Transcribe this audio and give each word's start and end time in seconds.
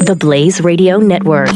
The 0.00 0.16
Blaze 0.16 0.60
Radio 0.62 0.98
Network. 0.98 1.50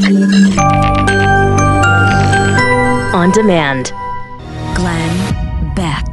On 3.15 3.31
demand. 3.33 3.93
Glenn 4.77 5.75
Beck. 5.75 6.05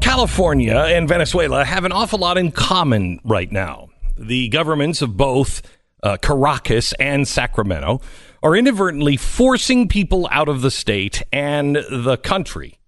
California 0.00 0.76
and 0.76 1.08
Venezuela 1.08 1.64
have 1.64 1.84
an 1.84 1.92
awful 1.92 2.18
lot 2.18 2.36
in 2.36 2.50
common 2.50 3.20
right 3.24 3.50
now. 3.50 3.88
The 4.18 4.48
governments 4.48 5.00
of 5.00 5.16
both 5.16 5.62
uh, 6.02 6.16
Caracas 6.16 6.92
and 6.94 7.26
Sacramento 7.26 8.00
are 8.42 8.56
inadvertently 8.56 9.16
forcing 9.16 9.86
people 9.88 10.28
out 10.32 10.48
of 10.48 10.62
the 10.62 10.70
state 10.70 11.22
and 11.32 11.76
the 11.76 12.18
country, 12.18 12.78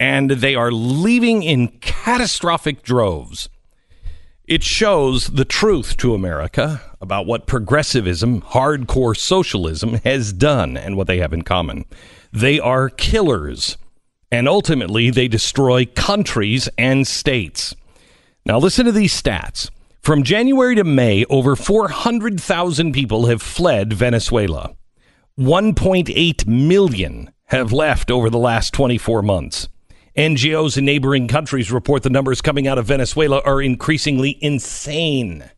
and 0.00 0.30
they 0.30 0.54
are 0.54 0.72
leaving 0.72 1.42
in 1.42 1.68
catastrophic 1.80 2.82
droves. 2.82 3.48
It 4.52 4.62
shows 4.62 5.28
the 5.28 5.46
truth 5.46 5.96
to 5.96 6.12
America 6.12 6.82
about 7.00 7.24
what 7.24 7.46
progressivism, 7.46 8.42
hardcore 8.42 9.16
socialism, 9.16 9.94
has 10.04 10.34
done 10.34 10.76
and 10.76 10.94
what 10.94 11.06
they 11.06 11.20
have 11.20 11.32
in 11.32 11.40
common. 11.40 11.86
They 12.34 12.60
are 12.60 12.90
killers, 12.90 13.78
and 14.30 14.46
ultimately 14.46 15.08
they 15.08 15.26
destroy 15.26 15.86
countries 15.86 16.68
and 16.76 17.06
states. 17.06 17.74
Now, 18.44 18.58
listen 18.58 18.84
to 18.84 18.92
these 18.92 19.18
stats. 19.18 19.70
From 20.02 20.22
January 20.22 20.74
to 20.74 20.84
May, 20.84 21.24
over 21.30 21.56
400,000 21.56 22.92
people 22.92 23.28
have 23.28 23.40
fled 23.40 23.94
Venezuela. 23.94 24.76
1.8 25.38 26.46
million 26.46 27.30
have 27.46 27.72
left 27.72 28.10
over 28.10 28.28
the 28.28 28.36
last 28.36 28.74
24 28.74 29.22
months. 29.22 29.68
NGOs 30.16 30.76
in 30.76 30.84
neighboring 30.84 31.26
countries 31.26 31.72
report 31.72 32.02
the 32.02 32.10
numbers 32.10 32.42
coming 32.42 32.68
out 32.68 32.76
of 32.76 32.86
Venezuela 32.86 33.40
are 33.46 33.62
increasingly 33.62 34.36
insane. 34.42 35.50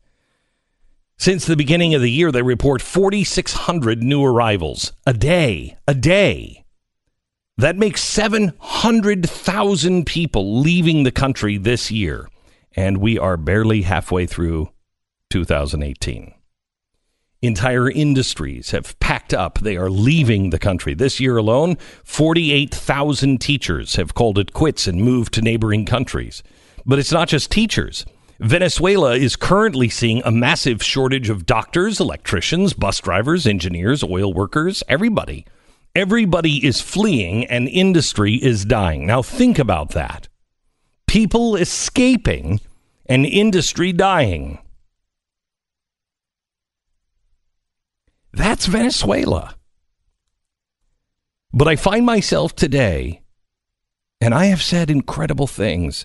Since 1.17 1.47
the 1.47 1.57
beginning 1.57 1.95
of 1.95 2.03
the 2.03 2.11
year, 2.11 2.31
they 2.31 2.43
report 2.43 2.81
4,600 2.81 4.03
new 4.03 4.25
arrivals 4.25 4.93
a 5.07 5.13
day, 5.13 5.77
a 5.89 5.95
day. 5.95 6.65
That 7.57 7.77
makes 7.77 8.03
700,000 8.03 10.07
people 10.07 10.61
leaving 10.61 11.03
the 11.03 11.13
country 11.13 11.57
this 11.57 11.91
year, 11.91 12.29
and 12.77 12.99
we 12.99 13.19
are 13.19 13.37
barely 13.37 13.83
halfway 13.83 14.27
through 14.27 14.71
2018. 15.31 16.35
Entire 17.47 17.91
industries 17.91 18.71
have 18.71 18.99
packed 19.01 19.35
up. 19.35 19.59
They 19.59 19.77
are 19.77 19.91
leaving 19.91 20.51
the 20.51 20.59
country. 20.59 20.95
This 20.95 21.21
year 21.21 21.37
alone, 21.37 21.77
48,000 22.05 23.41
teachers 23.41 23.97
have 23.97 24.15
called 24.15 24.39
it 24.39 24.53
quits 24.53 24.87
and 24.87 25.03
moved 25.03 25.35
to 25.35 25.43
neighboring 25.43 25.85
countries. 25.85 26.43
But 26.87 26.99
it's 26.99 27.13
not 27.13 27.29
just 27.29 27.51
teachers. 27.51 28.07
Venezuela 28.41 29.15
is 29.15 29.37
currently 29.37 29.89
seeing 29.89 30.23
a 30.25 30.31
massive 30.31 30.83
shortage 30.83 31.29
of 31.29 31.47
doctors, 31.47 32.01
electricians, 32.01 32.73
bus 32.73 33.01
drivers, 33.01 33.47
engineers, 33.47 34.03
oil 34.03 34.33
workers, 34.33 34.83
everybody. 34.89 35.47
Everybody 35.95 36.67
is 36.67 36.81
fleeing 36.81 37.45
and 37.47 37.69
industry 37.69 38.35
is 38.35 38.65
dying. 38.65 39.07
Now 39.07 39.23
think 39.23 39.59
about 39.59 39.91
that. 39.91 40.29
People 41.07 41.57
escaping 41.57 42.61
and 43.07 43.25
industry 43.25 43.93
dying. 43.93 44.59
That's 48.35 48.67
Venezuela. 48.67 49.55
But 51.53 51.69
I 51.69 51.77
find 51.77 52.05
myself 52.05 52.57
today, 52.57 53.23
and 54.21 54.35
I 54.35 54.47
have 54.47 54.61
said 54.61 54.91
incredible 54.91 55.47
things 55.47 56.05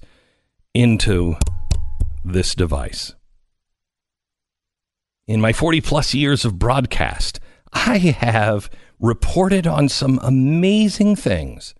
into 0.76 1.38
this 2.24 2.54
device. 2.54 3.16
In 5.28 5.42
my 5.42 5.54
40 5.54 5.82
plus 5.82 6.14
years 6.14 6.46
of 6.46 6.60
broadcast, 6.60 7.40
I 7.74 7.98
have 7.98 8.70
reported 9.00 9.66
on 9.66 9.90
some 9.90 10.20
amazing 10.22 11.16
things, 11.16 11.74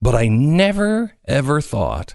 but 0.00 0.14
I 0.14 0.28
never, 0.28 1.12
ever 1.28 1.60
thought 1.60 2.14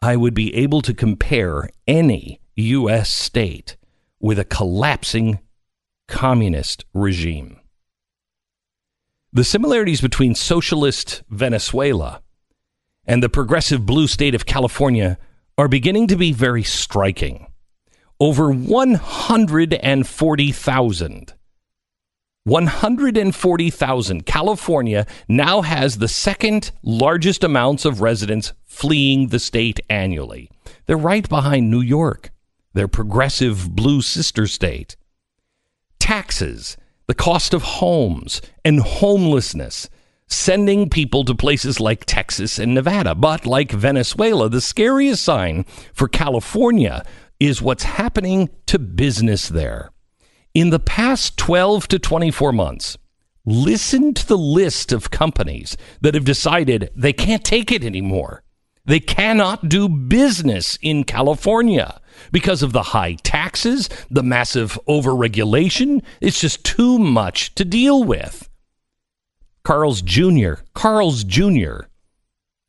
I 0.00 0.16
would 0.16 0.34
be 0.34 0.54
able 0.54 0.80
to 0.82 0.94
compare 0.94 1.68
any 1.86 2.40
U.S. 2.56 3.12
state 3.12 3.76
with 4.20 4.38
a 4.38 4.44
collapsing 4.44 5.40
communist 6.08 6.84
regime. 6.92 7.60
The 9.32 9.44
similarities 9.44 10.00
between 10.00 10.34
socialist 10.34 11.22
Venezuela 11.28 12.22
and 13.06 13.22
the 13.22 13.28
progressive 13.28 13.86
blue 13.86 14.08
state 14.08 14.34
of 14.34 14.46
California 14.46 15.16
are 15.56 15.68
beginning 15.68 16.08
to 16.08 16.16
be 16.16 16.32
very 16.32 16.64
striking. 16.64 17.46
Over 18.18 18.50
140,000 18.50 21.34
140,000. 22.44 24.24
California 24.24 25.06
now 25.28 25.60
has 25.60 25.98
the 25.98 26.08
second 26.08 26.70
largest 26.82 27.44
amounts 27.44 27.84
of 27.84 28.00
residents 28.00 28.54
fleeing 28.64 29.28
the 29.28 29.38
state 29.38 29.80
annually. 29.90 30.50
They're 30.86 30.96
right 30.96 31.28
behind 31.28 31.70
New 31.70 31.82
York, 31.82 32.30
their 32.72 32.88
progressive 32.88 33.76
blue 33.76 34.00
sister 34.00 34.46
state 34.46 34.96
taxes, 36.08 36.78
the 37.06 37.12
cost 37.14 37.52
of 37.52 37.60
homes, 37.60 38.40
and 38.64 38.80
homelessness, 38.80 39.90
sending 40.26 40.88
people 40.88 41.22
to 41.22 41.34
places 41.34 41.80
like 41.80 42.06
Texas 42.06 42.58
and 42.58 42.72
Nevada. 42.72 43.14
But 43.14 43.44
like 43.44 43.72
Venezuela, 43.72 44.48
the 44.48 44.62
scariest 44.62 45.22
sign 45.22 45.66
for 45.92 46.08
California 46.08 47.04
is 47.38 47.60
what's 47.60 47.82
happening 47.82 48.48
to 48.64 48.78
business 48.78 49.50
there. 49.50 49.90
In 50.54 50.70
the 50.70 50.80
past 50.80 51.36
12 51.36 51.88
to 51.88 51.98
24 51.98 52.52
months, 52.52 52.96
listen 53.44 54.14
to 54.14 54.26
the 54.26 54.38
list 54.38 54.92
of 54.92 55.10
companies 55.10 55.76
that 56.00 56.14
have 56.14 56.24
decided 56.24 56.90
they 56.96 57.12
can't 57.12 57.44
take 57.44 57.70
it 57.70 57.84
anymore. 57.84 58.42
They 58.88 59.00
cannot 59.00 59.68
do 59.68 59.86
business 59.86 60.78
in 60.80 61.04
California 61.04 62.00
because 62.32 62.62
of 62.62 62.72
the 62.72 62.82
high 62.82 63.16
taxes, 63.22 63.90
the 64.10 64.22
massive 64.22 64.78
overregulation. 64.88 66.02
It's 66.22 66.40
just 66.40 66.64
too 66.64 66.98
much 66.98 67.54
to 67.56 67.66
deal 67.66 68.02
with. 68.02 68.48
Carl's 69.62 70.00
Jr., 70.00 70.54
Carl's 70.72 71.22
Jr. 71.22 71.80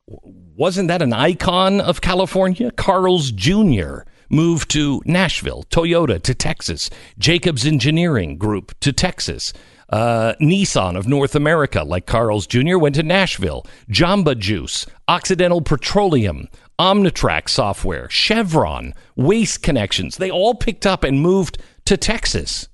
Wasn't 0.07 0.90
that 0.90 1.02
an 1.02 1.13
icon 1.13 1.80
of 1.80 2.02
California? 2.02 2.69
Carl's 2.72 3.31
Jr. 3.31 4.00
moved 4.30 4.69
to 4.72 5.01
Nashville, 5.06 5.63
Toyota 5.69 6.22
to 6.22 6.36
Texas, 6.36 6.90
Jacobs 7.18 7.66
Engineering 7.66 8.38
Group 8.38 8.78
to 8.81 8.91
Texas. 8.91 9.53
Uh, 9.89 10.33
Nissan 10.39 10.95
of 10.95 11.07
North 11.07 11.35
America, 11.35 11.83
like 11.83 12.05
Carl's 12.05 12.47
Jr., 12.47 12.77
went 12.77 12.95
to 12.95 13.03
Nashville. 13.03 13.66
Jamba 13.89 14.38
Juice, 14.38 14.85
Occidental 15.07 15.61
Petroleum, 15.61 16.47
Omnitrack 16.79 17.50
Software, 17.50 18.09
Chevron, 18.09 18.94
Waste 19.17 19.61
Connections, 19.61 20.16
they 20.16 20.31
all 20.31 20.55
picked 20.55 20.85
up 20.85 21.03
and 21.03 21.22
moved 21.22 21.57
to 21.83 21.97
Texas. 21.97 22.69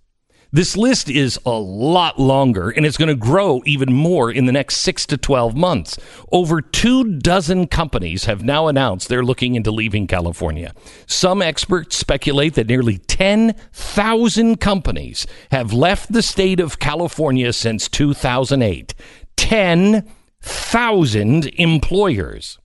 This 0.55 0.77
list 0.77 1.09
is 1.09 1.37
a 1.45 1.51
lot 1.51 2.17
longer 2.17 2.69
and 2.69 2.85
it's 2.85 2.95
going 2.95 3.09
to 3.09 3.15
grow 3.15 3.61
even 3.65 3.91
more 3.91 4.31
in 4.31 4.45
the 4.45 4.53
next 4.53 4.77
six 4.77 5.05
to 5.07 5.17
12 5.17 5.53
months. 5.53 5.97
Over 6.31 6.61
two 6.61 7.17
dozen 7.17 7.67
companies 7.67 8.23
have 8.23 8.41
now 8.41 8.67
announced 8.67 9.09
they're 9.09 9.21
looking 9.21 9.55
into 9.55 9.69
leaving 9.69 10.07
California. 10.07 10.73
Some 11.07 11.41
experts 11.41 11.97
speculate 11.97 12.53
that 12.53 12.67
nearly 12.67 12.99
10,000 12.99 14.61
companies 14.61 15.27
have 15.51 15.73
left 15.73 16.13
the 16.13 16.21
state 16.21 16.61
of 16.61 16.79
California 16.79 17.51
since 17.51 17.89
2008. 17.89 18.93
10,000 19.35 21.45
employers. 21.47 22.59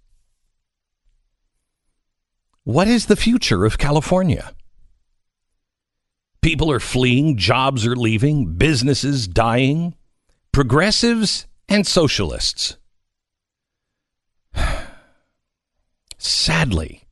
What 2.63 2.87
is 2.87 3.07
the 3.07 3.17
future 3.17 3.65
of 3.65 3.79
California? 3.79 4.53
People 6.43 6.71
are 6.73 6.81
fleeing, 6.81 7.37
jobs 7.37 7.87
are 7.87 7.97
leaving, 7.97 8.55
businesses 8.55 9.29
dying, 9.29 9.95
progressives 10.53 11.47
and 11.69 11.87
socialists. 11.87 12.79
Sadly, 16.17 17.03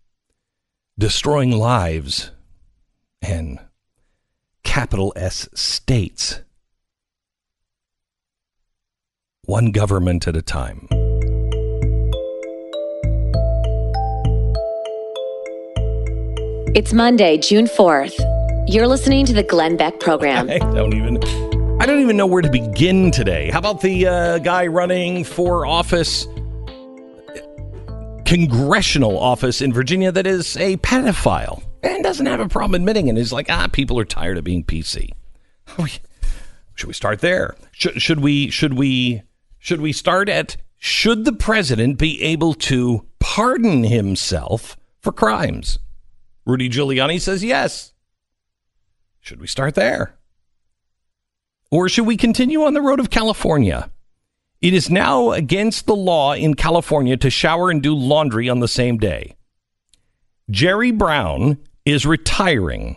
destroying 0.99 1.52
lives 1.52 2.31
and 3.20 3.61
capital 4.64 5.12
S 5.14 5.47
states, 5.55 6.41
one 9.44 9.73
government 9.73 10.26
at 10.26 10.37
a 10.37 10.43
time. 10.43 10.88
It's 16.75 16.94
Monday, 16.94 17.37
June 17.37 17.67
4th. 17.67 18.38
You're 18.69 18.87
listening 18.87 19.25
to 19.25 19.32
the 19.32 19.43
Glenn 19.43 19.79
Beck 19.79 19.99
program. 19.99 20.50
I 20.50 20.59
don't 20.59 20.93
even 20.93 21.17
I 21.81 21.87
don't 21.87 22.00
even 22.00 22.19
know 22.19 22.26
where 22.26 22.43
to 22.43 22.50
begin 22.50 23.11
today. 23.11 23.50
How 23.50 23.61
about 23.61 23.81
the 23.81 24.06
uh, 24.06 24.38
guy 24.38 24.67
running 24.67 25.25
for 25.25 25.65
office 25.65 26.26
congressional 28.26 29.19
office 29.19 29.62
in 29.62 29.73
Virginia 29.73 30.12
that 30.12 30.26
is 30.26 30.55
a 30.59 30.76
pedophile? 30.79 31.62
and 31.82 32.03
doesn't 32.03 32.26
have 32.26 32.41
a 32.41 32.49
problem 32.49 32.75
admitting 32.82 33.09
it. 33.09 33.17
He's 33.17 33.32
like, 33.32 33.47
ah, 33.49 33.69
people 33.73 33.99
are 33.99 34.05
tired 34.05 34.37
of 34.37 34.44
being 34.44 34.65
PC. 34.65 35.12
Should 36.75 36.88
we 36.88 36.93
start 36.93 37.21
there? 37.21 37.56
Should, 37.73 38.03
should 38.03 38.21
we 38.21 38.50
should 38.50 38.75
we 38.75 39.23
should 39.59 39.81
we 39.81 39.93
start 39.93 40.29
at 40.29 40.56
should 40.76 41.25
the 41.25 41.32
president 41.32 41.99
be 41.99 42.23
able 42.23 42.53
to 42.55 43.06
pardon 43.19 43.85
himself 43.85 44.76
for 45.00 45.11
crimes? 45.11 45.79
Rudy 46.44 46.69
Giuliani 46.69 47.21
says 47.21 47.43
yes. 47.43 47.93
Should 49.28 49.42
we 49.42 49.46
start 49.46 49.75
there? 49.75 50.14
Or 51.70 51.86
should 51.90 52.06
we 52.06 52.16
continue 52.16 52.62
on 52.64 52.72
the 52.72 52.80
road 52.80 52.98
of 52.98 53.10
California? 53.10 53.90
It 54.62 54.72
is 54.72 54.88
now 54.88 55.32
against 55.32 55.84
the 55.84 55.94
law 55.94 56.32
in 56.32 56.54
California 56.54 57.14
to 57.19 57.28
shower 57.28 57.70
and 57.70 57.82
do 57.82 57.94
laundry 57.94 58.48
on 58.48 58.60
the 58.60 58.66
same 58.66 58.96
day. 58.96 59.36
Jerry 60.50 60.92
Brown 60.92 61.58
is 61.84 62.06
retiring, 62.06 62.96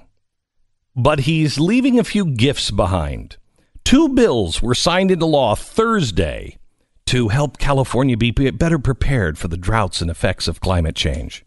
but 0.96 1.20
he's 1.20 1.60
leaving 1.60 2.00
a 2.00 2.06
few 2.06 2.24
gifts 2.24 2.72
behind. 2.72 3.36
Two 3.84 4.08
bills 4.08 4.62
were 4.62 4.74
signed 4.74 5.12
into 5.12 5.26
law 5.26 5.54
Thursday 5.54 6.58
to 7.08 7.28
help 7.28 7.58
California 7.58 8.16
be 8.16 8.32
better 8.32 8.80
prepared 8.80 9.38
for 9.38 9.50
the 9.50 9.58
droughts 9.58 10.00
and 10.00 10.10
effects 10.10 10.48
of 10.48 10.62
climate 10.62 10.96
change. 10.96 11.44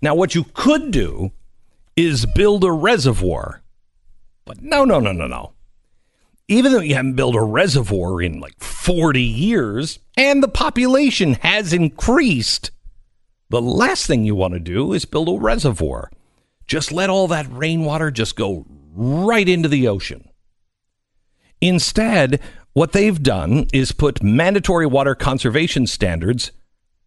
Now, 0.00 0.14
what 0.14 0.34
you 0.34 0.44
could 0.54 0.92
do 0.92 1.32
is 1.94 2.24
build 2.24 2.64
a 2.64 2.72
reservoir. 2.72 3.60
But 4.44 4.62
no, 4.62 4.84
no, 4.84 5.00
no, 5.00 5.12
no, 5.12 5.26
no. 5.26 5.52
Even 6.48 6.72
though 6.72 6.80
you 6.80 6.94
haven't 6.94 7.14
built 7.14 7.34
a 7.34 7.42
reservoir 7.42 8.20
in 8.20 8.40
like 8.40 8.62
40 8.62 9.22
years 9.22 9.98
and 10.16 10.42
the 10.42 10.48
population 10.48 11.34
has 11.34 11.72
increased, 11.72 12.70
the 13.48 13.62
last 13.62 14.06
thing 14.06 14.24
you 14.24 14.34
want 14.34 14.54
to 14.54 14.60
do 14.60 14.92
is 14.92 15.04
build 15.04 15.28
a 15.28 15.32
reservoir. 15.32 16.10
Just 16.66 16.92
let 16.92 17.10
all 17.10 17.28
that 17.28 17.50
rainwater 17.50 18.10
just 18.10 18.36
go 18.36 18.66
right 18.94 19.48
into 19.48 19.68
the 19.68 19.88
ocean. 19.88 20.28
Instead, 21.60 22.40
what 22.74 22.92
they've 22.92 23.22
done 23.22 23.66
is 23.72 23.92
put 23.92 24.22
mandatory 24.22 24.86
water 24.86 25.14
conservation 25.14 25.86
standards 25.86 26.52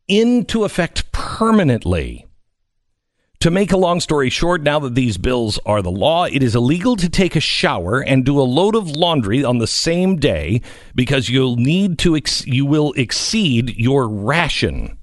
into 0.08 0.64
effect 0.64 1.12
permanently. 1.12 2.27
To 3.42 3.52
make 3.52 3.72
a 3.72 3.78
long 3.78 4.00
story 4.00 4.32
short, 4.32 4.64
now 4.64 4.80
that 4.80 4.96
these 4.96 5.18
bills 5.18 5.60
are 5.64 5.84
the 5.84 5.92
law, 5.92 6.26
it 6.26 6.42
is 6.42 6.56
illegal 6.56 6.96
to 6.96 7.08
take 7.08 7.36
a 7.36 7.40
shower 7.40 8.00
and 8.00 8.26
do 8.26 8.40
a 8.40 8.42
load 8.42 8.76
of 8.76 8.90
laundry 8.90 9.44
on 9.44 9.60
the 9.60 9.68
same 9.68 10.16
day 10.16 10.62
because 10.96 11.30
you'll 11.30 11.56
need 11.56 12.00
to 12.00 12.16
ex- 12.16 12.48
you 12.48 12.66
will 12.66 12.94
exceed 12.94 13.76
your 13.78 14.10
ration. 14.10 14.98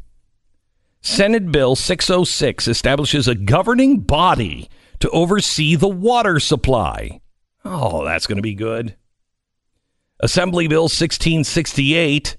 Senate 1.01 1.53
Bill 1.53 1.77
606 1.77 2.67
establishes 2.67 3.29
a 3.29 3.37
governing 3.37 4.01
body 4.01 4.69
to 4.99 5.09
oversee 5.11 5.77
the 5.77 5.89
water 5.89 6.41
supply. 6.41 7.21
Oh, 7.65 8.05
that's 8.05 8.27
going 8.27 8.37
to 8.37 8.43
be 8.43 8.55
good. 8.55 8.97
Assembly 10.19 10.67
Bill 10.67 10.85
1668 10.85 12.37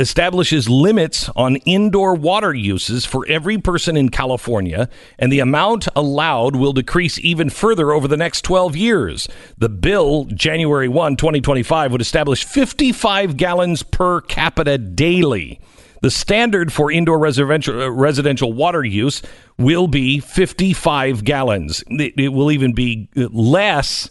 establishes 0.00 0.68
limits 0.68 1.28
on 1.36 1.56
indoor 1.56 2.14
water 2.14 2.54
uses 2.54 3.04
for 3.04 3.26
every 3.28 3.58
person 3.58 3.98
in 3.98 4.08
California, 4.08 4.88
and 5.18 5.30
the 5.30 5.40
amount 5.40 5.86
allowed 5.94 6.56
will 6.56 6.72
decrease 6.72 7.18
even 7.20 7.50
further 7.50 7.92
over 7.92 8.08
the 8.08 8.16
next 8.16 8.40
12 8.42 8.76
years. 8.76 9.28
The 9.58 9.68
bill, 9.68 10.24
January 10.24 10.88
1, 10.88 11.16
2025, 11.16 11.92
would 11.92 12.00
establish 12.00 12.44
55 12.44 13.36
gallons 13.36 13.82
per 13.82 14.22
capita 14.22 14.78
daily. 14.78 15.60
The 16.00 16.10
standard 16.10 16.72
for 16.72 16.90
indoor 16.90 17.18
residential, 17.18 17.82
uh, 17.82 17.88
residential 17.90 18.54
water 18.54 18.82
use 18.82 19.20
will 19.58 19.86
be 19.86 20.18
55 20.18 21.24
gallons. 21.24 21.84
It, 21.88 22.14
it 22.18 22.28
will 22.30 22.50
even 22.50 22.72
be 22.72 23.10
less 23.14 24.08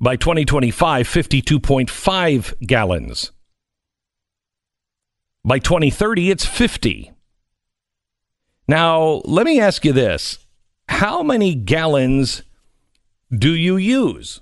by 0.00 0.16
2025, 0.16 1.06
52.5 1.06 2.66
gallons. 2.66 3.32
By 5.44 5.58
2030, 5.58 6.30
it's 6.30 6.44
50. 6.44 7.12
Now, 8.66 9.22
let 9.24 9.46
me 9.46 9.60
ask 9.60 9.84
you 9.84 9.92
this 9.92 10.38
how 10.88 11.22
many 11.22 11.54
gallons 11.54 12.42
do 13.30 13.54
you 13.54 13.76
use? 13.76 14.40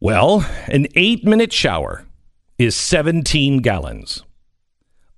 Well, 0.00 0.46
an 0.66 0.86
eight 0.94 1.24
minute 1.24 1.52
shower 1.52 2.04
is 2.58 2.76
17 2.76 3.58
gallons. 3.58 4.22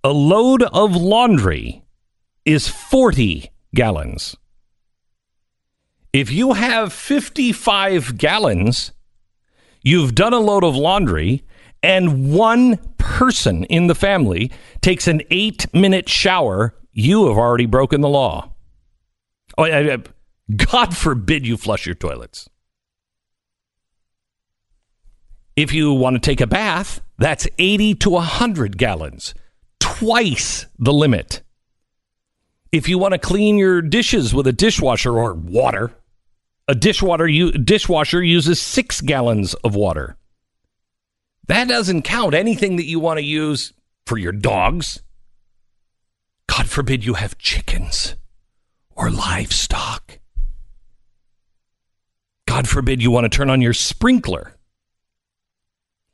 A 0.04 0.10
load 0.10 0.62
of 0.62 0.94
laundry 0.94 1.82
is 2.44 2.68
40 2.68 3.50
gallons. 3.74 4.36
If 6.12 6.30
you 6.30 6.54
have 6.54 6.92
55 6.92 8.16
gallons, 8.16 8.92
you've 9.82 10.14
done 10.14 10.32
a 10.32 10.38
load 10.38 10.64
of 10.64 10.74
laundry, 10.74 11.44
and 11.82 12.32
one 12.32 12.78
person 12.98 13.64
in 13.64 13.86
the 13.86 13.94
family 13.94 14.50
takes 14.80 15.08
an 15.08 15.22
eight 15.30 15.72
minute 15.74 16.08
shower, 16.08 16.74
you 16.92 17.28
have 17.28 17.36
already 17.36 17.66
broken 17.66 18.00
the 18.00 18.08
law. 18.08 18.52
Oh, 19.56 19.98
God 20.54 20.96
forbid 20.96 21.46
you 21.46 21.56
flush 21.56 21.86
your 21.86 21.94
toilets. 21.94 22.48
If 25.56 25.72
you 25.72 25.92
want 25.92 26.14
to 26.14 26.20
take 26.20 26.40
a 26.40 26.46
bath, 26.46 27.00
that's 27.18 27.48
80 27.58 27.96
to 27.96 28.10
100 28.10 28.78
gallons, 28.78 29.34
twice 29.80 30.66
the 30.78 30.92
limit. 30.92 31.42
If 32.70 32.88
you 32.88 32.98
want 32.98 33.12
to 33.12 33.18
clean 33.18 33.56
your 33.56 33.82
dishes 33.82 34.32
with 34.32 34.46
a 34.46 34.52
dishwasher 34.52 35.18
or 35.18 35.34
water, 35.34 35.90
a 36.68 36.74
dishwater 36.74 37.26
dishwasher 37.50 38.22
uses 38.22 38.60
six 38.60 39.00
gallons 39.00 39.54
of 39.54 39.74
water. 39.74 40.17
That 41.48 41.68
doesn't 41.68 42.02
count 42.02 42.34
anything 42.34 42.76
that 42.76 42.84
you 42.84 43.00
want 43.00 43.18
to 43.18 43.24
use 43.24 43.72
for 44.06 44.16
your 44.16 44.32
dogs. 44.32 45.02
God 46.46 46.68
forbid 46.68 47.04
you 47.04 47.14
have 47.14 47.38
chickens 47.38 48.14
or 48.94 49.10
livestock. 49.10 50.18
God 52.46 52.68
forbid 52.68 53.02
you 53.02 53.10
want 53.10 53.24
to 53.24 53.36
turn 53.36 53.50
on 53.50 53.60
your 53.60 53.74
sprinkler. 53.74 54.54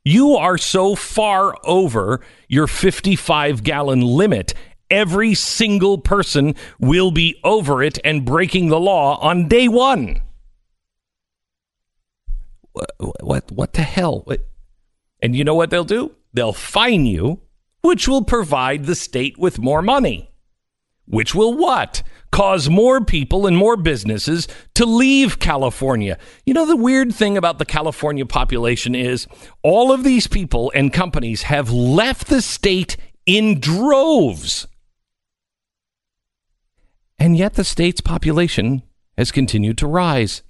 You 0.03 0.35
are 0.35 0.57
so 0.57 0.95
far 0.95 1.55
over 1.63 2.21
your 2.47 2.67
55 2.67 3.63
gallon 3.63 4.01
limit 4.01 4.53
every 4.89 5.33
single 5.33 5.97
person 5.97 6.55
will 6.79 7.11
be 7.11 7.39
over 7.43 7.81
it 7.81 7.97
and 8.03 8.25
breaking 8.25 8.69
the 8.69 8.79
law 8.79 9.17
on 9.19 9.47
day 9.47 9.67
one. 9.67 10.21
What, 12.71 12.91
what, 13.21 13.51
what 13.51 13.73
the 13.73 13.81
hell? 13.81 14.21
What? 14.25 14.45
And 15.25 15.35
you 15.35 15.43
know 15.43 15.55
what 15.55 15.71
they'll 15.71 15.83
do? 15.83 16.11
They'll 16.33 16.53
fine 16.53 17.07
you, 17.07 17.41
which 17.81 18.07
will 18.07 18.23
provide 18.23 18.85
the 18.85 18.93
state 18.93 19.39
with 19.39 19.57
more 19.57 19.81
money. 19.81 20.29
Which 21.07 21.33
will 21.33 21.55
what? 21.55 22.03
Cause 22.31 22.69
more 22.69 23.03
people 23.03 23.47
and 23.47 23.57
more 23.57 23.75
businesses 23.75 24.47
to 24.75 24.85
leave 24.85 25.39
California. 25.39 26.19
You 26.45 26.53
know, 26.53 26.67
the 26.67 26.75
weird 26.75 27.11
thing 27.11 27.37
about 27.37 27.57
the 27.57 27.65
California 27.65 28.23
population 28.23 28.93
is 28.93 29.25
all 29.63 29.91
of 29.91 30.03
these 30.03 30.27
people 30.27 30.71
and 30.75 30.93
companies 30.93 31.41
have 31.41 31.71
left 31.71 32.27
the 32.27 32.43
state 32.43 32.95
in 33.25 33.59
droves. 33.59 34.67
And 37.17 37.35
yet 37.35 37.55
the 37.55 37.63
state's 37.63 38.01
population 38.01 38.83
has 39.17 39.31
continued 39.31 39.79
to 39.79 39.87
rise. 39.87 40.43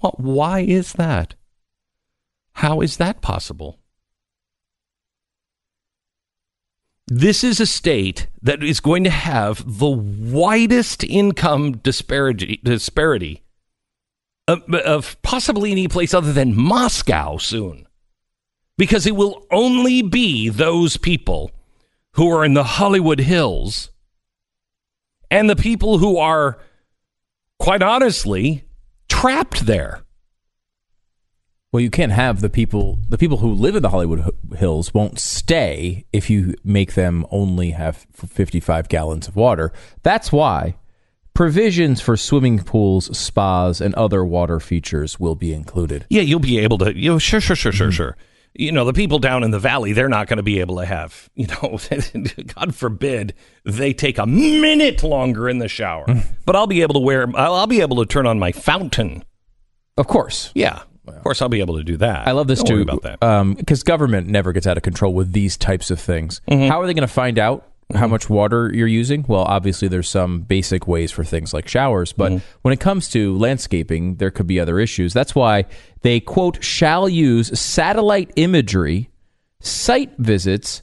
Well, 0.00 0.14
why 0.16 0.60
is 0.60 0.92
that? 0.92 1.34
How 2.54 2.80
is 2.80 2.96
that 2.98 3.20
possible? 3.20 3.78
This 7.06 7.44
is 7.44 7.60
a 7.60 7.66
state 7.66 8.28
that 8.40 8.62
is 8.62 8.80
going 8.80 9.04
to 9.04 9.10
have 9.10 9.78
the 9.78 9.90
widest 9.90 11.04
income 11.04 11.72
disparity, 11.78 12.60
disparity 12.64 13.42
of, 14.48 14.62
of 14.72 15.20
possibly 15.22 15.70
any 15.70 15.86
place 15.86 16.14
other 16.14 16.32
than 16.32 16.56
Moscow 16.56 17.36
soon. 17.36 17.86
Because 18.78 19.06
it 19.06 19.14
will 19.14 19.46
only 19.50 20.02
be 20.02 20.48
those 20.48 20.96
people 20.96 21.50
who 22.14 22.30
are 22.30 22.44
in 22.44 22.54
the 22.54 22.64
Hollywood 22.64 23.20
Hills 23.20 23.90
and 25.30 25.48
the 25.48 25.56
people 25.56 25.98
who 25.98 26.16
are, 26.16 26.58
quite 27.58 27.82
honestly, 27.82 28.64
trapped 29.08 29.66
there. 29.66 30.03
Well, 31.74 31.80
you 31.80 31.90
can't 31.90 32.12
have 32.12 32.40
the 32.40 32.48
people 32.48 33.00
the 33.08 33.18
people 33.18 33.38
who 33.38 33.52
live 33.52 33.74
in 33.74 33.82
the 33.82 33.88
Hollywood 33.90 34.32
Hills 34.56 34.94
won't 34.94 35.18
stay 35.18 36.04
if 36.12 36.30
you 36.30 36.54
make 36.62 36.94
them 36.94 37.26
only 37.32 37.72
have 37.72 38.06
55 38.12 38.88
gallons 38.88 39.26
of 39.26 39.34
water. 39.34 39.72
That's 40.04 40.30
why 40.30 40.76
provisions 41.34 42.00
for 42.00 42.16
swimming 42.16 42.60
pools, 42.60 43.18
spas, 43.18 43.80
and 43.80 43.92
other 43.96 44.24
water 44.24 44.60
features 44.60 45.18
will 45.18 45.34
be 45.34 45.52
included. 45.52 46.06
Yeah, 46.10 46.22
you'll 46.22 46.38
be 46.38 46.60
able 46.60 46.78
to. 46.78 46.96
You 46.96 47.10
know, 47.10 47.18
sure, 47.18 47.40
sure, 47.40 47.56
sure, 47.56 47.72
sure, 47.72 47.88
mm-hmm. 47.88 47.96
sure. 47.96 48.16
you 48.54 48.70
know, 48.70 48.84
the 48.84 48.92
people 48.92 49.18
down 49.18 49.42
in 49.42 49.50
the 49.50 49.58
valley, 49.58 49.92
they're 49.92 50.08
not 50.08 50.28
going 50.28 50.36
to 50.36 50.44
be 50.44 50.60
able 50.60 50.76
to 50.76 50.86
have, 50.86 51.28
you 51.34 51.48
know, 51.48 51.76
God 52.54 52.72
forbid 52.72 53.34
they 53.64 53.92
take 53.92 54.18
a 54.18 54.26
minute 54.26 55.02
longer 55.02 55.48
in 55.48 55.58
the 55.58 55.66
shower. 55.66 56.06
but 56.46 56.54
I'll 56.54 56.68
be 56.68 56.82
able 56.82 56.94
to 56.94 57.00
wear, 57.00 57.26
I'll, 57.34 57.54
I'll 57.54 57.66
be 57.66 57.80
able 57.80 57.96
to 57.96 58.06
turn 58.06 58.28
on 58.28 58.38
my 58.38 58.52
fountain. 58.52 59.24
Of 59.96 60.06
course. 60.06 60.52
Yeah. 60.54 60.84
Of 61.06 61.22
course, 61.22 61.42
I'll 61.42 61.48
be 61.48 61.60
able 61.60 61.76
to 61.76 61.84
do 61.84 61.96
that. 61.98 62.26
I 62.26 62.32
love 62.32 62.46
this 62.46 62.60
Don't 62.60 62.66
too 62.66 62.74
worry 62.74 62.82
about 62.82 63.02
that. 63.20 63.56
because 63.58 63.82
government 63.82 64.26
never 64.28 64.52
gets 64.52 64.66
out 64.66 64.76
of 64.76 64.82
control 64.82 65.12
with 65.12 65.32
these 65.32 65.56
types 65.56 65.90
of 65.90 66.00
things. 66.00 66.40
Mm-hmm. 66.50 66.68
How 66.68 66.80
are 66.80 66.86
they 66.86 66.94
going 66.94 67.06
to 67.06 67.12
find 67.12 67.38
out 67.38 67.66
how 67.94 68.06
much 68.06 68.30
water 68.30 68.70
you're 68.72 68.86
using? 68.88 69.24
Well, 69.28 69.42
obviously 69.42 69.88
there's 69.88 70.08
some 70.08 70.40
basic 70.40 70.88
ways 70.88 71.10
for 71.12 71.22
things 71.22 71.52
like 71.52 71.68
showers, 71.68 72.12
but 72.14 72.32
Mm-hmm. 72.32 72.44
when 72.62 72.72
it 72.72 72.80
comes 72.80 73.10
to 73.10 73.36
landscaping, 73.36 74.16
there 74.16 74.30
could 74.30 74.46
be 74.46 74.58
other 74.58 74.78
issues. 74.80 75.12
That's 75.12 75.34
why 75.34 75.66
they 76.00 76.20
quote 76.20 76.64
shall 76.64 77.08
use 77.08 77.58
satellite 77.58 78.30
imagery, 78.36 79.10
site 79.60 80.12
visits, 80.16 80.82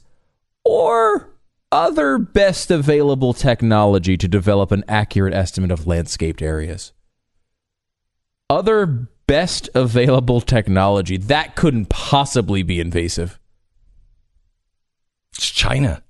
or 0.64 1.30
other 1.72 2.18
best 2.18 2.70
available 2.70 3.32
technology 3.32 4.16
to 4.16 4.28
develop 4.28 4.70
an 4.70 4.84
accurate 4.86 5.34
estimate 5.34 5.72
of 5.72 5.86
landscaped 5.88 6.40
areas 6.42 6.92
other 8.50 9.08
best 9.26 9.68
available 9.74 10.40
technology 10.40 11.16
that 11.16 11.56
couldn't 11.56 11.88
possibly 11.88 12.62
be 12.62 12.80
invasive. 12.80 13.38
It's 15.34 15.50
China. 15.50 16.02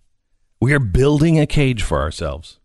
We 0.61 0.75
are 0.75 0.79
building 0.79 1.41
a 1.41 1.47
cage 1.47 1.83
for 1.83 2.01
ourselves. 2.01 2.59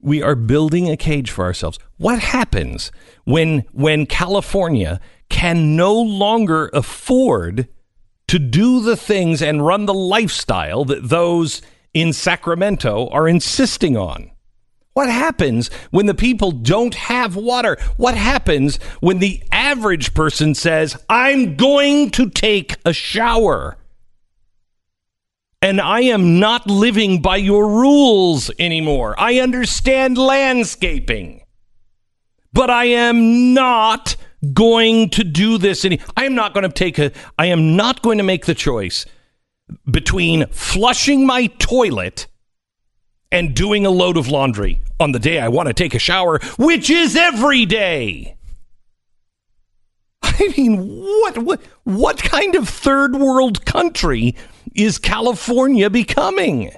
We 0.00 0.20
are 0.20 0.34
building 0.34 0.90
a 0.90 0.96
cage 0.96 1.30
for 1.30 1.44
ourselves. 1.44 1.78
What 1.96 2.18
happens 2.18 2.90
when 3.24 3.60
when 3.72 4.06
California 4.06 5.00
can 5.28 5.76
no 5.76 5.94
longer 5.94 6.70
afford 6.74 7.68
to 8.26 8.38
do 8.40 8.80
the 8.80 8.96
things 8.96 9.40
and 9.40 9.64
run 9.64 9.86
the 9.86 9.94
lifestyle 9.94 10.84
that 10.86 11.08
those 11.08 11.62
in 11.94 12.12
Sacramento 12.12 13.08
are 13.12 13.28
insisting 13.28 13.96
on? 13.96 14.31
What 14.94 15.08
happens 15.08 15.68
when 15.90 16.06
the 16.06 16.14
people 16.14 16.50
don't 16.50 16.94
have 16.94 17.34
water? 17.34 17.78
What 17.96 18.14
happens 18.14 18.76
when 19.00 19.18
the 19.18 19.42
average 19.50 20.12
person 20.12 20.54
says, 20.54 21.02
I'm 21.08 21.56
going 21.56 22.10
to 22.10 22.28
take 22.28 22.76
a 22.84 22.92
shower? 22.92 23.78
And 25.62 25.80
I 25.80 26.00
am 26.00 26.38
not 26.40 26.66
living 26.66 27.22
by 27.22 27.36
your 27.36 27.68
rules 27.68 28.50
anymore. 28.58 29.14
I 29.16 29.38
understand 29.38 30.18
landscaping, 30.18 31.42
but 32.52 32.68
I 32.68 32.86
am 32.86 33.54
not 33.54 34.16
going 34.52 35.08
to 35.10 35.24
do 35.24 35.56
this 35.56 35.84
any. 35.84 36.00
I 36.16 36.24
am 36.24 36.34
not 36.34 36.52
going 36.52 36.64
to 36.64 36.68
take 36.68 36.98
a. 36.98 37.12
I 37.38 37.46
am 37.46 37.76
not 37.76 38.02
going 38.02 38.18
to 38.18 38.24
make 38.24 38.46
the 38.46 38.56
choice 38.56 39.06
between 39.88 40.46
flushing 40.48 41.24
my 41.24 41.46
toilet 41.46 42.26
and 43.32 43.54
doing 43.56 43.84
a 43.86 43.90
load 43.90 44.16
of 44.16 44.28
laundry 44.28 44.80
on 45.00 45.10
the 45.10 45.18
day 45.18 45.40
I 45.40 45.48
want 45.48 45.66
to 45.66 45.74
take 45.74 45.94
a 45.94 45.98
shower, 45.98 46.38
which 46.58 46.90
is 46.90 47.16
every 47.16 47.66
day. 47.66 48.36
I 50.22 50.54
mean, 50.56 50.78
what 50.78 51.38
what 51.38 51.60
what 51.82 52.18
kind 52.22 52.54
of 52.54 52.68
third 52.68 53.16
world 53.16 53.64
country 53.64 54.36
is 54.74 54.98
California 54.98 55.90
becoming? 55.90 56.70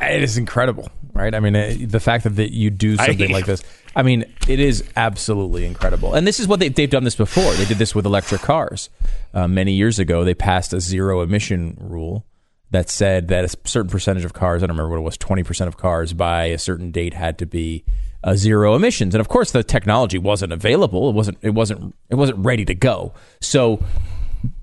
It 0.00 0.22
is 0.22 0.38
incredible, 0.38 0.90
right? 1.12 1.34
I 1.34 1.40
mean, 1.40 1.56
uh, 1.56 1.74
the 1.80 1.98
fact 1.98 2.22
that, 2.24 2.36
that 2.36 2.52
you 2.52 2.70
do 2.70 2.96
something 2.96 3.30
I- 3.30 3.32
like 3.32 3.46
this. 3.46 3.62
I 3.96 4.02
mean, 4.02 4.24
it 4.46 4.60
is 4.60 4.84
absolutely 4.94 5.66
incredible. 5.66 6.14
And 6.14 6.24
this 6.24 6.38
is 6.38 6.46
what 6.46 6.60
they, 6.60 6.68
they've 6.68 6.88
done 6.88 7.02
this 7.02 7.16
before. 7.16 7.52
They 7.54 7.64
did 7.64 7.78
this 7.78 7.96
with 7.96 8.06
electric 8.06 8.42
cars. 8.42 8.90
Uh, 9.34 9.48
many 9.48 9.72
years 9.72 9.98
ago, 9.98 10.22
they 10.22 10.34
passed 10.34 10.72
a 10.72 10.80
zero 10.80 11.20
emission 11.20 11.76
rule 11.80 12.24
that 12.70 12.90
said 12.90 13.28
that 13.28 13.44
a 13.44 13.68
certain 13.68 13.90
percentage 13.90 14.24
of 14.24 14.32
cars, 14.32 14.62
I 14.62 14.66
don't 14.66 14.76
remember 14.76 14.90
what 14.90 15.00
it 15.00 15.04
was, 15.04 15.18
20% 15.18 15.66
of 15.66 15.76
cars 15.76 16.12
by 16.12 16.44
a 16.44 16.58
certain 16.58 16.90
date 16.90 17.14
had 17.14 17.38
to 17.38 17.46
be 17.46 17.84
uh, 18.22 18.34
zero 18.34 18.74
emissions. 18.74 19.14
And 19.14 19.20
of 19.20 19.28
course, 19.28 19.52
the 19.52 19.62
technology 19.62 20.18
wasn't 20.18 20.52
available. 20.52 21.08
It 21.08 21.14
wasn't, 21.14 21.38
it 21.40 21.50
wasn't, 21.50 21.94
it 22.10 22.16
wasn't 22.16 22.44
ready 22.44 22.64
to 22.64 22.74
go. 22.74 23.14
So 23.40 23.82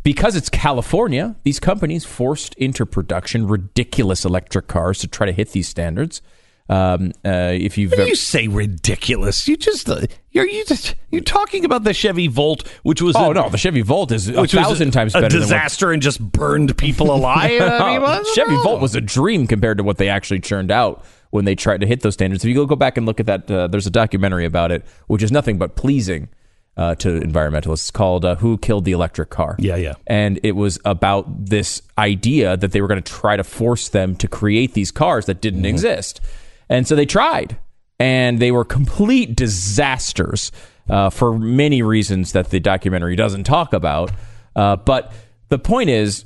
because 0.03 0.35
it's 0.35 0.50
California, 0.50 1.35
these 1.43 1.59
companies 1.59 2.05
forced 2.05 2.53
into 2.55 2.85
production 2.85 3.47
ridiculous 3.47 4.25
electric 4.25 4.67
cars 4.67 5.00
to 5.00 5.07
try 5.07 5.25
to 5.25 5.33
hit 5.33 5.51
these 5.51 5.67
standards. 5.67 6.21
Um, 6.67 7.12
uh, 7.24 7.51
if 7.53 7.77
you've 7.77 7.93
You 7.93 8.15
say 8.15 8.48
ridiculous. 8.48 9.48
You 9.48 9.55
just 9.55 9.88
uh, 9.88 10.01
you're 10.31 10.48
you 10.48 10.65
just 10.65 10.95
you're 11.12 11.22
talking 11.22 11.63
about 11.63 11.84
the 11.84 11.93
Chevy 11.93 12.27
Volt, 12.27 12.67
which 12.81 13.01
was 13.03 13.15
oh 13.15 13.31
a, 13.31 13.34
no, 13.36 13.50
the 13.50 13.57
Chevy 13.57 13.81
Volt 13.81 14.12
is 14.12 14.29
a 14.29 14.48
thousand 14.48 14.91
times 14.91 15.13
a 15.13 15.22
better 15.22 15.29
than 15.29 15.41
what 15.41 15.45
disaster 15.45 15.91
and 15.91 16.01
just 16.01 16.19
burned 16.19 16.75
people 16.77 17.13
alive. 17.13 17.51
I 17.62 17.91
mean, 17.91 18.01
what- 18.01 18.25
Chevy 18.34 18.55
Volt 18.63 18.81
was 18.81 18.95
a 18.95 19.01
dream 19.01 19.45
compared 19.45 19.77
to 19.77 19.84
what 19.84 19.98
they 19.98 20.10
actually 20.10 20.39
churned 20.39 20.72
out 20.72 21.05
when 21.29 21.45
they 21.45 21.53
tried 21.53 21.81
to 21.81 21.88
hit 21.88 22.01
those 22.01 22.15
standards. 22.15 22.43
If 22.43 22.50
you 22.50 22.55
go 22.55 22.65
go 22.65 22.75
back 22.75 22.98
and 22.98 23.05
look 23.05 23.19
at 23.19 23.27
that, 23.27 23.51
uh, 23.51 23.67
there's 23.67 23.86
a 23.86 23.91
documentary 23.91 24.45
about 24.45 24.72
it, 24.72 24.84
which 25.05 25.22
is 25.22 25.31
nothing 25.31 25.60
but 25.60 25.75
pleasing 25.75 26.29
uh, 26.77 26.95
to 26.95 27.19
environmentalists. 27.19 27.74
It's 27.84 27.91
called 27.91 28.25
uh, 28.25 28.36
"Who 28.38 28.57
Killed 28.57 28.86
the 28.86 28.91
Electric 28.91 29.29
Car." 29.29 29.55
Yeah, 29.60 29.75
yeah. 29.75 29.93
and 30.07 30.39
it 30.43 30.53
was 30.53 30.79
about 30.84 31.45
this 31.45 31.81
idea 31.98 32.57
that 32.57 32.72
they 32.72 32.81
were 32.81 32.88
going 32.88 33.03
to 33.03 33.12
try 33.12 33.38
to 33.38 33.43
force 33.43 33.89
them 33.89 34.15
to 34.15 34.27
create 34.27 34.74
these 34.74 34.91
cars 34.91 35.25
that 35.27 35.41
didn't 35.41 35.65
exist, 35.65 36.22
and 36.69 36.88
so 36.88 36.95
they 36.95 37.05
tried, 37.05 37.57
and 38.00 38.39
they 38.39 38.51
were 38.51 38.65
complete 38.65 39.36
disasters 39.36 40.51
uh, 40.89 41.10
for 41.10 41.38
many 41.38 41.81
reasons 41.81 42.31
that 42.34 42.50
the 42.50 42.60
documentary 42.60 43.15
doesn't 43.15 43.43
talk 43.43 43.74
about. 43.74 44.12
Uh, 44.55 44.75
but 44.75 45.12
the 45.50 45.60
point 45.60 45.89
is, 45.89 46.25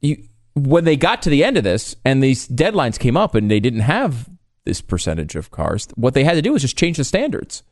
you 0.00 0.24
when 0.54 0.84
they 0.84 0.96
got 0.96 1.22
to 1.22 1.30
the 1.30 1.44
end 1.44 1.56
of 1.56 1.64
this 1.64 1.96
and 2.04 2.22
these 2.22 2.48
deadlines 2.48 2.98
came 2.98 3.16
up 3.16 3.34
and 3.34 3.50
they 3.50 3.60
didn't 3.60 3.80
have 3.80 4.28
this 4.64 4.80
percentage 4.80 5.34
of 5.34 5.50
cars, 5.50 5.88
what 5.96 6.14
they 6.14 6.24
had 6.24 6.34
to 6.34 6.42
do 6.42 6.52
was 6.52 6.62
just 6.62 6.78
change 6.78 6.96
the 6.96 7.04
standards 7.04 7.62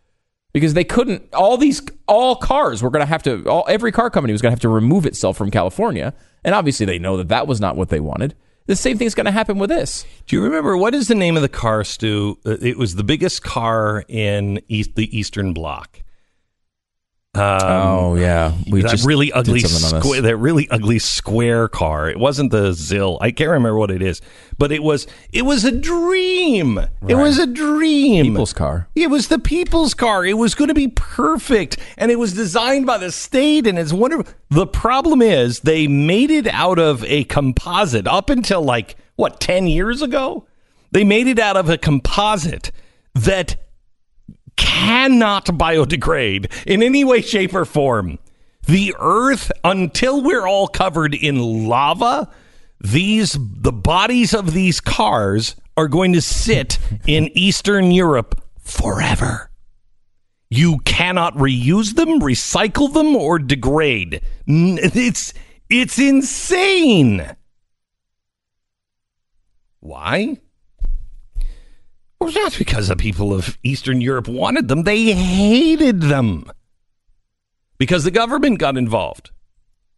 because 0.52 0.74
they 0.74 0.84
couldn't. 0.84 1.32
All 1.32 1.56
these 1.56 1.80
all 2.06 2.36
cars 2.36 2.82
were 2.82 2.90
going 2.90 3.00
to 3.00 3.06
have 3.06 3.22
to. 3.22 3.44
All 3.48 3.64
every 3.68 3.92
car 3.92 4.10
company 4.10 4.32
was 4.32 4.42
going 4.42 4.50
to 4.50 4.54
have 4.54 4.60
to 4.60 4.68
remove 4.68 5.06
itself 5.06 5.36
from 5.36 5.50
California, 5.50 6.12
and 6.44 6.54
obviously 6.54 6.84
they 6.84 6.98
know 6.98 7.16
that 7.16 7.28
that 7.28 7.46
was 7.46 7.60
not 7.60 7.76
what 7.76 7.88
they 7.88 8.00
wanted. 8.00 8.34
The 8.66 8.76
same 8.76 8.96
thing's 8.98 9.14
going 9.14 9.26
to 9.26 9.32
happen 9.32 9.58
with 9.58 9.70
this. 9.70 10.04
Do 10.26 10.36
you 10.36 10.42
remember 10.42 10.76
what 10.76 10.94
is 10.94 11.08
the 11.08 11.14
name 11.14 11.36
of 11.36 11.42
the 11.42 11.48
car, 11.48 11.82
Stu? 11.84 12.38
Uh, 12.46 12.56
It 12.60 12.78
was 12.78 12.94
the 12.94 13.04
biggest 13.04 13.42
car 13.42 14.04
in 14.08 14.60
east, 14.68 14.94
the 14.94 15.16
Eastern 15.16 15.52
Bloc. 15.52 16.00
Um, 17.34 17.42
oh 17.44 18.14
yeah, 18.14 18.52
we 18.70 18.82
that 18.82 19.02
really 19.06 19.32
ugly, 19.32 19.62
squa- 19.62 20.20
that 20.20 20.36
really 20.36 20.68
ugly 20.68 20.98
square 20.98 21.66
car. 21.66 22.10
It 22.10 22.18
wasn't 22.18 22.50
the 22.50 22.72
Zill. 22.72 23.16
I 23.22 23.30
can't 23.30 23.48
remember 23.48 23.78
what 23.78 23.90
it 23.90 24.02
is, 24.02 24.20
but 24.58 24.70
it 24.70 24.82
was. 24.82 25.06
It 25.32 25.46
was 25.46 25.64
a 25.64 25.72
dream. 25.72 26.76
It 27.08 27.14
was 27.14 27.38
a 27.38 27.46
dream. 27.46 28.26
People's 28.26 28.52
car. 28.52 28.86
It 28.94 29.08
was 29.08 29.28
the 29.28 29.38
people's 29.38 29.94
car. 29.94 30.26
It 30.26 30.36
was 30.36 30.54
going 30.54 30.68
to 30.68 30.74
be 30.74 30.88
perfect, 30.88 31.78
and 31.96 32.10
it 32.10 32.18
was 32.18 32.34
designed 32.34 32.84
by 32.84 32.98
the 32.98 33.10
state, 33.10 33.66
and 33.66 33.78
it's 33.78 33.94
wonderful. 33.94 34.30
The 34.50 34.66
problem 34.66 35.22
is 35.22 35.60
they 35.60 35.86
made 35.88 36.30
it 36.30 36.46
out 36.48 36.78
of 36.78 37.02
a 37.04 37.24
composite 37.24 38.06
up 38.06 38.28
until 38.28 38.60
like 38.60 38.94
what 39.16 39.40
ten 39.40 39.66
years 39.66 40.02
ago. 40.02 40.46
They 40.90 41.02
made 41.02 41.28
it 41.28 41.38
out 41.38 41.56
of 41.56 41.70
a 41.70 41.78
composite 41.78 42.72
that 43.14 43.56
cannot 44.56 45.46
biodegrade 45.46 46.50
in 46.66 46.82
any 46.82 47.04
way, 47.04 47.20
shape, 47.20 47.54
or 47.54 47.64
form. 47.64 48.18
The 48.66 48.94
Earth, 48.98 49.50
until 49.64 50.22
we're 50.22 50.46
all 50.46 50.68
covered 50.68 51.14
in 51.14 51.66
lava, 51.68 52.30
these 52.80 53.36
the 53.40 53.72
bodies 53.72 54.34
of 54.34 54.52
these 54.52 54.80
cars 54.80 55.56
are 55.76 55.88
going 55.88 56.12
to 56.12 56.20
sit 56.20 56.78
in 57.06 57.30
Eastern 57.36 57.90
Europe 57.90 58.42
forever. 58.60 59.50
You 60.50 60.78
cannot 60.80 61.34
reuse 61.34 61.94
them, 61.94 62.20
recycle 62.20 62.92
them, 62.92 63.16
or 63.16 63.38
degrade. 63.38 64.20
It's 64.46 65.32
it's 65.70 65.98
insane. 65.98 67.34
Why? 69.80 70.38
Well, 72.22 72.32
not 72.34 72.56
because 72.56 72.86
the 72.86 72.94
people 72.94 73.34
of 73.34 73.58
Eastern 73.64 74.00
Europe 74.00 74.28
wanted 74.28 74.68
them. 74.68 74.84
They 74.84 75.12
hated 75.12 76.02
them. 76.02 76.44
Because 77.78 78.04
the 78.04 78.12
government 78.12 78.60
got 78.60 78.76
involved 78.76 79.32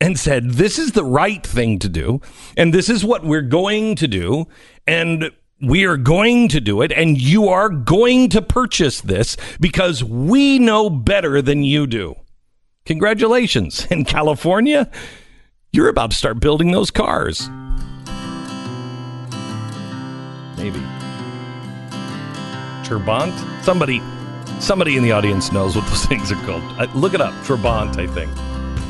and 0.00 0.18
said, 0.18 0.52
this 0.52 0.78
is 0.78 0.92
the 0.92 1.04
right 1.04 1.46
thing 1.46 1.78
to 1.80 1.88
do, 1.88 2.22
and 2.56 2.72
this 2.72 2.88
is 2.88 3.04
what 3.04 3.24
we're 3.24 3.42
going 3.42 3.94
to 3.96 4.08
do, 4.08 4.46
and 4.86 5.32
we 5.60 5.84
are 5.84 5.98
going 5.98 6.48
to 6.48 6.62
do 6.62 6.80
it, 6.80 6.92
and 6.92 7.20
you 7.20 7.48
are 7.48 7.68
going 7.68 8.30
to 8.30 8.40
purchase 8.40 9.02
this 9.02 9.36
because 9.60 10.02
we 10.02 10.58
know 10.58 10.88
better 10.88 11.42
than 11.42 11.62
you 11.62 11.86
do. 11.86 12.14
Congratulations. 12.86 13.86
In 13.90 14.06
California, 14.06 14.90
you're 15.72 15.90
about 15.90 16.12
to 16.12 16.16
start 16.16 16.40
building 16.40 16.72
those 16.72 16.90
cars. 16.90 17.50
Maybe. 20.56 21.03
Trabant? 22.84 23.32
Somebody 23.64 24.00
somebody 24.60 24.96
in 24.96 25.02
the 25.02 25.12
audience 25.12 25.52
knows 25.52 25.74
what 25.76 25.86
those 25.88 26.04
things 26.06 26.30
are 26.32 26.36
called. 26.46 26.62
Uh, 26.78 26.86
look 26.94 27.14
it 27.14 27.20
up. 27.20 27.32
Trabant, 27.44 27.96
I 27.98 28.06
think. 28.06 28.30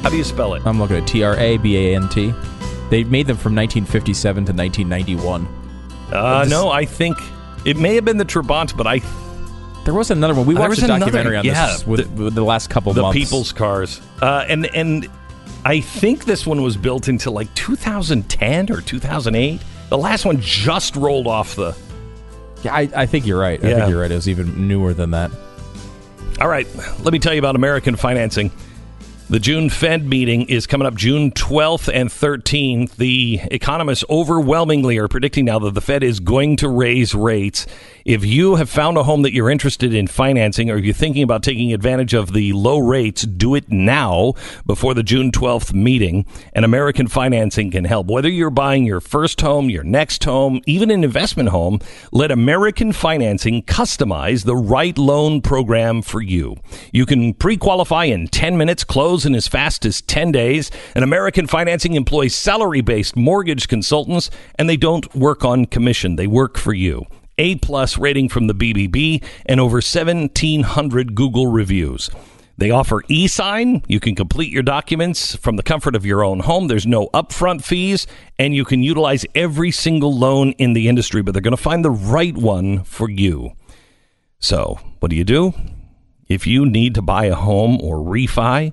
How 0.03 0.11
do 0.11 0.17
you 0.17 0.25
spell 0.25 0.55
it? 0.55 0.67
I'm 0.67 0.79
looking 0.79 0.97
at 0.97 1.07
T 1.07 1.23
R 1.23 1.37
A 1.39 1.57
B 1.59 1.77
A 1.77 1.97
N 1.97 2.09
T. 2.09 2.33
They 2.91 3.05
made 3.05 3.27
them 3.27 3.37
from 3.37 3.55
1957 3.55 4.45
to 4.47 4.53
1991. 4.53 5.49
Uh, 6.13 6.45
no, 6.49 6.71
I 6.71 6.85
think 6.85 7.17
it 7.65 7.77
may 7.77 7.95
have 7.95 8.05
been 8.05 8.19
the 8.19 8.25
Trabant, 8.27 8.77
but 8.77 8.87
I 8.87 9.01
There 9.85 9.95
was 9.95 10.11
another 10.11 10.35
one. 10.35 10.47
We 10.47 10.55
watched 10.55 10.81
a 10.83 10.85
another- 10.85 11.01
documentary 11.07 11.37
on 11.39 11.45
yeah, 11.45 11.69
this 11.69 11.87
with, 11.87 12.15
the- 12.17 12.25
with 12.25 12.35
the 12.35 12.45
last 12.45 12.69
couple 12.71 12.93
the 12.93 13.03
months. 13.03 13.19
people's 13.19 13.53
cars. 13.53 14.01
Uh, 14.21 14.45
and 14.49 14.67
and 14.75 15.09
I 15.65 15.81
think 15.81 16.27
this 16.27 16.47
one 16.47 16.61
was 16.63 16.77
built 16.77 17.09
into 17.09 17.31
like 17.31 17.53
2010 17.55 18.71
or 18.71 18.83
2008. 18.83 19.61
The 19.89 19.99
last 19.99 20.25
one 20.27 20.41
just 20.41 20.95
rolled 20.97 21.27
off 21.27 21.57
the. 21.57 21.75
Yeah, 22.65 22.75
I, 22.75 22.89
I 22.97 23.07
think 23.07 23.27
you're 23.27 23.39
right. 23.39 23.63
I 23.63 23.69
Yeah. 23.69 23.77
think 23.77 23.91
you're 23.91 24.01
right. 24.01 24.11
It 24.11 24.15
was 24.15 24.29
even 24.29 24.67
newer 24.69 24.95
than 24.95 25.11
that. 25.13 25.31
All 26.41 26.49
right, 26.49 26.67
let 27.05 27.13
me 27.13 27.19
tell 27.21 27.33
you 27.33 27.39
about 27.39 27.55
American 27.55 27.95
financing. 27.95 28.51
The 29.31 29.39
June 29.39 29.71
Fed 29.71 30.05
meeting 30.07 30.43
is 30.49 30.67
coming 30.67 30.87
up 30.87 30.95
June 30.97 31.31
12th 31.31 31.89
and 31.93 32.11
13th. 32.11 32.97
The 32.97 33.41
economists 33.51 34.05
overwhelmingly 34.11 34.99
are 34.99 35.09
predicting 35.09 35.45
now 35.47 35.59
that 35.61 35.75
the 35.75 35.81
Fed 35.81 36.03
is 36.03 36.21
going 36.21 36.57
to 36.57 36.69
raise 36.69 37.15
rates. 37.15 37.67
If 38.05 38.23
you 38.23 38.57
have 38.57 38.69
found 38.69 38.99
a 38.99 39.03
home 39.03 39.23
that 39.23 39.33
you're 39.33 39.49
interested 39.49 39.95
in 39.95 40.09
financing 40.09 40.71
or 40.71 40.77
you're 40.77 40.93
thinking 40.93 41.23
about 41.23 41.43
taking 41.43 41.73
advantage 41.73 42.13
of 42.13 42.35
the 42.35 42.53
low 42.53 42.79
rates, 42.79 43.23
do 43.23 43.55
it 43.55 43.71
now 43.71 44.35
before 44.67 44.93
the 44.93 45.03
June 45.03 45.31
12th 45.33 45.73
meeting. 45.73 46.27
And 46.53 46.67
American 46.67 47.09
financing 47.09 47.71
can 47.71 47.87
help. 47.87 48.09
Whether 48.09 48.29
you're 48.29 48.51
buying 48.51 48.85
your 48.85 49.01
first 49.01 49.41
home, 49.41 49.71
your 49.71 49.85
next 49.85 50.23
home, 50.23 50.61
even 50.67 50.91
an 50.91 51.03
investment 51.03 51.49
home, 51.49 51.79
let 52.13 52.31
American 52.31 52.93
financing 52.93 53.63
customize 53.63 54.45
the 54.45 54.55
right 54.55 54.99
loan 54.99 55.41
program 55.41 56.03
for 56.03 56.21
you. 56.21 56.57
You 56.93 57.07
can 57.07 57.33
pre 57.33 57.57
qualify 57.57 58.05
in 58.05 58.29
10 58.29 58.59
minutes, 58.59 58.85
close 58.85 59.25
in 59.25 59.35
as 59.35 59.49
fast 59.49 59.87
as 59.87 60.03
10 60.03 60.31
days. 60.31 60.71
And 60.95 61.05
American 61.05 61.47
financing 61.47 61.95
employs 61.95 62.35
salary 62.35 62.83
based 62.83 63.17
mortgage 63.17 63.67
consultants, 63.67 64.29
and 64.57 64.69
they 64.69 64.77
don't 64.77 65.15
work 65.15 65.43
on 65.43 65.65
commission, 65.65 66.17
they 66.17 66.27
work 66.27 66.59
for 66.59 66.75
you. 66.75 67.07
A 67.39 67.57
plus 67.57 67.99
rating 67.99 68.29
from 68.29 68.47
the 68.47 68.55
BBB 68.55 69.23
and 69.47 69.61
over 69.61 69.77
1,700 69.77 71.15
Google 71.15 71.49
reviews. 71.49 72.11
They 72.57 72.71
offer 72.71 73.03
e-sign. 73.09 73.83
You 73.89 73.99
can 73.99 74.15
complete 74.15 74.53
your 74.53 74.63
documents 74.63 75.35
from 75.35 75.57
the 75.57 75.63
comfort 75.63 75.97
of 75.97 76.07
your 76.07 76.25
own 76.25 76.41
home. 76.41 76.69
There's 76.69 76.87
no 76.87 77.09
upfront 77.09 77.65
fees, 77.65 78.07
and 78.39 78.55
you 78.55 78.65
can 78.65 78.83
utilize 78.83 79.27
every 79.35 79.73
single 79.73 80.17
loan 80.17 80.53
in 80.53 80.73
the 80.73 80.89
industry, 80.89 81.23
but 81.23 81.33
they're 81.33 81.43
going 81.43 81.57
to 81.57 81.63
find 81.63 81.85
the 81.85 81.91
right 81.91 82.37
one 82.37 82.85
for 82.85 83.11
you. 83.11 83.53
So, 84.39 84.79
what 85.01 85.11
do 85.11 85.17
you 85.17 85.25
do? 85.25 85.53
If 86.29 86.47
you 86.47 86.65
need 86.65 86.95
to 86.95 87.03
buy 87.03 87.27
a 87.27 87.35
home 87.35 87.81
or 87.81 87.97
refi, 87.97 88.73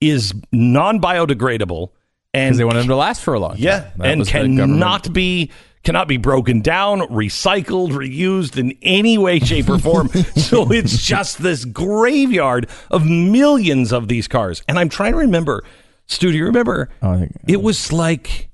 is 0.01 0.33
non 0.53 1.01
biodegradable 1.01 1.91
and 2.33 2.57
they 2.57 2.65
wanted 2.65 2.81
them 2.81 2.89
to 2.89 2.97
last 2.97 3.23
for 3.23 3.35
a 3.35 3.41
long 3.41 3.53
time. 3.53 3.61
yeah, 3.61 3.91
That 3.97 4.07
and 4.09 4.27
cannot 4.27 5.13
be 5.13 5.51
cannot 5.83 6.09
be 6.09 6.17
broken 6.17 6.61
down, 6.61 7.01
recycled, 7.01 7.91
reused 7.93 8.59
in 8.59 8.77
any 8.83 9.17
way, 9.19 9.39
shape, 9.39 9.69
or 9.69 9.79
form. 9.79 10.09
so 10.37 10.71
it's 10.73 11.03
just 11.03 11.43
this 11.43 11.65
graveyard 11.65 12.69
of 12.91 13.07
millions 13.07 13.93
of 13.93 14.09
these 14.09 14.27
cars. 14.29 14.63
And 14.69 14.79
I'm 14.79 14.89
trying 14.89 15.13
to 15.13 15.19
remember, 15.19 15.63
Stu, 16.07 16.33
do 16.33 16.37
you 16.37 16.45
remember? 16.47 16.91
Oh, 17.03 17.11
I 17.13 17.19
think- 17.19 17.33
it 17.47 17.63
was 17.63 17.93
like 17.93 18.46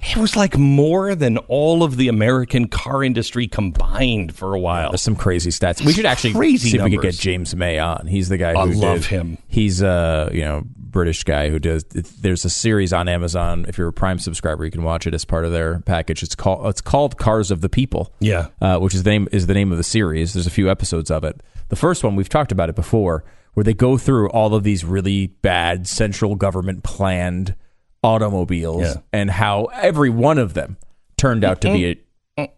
it 0.00 0.16
was 0.16 0.36
like 0.36 0.56
more 0.56 1.14
than 1.14 1.38
all 1.48 1.82
of 1.82 1.96
the 1.96 2.08
American 2.08 2.68
car 2.68 3.02
industry 3.02 3.48
combined 3.48 4.34
for 4.34 4.54
a 4.54 4.60
while. 4.60 4.90
There's 4.90 5.02
some 5.02 5.16
crazy 5.16 5.50
stats. 5.50 5.84
We 5.84 5.92
should 5.92 6.06
actually 6.06 6.32
Crazy 6.34 6.70
see 6.70 6.76
if 6.78 6.84
we 6.84 6.90
could 6.92 7.02
get 7.02 7.14
James 7.16 7.54
May 7.56 7.78
on. 7.78 8.06
He's 8.06 8.28
the 8.28 8.38
guy. 8.38 8.52
Who 8.52 8.58
I 8.58 8.64
love 8.64 9.00
did- 9.02 9.06
him. 9.06 9.38
He's 9.48 9.82
a 9.82 10.30
you 10.32 10.42
know 10.42 10.62
British 10.76 11.24
guy 11.24 11.50
who 11.50 11.58
does. 11.58 11.84
There's 11.84 12.44
a 12.44 12.50
series 12.50 12.92
on 12.92 13.08
Amazon. 13.08 13.66
If 13.68 13.76
you're 13.76 13.88
a 13.88 13.92
Prime 13.92 14.18
subscriber, 14.18 14.64
you 14.64 14.70
can 14.70 14.82
watch 14.84 15.06
it 15.06 15.14
as 15.14 15.24
part 15.24 15.44
of 15.44 15.52
their 15.52 15.80
package. 15.80 16.22
It's 16.22 16.34
called 16.34 16.66
it's 16.66 16.80
called 16.80 17.18
Cars 17.18 17.50
of 17.50 17.60
the 17.60 17.68
People. 17.68 18.12
Yeah. 18.20 18.48
uh, 18.60 18.78
which 18.78 18.94
is 18.94 19.02
the 19.02 19.10
name 19.10 19.28
is 19.32 19.46
the 19.48 19.54
name 19.54 19.72
of 19.72 19.78
the 19.78 19.84
series. 19.84 20.32
There's 20.32 20.46
a 20.46 20.50
few 20.50 20.70
episodes 20.70 21.10
of 21.10 21.24
it. 21.24 21.42
The 21.70 21.76
first 21.76 22.02
one 22.04 22.16
we've 22.16 22.28
talked 22.28 22.52
about 22.52 22.68
it 22.70 22.76
before, 22.76 23.24
where 23.54 23.64
they 23.64 23.74
go 23.74 23.98
through 23.98 24.30
all 24.30 24.54
of 24.54 24.62
these 24.62 24.84
really 24.84 25.26
bad 25.26 25.86
central 25.86 26.34
government 26.36 26.82
planned 26.84 27.54
automobiles 28.02 28.82
Yeah. 28.82 28.94
and 29.12 29.30
how 29.30 29.64
every 29.74 30.10
one 30.10 30.38
of 30.38 30.54
them 30.54 30.76
turned 31.16 31.44
out 31.44 31.60
to 31.62 31.72
be 31.72 31.98
a 32.38 32.48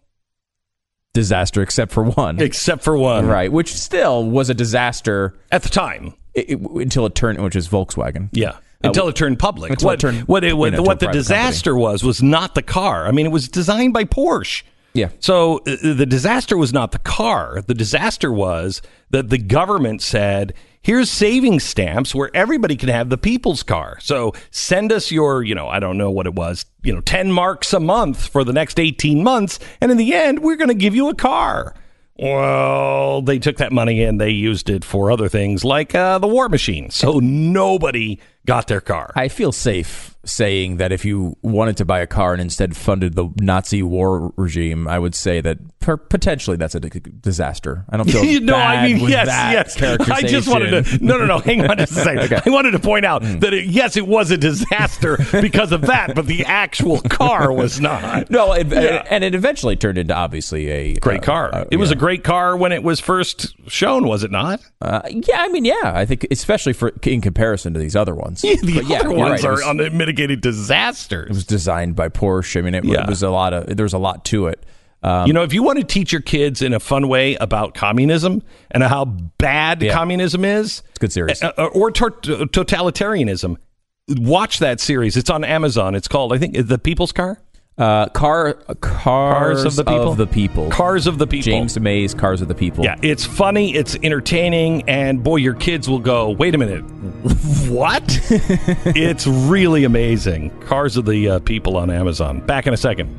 disaster 1.13 1.61
except 1.61 1.91
for 1.91 2.03
one. 2.03 2.39
Except 2.41 2.83
for 2.83 2.97
one. 2.97 3.27
Right, 3.27 3.51
which 3.51 3.73
still 3.73 4.23
was 4.29 4.49
a 4.49 4.53
disaster 4.53 5.33
At 5.51 5.63
the 5.63 5.69
time. 5.69 6.13
i- 6.37 6.45
i- 6.49 6.81
until 6.81 7.05
it 7.05 7.15
turned, 7.15 7.39
which 7.41 7.55
is 7.55 7.67
Volkswagen. 7.67 8.29
Yeah. 8.31 8.53
Until 8.83 9.07
it 9.09 9.15
turned 9.15 9.37
public. 9.37 9.69
Uh, 9.71 9.73
until 9.73 9.85
what 9.87 9.93
it 9.95 9.99
turned, 9.99 10.21
what, 10.27 10.43
it, 10.43 10.57
what, 10.57 10.71
you 10.71 10.77
know, 10.77 10.83
what 10.83 10.99
the 10.99 11.07
disaster 11.07 11.75
was 11.75 12.03
was 12.03 12.23
not 12.23 12.55
the 12.55 12.63
car. 12.63 13.05
I 13.05 13.11
mean, 13.11 13.27
it 13.27 13.31
was 13.31 13.47
designed 13.47 13.93
by 13.93 14.05
Porsche. 14.05 14.63
Yeah. 14.93 15.09
So 15.19 15.57
uh, 15.67 15.75
the 15.83 16.05
disaster 16.07 16.57
was 16.57 16.73
not 16.73 16.91
the 16.91 16.99
car. 16.99 17.61
The 17.65 17.75
disaster 17.75 18.31
was 18.31 18.81
that 19.11 19.29
the 19.29 19.37
government 19.37 20.01
said, 20.01 20.53
"Here's 20.81 21.09
savings 21.09 21.63
stamps 21.63 22.15
where 22.15 22.29
everybody 22.33 22.75
can 22.75 22.89
have 22.89 23.09
the 23.09 23.17
people's 23.17 23.63
car. 23.63 23.97
So 24.01 24.33
send 24.51 24.91
us 24.91 25.11
your, 25.11 25.43
you 25.43 25.55
know, 25.55 25.67
I 25.67 25.79
don't 25.79 25.97
know 25.97 26.11
what 26.11 26.25
it 26.25 26.35
was, 26.35 26.65
you 26.83 26.93
know, 26.93 27.01
10 27.01 27.31
marks 27.31 27.73
a 27.73 27.79
month 27.79 28.27
for 28.27 28.43
the 28.43 28.53
next 28.53 28.79
18 28.79 29.23
months, 29.23 29.59
and 29.79 29.91
in 29.91 29.97
the 29.97 30.13
end, 30.13 30.39
we're 30.39 30.57
going 30.57 30.69
to 30.69 30.73
give 30.73 30.95
you 30.95 31.09
a 31.09 31.15
car." 31.15 31.75
Well, 32.21 33.23
they 33.23 33.39
took 33.39 33.57
that 33.57 33.71
money 33.71 34.03
and 34.03 34.21
they 34.21 34.29
used 34.29 34.69
it 34.69 34.85
for 34.85 35.09
other 35.09 35.27
things 35.27 35.63
like 35.63 35.95
uh, 35.95 36.19
the 36.19 36.27
war 36.27 36.49
machine. 36.49 36.91
So 36.91 37.19
nobody 37.19 38.19
got 38.45 38.67
their 38.67 38.79
car. 38.79 39.11
I 39.15 39.27
feel 39.27 39.51
safe 39.51 40.15
saying 40.23 40.77
that 40.77 40.91
if 40.91 41.03
you 41.03 41.35
wanted 41.41 41.77
to 41.77 41.85
buy 41.85 41.99
a 41.99 42.07
car 42.07 42.33
and 42.33 42.41
instead 42.41 42.77
funded 42.77 43.15
the 43.15 43.29
Nazi 43.39 43.81
war 43.81 44.33
regime, 44.37 44.87
I 44.87 44.99
would 44.99 45.15
say 45.15 45.41
that 45.41 45.79
potentially 45.81 46.57
that's 46.57 46.75
a 46.75 46.79
d- 46.79 47.01
disaster. 47.21 47.85
I 47.89 47.97
don't 47.97 48.09
feel 48.09 48.23
You 48.31 48.39
know, 48.39 48.55
I 48.55 48.87
mean, 48.87 49.01
with 49.01 49.11
yes, 49.11 49.27
yes. 49.79 50.09
I 50.09 50.21
just 50.21 50.47
wanted 50.47 50.85
to. 50.85 51.03
No, 51.03 51.17
no, 51.17 51.25
no. 51.25 51.39
Hang 51.39 51.65
on 51.69 51.77
just 51.77 51.91
a 51.93 51.95
second. 51.95 52.41
I 52.45 52.49
wanted 52.49 52.71
to 52.71 52.79
point 52.79 53.05
out 53.05 53.21
that 53.23 53.53
it, 53.53 53.65
yes, 53.65 53.97
it 53.97 54.07
was 54.07 54.31
a 54.31 54.37
disaster 54.37 55.17
because 55.41 55.71
of 55.71 55.81
that, 55.81 56.15
but 56.15 56.27
the 56.27 56.45
actual 56.45 57.01
car 57.01 57.51
was 57.51 57.79
not. 57.81 58.29
No, 58.29 58.53
it, 58.53 58.67
Yeah. 58.67 59.03
and 59.09 59.23
it 59.23 59.35
eventually 59.35 59.75
turned 59.75 59.97
into 59.97 60.13
obviously 60.15 60.69
a 60.69 60.95
Great 60.95 61.21
uh, 61.21 61.25
car. 61.25 61.49
uh, 61.55 61.65
it 61.71 61.77
was 61.77 61.89
yeah. 61.89 61.95
a 61.97 61.99
great 61.99 62.23
car 62.23 62.55
when 62.55 62.71
it 62.71 62.83
was 62.83 62.99
first 62.99 63.55
shown, 63.69 64.07
was 64.07 64.23
it 64.23 64.31
not? 64.31 64.61
Uh, 64.81 65.01
yeah, 65.09 65.41
I 65.41 65.47
mean, 65.49 65.65
yeah, 65.65 65.81
I 65.83 66.05
think 66.05 66.25
especially 66.31 66.73
for 66.73 66.89
in 67.03 67.21
comparison 67.21 67.73
to 67.73 67.79
these 67.79 67.95
other 67.95 68.15
ones. 68.15 68.41
the 68.41 68.57
But 68.75 68.85
yeah, 68.87 68.99
other 68.99 69.11
ones 69.11 69.43
right. 69.43 69.45
Are 69.45 69.51
was- 69.53 69.63
unmitigated 69.65 70.41
disasters. 70.41 71.27
It 71.29 71.33
was 71.33 71.45
designed 71.45 71.95
by 71.95 72.09
Porsche. 72.09 72.57
I 72.59 72.61
mean, 72.61 72.75
it, 72.75 72.85
Yeah. 72.85 73.03
it 73.03 73.09
was 73.09 73.23
a 73.23 73.29
lot 73.29 73.53
of 73.53 73.75
there 73.75 73.83
was 73.83 73.93
a 73.93 73.97
lot 73.97 74.23
to 74.25 74.47
it. 74.47 74.63
Um, 75.03 75.25
you 75.27 75.33
know, 75.33 75.41
if 75.43 75.51
you 75.53 75.63
want 75.63 75.79
to 75.79 75.83
teach 75.83 76.11
your 76.11 76.21
kids 76.21 76.61
in 76.61 76.73
a 76.73 76.79
fun 76.79 77.07
way 77.07 77.35
about 77.35 77.73
communism 77.73 78.43
and 78.69 78.83
how 78.83 79.05
bad 79.05 79.81
Yeah. 79.81 79.93
communism 79.93 80.45
is, 80.45 80.83
It's 80.89 80.97
a 80.97 80.99
good 80.99 81.11
series. 81.11 81.41
uh, 81.43 81.51
or 81.73 81.91
tor- 81.91 82.11
totalitarianism, 82.11 83.57
watch 84.09 84.59
that 84.59 84.79
series. 84.79 85.17
It's 85.17 85.29
on 85.29 85.43
Amazon. 85.43 85.95
It's 85.95 86.07
called, 86.07 86.33
I 86.33 86.37
think, 86.37 86.55
The 86.67 86.77
People's 86.77 87.11
Car. 87.11 87.39
Uh, 87.77 88.07
car, 88.09 88.53
cars, 88.81 89.63
of 89.63 89.75
the 89.75 89.83
people. 89.83 90.13
the 90.13 90.27
people. 90.27 90.69
Cars 90.69 91.07
of 91.07 91.17
the 91.17 91.25
People. 91.25 91.51
James 91.51 91.79
May's, 91.79 92.13
Cars 92.13 92.41
of 92.41 92.47
the 92.47 92.53
People. 92.53 92.83
Yeah, 92.83 92.95
it's 93.01 93.25
funny, 93.25 93.73
it's 93.73 93.95
entertaining, 94.03 94.83
and 94.87 95.23
boy, 95.23 95.37
your 95.37 95.55
kids 95.55 95.89
will 95.89 95.97
go, 95.99 96.29
wait 96.29 96.53
a 96.53 96.59
minute, 96.59 96.81
what? 97.69 98.03
it's 98.95 99.25
really 99.25 99.85
amazing. 99.85 100.51
Cars 100.59 100.95
of 100.95 101.05
the 101.05 101.27
uh, 101.29 101.39
People 101.39 101.75
on 101.77 101.89
Amazon. 101.89 102.41
Back 102.41 102.67
in 102.67 102.73
a 102.73 102.77
second. 102.77 103.09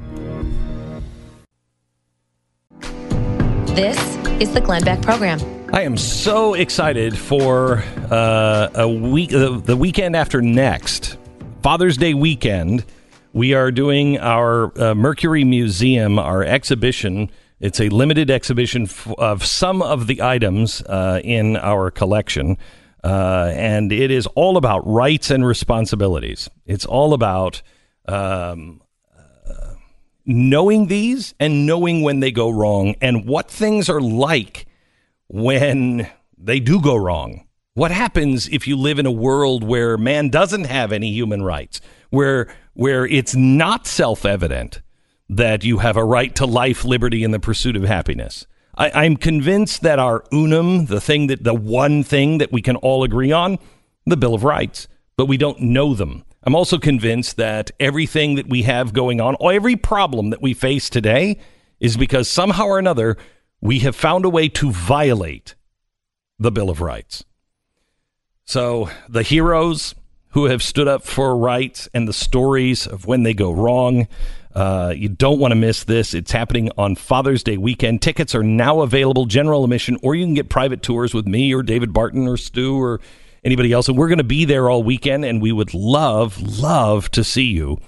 This 3.75 3.99
is 4.39 4.53
the 4.53 4.61
Glenn 4.61 4.85
Beck 4.85 5.01
Program. 5.01 5.41
I 5.73 5.81
am 5.81 5.97
so 5.97 6.53
excited 6.53 7.17
for 7.17 7.83
uh, 8.11 8.69
a 8.75 8.87
week, 8.87 9.31
the, 9.31 9.63
the 9.65 9.79
weekend 9.79 10.15
after 10.15 10.43
next, 10.43 11.17
Father's 11.63 11.97
Day 11.97 12.13
weekend. 12.13 12.85
We 13.33 13.55
are 13.55 13.71
doing 13.71 14.19
our 14.19 14.79
uh, 14.79 14.95
Mercury 14.95 15.45
Museum, 15.45 16.19
our 16.19 16.45
exhibition. 16.45 17.31
It's 17.61 17.81
a 17.81 17.89
limited 17.89 18.31
exhibition 18.31 18.83
f- 18.83 19.11
of 19.17 19.43
some 19.43 19.81
of 19.81 20.07
the 20.07 20.21
items 20.21 20.83
uh, 20.83 21.23
in 21.25 21.57
our 21.57 21.91
collection. 21.91 22.59
Uh, 23.03 23.53
and 23.55 23.91
it 23.91 24.11
is 24.11 24.27
all 24.35 24.59
about 24.59 24.87
rights 24.87 25.31
and 25.31 25.47
responsibilities. 25.47 26.51
It's 26.67 26.85
all 26.85 27.15
about 27.15 27.63
um, 28.07 28.82
knowing 30.25 30.87
these 30.87 31.35
and 31.41 31.67
knowing 31.67 32.03
when 32.03 32.21
they 32.21 32.31
go 32.31 32.51
wrong 32.51 32.95
and 33.01 33.27
what 33.27 33.51
things 33.51 33.89
are 33.89 34.01
like 34.01 34.67
when 35.29 36.09
they 36.37 36.61
do 36.61 36.81
go 36.81 36.97
wrong. 36.97 37.47
What 37.75 37.91
happens 37.91 38.49
if 38.49 38.67
you 38.69 38.77
live 38.77 38.99
in 38.99 39.07
a 39.07 39.11
world 39.11 39.65
where 39.65 39.97
man 39.97 40.29
doesn't 40.29 40.65
have 40.65 40.93
any 40.93 41.11
human 41.11 41.43
rights, 41.43 41.81
where 42.11 42.55
where 42.75 43.07
it's 43.07 43.35
not 43.35 43.87
self-evident 43.87 44.83
that 45.31 45.65
you 45.65 45.79
have 45.79 45.97
a 45.97 46.05
right 46.05 46.35
to 46.37 46.45
life, 46.45 46.85
liberty, 46.85 47.25
and 47.25 47.33
the 47.33 47.41
pursuit 47.41 47.77
of 47.77 47.83
happiness? 47.83 48.47
I, 48.77 48.91
I'm 49.05 49.17
convinced 49.17 49.83
that 49.83 49.99
our 49.99 50.25
unum, 50.33 50.87
the 50.87 51.01
thing 51.01 51.29
that 51.29 51.45
the 51.45 51.55
one 51.55 52.03
thing 52.03 52.39
that 52.39 52.53
we 52.53 52.61
can 52.61 52.77
all 52.77 53.05
agree 53.05 53.33
on, 53.33 53.59
the 54.05 54.17
Bill 54.17 54.35
of 54.35 54.45
Rights, 54.45 54.89
but 55.17 55.27
we 55.27 55.37
don't 55.37 55.61
know 55.61 55.95
them. 55.95 56.25
I'm 56.45 56.55
also 56.55 56.79
convinced 56.79 57.37
that 57.37 57.71
everything 57.79 58.35
that 58.35 58.49
we 58.49 58.63
have 58.63 58.93
going 58.93 59.21
on, 59.21 59.37
every 59.41 59.77
problem 59.77 60.31
that 60.31 60.43
we 60.43 60.55
face 60.55 60.91
today, 60.91 61.39
is 61.79 61.97
because 61.97 62.29
somehow 62.29 62.67
or 62.67 62.79
another 62.79 63.17
we 63.61 63.81
have 63.81 63.95
found 63.95 64.25
a 64.25 64.31
way 64.31 64.49
to 64.49 64.71
violate 64.71 65.55
the 66.39 66.51
Bill 66.51 66.69
of 66.69 66.81
Rights. 66.81 67.25
So 68.45 68.91
the 69.09 69.23
heroes 69.23 69.95
who 70.33 70.47
have 70.47 70.63
stood 70.63 70.89
up 70.89 71.03
for 71.05 71.37
rights 71.37 71.89
and 71.93 72.09
the 72.09 72.13
stories 72.13 72.87
of 72.87 73.07
when 73.07 73.23
they 73.23 73.35
go 73.35 73.53
wrong. 73.53 74.09
Uh, 74.55 74.93
you 74.97 75.09
don't 75.09 75.39
want 75.39 75.53
to 75.53 75.57
miss 75.57 75.85
this. 75.85 76.15
It's 76.15 76.33
happening 76.33 76.71
on 76.77 76.97
Father's 76.97 77.43
Day 77.43 77.57
weekend. 77.57 78.03
Tickets 78.03 78.35
are 78.35 78.43
now 78.43 78.81
available, 78.81 79.27
general 79.27 79.65
admission, 79.65 79.99
or 80.03 80.15
you 80.15 80.25
can 80.25 80.35
get 80.35 80.49
private 80.49 80.83
tours 80.83 81.15
with 81.15 81.27
me 81.27 81.55
or 81.55 81.63
David 81.63 81.93
Barton 81.93 82.27
or 82.27 82.37
Stu 82.37 82.83
or 82.83 83.01
anybody 83.45 83.73
else. 83.73 83.89
And 83.89 83.97
we're 83.97 84.09
going 84.09 84.19
to 84.19 84.25
be 84.25 84.45
there 84.45 84.71
all 84.71 84.83
weekend, 84.83 85.25
and 85.25 85.41
we 85.41 85.53
would 85.53 85.75
love, 85.75 86.41
love 86.61 87.11
to 87.13 87.25
see 87.25 87.45
you. 87.45 87.79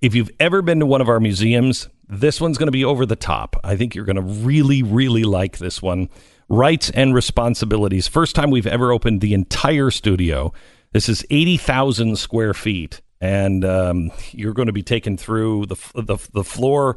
If 0.00 0.14
you've 0.14 0.30
ever 0.40 0.62
been 0.62 0.80
to 0.80 0.86
one 0.86 1.00
of 1.00 1.08
our 1.08 1.20
museums, 1.20 1.88
this 2.08 2.40
one's 2.40 2.58
going 2.58 2.66
to 2.66 2.72
be 2.72 2.84
over 2.84 3.06
the 3.06 3.16
top. 3.16 3.56
I 3.64 3.76
think 3.76 3.94
you're 3.94 4.04
going 4.04 4.16
to 4.16 4.22
really, 4.22 4.82
really 4.82 5.24
like 5.24 5.58
this 5.58 5.80
one. 5.80 6.08
Rights 6.48 6.90
and 6.90 7.14
responsibilities. 7.14 8.06
First 8.06 8.34
time 8.34 8.50
we've 8.50 8.66
ever 8.66 8.92
opened 8.92 9.20
the 9.20 9.32
entire 9.32 9.90
studio. 9.90 10.52
This 10.92 11.08
is 11.08 11.24
80,000 11.30 12.18
square 12.18 12.52
feet, 12.52 13.00
and 13.20 13.64
um, 13.64 14.12
you're 14.32 14.52
going 14.52 14.66
to 14.66 14.72
be 14.72 14.82
taken 14.82 15.16
through 15.16 15.66
the, 15.66 15.76
the, 15.94 16.18
the 16.32 16.44
floor 16.44 16.96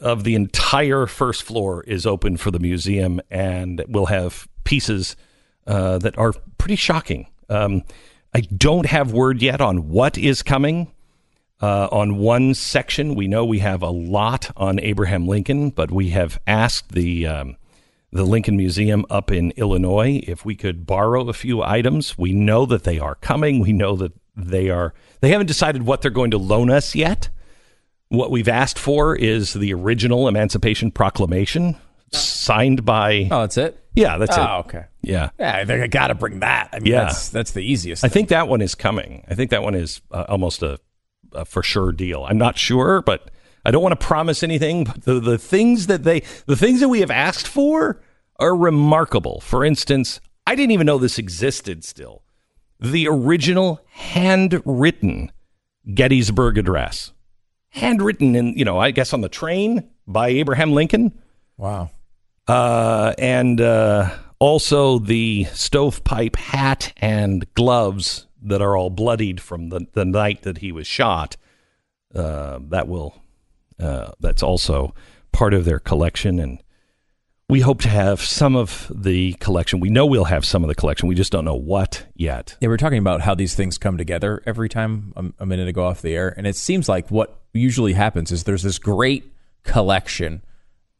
of 0.00 0.24
the 0.24 0.34
entire 0.34 1.06
first 1.06 1.44
floor 1.44 1.84
is 1.84 2.06
open 2.06 2.36
for 2.36 2.50
the 2.50 2.58
museum, 2.58 3.20
and 3.30 3.84
we'll 3.88 4.06
have 4.06 4.48
pieces 4.64 5.14
uh, 5.66 5.98
that 5.98 6.16
are 6.18 6.32
pretty 6.58 6.76
shocking. 6.76 7.26
Um, 7.48 7.82
I 8.34 8.40
don't 8.40 8.86
have 8.86 9.12
word 9.12 9.42
yet 9.42 9.60
on 9.60 9.88
what 9.88 10.18
is 10.18 10.42
coming. 10.42 10.92
Uh, 11.60 11.88
on 11.90 12.18
one 12.18 12.52
section, 12.52 13.14
we 13.14 13.28
know 13.28 13.44
we 13.44 13.60
have 13.60 13.80
a 13.80 13.88
lot 13.88 14.50
on 14.58 14.78
Abraham 14.78 15.26
Lincoln, 15.26 15.70
but 15.70 15.90
we 15.90 16.10
have 16.10 16.38
asked 16.46 16.92
the 16.92 17.26
um, 17.26 17.56
the 18.12 18.24
Lincoln 18.24 18.56
Museum 18.56 19.06
up 19.08 19.30
in 19.30 19.52
Illinois 19.52 20.20
if 20.26 20.44
we 20.44 20.54
could 20.54 20.86
borrow 20.86 21.28
a 21.28 21.32
few 21.32 21.62
items. 21.62 22.18
We 22.18 22.32
know 22.32 22.66
that 22.66 22.84
they 22.84 22.98
are 22.98 23.14
coming. 23.16 23.60
We 23.60 23.72
know 23.72 23.96
that 23.96 24.12
they 24.36 24.68
are. 24.68 24.92
They 25.20 25.30
haven't 25.30 25.46
decided 25.46 25.84
what 25.84 26.02
they're 26.02 26.10
going 26.10 26.32
to 26.32 26.38
loan 26.38 26.70
us 26.70 26.94
yet. 26.94 27.30
What 28.08 28.30
we've 28.30 28.48
asked 28.48 28.78
for 28.78 29.16
is 29.16 29.54
the 29.54 29.72
original 29.72 30.28
Emancipation 30.28 30.90
Proclamation 30.90 31.76
signed 32.12 32.84
by. 32.84 33.28
Oh, 33.30 33.40
that's 33.42 33.56
it. 33.56 33.78
Yeah, 33.94 34.18
that's 34.18 34.36
it. 34.36 34.40
Oh, 34.40 34.58
okay. 34.66 34.84
Yeah. 35.02 35.30
Yeah, 35.38 35.64
I 35.68 35.86
got 35.86 36.08
to 36.08 36.14
bring 36.14 36.40
that. 36.40 36.68
I 36.72 36.80
mean, 36.80 36.92
Yeah. 36.92 37.04
that's 37.04 37.28
that's 37.30 37.52
the 37.52 37.60
easiest. 37.62 38.04
I 38.04 38.08
think 38.08 38.28
that 38.28 38.48
one 38.48 38.60
is 38.60 38.74
coming. 38.74 39.24
I 39.28 39.34
think 39.34 39.50
that 39.50 39.62
one 39.62 39.74
is 39.74 40.00
uh, 40.10 40.24
almost 40.28 40.62
a, 40.62 40.78
a 41.32 41.44
for 41.44 41.62
sure 41.62 41.92
deal. 41.92 42.24
I'm 42.24 42.38
not 42.38 42.58
sure, 42.58 43.02
but 43.02 43.30
I 43.64 43.70
don't 43.70 43.82
want 43.82 43.98
to 43.98 44.06
promise 44.06 44.42
anything. 44.42 44.84
But 44.84 45.02
the, 45.04 45.20
the 45.20 45.38
things 45.38 45.86
that 45.86 46.04
they, 46.04 46.20
the 46.46 46.56
things 46.56 46.80
that 46.80 46.88
we 46.88 47.00
have 47.00 47.10
asked 47.10 47.48
for 47.48 48.02
are 48.38 48.54
remarkable. 48.54 49.40
For 49.40 49.64
instance, 49.64 50.20
I 50.46 50.54
didn't 50.54 50.72
even 50.72 50.86
know 50.86 50.98
this 50.98 51.18
existed 51.18 51.84
still. 51.84 52.22
The 52.78 53.08
original 53.08 53.80
handwritten 53.88 55.32
Gettysburg 55.94 56.58
Address, 56.58 57.12
handwritten 57.70 58.36
in, 58.36 58.56
you 58.58 58.64
know, 58.64 58.78
I 58.78 58.90
guess 58.90 59.12
on 59.14 59.22
the 59.22 59.28
train 59.28 59.88
by 60.06 60.28
Abraham 60.28 60.72
Lincoln 60.72 61.18
wow. 61.56 61.90
Uh, 62.48 63.14
and 63.18 63.60
uh, 63.60 64.10
also 64.38 64.98
the 64.98 65.44
stovepipe 65.52 66.36
hat 66.36 66.92
and 66.96 67.52
gloves 67.54 68.26
that 68.42 68.62
are 68.62 68.76
all 68.76 68.90
bloodied 68.90 69.40
from 69.40 69.70
the, 69.70 69.86
the 69.92 70.04
night 70.04 70.42
that 70.42 70.58
he 70.58 70.72
was 70.72 70.86
shot. 70.86 71.36
Uh, 72.14 72.58
that 72.68 72.88
will 72.88 73.20
uh, 73.78 74.12
that's 74.20 74.42
also 74.42 74.94
part 75.32 75.52
of 75.52 75.64
their 75.64 75.78
collection, 75.78 76.38
and 76.38 76.62
we 77.48 77.60
hope 77.60 77.82
to 77.82 77.88
have 77.88 78.20
some 78.22 78.56
of 78.56 78.90
the 78.94 79.34
collection. 79.34 79.80
We 79.80 79.90
know 79.90 80.06
we'll 80.06 80.24
have 80.24 80.44
some 80.44 80.64
of 80.64 80.68
the 80.68 80.74
collection. 80.74 81.08
We 81.08 81.14
just 81.14 81.30
don't 81.30 81.44
know 81.44 81.54
what 81.56 82.06
yet. 82.14 82.56
Yeah, 82.60 82.68
we're 82.68 82.78
talking 82.78 82.98
about 82.98 83.20
how 83.20 83.34
these 83.34 83.54
things 83.54 83.76
come 83.76 83.98
together 83.98 84.42
every 84.46 84.68
time 84.68 85.12
a, 85.14 85.42
a 85.42 85.46
minute 85.46 85.68
ago 85.68 85.84
off 85.84 86.00
the 86.00 86.14
air, 86.14 86.32
and 86.36 86.46
it 86.46 86.56
seems 86.56 86.88
like 86.88 87.10
what 87.10 87.38
usually 87.52 87.92
happens 87.92 88.32
is 88.32 88.44
there's 88.44 88.62
this 88.62 88.78
great 88.78 89.30
collection 89.64 90.42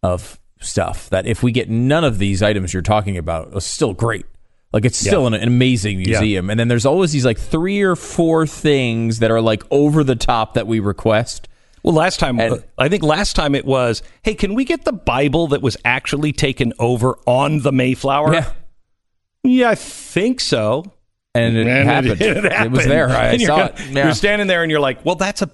of 0.02 0.38
stuff 0.61 1.11
that 1.11 1.27
if 1.27 1.42
we 1.42 1.53
get 1.53 1.69
none 1.69 2.05
of 2.05 2.19
these 2.19 2.42
items 2.42 2.73
you're 2.73 2.83
talking 2.83 3.16
about, 3.19 3.49
it's 3.55 3.66
still 3.66 3.92
great. 3.95 4.27
Like 4.73 4.85
it's 4.85 4.99
still 4.99 5.23
Yeah. 5.23 5.29
an, 5.29 5.35
an 5.35 5.49
amazing 5.49 5.99
museum, 5.99 6.51
and 6.51 6.59
then 6.59 6.69
there's 6.69 6.87
always 6.87 7.12
these 7.12 7.25
like 7.25 7.38
three 7.38 7.83
or 7.83 7.97
four 7.97 8.47
things 8.47 9.21
that 9.21 9.31
are 9.31 9.40
like 9.40 9.62
over 9.71 10.03
the 10.05 10.16
top 10.16 10.55
that 10.55 10.66
we 10.66 10.81
request. 10.81 11.49
Well, 11.83 11.95
last 11.95 12.19
time 12.19 12.40
And- 12.40 12.55
uh, 12.55 12.59
I 12.77 12.88
think 12.88 13.03
last 13.05 13.37
time 13.37 13.55
it 13.55 13.64
was, 13.64 14.03
hey, 14.23 14.35
can 14.35 14.55
we 14.55 14.64
get 14.64 14.85
the 14.85 14.92
Bible 14.92 15.47
that 15.49 15.62
was 15.62 15.77
actually 15.85 16.33
taken 16.33 16.73
over 16.81 17.16
on 17.27 17.61
the 17.61 17.71
Mayflower? 17.73 18.35
Yeah, 18.35 18.51
Yeah, 19.45 19.71
I 19.71 19.75
think 19.77 20.40
so. 20.40 20.92
and 21.35 21.57
it, 21.57 21.66
And 21.69 21.88
happened. 21.88 22.21
It, 22.21 22.45
It, 22.45 22.53
happened. 22.53 22.73
was 22.77 22.87
there. 22.87 23.09
I 23.09 23.37
saw 23.38 23.57
gonna- 23.59 23.75
it. 23.79 23.90
Yeah. 23.92 24.05
You're 24.07 24.14
standing 24.14 24.49
there 24.49 24.62
and 24.62 24.71
you're 24.71 24.81
like, 24.81 25.05
well, 25.05 25.14
that's 25.14 25.42
a 25.42 25.51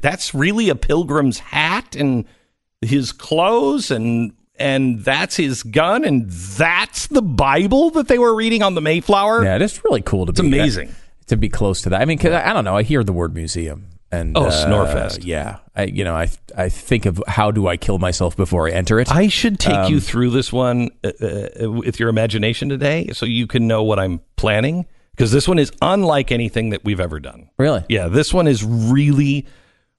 that's 0.00 0.34
really 0.34 0.68
a 0.70 0.74
pilgrim's 0.74 1.38
hat 1.38 1.96
and 1.96 2.24
his 2.82 3.12
clothes 3.12 3.90
and 3.90 4.32
and 4.58 5.00
that's 5.04 5.36
his 5.36 5.62
gun 5.62 6.04
and 6.04 6.28
that's 6.30 7.06
the 7.08 7.22
Bible 7.22 7.90
that 7.90 8.08
they 8.08 8.18
were 8.18 8.34
reading 8.34 8.62
on 8.62 8.74
the 8.74 8.80
Mayflower. 8.80 9.44
Yeah, 9.44 9.56
it 9.56 9.62
is 9.62 9.82
really 9.84 10.02
cool 10.02 10.26
to 10.26 10.30
It's 10.30 10.40
be 10.40 10.46
amazing. 10.48 10.94
to 11.26 11.36
be 11.36 11.48
close 11.48 11.82
to 11.82 11.88
that. 11.90 12.02
I 12.02 12.04
mean, 12.04 12.18
'cause 12.18 12.32
I, 12.32 12.50
I 12.50 12.52
don't 12.52 12.64
know. 12.64 12.76
I 12.76 12.82
hear 12.82 13.02
the 13.02 13.12
word 13.12 13.34
museum 13.34 13.86
and 14.10 14.36
Oh, 14.36 14.46
uh, 14.46 14.50
Snorefest. 14.50 15.24
Yeah, 15.24 15.58
I 15.74 15.84
you 15.84 16.04
know 16.04 16.14
I 16.14 16.28
I 16.56 16.68
think 16.68 17.06
of 17.06 17.22
how 17.26 17.50
do 17.50 17.66
I 17.66 17.76
kill 17.76 17.98
myself 17.98 18.36
before 18.36 18.68
I 18.68 18.72
enter 18.72 19.00
it. 19.00 19.10
I 19.10 19.28
should 19.28 19.58
take 19.58 19.74
Um, 19.74 19.92
you 19.92 20.00
through 20.00 20.30
this 20.30 20.52
one 20.52 20.90
uh, 21.02 21.10
uh, 21.64 21.70
with 21.70 21.98
your 21.98 22.08
imagination 22.10 22.68
today, 22.68 23.08
so 23.14 23.24
you 23.26 23.46
can 23.46 23.66
know 23.66 23.82
what 23.82 23.98
I'm 23.98 24.20
planning. 24.36 24.86
Because 25.16 25.30
this 25.30 25.46
one 25.46 25.58
is 25.58 25.70
unlike 25.82 26.32
anything 26.32 26.70
that 26.70 26.84
we've 26.84 27.00
ever 27.00 27.20
done. 27.20 27.50
really? 27.58 27.84
Yeah, 27.90 28.08
this 28.08 28.32
one 28.32 28.46
is 28.48 28.64
really, 28.64 29.46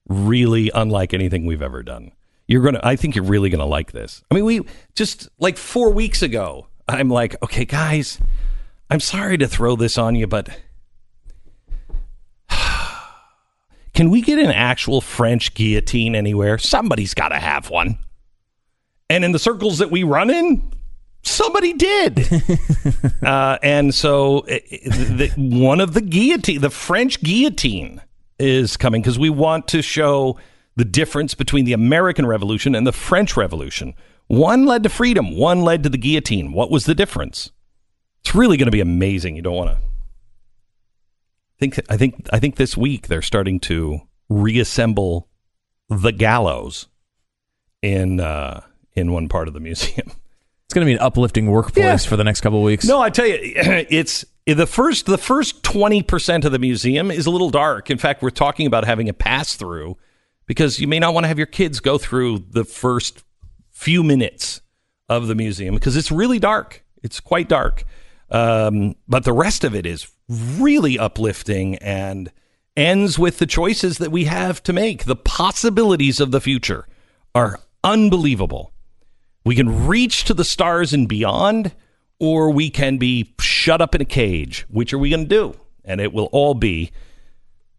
really 0.10 0.72
unlike 0.74 1.14
anything 1.14 1.46
we've 1.46 1.62
ever 1.62 1.84
done. 1.84 2.12
You're 2.48 2.62
gonna, 2.62 2.82
I 2.84 2.96
think 2.96 3.16
you're 3.16 3.26
really 3.26 3.50
gonna 3.50 3.66
like 3.66 3.92
this. 3.92 4.24
I 4.30 4.36
mean, 4.36 4.46
we 4.46 4.62
just 4.96 5.30
like 5.40 5.58
four 5.58 5.92
weeks 5.92 6.22
ago, 6.22 6.68
I'm 6.88 7.10
like, 7.10 7.42
okay, 7.44 7.66
guys, 7.66 8.20
I'm 8.90 9.00
sorry 9.00 9.38
to 9.38 9.48
throw 9.48 9.76
this 9.76 9.98
on 9.98 10.16
you, 10.16 10.28
but 10.28 10.50
can 13.94 14.10
we 14.10 14.22
get 14.22 14.40
an 14.40 14.52
actual 14.52 15.02
French 15.02 15.54
guillotine 15.54 16.16
anywhere? 16.16 16.58
Somebody's 16.58 17.14
got 17.14 17.30
to 17.30 17.40
have 17.40 17.70
one. 17.70 17.98
And 19.10 19.24
in 19.24 19.32
the 19.32 19.40
circles 19.40 19.78
that 19.78 19.92
we 19.92 20.04
run 20.04 20.30
in, 20.30 20.74
somebody 21.24 21.74
did. 21.74 22.28
uh, 23.24 23.58
and 23.64 23.94
so 23.94 24.40
uh, 24.40 24.60
the, 24.72 25.32
one 25.38 25.80
of 25.80 25.94
the 25.94 26.02
guillotine, 26.02 26.62
the 26.62 26.70
French 26.70 27.22
guillotine, 27.22 28.02
is 28.40 28.78
coming 28.78 29.02
because 29.02 29.20
we 29.20 29.30
want 29.30 29.68
to 29.70 29.82
show 29.82 30.38
the 30.76 30.86
difference 30.86 31.34
between 31.36 31.66
the 31.66 31.74
American 31.74 32.26
Revolution 32.26 32.76
and 32.76 32.86
the 32.88 32.92
French 32.92 33.38
Revolution. 33.38 33.94
One 34.28 34.66
led 34.66 34.84
to 34.84 34.90
freedom, 34.90 35.36
one 35.38 35.62
led 35.62 35.84
to 35.84 35.90
the 35.90 35.98
guillotine. 35.98 36.54
What 36.54 36.72
was 36.72 36.86
the 36.86 36.96
difference? 36.96 37.52
It's 38.22 38.34
really 38.34 38.58
going 38.58 38.68
to 38.68 38.72
be 38.72 38.80
amazing. 38.82 39.36
You 39.36 39.42
don't 39.42 39.56
want 39.56 39.70
to 39.72 39.78
think 41.60 41.80
I 41.90 41.98
think 41.98 42.28
I 42.32 42.40
think 42.40 42.56
this 42.56 42.76
week 42.78 43.08
they're 43.08 43.22
starting 43.22 43.60
to 43.62 44.02
reassemble 44.30 45.30
the 45.90 46.12
gallows 46.12 46.88
in 47.82 48.20
uh, 48.20 48.62
in 48.94 49.12
one 49.12 49.28
part 49.30 49.48
of 49.48 49.54
the 49.54 49.60
museum. 49.60 50.12
It's 50.66 50.74
going 50.74 50.88
to 50.88 50.90
be 50.90 50.96
an 50.98 51.06
uplifting 51.06 51.52
workplace 51.52 52.04
Yeah. 52.06 52.10
for 52.10 52.16
the 52.16 52.24
next 52.24 52.42
couple 52.42 52.58
of 52.58 52.64
weeks. 52.66 52.84
No, 52.86 53.00
I 53.00 53.12
tell 53.12 53.28
you, 53.28 53.38
it's 53.44 54.26
the 54.48 54.66
first 54.66 55.06
the 55.06 55.20
first 55.20 55.62
twenty 55.62 56.02
percent 56.02 56.46
of 56.46 56.52
the 56.52 56.58
museum 56.58 57.12
is 57.12 57.28
a 57.28 57.30
little 57.30 57.52
dark. 57.52 57.92
In 57.92 58.00
fact, 58.00 58.24
we're 58.24 58.32
talking 58.32 58.66
about 58.66 58.84
having 58.84 59.08
a 59.08 59.14
pass 59.14 59.56
through 59.56 59.98
because 60.46 60.80
you 60.80 60.88
may 60.88 61.00
not 61.00 61.14
want 61.14 61.24
to 61.24 61.28
have 61.28 61.38
your 61.38 61.48
kids 61.48 61.80
go 61.80 61.98
through 61.98 62.46
the 62.50 62.64
first 62.64 63.24
few 63.70 64.04
minutes 64.04 64.62
of 65.10 65.28
the 65.28 65.36
museum 65.36 65.76
because 65.76 65.98
it's 65.98 66.12
really 66.12 66.40
dark. 66.40 66.84
It's 67.02 67.20
quite 67.20 67.50
dark. 67.50 67.84
Um, 68.30 68.96
but 69.08 69.26
the 69.26 69.34
rest 69.34 69.64
of 69.64 69.76
it 69.76 69.86
is 69.86 70.08
really 70.28 70.98
uplifting 70.98 71.76
and 71.78 72.32
ends 72.76 73.20
with 73.20 73.38
the 73.38 73.46
choices 73.46 73.98
that 74.00 74.12
we 74.12 74.26
have 74.26 74.64
to 74.64 74.74
make. 74.74 75.06
The 75.06 75.16
possibilities 75.16 76.20
of 76.20 76.32
the 76.32 76.42
future 76.42 76.88
are 77.36 77.60
unbelievable. 77.84 78.72
We 79.46 79.56
can 79.56 79.88
reach 79.88 80.24
to 80.26 80.34
the 80.34 80.46
stars 80.46 80.94
and 80.94 81.08
beyond, 81.08 81.74
or 82.20 82.50
we 82.50 82.70
can 82.70 82.98
be 82.98 83.34
shut 83.40 83.82
up 83.82 83.94
in 83.94 84.02
a 84.02 84.06
cage. 84.06 84.66
Which 84.70 84.94
are 84.94 84.98
we 84.98 85.10
going 85.10 85.28
to 85.28 85.30
do? 85.30 85.56
And 85.84 86.00
it 86.00 86.14
will 86.14 86.30
all 86.32 86.54
be, 86.54 86.92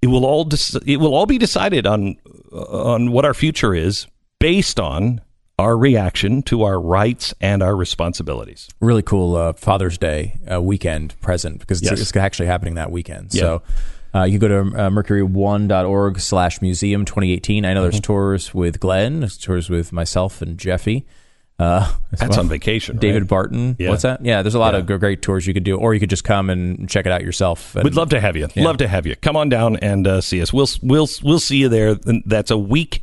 it 0.04 0.08
will 0.08 0.24
all, 0.26 0.44
dec- 0.44 0.82
it 0.86 0.98
will 0.98 1.14
all 1.14 1.26
be 1.26 1.38
decided 1.38 1.86
on 1.86 2.16
on 2.52 3.10
what 3.10 3.24
our 3.24 3.34
future 3.34 3.74
is 3.74 4.06
based 4.38 4.78
on 4.78 5.20
our 5.58 5.76
reaction 5.78 6.42
to 6.42 6.62
our 6.64 6.80
rights 6.80 7.32
and 7.40 7.62
our 7.62 7.76
responsibilities. 7.76 8.68
really 8.80 9.02
cool 9.02 9.36
uh, 9.36 9.52
Father's 9.52 9.96
Day 9.98 10.38
uh, 10.52 10.60
weekend 10.60 11.14
present 11.20 11.60
because 11.60 11.80
it's, 11.80 11.90
Yes. 11.90 12.00
it's 12.00 12.16
actually 12.16 12.46
happening 12.46 12.74
that 12.74 12.90
weekend. 12.90 13.32
Yeah. 13.32 13.40
So 13.40 13.62
uh, 14.14 14.24
you 14.24 14.38
can 14.38 14.48
go 14.48 14.48
to 14.48 14.76
uh, 14.78 14.90
mercury1.org 14.90 16.20
slash 16.20 16.60
museum 16.60 17.04
2018. 17.04 17.64
I 17.64 17.72
know 17.72 17.80
Mm-hmm. 17.82 17.90
there's 17.90 18.00
tours 18.00 18.54
with 18.54 18.80
Glenn, 18.80 19.20
there's 19.20 19.38
tours 19.38 19.70
with 19.70 19.92
myself 19.92 20.42
and 20.42 20.58
Jeffy. 20.58 21.04
Uh, 21.58 21.88
That's 22.10 22.30
well. 22.30 22.40
on 22.40 22.48
vacation. 22.48 22.96
David 22.98 23.22
right? 23.22 23.28
Barton. 23.28 23.76
Yeah. 23.78 23.90
What's 23.90 24.02
that? 24.02 24.24
Yeah, 24.24 24.42
there's 24.42 24.56
a 24.56 24.58
lot 24.58 24.74
Yeah. 24.74 24.80
of 24.80 25.00
great 25.00 25.22
tours 25.22 25.46
you 25.46 25.54
could 25.54 25.62
do, 25.62 25.76
or 25.76 25.94
you 25.94 26.00
could 26.00 26.10
just 26.10 26.24
come 26.24 26.50
and 26.50 26.88
check 26.88 27.06
it 27.06 27.12
out 27.12 27.22
yourself. 27.22 27.76
And- 27.76 27.84
We'd 27.84 27.94
love 27.94 28.08
to 28.10 28.20
have 28.20 28.36
you. 28.36 28.48
Love 28.56 28.78
to 28.78 28.88
have 28.88 29.06
you. 29.06 29.14
Come 29.16 29.36
on 29.36 29.48
down 29.48 29.76
and 29.76 30.06
uh, 30.06 30.20
see 30.20 30.42
us. 30.42 30.52
We'll 30.52 30.66
we'll 30.82 31.08
we'll 31.22 31.38
see 31.38 31.58
you 31.58 31.68
there. 31.68 31.94
That's 31.94 32.50
a 32.50 32.58
week 32.58 33.02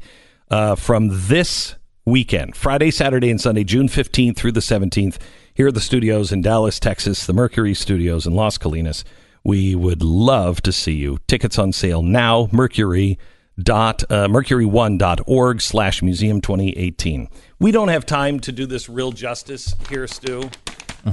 uh, 0.50 0.76
from 0.76 1.10
this 1.28 1.76
weekend, 2.06 2.58
Friday, 2.58 2.92
Saturday, 2.92 3.30
and 3.32 3.40
Sunday, 3.40 3.64
June 3.64 3.88
fifteenth 3.88 4.38
through 4.38 4.52
the 4.52 4.62
seventeenth. 4.62 5.18
Here 5.54 5.68
at 5.70 5.74
the 5.74 5.80
studios 5.82 6.32
in 6.32 6.42
Dallas, 6.42 6.80
Texas, 6.80 7.26
the 7.26 7.34
Mercury 7.34 7.74
Studios 7.74 8.26
in 8.26 8.34
Las 8.34 8.58
Colinas. 8.58 9.04
We 9.44 9.76
would 9.76 10.02
love 10.04 10.62
to 10.64 10.72
see 10.72 10.94
you. 10.94 11.20
Tickets 11.28 11.58
on 11.58 11.72
sale 11.74 12.02
now. 12.02 12.48
Mercury 12.52 13.18
dot 13.62 14.04
uh, 14.10 14.28
mercury1.org 14.28 15.62
slash 15.62 16.02
museum 16.02 16.42
2018 16.42 17.28
we 17.62 17.72
don't 17.72 17.90
have 17.90 18.08
time 18.08 18.40
to 18.40 18.52
do 18.52 18.66
this 18.66 18.90
real 18.90 19.12
justice 19.12 19.76
here 19.88 20.08
stu. 20.08 20.50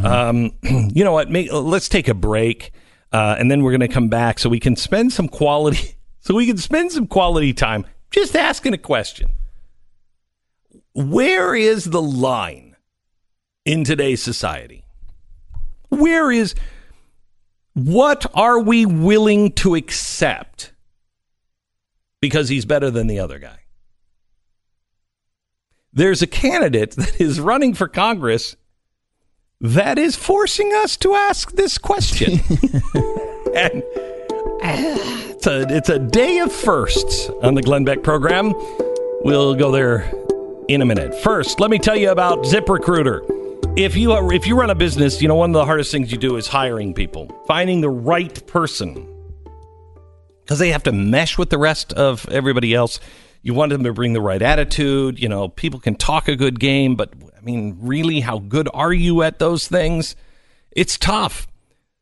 Um, 0.02 0.52
you 0.62 1.04
know 1.04 1.12
what? 1.12 1.30
Make, 1.30 1.52
let's 1.52 1.90
take 1.90 2.08
a 2.08 2.14
break 2.14 2.72
uh, 3.12 3.36
and 3.38 3.50
then 3.50 3.62
we're 3.62 3.70
going 3.70 3.86
to 3.86 3.94
come 3.94 4.08
back 4.08 4.38
so 4.38 4.48
we 4.48 4.58
can 4.58 4.74
spend 4.74 5.12
some 5.12 5.28
quality 5.28 5.96
so 6.20 6.34
we 6.34 6.46
can 6.46 6.56
spend 6.56 6.90
some 6.90 7.06
quality 7.06 7.52
time 7.52 7.84
just 8.10 8.34
asking 8.34 8.72
a 8.72 8.78
question. 8.78 9.30
Where 10.94 11.54
is 11.54 11.84
the 11.84 12.02
line 12.02 12.76
in 13.66 13.84
today's 13.84 14.22
society? 14.22 14.84
Where 15.90 16.32
is 16.32 16.54
what 17.74 18.24
are 18.34 18.58
we 18.58 18.86
willing 18.86 19.52
to 19.52 19.74
accept 19.74 20.72
because 22.22 22.48
he's 22.48 22.64
better 22.64 22.90
than 22.90 23.06
the 23.06 23.20
other 23.20 23.38
guy 23.38 23.57
there's 25.98 26.22
a 26.22 26.26
candidate 26.26 26.92
that 26.92 27.20
is 27.20 27.40
running 27.40 27.74
for 27.74 27.88
congress 27.88 28.56
that 29.60 29.98
is 29.98 30.16
forcing 30.16 30.72
us 30.72 30.96
to 30.96 31.14
ask 31.14 31.52
this 31.52 31.78
question 31.78 32.32
and 33.54 33.82
uh, 34.62 35.18
it's 35.38 35.46
a, 35.46 35.76
it's 35.76 35.88
a 35.88 35.98
day 35.98 36.38
of 36.38 36.52
firsts 36.52 37.30
on 37.42 37.54
the 37.54 37.62
Glenn 37.62 37.84
Beck 37.84 38.02
program. 38.02 38.54
We'll 39.22 39.54
go 39.54 39.70
there 39.70 40.12
in 40.68 40.82
a 40.82 40.84
minute. 40.84 41.14
First, 41.14 41.60
let 41.60 41.70
me 41.70 41.78
tell 41.78 41.96
you 41.96 42.10
about 42.10 42.44
ZipRecruiter. 42.44 43.78
If 43.78 43.96
you 43.96 44.12
are, 44.12 44.32
if 44.32 44.48
you 44.48 44.58
run 44.58 44.70
a 44.70 44.74
business, 44.74 45.22
you 45.22 45.28
know 45.28 45.36
one 45.36 45.50
of 45.50 45.54
the 45.54 45.64
hardest 45.64 45.92
things 45.92 46.10
you 46.10 46.18
do 46.18 46.36
is 46.36 46.48
hiring 46.48 46.92
people, 46.92 47.28
finding 47.46 47.80
the 47.80 47.90
right 47.90 48.44
person, 48.48 49.06
because 50.40 50.58
they 50.58 50.70
have 50.70 50.82
to 50.84 50.92
mesh 50.92 51.38
with 51.38 51.50
the 51.50 51.58
rest 51.58 51.92
of 51.92 52.28
everybody 52.28 52.74
else. 52.74 52.98
You 53.42 53.54
want 53.54 53.70
them 53.70 53.84
to 53.84 53.92
bring 53.92 54.12
the 54.12 54.20
right 54.20 54.42
attitude. 54.42 55.18
You 55.18 55.28
know, 55.28 55.48
people 55.48 55.80
can 55.80 55.94
talk 55.94 56.28
a 56.28 56.36
good 56.36 56.60
game, 56.60 56.96
but 56.96 57.12
I 57.36 57.40
mean, 57.40 57.76
really, 57.80 58.20
how 58.20 58.38
good 58.38 58.68
are 58.74 58.92
you 58.92 59.22
at 59.22 59.38
those 59.38 59.68
things? 59.68 60.16
It's 60.72 60.98
tough. 60.98 61.46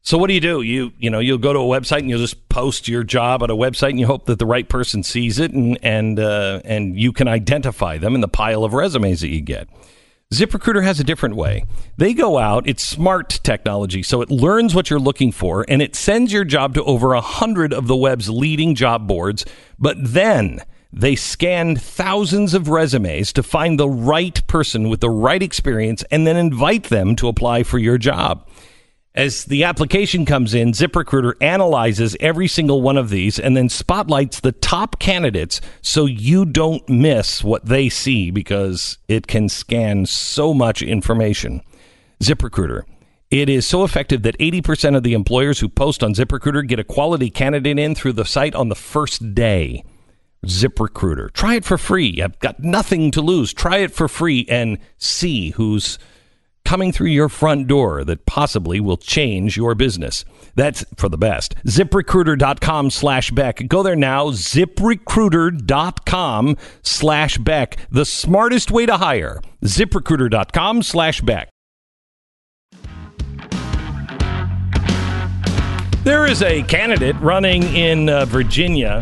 So 0.06 0.18
what 0.18 0.28
do 0.28 0.34
you 0.34 0.40
do? 0.40 0.62
You 0.62 0.92
you 1.00 1.10
know 1.10 1.18
you'll 1.18 1.36
go 1.38 1.52
to 1.52 1.58
a 1.58 1.62
website 1.62 1.98
and 1.98 2.08
you'll 2.08 2.20
just 2.20 2.48
post 2.48 2.86
your 2.86 3.02
job 3.02 3.42
at 3.42 3.50
a 3.50 3.56
website 3.56 3.90
and 3.90 3.98
you 3.98 4.06
hope 4.06 4.26
that 4.26 4.38
the 4.38 4.46
right 4.46 4.68
person 4.68 5.02
sees 5.02 5.40
it 5.40 5.50
and 5.50 5.76
and 5.82 6.20
uh, 6.20 6.60
and 6.64 6.96
you 6.96 7.12
can 7.12 7.26
identify 7.26 7.98
them 7.98 8.14
in 8.14 8.20
the 8.20 8.28
pile 8.28 8.62
of 8.62 8.72
resumes 8.72 9.20
that 9.20 9.30
you 9.30 9.40
get. 9.40 9.68
ZipRecruiter 10.32 10.84
has 10.84 11.00
a 11.00 11.04
different 11.04 11.34
way. 11.34 11.64
They 11.96 12.14
go 12.14 12.38
out, 12.38 12.68
it's 12.68 12.86
smart 12.86 13.40
technology, 13.42 14.04
so 14.04 14.22
it 14.22 14.30
learns 14.30 14.76
what 14.76 14.90
you're 14.90 15.00
looking 15.00 15.32
for 15.32 15.64
and 15.68 15.82
it 15.82 15.96
sends 15.96 16.32
your 16.32 16.44
job 16.44 16.74
to 16.74 16.84
over 16.84 17.12
a 17.12 17.20
hundred 17.20 17.72
of 17.72 17.88
the 17.88 17.96
web's 17.96 18.30
leading 18.30 18.76
job 18.76 19.08
boards, 19.08 19.44
but 19.76 19.96
then 19.98 20.60
they 20.96 21.14
scan 21.14 21.76
thousands 21.76 22.54
of 22.54 22.70
resumes 22.70 23.30
to 23.34 23.42
find 23.42 23.78
the 23.78 23.88
right 23.88 24.44
person 24.46 24.88
with 24.88 25.00
the 25.00 25.10
right 25.10 25.42
experience 25.42 26.02
and 26.10 26.26
then 26.26 26.36
invite 26.36 26.84
them 26.84 27.14
to 27.16 27.28
apply 27.28 27.62
for 27.62 27.78
your 27.78 27.98
job. 27.98 28.48
As 29.14 29.44
the 29.44 29.64
application 29.64 30.24
comes 30.24 30.54
in, 30.54 30.72
ZipRecruiter 30.72 31.34
analyzes 31.42 32.16
every 32.18 32.48
single 32.48 32.80
one 32.80 32.96
of 32.96 33.10
these 33.10 33.38
and 33.38 33.54
then 33.54 33.68
spotlights 33.68 34.40
the 34.40 34.52
top 34.52 34.98
candidates 34.98 35.60
so 35.82 36.06
you 36.06 36.46
don't 36.46 36.86
miss 36.88 37.44
what 37.44 37.66
they 37.66 37.90
see 37.90 38.30
because 38.30 38.96
it 39.06 39.26
can 39.26 39.50
scan 39.50 40.06
so 40.06 40.54
much 40.54 40.82
information. 40.82 41.60
ZipRecruiter. 42.22 42.82
It 43.30 43.50
is 43.50 43.66
so 43.66 43.84
effective 43.84 44.22
that 44.22 44.38
80% 44.38 44.96
of 44.96 45.02
the 45.02 45.14
employers 45.14 45.60
who 45.60 45.68
post 45.68 46.02
on 46.02 46.14
ZipRecruiter 46.14 46.66
get 46.66 46.78
a 46.78 46.84
quality 46.84 47.28
candidate 47.28 47.78
in 47.78 47.94
through 47.94 48.14
the 48.14 48.24
site 48.24 48.54
on 48.54 48.70
the 48.70 48.74
first 48.74 49.34
day. 49.34 49.82
ZipRecruiter. 50.46 51.32
Try 51.32 51.56
it 51.56 51.64
for 51.64 51.76
free. 51.78 52.22
I've 52.22 52.38
got 52.40 52.60
nothing 52.60 53.10
to 53.12 53.20
lose. 53.20 53.52
Try 53.52 53.78
it 53.78 53.92
for 53.92 54.08
free 54.08 54.46
and 54.48 54.78
see 54.98 55.50
who's 55.50 55.98
coming 56.64 56.92
through 56.92 57.08
your 57.08 57.28
front 57.28 57.66
door 57.68 58.04
that 58.04 58.26
possibly 58.26 58.80
will 58.80 58.96
change 58.96 59.56
your 59.56 59.76
business. 59.76 60.24
That's 60.56 60.84
for 60.96 61.08
the 61.08 61.16
best. 61.16 61.54
ZipRecruiter.com 61.64 62.90
slash 62.90 63.30
Beck. 63.30 63.68
Go 63.68 63.84
there 63.84 63.94
now. 63.96 64.30
ZipRecruiter.com 64.30 66.56
slash 66.82 67.38
Beck. 67.38 67.76
The 67.90 68.04
smartest 68.04 68.72
way 68.72 68.86
to 68.86 68.96
hire. 68.96 69.40
ZipRecruiter.com 69.64 70.82
slash 70.82 71.20
Beck. 71.20 71.48
There 76.02 76.26
is 76.26 76.42
a 76.42 76.64
candidate 76.64 77.14
running 77.20 77.62
in 77.74 78.08
uh, 78.08 78.24
Virginia 78.26 79.00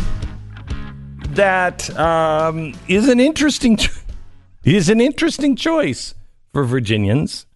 that 1.36 1.96
um, 1.98 2.74
is 2.88 3.08
an 3.08 3.20
interesting 3.20 3.78
is 4.64 4.88
an 4.88 5.00
interesting 5.00 5.56
choice 5.56 6.14
for 6.52 6.64
Virginians. 6.64 7.46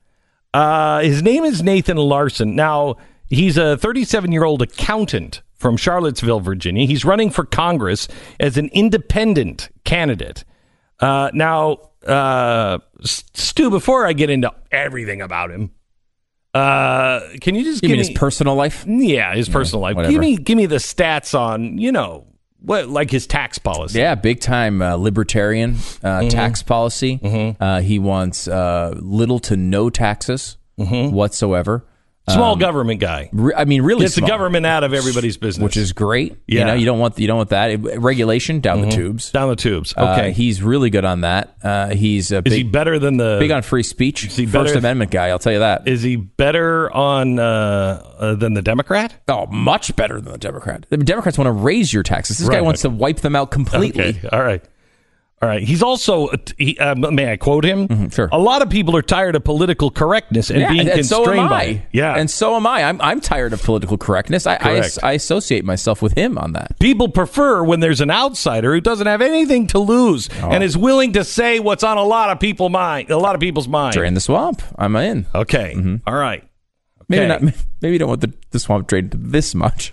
Uh, 0.54 1.00
his 1.00 1.22
name 1.22 1.44
is 1.44 1.62
Nathan 1.62 1.96
Larson. 1.96 2.56
Now, 2.56 2.96
he's 3.28 3.56
a 3.56 3.76
37 3.76 4.32
year 4.32 4.44
old 4.44 4.62
accountant 4.62 5.42
from 5.54 5.76
Charlottesville, 5.76 6.40
Virginia. 6.40 6.86
He's 6.86 7.04
running 7.04 7.30
for 7.30 7.44
Congress 7.44 8.08
as 8.38 8.56
an 8.56 8.68
independent 8.72 9.68
candidate. 9.84 10.44
Uh, 11.00 11.30
now, 11.34 11.90
uh, 12.06 12.78
Stu, 13.02 13.70
before 13.70 14.06
I 14.06 14.12
get 14.12 14.30
into 14.30 14.52
everything 14.70 15.20
about 15.20 15.50
him, 15.50 15.72
uh, 16.54 17.20
can 17.40 17.54
you 17.54 17.64
just 17.64 17.82
You 17.82 17.88
give 17.88 17.98
me 17.98 17.98
his 17.98 18.10
personal 18.10 18.54
life? 18.54 18.84
yeah, 18.86 19.34
his 19.34 19.48
personal 19.48 19.82
life. 19.82 19.96
whatever. 19.96 20.12
Give 20.12 20.20
me 20.20 20.36
give 20.36 20.56
me 20.56 20.66
the 20.66 20.76
stats 20.76 21.38
on 21.38 21.78
you 21.78 21.92
know 21.92 22.27
what 22.60 22.88
like 22.88 23.10
his 23.10 23.26
tax 23.26 23.58
policy. 23.58 23.98
Yeah, 23.98 24.14
big 24.14 24.40
time 24.40 24.82
uh, 24.82 24.94
libertarian 24.96 25.72
uh, 26.02 26.20
Mm-hmm. 26.20 26.28
tax 26.28 26.62
policy. 26.62 27.56
Uh, 27.60 27.80
he 27.80 27.98
wants 27.98 28.48
uh, 28.48 28.94
little 29.00 29.38
to 29.40 29.56
no 29.56 29.90
taxes 29.90 30.56
Mm-hmm. 30.78 31.12
whatsoever. 31.14 31.84
Small 32.28 32.56
government 32.56 33.00
guy. 33.00 33.28
Re- 33.32 33.54
I 33.56 33.64
mean, 33.64 33.82
really, 33.82 34.02
Gets 34.02 34.14
the 34.16 34.20
government 34.22 34.66
out 34.66 34.84
of 34.84 34.94
everybody's 34.94 35.36
business. 35.36 35.62
which 35.62 35.76
is 35.76 35.92
great. 35.92 36.36
Yeah. 36.46 36.60
You 36.60 36.64
know, 36.66 36.74
you 36.74 36.86
don't 36.86 36.98
want 36.98 37.18
you 37.18 37.26
don't 37.26 37.36
want 37.38 37.50
that 37.50 37.70
It- 37.70 38.00
regulation 38.00 38.60
down 38.60 38.80
the 38.82 38.90
tubes. 38.90 39.30
down 39.32 39.48
the 39.48 39.56
tubes. 39.56 39.94
Uh, 39.96 40.14
Okay. 40.18 40.32
he's 40.32 40.62
really 40.62 40.90
good 40.90 41.04
on 41.04 41.22
that. 41.22 41.54
Uh, 41.62 41.88
he's 41.90 42.30
a 42.32 42.42
is 42.44 42.52
he 42.54 42.62
better 42.62 42.98
than 42.98 43.16
the 43.16 43.36
big 43.40 43.50
on 43.50 43.62
free 43.62 43.82
speech. 43.82 44.20
he 44.34 44.46
First 44.46 44.74
Amendment 44.76 45.10
guy, 45.10 45.28
I'll 45.28 45.38
tell 45.38 45.52
you 45.52 45.58
that. 45.60 45.86
Is 45.88 46.02
he 46.02 46.16
better 46.16 46.90
on 46.94 47.38
uh, 47.38 48.02
uh, 48.18 48.34
than 48.34 48.54
the 48.54 48.62
Democrat? 48.62 49.14
Oh, 49.28 49.46
much 49.46 49.94
better 49.96 50.20
than 50.20 50.32
the 50.32 50.38
Democrat. 50.38 50.86
The 50.90 50.96
Democrats 50.98 51.38
want 51.38 51.46
to 51.48 51.52
raise 51.52 51.92
your 51.92 52.02
taxes. 52.02 52.38
This 52.38 52.48
guy 52.48 52.56
Right. 52.56 52.64
wants 52.64 52.82
to 52.82 52.90
wipe 52.90 53.20
them 53.20 53.34
out 53.36 53.50
completely. 53.50 54.08
Okay. 54.10 54.28
All 54.32 54.42
right. 54.42 54.62
All 55.40 55.48
right. 55.48 55.62
He's 55.62 55.84
also, 55.84 56.30
he, 56.56 56.76
uh, 56.78 56.96
may 56.96 57.30
I 57.30 57.36
quote 57.36 57.64
him? 57.64 57.86
Mm-hmm, 57.86 58.08
sure. 58.08 58.28
A 58.32 58.38
lot 58.38 58.60
of 58.60 58.70
people 58.70 58.96
are 58.96 59.02
tired 59.02 59.36
of 59.36 59.44
political 59.44 59.88
correctness 59.88 60.50
and 60.50 60.60
Yeah, 60.60 60.72
being 60.72 60.88
and 60.88 61.06
so 61.06 61.18
constrained 61.18 61.42
am 61.44 61.48
by 61.48 61.60
I. 61.60 61.62
it. 61.64 61.82
Yeah. 61.92 62.14
and 62.16 62.28
so 62.28 62.56
am 62.56 62.66
I. 62.66 62.82
I'm 62.82 63.00
I'm 63.00 63.20
tired 63.20 63.52
of 63.52 63.62
political 63.62 63.96
correctness. 63.98 64.48
I 64.48 64.54
I, 64.54 64.58
Correct. 64.58 64.98
I 65.04 65.12
associate 65.12 65.64
myself 65.64 66.02
with 66.02 66.14
him 66.14 66.38
on 66.38 66.54
that. 66.54 66.76
people 66.80 67.08
prefer 67.08 67.62
when 67.62 67.78
there's 67.78 68.00
an 68.00 68.10
outsider 68.10 68.74
who 68.74 68.80
doesn't 68.80 69.06
have 69.06 69.22
anything 69.22 69.68
to 69.68 69.78
lose 69.78 70.28
Oh. 70.42 70.50
and 70.50 70.64
is 70.64 70.76
willing 70.76 71.12
to 71.12 71.22
say 71.22 71.60
what's 71.60 71.84
on 71.84 71.98
a 71.98 72.04
lot 72.04 72.30
of 72.30 72.40
people 72.40 72.68
mind, 72.68 73.10
a 73.10 73.16
lot 73.18 73.36
of 73.36 73.40
people's 73.40 73.68
mind. 73.68 73.92
Drain 73.94 74.14
the 74.14 74.20
swamp. 74.20 74.60
I'm 74.76 74.96
in. 74.96 75.26
Okay. 75.34 76.00
All 76.06 76.14
right. 76.14 76.42
Maybe 77.08 77.26
not. 77.28 77.42
Maybe 77.80 77.92
you 77.92 77.98
don't 78.00 78.08
want 78.08 78.22
the, 78.22 78.32
the 78.50 78.58
swamp 78.58 78.88
drained 78.88 79.12
this 79.12 79.54
much. 79.54 79.92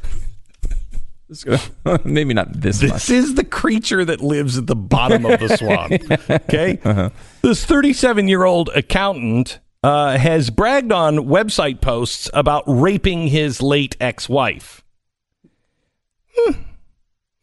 Maybe 2.06 2.34
not 2.34 2.52
this, 2.54 2.80
This 2.80 2.92
much. 2.92 3.10
is 3.10 3.34
the 3.36 3.44
creature 3.44 4.06
that 4.06 4.22
lives 4.22 4.58
at 4.60 4.68
the 4.68 4.76
bottom 4.76 5.26
of 5.26 5.40
the 5.40 5.58
swamp. 5.58 5.94
Okay. 6.30 6.80
Uh-huh. 6.84 7.10
This 7.42 7.66
37 7.66 8.28
year 8.28 8.44
old 8.44 8.70
accountant 8.76 9.60
uh, 9.84 10.18
has 10.18 10.50
bragged 10.50 10.92
on 10.92 11.18
website 11.18 11.82
posts 11.82 12.30
about 12.34 12.64
raping 12.68 13.28
his 13.28 13.62
late 13.62 13.96
ex 14.00 14.30
wife. 14.30 14.84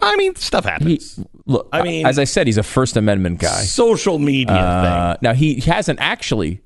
I 0.01 0.16
mean, 0.16 0.35
stuff 0.35 0.64
He, 0.64 0.71
happens. 0.71 1.21
look, 1.47 1.68
I 1.73 1.83
mean- 1.83 2.07
as 2.07 2.18
I 2.18 2.25
said, 2.25 2.47
he's 2.47 2.59
a 2.59 2.62
First 2.64 2.97
Amendment 2.97 3.38
guy. 3.40 3.62
Social 3.62 4.18
media 4.18 4.55
Uh, 4.57 5.16
now 5.23 5.33
he 5.33 5.61
hasn't 5.61 6.01
actually 6.01 6.61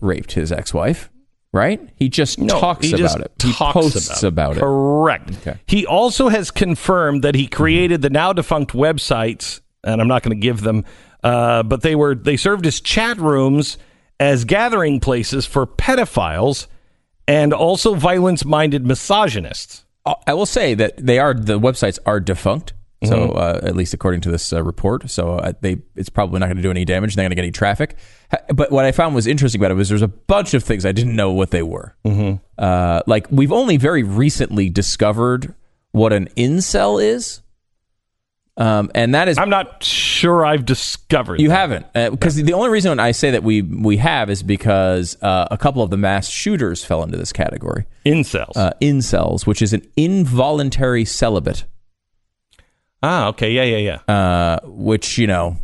raped 0.00 0.32
his 0.32 0.50
ex-wife, 0.52 1.08
right? 1.54 1.80
He 1.94 2.08
just. 2.08 2.38
No, 2.38 2.60
talks 2.60 2.84
he 2.84 2.92
about 2.92 2.98
just 2.98 3.18
it. 3.20 3.32
He 3.42 3.52
talks 3.52 3.72
posts 3.72 4.22
about, 4.22 4.56
it. 4.56 4.60
Correct. 4.60 5.30
Okay. 5.38 5.58
He 5.66 5.86
also 5.86 6.28
has 6.28 6.50
confirmed 6.50 7.22
that 7.22 7.34
he 7.34 7.46
created 7.46 8.02
the 8.02 8.10
now 8.10 8.32
defunct 8.32 8.72
websites, 8.72 9.60
and 9.84 10.00
I'm 10.00 10.08
not 10.08 10.22
going 10.22 10.36
to 10.36 10.40
give 10.40 10.62
them, 10.62 10.84
uh, 11.22 11.62
but 11.62 11.82
they 11.82 11.94
were 11.94 12.14
they 12.14 12.36
served 12.36 12.66
as 12.66 12.80
chat 12.80 13.18
rooms 13.18 13.78
as 14.20 14.44
gathering 14.44 15.00
places 15.00 15.46
for 15.46 15.66
pedophiles 15.66 16.66
and 17.26 17.52
also 17.52 17.94
violence-minded 17.94 18.84
misogynists. 18.84 19.84
Uh, 20.04 20.14
I 20.26 20.34
will 20.34 20.46
say 20.46 20.74
that 20.74 20.96
they 20.98 21.18
are 21.18 21.34
the 21.34 21.58
websites 21.58 21.98
are 22.04 22.20
defunct. 22.20 22.74
So 23.04 23.28
Mm-hmm. 23.28 23.36
uh, 23.36 23.68
at 23.68 23.76
least 23.76 23.94
according 23.94 24.20
to 24.22 24.30
this 24.30 24.52
uh, 24.52 24.62
report, 24.62 25.10
so 25.10 25.36
uh, 25.38 25.52
they 25.60 25.78
it's 25.96 26.08
probably 26.08 26.40
not 26.40 26.46
going 26.46 26.56
to 26.56 26.62
do 26.62 26.70
any 26.70 26.84
damage. 26.84 27.14
They're 27.14 27.22
going 27.24 27.30
to 27.30 27.36
get 27.36 27.42
any 27.42 27.52
traffic. 27.52 27.96
But 28.54 28.70
what 28.72 28.84
I 28.84 28.92
found 28.92 29.14
was 29.14 29.26
interesting 29.26 29.60
about 29.60 29.70
it 29.70 29.74
was 29.74 29.88
there's 29.88 30.02
a 30.02 30.08
bunch 30.08 30.54
of 30.54 30.64
things 30.64 30.84
I 30.84 30.92
didn't 30.92 31.14
know 31.16 31.32
what 31.32 31.50
they 31.50 31.62
were. 31.62 31.94
Mm-hmm. 32.04 32.42
Uh, 32.58 33.00
like 33.06 33.26
we've 33.30 33.52
only 33.52 33.76
very 33.76 34.02
recently 34.02 34.68
discovered 34.70 35.54
what 35.92 36.12
an 36.12 36.28
incel 36.36 37.02
is, 37.02 37.40
um, 38.56 38.90
and 38.94 39.14
that 39.14 39.28
is 39.28 39.36
I'm 39.38 39.50
not 39.50 39.82
sure 39.82 40.44
I've 40.46 40.64
discovered. 40.64 41.40
You 41.40 41.48
that. 41.48 41.54
haven't, 41.92 42.12
because 42.12 42.36
the 42.36 42.52
only 42.52 42.68
reason 42.70 43.00
I 43.00 43.10
say 43.12 43.32
that 43.32 43.42
we 43.42 43.62
we 43.62 43.96
have 43.96 44.30
is 44.30 44.42
because 44.44 45.16
uh, 45.22 45.48
a 45.50 45.58
couple 45.58 45.82
of 45.82 45.90
the 45.90 45.96
mass 45.96 46.28
shooters 46.28 46.84
fell 46.84 47.02
into 47.02 47.16
this 47.16 47.32
category. 47.32 47.86
incels. 48.06 48.56
Uh, 48.56 48.72
incels, 48.80 49.44
which 49.46 49.60
is 49.60 49.72
an 49.72 49.82
involuntary 49.96 51.04
celibate, 51.04 51.64
ah, 53.04 53.28
okay, 53.28 53.50
yeah, 53.52 53.64
yeah, 53.64 53.98
yeah. 54.08 54.14
uh, 54.14 54.58
which 54.64 55.18
you 55.18 55.26
know 55.26 55.56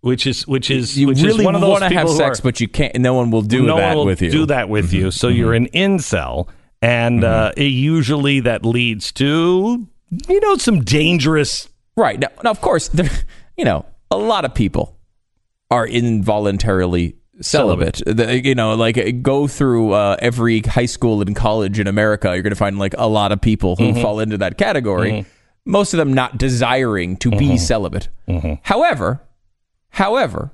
Which 0.00 0.26
is 0.26 0.46
which 0.46 0.70
is 0.70 0.96
you 0.96 1.08
which 1.08 1.20
really 1.22 1.40
is 1.40 1.44
one 1.44 1.54
of 1.56 1.60
those 1.60 1.80
want 1.80 1.84
to 1.92 1.94
have 1.98 2.08
sex, 2.08 2.38
are- 2.38 2.42
but 2.42 2.60
you 2.60 2.68
can't. 2.68 2.94
No 2.96 3.14
one 3.14 3.30
will 3.30 3.42
do 3.42 3.66
no 3.66 3.76
that 3.76 3.88
one 3.88 3.96
will 3.96 4.06
with 4.06 4.22
you. 4.22 4.30
do 4.30 4.46
that 4.46 4.68
with 4.68 4.92
you. 4.92 5.10
So 5.10 5.26
you're 5.28 5.54
an 5.54 5.66
incel, 5.70 6.48
and 6.80 7.24
uh, 7.24 7.52
it 7.56 7.64
usually 7.74 8.40
that 8.40 8.64
leads 8.64 9.10
to 9.12 9.86
you 10.28 10.40
know 10.40 10.56
some 10.56 10.84
dangerous. 10.84 11.68
right 11.96 12.20
now. 12.20 12.28
Now, 12.44 12.50
of 12.52 12.60
course, 12.60 12.88
there, 12.88 13.10
you 13.56 13.64
know, 13.64 13.84
a 14.10 14.16
lot 14.16 14.44
of 14.44 14.54
people 14.54 14.96
are 15.72 15.86
involuntarily 15.86 17.16
celibate. 17.40 18.00
The- 18.06 18.40
you 18.44 18.54
know, 18.54 18.74
like 18.76 19.22
go 19.22 19.48
through 19.48 19.90
uh, 19.92 20.16
every 20.20 20.60
high 20.60 20.86
school 20.86 21.20
and 21.22 21.34
college 21.34 21.80
in 21.80 21.88
America, 21.88 22.28
you're 22.28 22.42
going 22.42 22.52
to 22.52 22.64
find 22.66 22.78
like 22.78 22.94
a 22.96 23.08
lot 23.08 23.32
of 23.32 23.40
people 23.40 23.74
who 23.74 23.92
fall 24.00 24.20
into 24.20 24.38
that 24.38 24.56
category. 24.56 25.26
Most 25.66 25.92
of 25.92 25.98
them 25.98 26.12
not 26.14 26.38
desiring 26.38 27.16
to 27.18 27.30
be 27.30 27.58
celibate. 27.58 28.08
However, 28.62 29.20
however, 29.90 30.52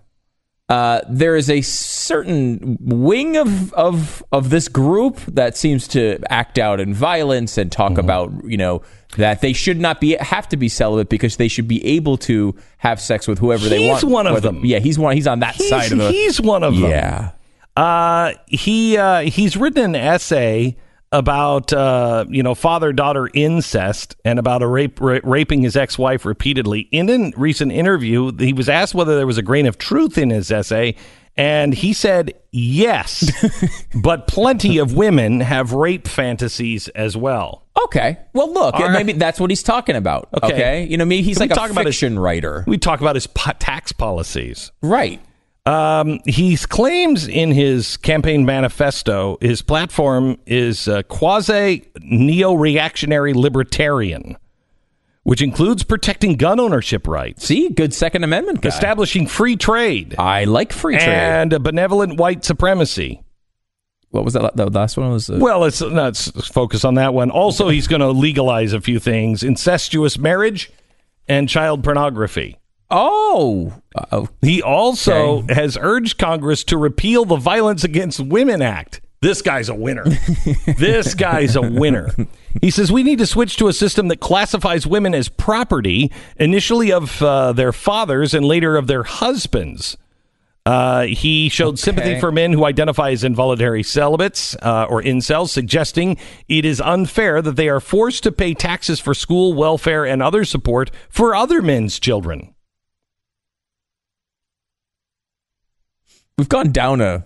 uh, 0.68 1.02
there 1.08 1.36
is 1.36 1.50
a 1.50 1.60
certain 1.60 2.78
wing 2.80 3.36
of, 3.36 3.72
of 3.74 4.22
of 4.32 4.48
this 4.50 4.68
group 4.68 5.16
that 5.26 5.54
seems 5.56 5.86
to 5.88 6.18
act 6.30 6.58
out 6.58 6.80
in 6.80 6.94
violence 6.94 7.58
and 7.58 7.70
talk 7.70 7.98
about 7.98 8.32
you 8.44 8.56
know 8.56 8.80
that 9.18 9.42
they 9.42 9.52
should 9.52 9.78
not 9.78 10.00
be 10.00 10.16
have 10.18 10.48
to 10.48 10.56
be 10.56 10.68
celibate 10.70 11.10
because 11.10 11.36
they 11.36 11.48
should 11.48 11.68
be 11.68 11.84
able 11.84 12.16
to 12.16 12.54
have 12.78 12.98
sex 13.00 13.28
with 13.28 13.38
whoever 13.38 13.68
they 13.68 13.80
He's 13.82 14.02
want. 14.02 14.04
one 14.04 14.26
of 14.26 14.34
Whether- 14.34 14.52
them. 14.52 14.64
Yeah, 14.64 14.78
he's 14.78 14.98
one. 14.98 15.14
He's 15.14 15.26
on 15.26 15.40
that 15.40 15.56
He's, 15.56 15.68
side 15.68 15.92
of 15.92 15.98
the. 15.98 16.10
he's 16.10 16.40
one 16.40 16.62
of 16.62 16.74
them. 16.74 16.88
yeah. 16.90 17.32
Uh, 17.76 18.32
he 18.46 18.96
uh, 18.96 19.20
he's 19.22 19.56
written 19.58 19.94
an 19.94 19.96
essay 19.96 20.76
about 21.12 21.72
uh, 21.72 22.24
you 22.28 22.42
know 22.42 22.54
father 22.54 22.92
daughter 22.92 23.28
incest 23.34 24.16
and 24.24 24.38
about 24.38 24.62
a 24.62 24.66
rape 24.66 25.00
ra- 25.00 25.20
raping 25.22 25.62
his 25.62 25.76
ex 25.76 25.98
wife 25.98 26.24
repeatedly. 26.24 26.88
In 26.90 27.08
a 27.08 27.30
recent 27.36 27.70
interview, 27.72 28.32
he 28.38 28.52
was 28.52 28.68
asked 28.68 28.94
whether 28.94 29.16
there 29.16 29.26
was 29.26 29.38
a 29.38 29.42
grain 29.42 29.66
of 29.66 29.78
truth 29.78 30.18
in 30.18 30.30
his 30.30 30.50
essay. 30.50 30.96
And 31.34 31.72
he 31.72 31.94
said 31.94 32.34
yes, 32.50 33.30
but 34.02 34.26
plenty 34.26 34.76
of 34.76 34.92
women 34.94 35.40
have 35.40 35.72
rape 35.72 36.06
fantasies 36.06 36.88
as 36.88 37.16
well. 37.16 37.64
Okay. 37.84 38.18
Well, 38.34 38.52
look, 38.52 38.74
right. 38.74 38.92
maybe 38.92 39.18
that's 39.18 39.40
what 39.40 39.48
he's 39.48 39.62
talking 39.62 39.96
about. 39.96 40.28
Okay. 40.42 40.52
Okay. 40.52 40.84
You 40.84 40.98
know, 40.98 41.06
maybe 41.06 41.22
he's 41.22 41.38
Can 41.38 41.48
like 41.48 41.58
a 41.58 41.70
about 41.70 41.86
his- 41.86 41.94
fiction 41.96 42.18
writer. 42.18 42.64
We 42.66 42.76
talk 42.76 43.00
about 43.00 43.16
his 43.16 43.26
po- 43.26 43.52
tax 43.58 43.92
policies. 43.92 44.72
Right. 44.82 45.22
Um, 45.64 46.18
he 46.26 46.56
claims 46.56 47.28
in 47.28 47.52
his 47.52 47.96
campaign 47.96 48.44
manifesto 48.44 49.38
his 49.40 49.62
platform 49.62 50.38
is 50.44 50.88
uh, 50.88 51.02
quasi 51.04 51.84
neo 52.00 52.54
reactionary 52.54 53.32
libertarian, 53.32 54.36
which 55.22 55.40
includes 55.40 55.84
protecting 55.84 56.34
gun 56.34 56.58
ownership 56.58 57.06
rights, 57.06 57.44
See, 57.46 57.68
good 57.68 57.94
Second 57.94 58.24
Amendment 58.24 58.60
guy. 58.60 58.70
establishing 58.70 59.28
free 59.28 59.54
trade, 59.54 60.16
I 60.18 60.44
like 60.44 60.72
free 60.72 60.96
trade. 60.96 61.08
and 61.08 61.52
a 61.52 61.60
benevolent 61.60 62.16
white 62.18 62.44
supremacy. 62.44 63.22
what 64.10 64.24
was 64.24 64.34
that? 64.34 64.56
The 64.56 64.68
last 64.68 64.96
one 64.96 65.12
was. 65.12 65.30
Uh, 65.30 65.38
Well, 65.40 65.60
let's 65.60 65.80
let's 65.80 66.28
focus 66.48 66.84
on 66.84 66.94
that 66.94 67.14
one. 67.14 67.30
Also, 67.30 67.68
he's 67.68 67.86
going 67.86 68.00
to 68.00 68.10
legalize 68.10 68.72
a 68.72 68.80
few 68.80 68.98
things: 68.98 69.44
incestuous 69.44 70.18
marriage 70.18 70.72
and 71.28 71.48
child 71.48 71.84
pornography. 71.84 72.58
Oh. 72.92 73.72
Uh, 73.96 74.26
He 74.40 74.62
also 74.62 75.42
has 75.48 75.76
urged 75.80 76.18
Congress 76.18 76.62
to 76.64 76.76
repeal 76.76 77.24
the 77.24 77.36
Violence 77.36 77.82
Against 77.84 78.20
Women 78.20 78.62
Act. 78.62 79.00
This 79.22 79.40
guy's 79.40 79.68
a 79.68 79.74
winner. 79.74 80.04
this 80.78 81.14
guy's 81.14 81.54
a 81.54 81.62
winner. 81.62 82.10
He 82.60 82.70
says 82.70 82.90
we 82.90 83.04
need 83.04 83.18
to 83.20 83.26
switch 83.26 83.56
to 83.58 83.68
a 83.68 83.72
system 83.72 84.08
that 84.08 84.18
classifies 84.18 84.84
women 84.84 85.14
as 85.14 85.28
property, 85.28 86.10
initially 86.38 86.92
of 86.92 87.22
uh, 87.22 87.52
their 87.52 87.72
fathers 87.72 88.34
and 88.34 88.44
later 88.44 88.76
of 88.76 88.88
their 88.88 89.04
husbands. 89.04 89.96
Uh, 90.66 91.02
he 91.02 91.48
showed 91.48 91.78
sympathy 91.78 92.18
for 92.20 92.30
men 92.30 92.52
who 92.52 92.64
identify 92.64 93.10
as 93.10 93.24
involuntary 93.24 93.82
celibates 93.82 94.56
uh, 94.62 94.86
or 94.88 95.02
incels, 95.02 95.48
suggesting 95.48 96.16
it 96.48 96.64
is 96.64 96.80
unfair 96.80 97.42
that 97.42 97.56
they 97.56 97.68
are 97.68 97.80
forced 97.80 98.22
to 98.22 98.30
pay 98.32 98.54
taxes 98.54 99.00
for 99.00 99.12
school, 99.14 99.54
welfare, 99.54 100.04
and 100.04 100.22
other 100.22 100.44
support 100.44 100.90
for 101.08 101.34
other 101.34 101.62
men's 101.62 101.98
children. 101.98 102.54
We've 106.38 106.48
gone 106.48 106.72
down 106.72 107.00
a, 107.00 107.24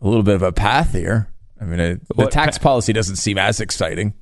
a 0.00 0.06
little 0.06 0.22
bit 0.22 0.34
of 0.34 0.42
a 0.42 0.52
path 0.52 0.92
here. 0.92 1.28
I 1.60 1.64
mean, 1.64 1.80
it, 1.80 2.08
the 2.08 2.14
What 2.14 2.32
tax 2.32 2.58
policy 2.58 2.92
doesn't 2.92 3.16
seem 3.16 3.38
as 3.38 3.60
exciting. 3.60 4.14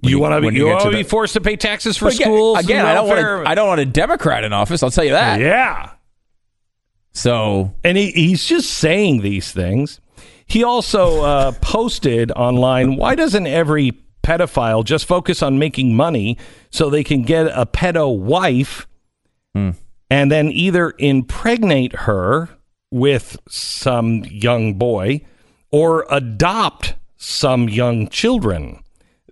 You 0.00 0.20
want 0.20 0.34
to 0.42 0.48
be, 0.50 0.56
you 0.56 0.64
get 0.64 0.70
want 0.70 0.84
to 0.84 0.90
to 0.90 0.96
be 0.96 1.02
forced 1.02 1.34
to 1.34 1.40
pay 1.40 1.56
taxes 1.56 1.96
for 1.96 2.06
again, 2.06 2.20
schools? 2.20 2.58
Again, 2.60 2.86
I 2.86 2.94
don't 2.94 3.08
want? 3.08 3.48
I 3.48 3.54
don't 3.56 3.66
want 3.66 3.80
a 3.80 3.84
Democrat 3.84 4.44
in 4.44 4.52
office. 4.52 4.82
I'll 4.82 4.92
tell 4.92 5.04
you 5.04 5.10
that. 5.10 5.40
Yeah, 5.40 5.90
So 7.12 7.74
and 7.84 7.96
he, 7.96 8.10
he's 8.12 8.44
just 8.44 8.70
saying 8.70 9.22
these 9.22 9.50
things. 9.52 10.00
He 10.46 10.62
also 10.62 11.22
uh, 11.24 11.52
posted 11.60 12.30
online. 12.32 12.96
Why 12.96 13.14
doesn't 13.16 13.46
every 13.46 13.92
pedophile 14.22 14.84
just 14.84 15.06
focus 15.06 15.42
on 15.42 15.58
making 15.58 15.96
money 15.96 16.38
so 16.70 16.90
they 16.90 17.02
can 17.04 17.22
get 17.22 17.46
a 17.46 17.66
pedo 17.66 18.16
wife 18.16 18.86
Hmm. 19.54 19.70
and 20.10 20.30
then 20.30 20.50
either 20.52 20.92
impregnate 20.98 21.92
her 22.00 22.50
with 22.90 23.36
some 23.48 24.24
young 24.24 24.74
boy 24.74 25.20
or 25.70 26.06
adopt 26.10 26.94
some 27.16 27.68
young 27.68 28.08
children. 28.08 28.82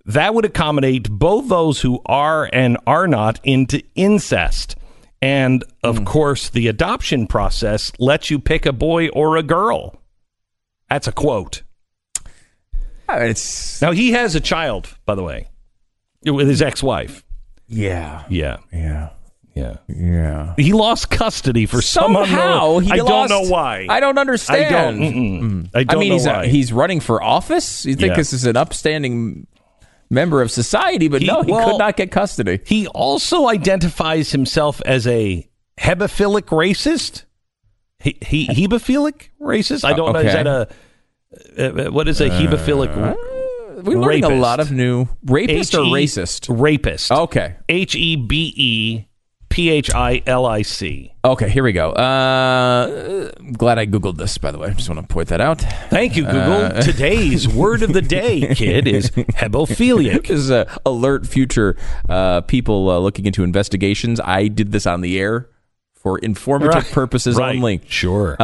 That 0.05 0.33
would 0.33 0.45
accommodate 0.45 1.09
both 1.09 1.49
those 1.49 1.81
who 1.81 2.01
are 2.05 2.49
and 2.53 2.77
are 2.87 3.07
not 3.07 3.39
into 3.43 3.81
incest. 3.95 4.75
And 5.21 5.63
of 5.83 6.05
course, 6.05 6.49
the 6.49 6.67
adoption 6.67 7.27
process 7.27 7.91
lets 7.99 8.29
you 8.29 8.39
pick 8.39 8.65
a 8.65 8.71
boy 8.73 9.09
or 9.09 9.35
a 9.35 9.43
girl. 9.43 9.99
That's 10.89 11.07
a 11.07 11.11
quote. 11.11 11.63
Uh, 13.09 13.19
It's 13.21 13.81
Now, 13.81 13.91
he 13.91 14.11
has 14.11 14.35
a 14.35 14.39
child, 14.39 14.95
by 15.05 15.15
the 15.15 15.23
way, 15.23 15.47
with 16.25 16.47
his 16.47 16.61
ex 16.61 16.83
wife. 16.83 17.23
yeah, 17.67 18.23
Yeah. 18.29 18.57
yeah, 18.71 19.09
Yeah. 19.57 19.77
yeah. 19.87 20.53
He 20.57 20.73
lost 20.73 21.09
custody 21.09 21.65
for 21.65 21.81
some 21.81 22.13
Somehow 22.13 22.75
unknown. 22.77 22.83
he 22.83 22.91
I 22.91 22.95
lost- 22.97 23.29
don't 23.29 23.29
know 23.29 23.49
why. 23.51 23.87
I 23.89 23.99
don't 23.99 24.17
understand. 24.17 24.75
I 24.75 24.81
don't. 24.91 24.99
mm-mm. 24.99 25.69
I 25.73 25.79
I 25.79 25.83
don't 25.83 25.99
mean, 25.99 26.09
know 26.09 26.15
he's 26.15 26.27
uh, 26.27 26.33
why. 26.33 26.47
he's 26.47 26.71
running 26.73 26.99
for 26.99 27.21
office. 27.21 27.85
You 27.85 27.95
think 27.95 28.11
Yeah. 28.11 28.15
this 28.17 28.33
is 28.33 28.45
an 28.45 28.55
upstanding 28.57 29.47
member 30.09 30.41
of 30.41 30.51
society, 30.51 31.07
but 31.09 31.21
He- 31.21 31.27
no, 31.27 31.41
he 31.43 31.51
well- 31.51 31.71
could 31.71 31.79
not 31.79 31.97
get 31.97 32.11
custody. 32.11 32.59
he 32.65 32.87
also 32.87 33.47
identifies 33.47 34.31
himself 34.31 34.81
as 34.85 35.05
a 35.07 35.47
hebephilic 35.79 36.43
racist. 36.45 37.23
He, 37.99 38.17
he 38.21 38.47
hebephilic 38.47 39.29
racist. 39.41 39.83
I 39.83 39.93
don't 39.93 40.13
know. 40.13 40.19
Is 40.19 40.33
that 40.33 40.47
a 40.47 40.67
uh, 41.57 41.61
uh, 41.87 41.91
what 41.91 42.07
is 42.07 42.21
a 42.21 42.29
hebephilic 42.29 42.95
uh, 42.95 43.15
We're 43.83 43.99
learning 43.99 44.23
a 44.23 44.29
lot 44.29 44.59
of 44.59 44.71
new 44.71 45.07
rapist 45.25 45.73
or 45.75 45.79
racist. 45.81 46.45
Rapist. 46.47 47.11
Okay, 47.11 47.55
H 47.67 47.95
e 47.95 48.15
b 48.15 48.53
e 48.55 49.06
p 49.57 49.71
h 49.71 49.89
i 49.95 50.21
l 50.27 50.45
i 50.45 50.61
c. 50.61 51.11
okay, 51.25 51.49
here 51.49 51.63
we 51.63 51.71
go. 51.71 51.89
Uh, 51.93 53.31
glad 53.53 53.79
I 53.79 53.87
googled 53.87 54.17
this. 54.17 54.37
By 54.37 54.51
the 54.51 54.59
way, 54.59 54.67
I 54.67 54.73
just 54.73 54.87
want 54.87 55.01
to 55.01 55.07
point 55.11 55.29
that 55.29 55.41
out. 55.41 55.61
Thank 55.89 56.15
you, 56.15 56.25
Google. 56.25 56.79
Today's 56.83 57.47
word 57.49 57.81
of 57.81 57.91
the 57.91 58.03
day, 58.03 58.53
kid, 58.53 58.87
is 58.87 59.09
hebephilic. 59.09 60.27
This 60.27 60.29
is 60.45 60.51
uh, 60.51 60.65
alert 60.85 61.25
future 61.25 61.75
uh, 62.07 62.41
people 62.41 62.87
uh, 62.91 62.99
looking 62.99 63.25
into 63.25 63.43
investigations. 63.43 64.19
I 64.23 64.47
did 64.47 64.71
this 64.71 64.85
on 64.85 65.01
the 65.01 65.19
air 65.19 65.49
for 65.95 66.19
informative 66.19 66.75
Right. 66.75 66.91
purposes 66.91 67.35
Right. 67.37 67.55
only. 67.55 67.81
Sure. 67.87 68.37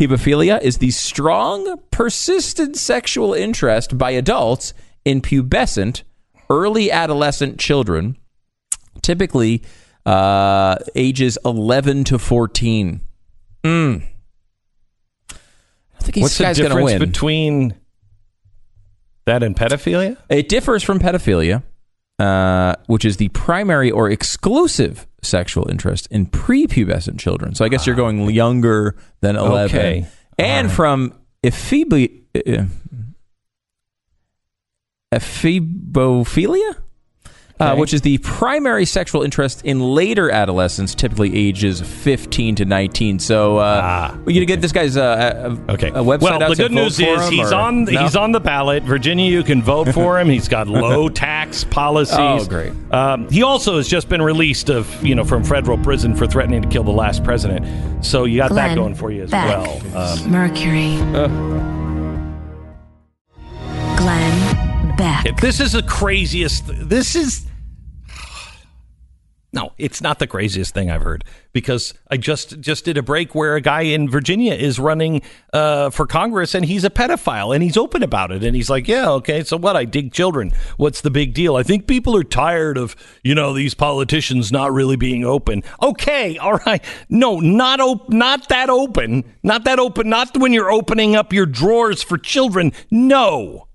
Hebephilia 0.00 0.62
is 0.62 0.78
the 0.78 0.90
strong, 0.92 1.76
persistent 1.90 2.78
sexual 2.78 3.34
interest 3.34 3.98
by 3.98 4.12
adults 4.12 4.72
in 5.04 5.20
pubescent, 5.20 6.04
early 6.48 6.90
adolescent 6.90 7.58
children, 7.58 8.16
typically 9.02 9.62
uh, 10.06 10.76
ages 10.94 11.38
11 11.44 12.04
to 12.04 12.18
14. 12.18 13.00
Mm. 13.64 14.02
I 15.30 16.02
think 16.02 16.16
What's 16.22 16.38
the 16.38 16.44
guy's 16.44 16.58
going 16.58 16.70
to 16.70 16.76
difference 16.76 17.04
between 17.04 17.74
that 19.26 19.42
and 19.42 19.54
pedophilia? 19.54 20.16
It 20.28 20.48
differs 20.48 20.82
from 20.82 20.98
pedophilia, 20.98 21.62
uh, 22.18 22.76
which 22.86 23.04
is 23.04 23.18
the 23.18 23.28
primary 23.28 23.90
or 23.90 24.10
exclusive 24.10 25.06
sexual 25.22 25.68
interest 25.68 26.08
in 26.10 26.26
prepubescent 26.26 27.18
children. 27.18 27.54
So 27.54 27.64
I 27.64 27.68
guess 27.68 27.86
you're 27.86 27.96
going 27.96 28.30
younger 28.30 28.96
than 29.20 29.36
11. 29.36 29.76
Okay. 29.76 30.06
And 30.38 30.72
from 30.72 31.12
ephebi- 31.44 32.22
uh, 32.34 32.64
ephebophilia? 35.12 36.76
Uh, 37.60 37.76
which 37.76 37.92
is 37.92 38.00
the 38.00 38.16
primary 38.18 38.86
sexual 38.86 39.22
interest 39.22 39.62
in 39.66 39.80
later 39.80 40.30
adolescents, 40.30 40.94
typically 40.94 41.36
ages 41.36 41.82
15 41.82 42.54
to 42.54 42.64
19. 42.64 43.18
So, 43.18 43.58
uh, 43.58 44.16
we 44.24 44.32
going 44.32 44.40
to 44.40 44.46
get 44.46 44.62
this 44.62 44.72
guy's 44.72 44.96
uh, 44.96 45.54
a, 45.68 45.72
Okay. 45.74 45.88
a 45.88 45.92
website 46.02 46.20
well, 46.22 46.42
out 46.42 46.48
the 46.48 46.54
good 46.56 46.72
news 46.72 46.98
is 46.98 47.00
him, 47.00 47.20
he's 47.30 47.52
or- 47.52 47.56
on 47.56 47.84
No? 47.84 48.00
he's 48.02 48.16
on 48.16 48.32
the 48.32 48.40
ballot. 48.40 48.82
Virginia, 48.84 49.30
you 49.30 49.42
can 49.42 49.60
vote 49.62 49.88
for 49.94 50.18
him. 50.18 50.30
He's 50.30 50.48
got 50.48 50.68
low 50.68 51.08
tax 51.10 51.64
policies. 51.64 52.16
Oh, 52.18 52.46
great. 52.46 52.72
Um, 52.92 53.28
he 53.28 53.42
also 53.42 53.76
has 53.76 53.86
just 53.88 54.08
been 54.08 54.22
released 54.22 54.70
of 54.70 55.04
you 55.04 55.14
know 55.14 55.24
from 55.24 55.44
federal 55.44 55.76
prison 55.76 56.16
for 56.16 56.26
threatening 56.26 56.62
to 56.62 56.68
kill 56.68 56.84
the 56.84 56.90
last 56.90 57.22
president. 57.24 57.66
So 58.02 58.24
you 58.24 58.38
got 58.38 58.54
that 58.54 58.74
going 58.74 58.94
for 58.94 59.10
you 59.10 59.24
as 59.24 59.30
Beck. 59.30 59.66
well. 59.66 59.96
Um, 59.98 60.30
Mercury. 60.30 60.96
Glenn 63.96 64.96
Beck. 64.96 65.36
this 65.40 65.60
is 65.60 65.72
the 65.72 65.82
craziest. 65.82 66.64
This 66.66 67.14
is. 67.14 67.46
No, 69.52 69.72
it's 69.78 70.00
not 70.00 70.20
the 70.20 70.28
craziest 70.28 70.74
thing 70.74 70.90
I've 70.90 71.02
heard 71.02 71.24
because 71.52 71.92
I 72.08 72.16
just 72.16 72.60
just 72.60 72.84
did 72.84 72.96
a 72.96 73.02
break 73.02 73.34
where 73.34 73.56
a 73.56 73.60
guy 73.60 73.82
in 73.82 74.08
Virginia 74.08 74.54
is 74.54 74.78
running 74.78 75.22
uh, 75.52 75.90
for 75.90 76.06
Congress 76.06 76.54
and 76.54 76.64
he's 76.64 76.84
a 76.84 76.90
pedophile 76.90 77.52
and 77.52 77.60
he's 77.60 77.76
open 77.76 78.04
about 78.04 78.30
it 78.30 78.44
and 78.44 78.54
he's 78.54 78.70
like, 78.70 78.86
yeah, 78.86 79.10
okay, 79.10 79.42
so 79.42 79.56
what? 79.56 79.74
I 79.74 79.86
dig 79.86 80.12
children. 80.12 80.52
What's 80.76 81.00
the 81.00 81.10
big 81.10 81.34
deal? 81.34 81.56
I 81.56 81.64
think 81.64 81.88
people 81.88 82.16
are 82.16 82.22
tired 82.22 82.78
of 82.78 82.94
you 83.24 83.34
know 83.34 83.52
these 83.52 83.74
politicians 83.74 84.52
not 84.52 84.72
really 84.72 84.96
being 84.96 85.24
open. 85.24 85.64
Okay, 85.82 86.38
all 86.38 86.60
right, 86.66 86.84
no, 87.08 87.40
not 87.40 87.80
op- 87.80 88.08
not 88.08 88.48
that 88.50 88.70
open, 88.70 89.24
not 89.42 89.64
that 89.64 89.80
open, 89.80 90.08
not 90.08 90.36
when 90.36 90.52
you're 90.52 90.70
opening 90.70 91.16
up 91.16 91.32
your 91.32 91.46
drawers 91.46 92.04
for 92.04 92.18
children. 92.18 92.72
No. 92.88 93.66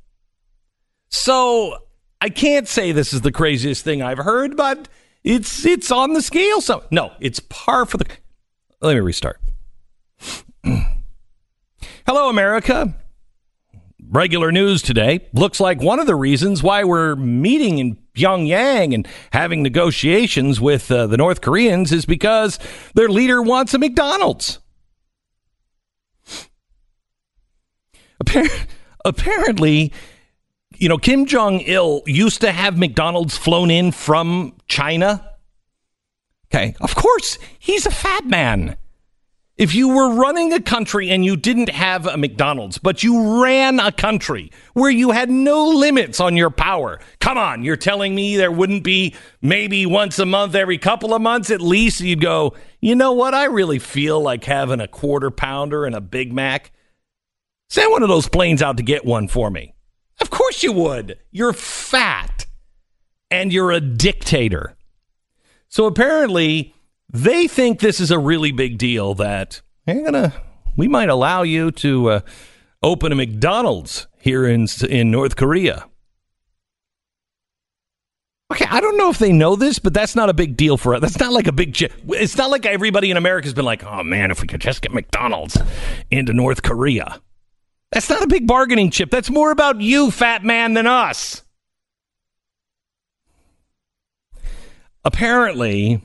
So 1.09 1.77
I 2.21 2.29
can't 2.29 2.67
say 2.67 2.93
this 2.93 3.13
is 3.13 3.21
the 3.21 3.31
craziest 3.31 3.83
thing 3.83 4.01
I've 4.01 4.19
heard, 4.19 4.55
but 4.55 4.87
it's 5.25 5.65
it's 5.65 5.91
on 5.91 6.13
the 6.13 6.21
scale. 6.21 6.61
So 6.61 6.83
no, 6.91 7.11
it's 7.19 7.41
par 7.41 7.85
for 7.85 7.97
the. 7.97 8.05
Let 8.79 8.93
me 8.93 9.01
restart. 9.01 9.41
Hello, 10.63 12.29
America. 12.29 12.95
Regular 14.07 14.51
news 14.51 14.83
today. 14.83 15.27
Looks 15.33 15.59
like 15.59 15.81
one 15.81 15.99
of 15.99 16.05
the 16.05 16.15
reasons 16.15 16.61
why 16.61 16.83
we're 16.83 17.15
meeting 17.15 17.79
in 17.79 17.97
Pyongyang 18.13 18.93
and 18.93 19.07
having 19.33 19.63
negotiations 19.63 20.61
with 20.61 20.91
uh, 20.91 21.07
the 21.07 21.17
North 21.17 21.41
Koreans 21.41 21.91
is 21.91 22.05
because 22.05 22.59
their 22.93 23.09
leader 23.09 23.41
wants 23.41 23.73
a 23.73 23.79
McDonald's. 23.79 24.59
Appar- 28.23 28.67
apparently, 29.03 29.91
you 30.77 30.89
know, 30.89 30.97
Kim 30.97 31.25
Jong 31.25 31.59
il 31.61 32.01
used 32.05 32.41
to 32.41 32.51
have 32.51 32.77
McDonald's 32.77 33.37
flown 33.37 33.71
in 33.71 33.91
from 33.91 34.53
China. 34.67 35.31
Okay. 36.47 36.75
Of 36.79 36.95
course, 36.95 37.37
he's 37.59 37.85
a 37.85 37.91
fat 37.91 38.25
man. 38.25 38.77
If 39.57 39.73
you 39.73 39.87
were 39.87 40.13
running 40.13 40.51
a 40.51 40.59
country 40.59 41.09
and 41.09 41.23
you 41.23 41.37
didn't 41.37 41.69
have 41.69 42.05
a 42.07 42.17
McDonald's, 42.17 42.77
but 42.77 43.03
you 43.03 43.41
ran 43.41 43.79
a 43.79 43.89
country 43.89 44.51
where 44.73 44.89
you 44.89 45.11
had 45.11 45.29
no 45.29 45.69
limits 45.69 46.19
on 46.19 46.35
your 46.35 46.49
power, 46.49 46.99
come 47.21 47.37
on, 47.37 47.63
you're 47.63 47.77
telling 47.77 48.13
me 48.13 48.35
there 48.35 48.51
wouldn't 48.51 48.83
be 48.83 49.15
maybe 49.41 49.85
once 49.85 50.19
a 50.19 50.25
month, 50.25 50.55
every 50.55 50.77
couple 50.77 51.13
of 51.13 51.21
months 51.21 51.51
at 51.51 51.61
least, 51.61 52.01
you'd 52.01 52.19
go, 52.19 52.53
you 52.81 52.95
know 52.95 53.13
what? 53.13 53.33
I 53.33 53.45
really 53.45 53.79
feel 53.79 54.19
like 54.19 54.43
having 54.43 54.81
a 54.81 54.89
quarter 54.89 55.31
pounder 55.31 55.85
and 55.85 55.95
a 55.95 56.01
Big 56.01 56.33
Mac. 56.33 56.71
Send 57.69 57.91
one 57.91 58.03
of 58.03 58.09
those 58.09 58.27
planes 58.27 58.61
out 58.61 58.75
to 58.77 58.83
get 58.83 59.05
one 59.05 59.29
for 59.29 59.49
me. 59.49 59.74
Of 60.21 60.29
course 60.29 60.63
you 60.63 60.71
would. 60.71 61.19
You're 61.31 61.53
fat 61.53 62.45
and 63.29 63.51
you're 63.51 63.71
a 63.71 63.81
dictator. 63.81 64.75
So 65.67 65.85
apparently, 65.85 66.73
they 67.11 67.47
think 67.47 67.79
this 67.79 67.99
is 67.99 68.11
a 68.11 68.19
really 68.19 68.51
big 68.51 68.77
deal 68.77 69.13
that 69.15 69.61
they're 69.85 70.03
gonna, 70.03 70.33
we 70.77 70.87
might 70.87 71.09
allow 71.09 71.43
you 71.43 71.71
to 71.71 72.09
uh, 72.09 72.19
open 72.81 73.11
a 73.11 73.15
McDonald's 73.15 74.07
here 74.19 74.45
in 74.47 74.67
in 74.89 75.11
North 75.11 75.35
Korea. 75.35 75.85
Okay, 78.51 78.65
I 78.69 78.79
don't 78.79 78.97
know 78.97 79.09
if 79.09 79.17
they 79.17 79.31
know 79.31 79.55
this, 79.55 79.79
but 79.79 79.93
that's 79.93 80.15
not 80.15 80.29
a 80.29 80.33
big 80.33 80.55
deal 80.55 80.77
for 80.77 80.93
us. 80.93 81.01
That's 81.01 81.19
not 81.19 81.33
like 81.33 81.47
a 81.47 81.51
big. 81.51 81.75
It's 81.81 82.37
not 82.37 82.51
like 82.51 82.65
everybody 82.65 83.09
in 83.09 83.17
America's 83.17 83.53
been 83.53 83.65
like, 83.65 83.83
"Oh 83.83 84.03
man, 84.03 84.29
if 84.29 84.41
we 84.41 84.47
could 84.47 84.61
just 84.61 84.81
get 84.81 84.93
McDonald's 84.93 85.57
into 86.11 86.31
North 86.31 86.61
Korea." 86.61 87.21
That's 87.95 88.09
not 88.09 88.21
a 88.21 88.27
big 88.27 88.45
bargaining 88.45 88.91
chip. 88.91 89.09
That's 89.09 89.29
more 89.29 89.51
about 89.51 89.79
you, 89.79 90.11
fat 90.11 90.43
man, 90.43 90.73
than 90.73 90.85
us. 90.85 91.43
Apparently, 95.05 96.01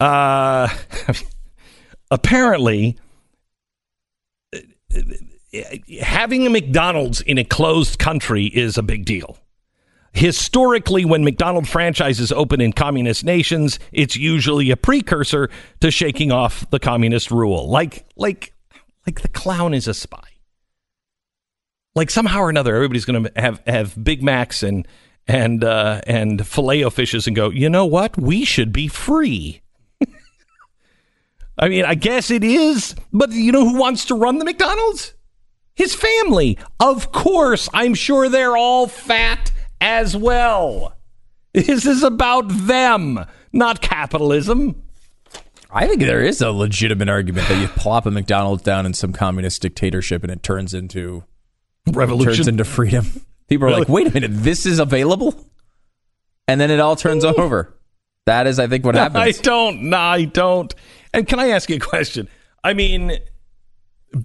uh, 0.00 0.68
apparently, 2.10 2.98
having 6.00 6.48
a 6.48 6.50
McDonald's 6.50 7.20
in 7.20 7.38
a 7.38 7.44
closed 7.44 8.00
country 8.00 8.46
is 8.46 8.76
a 8.76 8.82
big 8.82 9.04
deal. 9.04 9.38
Historically, 10.14 11.04
when 11.04 11.22
McDonald's 11.22 11.70
franchises 11.70 12.32
open 12.32 12.60
in 12.60 12.72
communist 12.72 13.22
nations, 13.24 13.78
it's 13.92 14.16
usually 14.16 14.72
a 14.72 14.76
precursor 14.76 15.48
to 15.78 15.92
shaking 15.92 16.32
off 16.32 16.68
the 16.70 16.80
communist 16.80 17.30
rule. 17.30 17.68
Like, 17.68 18.04
like, 18.16 18.52
like 19.06 19.20
the 19.20 19.28
clown 19.28 19.74
is 19.74 19.86
a 19.86 19.94
spy. 19.94 20.33
Like 21.94 22.10
somehow 22.10 22.40
or 22.40 22.50
another, 22.50 22.74
everybody's 22.74 23.04
going 23.04 23.24
to 23.24 23.32
have 23.40 23.62
have 23.66 24.02
Big 24.02 24.22
Macs 24.22 24.62
and 24.62 24.86
and 25.26 25.62
uh, 25.62 26.00
and 26.06 26.46
filet 26.46 26.82
o 26.84 26.90
fishes 26.90 27.26
and 27.26 27.36
go. 27.36 27.50
You 27.50 27.68
know 27.68 27.86
what? 27.86 28.18
We 28.18 28.44
should 28.44 28.72
be 28.72 28.88
free. 28.88 29.62
I 31.58 31.68
mean, 31.68 31.84
I 31.84 31.94
guess 31.94 32.30
it 32.30 32.42
is, 32.42 32.94
but 33.12 33.30
you 33.30 33.52
know 33.52 33.68
who 33.68 33.78
wants 33.78 34.06
to 34.06 34.14
run 34.14 34.38
the 34.38 34.44
McDonald's? 34.44 35.14
His 35.74 35.94
family. 35.94 36.58
Of 36.80 37.12
course, 37.12 37.68
I'm 37.72 37.94
sure 37.94 38.28
they're 38.28 38.56
all 38.56 38.86
fat 38.86 39.52
as 39.80 40.16
well. 40.16 40.96
This 41.52 41.86
is 41.86 42.02
about 42.02 42.46
them, 42.48 43.24
not 43.52 43.80
capitalism. 43.80 44.82
I 45.70 45.86
think 45.86 46.00
there 46.00 46.22
is 46.22 46.40
a 46.40 46.50
legitimate 46.50 47.08
argument 47.08 47.48
that 47.48 47.60
you 47.60 47.68
plop 47.68 48.06
a 48.06 48.10
McDonald's 48.10 48.62
down 48.62 48.86
in 48.86 48.94
some 48.94 49.12
communist 49.12 49.62
dictatorship 49.62 50.22
and 50.22 50.30
it 50.32 50.42
turns 50.42 50.74
into 50.74 51.24
Revolution. 51.92 52.34
turns 52.34 52.48
into 52.48 52.64
freedom. 52.64 53.06
People 53.48 53.66
are 53.66 53.68
Really? 53.68 53.80
like, 53.80 53.88
wait 53.88 54.06
a 54.06 54.10
minute, 54.10 54.30
this 54.32 54.64
is 54.66 54.78
available? 54.78 55.34
And 56.48 56.60
then 56.60 56.70
it 56.70 56.80
all 56.80 56.96
turns 56.96 57.24
over. 57.24 57.74
That 58.26 58.46
is, 58.46 58.58
I 58.58 58.66
think, 58.68 58.84
what 58.84 58.96
I 58.96 59.00
happens. 59.02 59.38
I 59.38 59.42
don't. 59.42 59.82
No, 59.90 59.98
I 59.98 60.24
don't. 60.24 60.74
And 61.12 61.26
can 61.28 61.38
I 61.38 61.48
ask 61.48 61.68
you 61.68 61.76
a 61.76 61.80
question? 61.80 62.28
I 62.62 62.72
mean, 62.72 63.18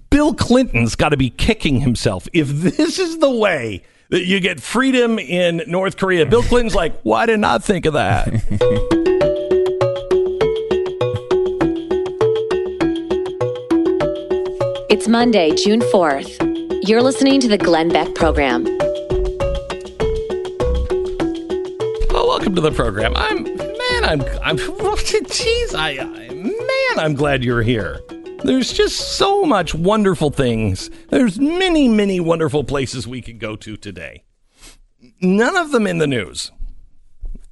Bill 0.08 0.34
Clinton's 0.34 0.96
got 0.96 1.10
to 1.10 1.16
be 1.18 1.28
kicking 1.30 1.80
himself. 1.80 2.26
If 2.32 2.48
this 2.48 2.98
is 2.98 3.18
the 3.18 3.30
way 3.30 3.82
that 4.08 4.24
you 4.24 4.40
get 4.40 4.58
freedom 4.60 5.18
in 5.18 5.62
North 5.66 5.96
Korea, 5.98 6.24
Bill 6.26 6.42
Clinton's 6.42 6.74
like, 6.74 6.98
why 7.02 7.26
did 7.26 7.44
I 7.44 7.58
think 7.58 7.84
of 7.86 7.92
that? 7.92 8.28
It's 14.90 15.06
Monday, 15.06 15.52
June 15.54 15.80
4th. 15.80 16.49
You're 16.82 17.02
listening 17.02 17.40
to 17.40 17.48
the 17.48 17.58
Glenn 17.58 17.90
Beck 17.90 18.14
Program. 18.14 18.64
well, 22.10 22.26
welcome 22.26 22.54
to 22.54 22.62
the 22.62 22.72
program. 22.74 23.14
I'm 23.16 23.44
man. 23.44 24.04
I'm 24.04 24.22
I'm. 24.42 24.56
Jeez, 24.58 25.74
I, 25.74 25.98
I 25.98 26.30
man. 26.32 26.98
I'm 26.98 27.14
glad 27.14 27.44
you're 27.44 27.60
here. 27.60 28.00
There's 28.44 28.72
just 28.72 29.18
so 29.18 29.44
much 29.44 29.74
wonderful 29.74 30.30
things. 30.30 30.88
There's 31.10 31.38
many, 31.38 31.86
many 31.86 32.18
wonderful 32.18 32.64
places 32.64 33.06
we 33.06 33.20
could 33.20 33.38
go 33.38 33.56
to 33.56 33.76
today. 33.76 34.24
None 35.20 35.56
of 35.58 35.72
them 35.72 35.86
in 35.86 35.98
the 35.98 36.06
news. 36.06 36.50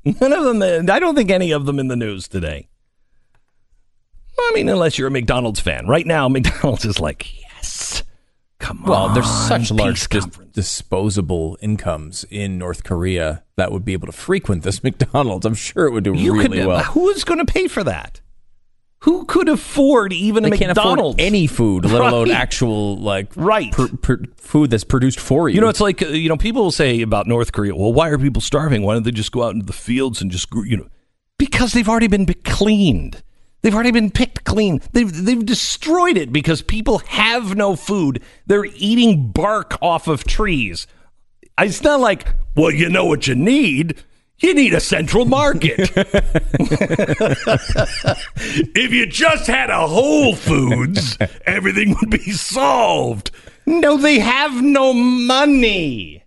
None 0.07 0.33
of 0.33 0.45
them. 0.45 0.62
I 0.91 0.99
don't 0.99 1.14
think 1.14 1.31
any 1.31 1.53
of 1.53 1.66
them 1.66 1.79
in 1.79 1.89
the 1.89 1.97
news 1.97 2.29
today. 2.29 2.68
I 4.39 4.53
mean, 4.55 4.70
unless 4.70 4.97
you're 4.97 5.09
a 5.09 5.11
McDonald's 5.11 5.61
fan. 5.61 5.87
Right 5.87 6.07
now, 6.07 6.29
McDonald's 6.31 6.87
is 6.87 6.99
like. 6.99 7.26
Come 8.61 8.83
on. 8.85 8.91
well, 8.91 9.09
there's 9.11 9.31
such 9.31 9.71
large 9.71 10.09
dis- 10.09 10.27
disposable 10.53 11.57
incomes 11.61 12.25
in 12.31 12.59
North 12.59 12.83
Korea 12.85 13.45
that 13.57 13.71
would 13.71 13.85
be 13.85 13.93
able 13.93 14.07
to 14.07 14.13
frequent 14.13 14.63
this 14.65 14.83
McDonald's. 14.85 15.47
I'm 15.47 15.55
sure 15.55 15.87
it 15.87 15.93
would 15.93 16.05
do 16.05 16.15
You 16.15 16.35
really 16.35 16.59
could, 16.59 16.67
well. 16.67 16.83
Who's 16.83 17.25
going 17.25 17.39
to 17.39 17.45
pay 17.51 17.69
for 17.69 17.85
that? 17.85 18.21
Who 19.03 19.25
could 19.27 19.49
afford 19.49 20.13
even 20.13 20.45
a 20.45 20.51
They 20.51 20.59
can't 20.59 20.71
McDonald's? 20.75 21.15
afford 21.21 21.21
any 21.21 21.47
food, 21.47 21.85
let 21.85 22.01
alone 22.13 22.33
actual 22.33 22.97
like 22.99 23.31
Right. 23.37 23.71
pr- 23.73 23.95
pr- 24.03 24.15
food 24.37 24.71
that's 24.71 24.83
produced 24.83 25.21
for 25.21 25.49
you. 25.49 25.55
You 25.55 25.61
know, 25.61 25.69
it's 25.69 25.81
like 25.81 26.03
uh, 26.03 26.07
you 26.09 26.29
know, 26.29 26.37
people 26.37 26.63
will 26.65 26.73
say 26.73 27.01
about 27.03 27.29
North 27.29 27.53
Korea. 27.53 27.77
Well, 27.77 27.93
why 27.93 28.09
are 28.09 28.19
people 28.19 28.43
starving? 28.43 28.83
Why 28.83 28.95
don't 28.95 29.05
they 29.05 29.13
just 29.13 29.31
go 29.31 29.45
out 29.45 29.55
into 29.55 29.67
the 29.67 29.73
fields 29.73 30.21
and 30.21 30.33
just 30.33 30.49
you 30.65 30.77
know? 30.79 30.89
Because 31.39 31.73
they've 31.75 31.89
already 31.89 32.09
been 32.09 32.27
cleaned. 32.45 33.23
They've 33.63 33.75
already 33.75 33.91
been 33.91 34.11
picked 34.11 34.45
clean. 34.45 34.81
They've 34.93 35.13
they've 35.13 35.45
destroyed 35.45 36.17
it 36.17 36.33
because 36.33 36.63
people 36.63 36.99
have 37.07 37.57
no 37.57 37.75
food. 37.77 38.23
They're 38.47 38.67
eating 38.67 39.33
bark 39.33 39.77
off 39.83 40.07
of 40.07 40.25
trees. 40.25 40.87
It's 41.59 41.83
not 41.83 42.01
like, 42.01 42.29
well, 42.55 42.71
you 42.71 42.89
know 42.89 43.05
what 43.05 43.27
you 43.27 43.35
need. 43.35 44.03
You 44.41 44.55
need 44.55 44.73
a 44.73 44.81
central 44.81 45.25
market. 45.25 45.91
if 48.77 48.93
you 48.93 49.07
just 49.07 49.49
had 49.49 49.69
a 49.69 49.89
Whole 49.89 50.37
Foods, 50.37 51.19
everything 51.45 51.97
would 52.01 52.11
be 52.11 52.31
solved. 52.31 53.33
No, 53.67 53.97
they 53.97 54.21
have 54.21 54.63
no 54.63 54.93
money. 54.93 56.23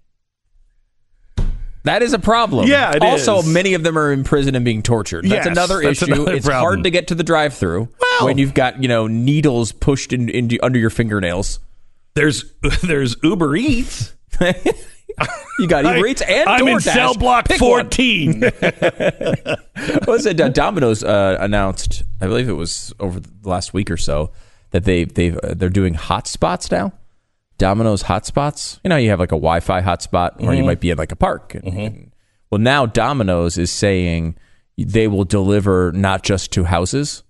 That 1.83 2.03
is 2.03 2.13
a 2.13 2.19
problem. 2.19 2.67
Yeah, 2.67 2.91
it 2.95 3.01
also, 3.01 3.39
is. 3.39 3.47
many 3.47 3.73
of 3.73 3.83
them 3.83 3.97
are 3.97 4.11
in 4.13 4.23
prison 4.23 4.55
and 4.55 4.63
being 4.63 4.83
tortured. 4.83 5.23
That's 5.25 5.45
Yes, 5.45 5.47
another 5.47 5.81
that's 5.81 6.01
issue. 6.01 6.13
another 6.13 6.33
it's 6.33 6.45
problem. 6.45 6.63
hard 6.75 6.83
to 6.83 6.91
get 6.91 7.07
to 7.07 7.15
the 7.15 7.23
drive-through 7.23 7.89
Well- 7.99 8.25
when 8.27 8.37
you've 8.37 8.53
got 8.53 8.81
you 8.81 8.87
know 8.87 9.07
needles 9.07 9.71
pushed 9.71 10.13
in, 10.13 10.29
into 10.29 10.59
under 10.63 10.77
your 10.77 10.91
fingernails. 10.91 11.59
There's 12.13 12.45
there's 12.83 13.15
Uber 13.23 13.55
Eats. 13.55 14.13
You 15.59 15.67
got 15.67 15.83
Uber 15.83 16.07
Eats 16.07 16.21
and 16.21 16.49
I'm 16.49 16.67
in 16.67 16.79
cell 16.79 17.13
block 17.13 17.45
Pick 17.45 17.59
14. 17.59 18.41
What 18.71 20.07
was 20.07 20.25
it? 20.25 20.39
Uh, 20.39 20.49
Domino's 20.49 21.03
uh, 21.03 21.37
announced, 21.39 22.03
I 22.21 22.27
believe 22.27 22.47
it 22.49 22.53
was 22.53 22.93
over 22.99 23.19
the 23.19 23.29
last 23.43 23.73
week 23.73 23.91
or 23.91 23.97
so, 23.97 24.31
that 24.71 24.85
they 24.85 25.03
they 25.05 25.31
uh, 25.31 25.53
they're 25.55 25.69
doing 25.69 25.93
hot 25.95 26.27
spots 26.27 26.71
now. 26.71 26.93
Domino's 27.61 28.03
hotspots. 28.03 28.79
You 28.83 28.89
know, 28.89 28.97
you 28.97 29.09
have 29.11 29.19
like 29.19 29.31
a 29.31 29.35
Wi-Fi 29.35 29.81
hotspot, 29.81 30.35
or 30.37 30.47
Mm-hmm. 30.47 30.53
you 30.53 30.63
might 30.63 30.79
be 30.79 30.89
in 30.89 30.97
like 30.97 31.11
a 31.11 31.15
park. 31.15 31.53
And- 31.55 31.67
and- 31.67 32.11
well, 32.49 32.59
now 32.59 32.85
Domino's 32.85 33.57
is 33.57 33.71
saying 33.71 34.35
they 34.77 35.07
will 35.07 35.23
deliver 35.23 35.91
not 35.93 36.23
just 36.23 36.51
to 36.53 36.63
houses. 36.65 37.23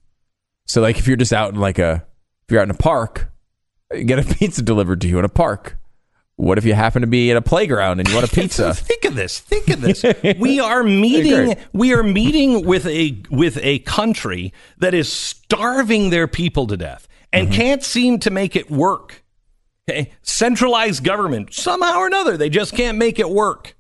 So, 0.68 0.82
like, 0.82 0.98
if 0.98 1.08
you're 1.08 1.18
just 1.18 1.34
out 1.34 1.54
in 1.54 1.60
like 1.60 1.78
a 1.80 2.06
if 2.46 2.52
you're 2.52 2.60
out 2.62 2.68
in 2.68 2.72
a 2.72 2.74
park, 2.78 3.30
you 3.94 4.04
get 4.06 4.20
a 4.20 4.24
pizza 4.36 4.62
delivered 4.62 5.02
to 5.02 5.08
you 5.08 5.20
in 5.20 5.26
a 5.26 5.30
park. 5.30 5.78
What 6.38 6.58
if 6.58 6.66
you 6.66 6.74
happen 6.74 7.02
to 7.02 7.08
be 7.08 7.30
at 7.30 7.38
a 7.38 7.42
playground 7.42 8.00
and 8.00 8.10
you 8.10 8.16
want 8.16 8.32
a 8.32 8.34
pizza? 8.42 8.74
Think 8.74 9.06
of 9.06 9.14
this. 9.16 9.40
Think 9.40 9.70
of 9.70 9.82
this. 9.82 10.04
We 10.40 10.60
are 10.72 10.82
meeting. 10.82 11.56
We 11.74 11.94
are 11.94 12.02
meeting 12.04 12.66
with 12.66 12.88
a 12.88 13.22
with 13.30 13.60
a 13.62 13.80
country 13.80 14.54
that 14.80 14.94
is 14.96 15.12
starving 15.12 16.10
their 16.10 16.28
people 16.28 16.66
to 16.68 16.78
death 16.78 17.08
and 17.34 17.48
Mm-hmm. 17.48 17.56
can't 17.56 17.84
seem 17.84 18.20
to 18.20 18.32
make 18.32 18.56
it 18.56 18.72
work. 18.72 19.21
Okay, 19.90 20.12
centralized 20.22 21.04
government 21.04 21.54
somehow 21.54 21.98
or 21.98 22.08
another 22.08 22.38
they 22.38 22.50
just 22.50 22.76
can't 22.76 22.98
make 22.98 23.20
it 23.20 23.30
work. 23.30 23.76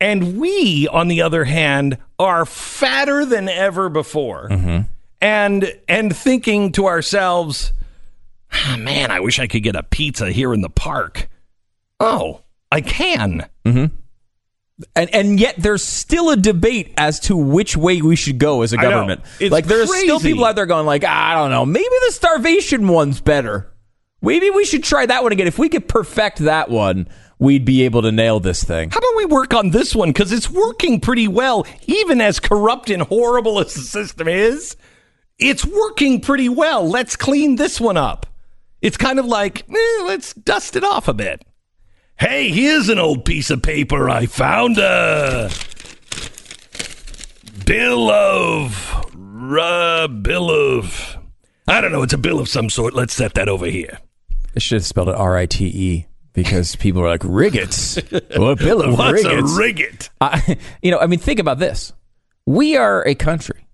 And 0.00 0.38
we, 0.38 0.86
on 0.86 1.08
the 1.08 1.22
other 1.22 1.44
hand, 1.44 1.98
are 2.20 2.46
fatter 2.46 3.24
than 3.26 3.48
ever 3.48 3.88
before, 3.88 4.48
Mm-hmm. 4.48 4.82
and 5.20 5.72
and 5.88 6.16
thinking 6.16 6.70
to 6.72 6.86
ourselves, 6.86 7.72
"Ah, 8.52 8.76
"Man, 8.78 9.10
I 9.10 9.18
wish 9.18 9.40
I 9.40 9.48
could 9.48 9.64
get 9.64 9.74
a 9.74 9.82
pizza 9.82 10.30
here 10.30 10.54
in 10.54 10.60
the 10.60 10.70
park." 10.70 11.28
Oh, 11.98 12.42
I 12.70 12.80
can. 12.80 13.48
And 14.94 15.12
and 15.12 15.40
yet 15.40 15.56
there's 15.58 15.82
still 15.82 16.30
a 16.30 16.36
debate 16.36 16.94
as 16.96 17.18
to 17.20 17.36
which 17.36 17.76
way 17.76 18.00
we 18.00 18.14
should 18.14 18.38
go 18.38 18.62
as 18.62 18.72
a 18.72 18.76
government. 18.76 19.22
It's 19.40 19.50
like 19.50 19.66
there's 19.66 19.88
still 20.04 20.20
people 20.20 20.44
out 20.44 20.54
there 20.54 20.66
going 20.66 20.86
like, 20.86 21.02
I 21.02 21.34
don't 21.34 21.50
know, 21.50 21.66
maybe 21.66 21.88
the 22.06 22.12
starvation 22.12 22.86
one's 22.86 23.20
better. 23.20 23.72
Maybe 24.20 24.50
we 24.50 24.64
should 24.64 24.82
try 24.82 25.06
that 25.06 25.22
one 25.22 25.32
again. 25.32 25.46
If 25.46 25.58
we 25.58 25.68
could 25.68 25.88
perfect 25.88 26.38
that 26.38 26.70
one, 26.70 27.08
we'd 27.38 27.64
be 27.64 27.82
able 27.82 28.02
to 28.02 28.12
nail 28.12 28.40
this 28.40 28.64
thing. 28.64 28.90
How 28.90 28.98
about 28.98 29.16
we 29.16 29.24
work 29.26 29.54
on 29.54 29.70
this 29.70 29.94
one? 29.94 30.10
Because 30.10 30.32
it's 30.32 30.50
working 30.50 31.00
pretty 31.00 31.28
well, 31.28 31.66
even 31.86 32.20
as 32.20 32.40
corrupt 32.40 32.90
and 32.90 33.02
horrible 33.02 33.60
as 33.60 33.74
the 33.74 33.80
system 33.80 34.26
is. 34.26 34.76
It's 35.38 35.64
working 35.64 36.20
pretty 36.20 36.48
well. 36.48 36.88
Let's 36.88 37.14
clean 37.14 37.56
this 37.56 37.80
one 37.80 37.96
up. 37.96 38.26
It's 38.82 38.96
kind 38.96 39.20
of 39.20 39.26
like, 39.26 39.68
eh, 39.70 40.02
let's 40.04 40.34
dust 40.34 40.74
it 40.74 40.84
off 40.84 41.06
a 41.06 41.14
bit. 41.14 41.44
Hey, 42.18 42.50
here's 42.50 42.88
an 42.88 42.98
old 42.98 43.24
piece 43.24 43.50
of 43.50 43.62
paper 43.62 44.10
I 44.10 44.26
found. 44.26 44.78
A 44.78 45.50
bill 47.64 48.10
of. 48.10 49.06
Uh, 49.50 50.08
bill 50.08 50.50
of. 50.50 51.16
I 51.68 51.80
don't 51.80 51.92
know. 51.92 52.02
It's 52.02 52.12
a 52.12 52.18
bill 52.18 52.40
of 52.40 52.48
some 52.48 52.70
sort. 52.70 52.94
Let's 52.94 53.14
set 53.14 53.34
that 53.34 53.48
over 53.48 53.66
here. 53.66 53.98
I 54.56 54.58
should 54.58 54.76
have 54.76 54.86
spelled 54.86 55.08
it 55.08 55.14
R 55.14 55.36
I 55.36 55.46
T 55.46 55.66
E 55.66 56.06
because 56.32 56.76
people 56.76 57.02
are 57.02 57.08
like 57.08 57.22
riggets. 57.24 57.96
what 58.36 58.58
bill 58.58 58.82
of 58.82 58.98
What's 58.98 59.24
riggets? 59.24 59.52
a 59.56 59.60
rigget? 59.60 60.08
I, 60.20 60.56
you 60.82 60.90
know, 60.90 60.98
I 60.98 61.06
mean, 61.06 61.18
think 61.18 61.38
about 61.40 61.58
this. 61.58 61.92
We 62.46 62.76
are 62.76 63.06
a 63.06 63.14
country 63.14 63.66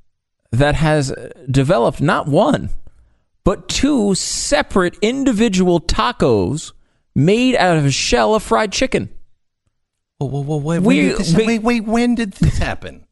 that 0.51 0.75
has 0.75 1.13
developed 1.51 2.01
not 2.01 2.27
one, 2.27 2.71
but 3.45 3.69
two 3.69 4.15
separate 4.15 4.97
individual 5.03 5.81
tacos 5.81 6.73
made 7.15 7.55
out 7.57 7.77
of 7.77 7.85
a 7.85 7.91
shell 7.91 8.35
of 8.35 8.43
fried 8.43 8.73
chicken. 8.73 9.11
Whoa, 10.19 10.29
whoa, 10.29 10.41
whoa, 10.43 10.57
wait, 10.59 10.79
We- 10.81 11.09
did 11.15 11.37
wait, 11.37 11.63
wait, 11.63 11.85
when 11.85 12.15
did 12.15 12.33
this 12.35 12.59
happen? 12.59 13.05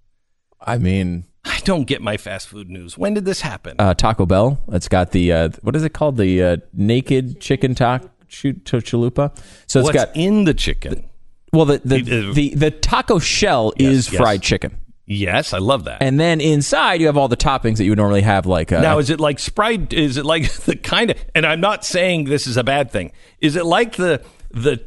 I 0.60 0.78
mean, 0.78 1.24
I 1.44 1.58
don't 1.64 1.84
get 1.84 2.00
my 2.02 2.16
fast 2.16 2.48
food 2.48 2.70
news. 2.70 2.96
When 2.96 3.14
did 3.14 3.24
this 3.24 3.40
happen? 3.40 3.76
uh, 3.78 3.94
Taco 3.94 4.26
Bell. 4.26 4.60
It's 4.70 4.88
got 4.88 5.10
the 5.12 5.32
uh, 5.32 5.48
what 5.62 5.74
is 5.76 5.82
it 5.84 5.92
called? 5.92 6.16
The 6.16 6.42
uh, 6.42 6.56
naked 6.72 7.40
chicken 7.40 7.74
taco 7.74 8.08
chalupa. 8.28 9.36
So 9.66 9.80
it's 9.80 9.86
What's 9.86 9.90
got 9.92 10.10
in 10.16 10.44
the 10.44 10.54
chicken? 10.54 11.04
well 11.52 11.64
the 11.66 11.78
the, 11.84 11.96
Uh, 12.30 12.32
the 12.32 12.54
the 12.54 12.70
taco 12.70 13.18
shell 13.18 13.72
is 13.76 14.10
yes. 14.10 14.18
fried 14.20 14.42
chicken, 14.42 14.78
Yes, 15.04 15.52
I 15.52 15.58
love 15.58 15.84
that. 15.84 16.00
and 16.02 16.18
then 16.18 16.40
inside 16.40 17.00
you 17.00 17.06
have 17.06 17.16
all 17.16 17.28
the 17.28 17.36
toppings 17.36 17.76
that 17.76 17.84
you 17.84 17.90
would 17.90 17.98
normally 17.98 18.22
have, 18.22 18.46
like 18.46 18.72
uh, 18.72 18.80
now, 18.80 18.98
is 18.98 19.10
it 19.10 19.20
like 19.20 19.38
Sprite? 19.38 19.92
Is 19.92 20.16
it 20.16 20.24
like 20.24 20.50
the 20.64 20.76
kind 20.76 21.10
of? 21.10 21.18
And 21.34 21.44
I'm 21.44 21.60
not 21.60 21.84
saying 21.84 22.24
this 22.24 22.46
is 22.46 22.56
a 22.56 22.64
bad 22.64 22.90
thing. 22.90 23.12
Is 23.40 23.56
it 23.56 23.66
like 23.66 23.96
the 23.96 24.22
the? 24.50 24.80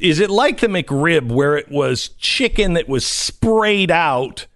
Is 0.00 0.20
it 0.20 0.28
like 0.28 0.60
the 0.60 0.66
McRib 0.66 1.32
where 1.32 1.56
it 1.56 1.70
was 1.70 2.08
chicken 2.18 2.74
that 2.74 2.86
was 2.86 3.06
sprayed 3.06 3.90
out 3.90 4.46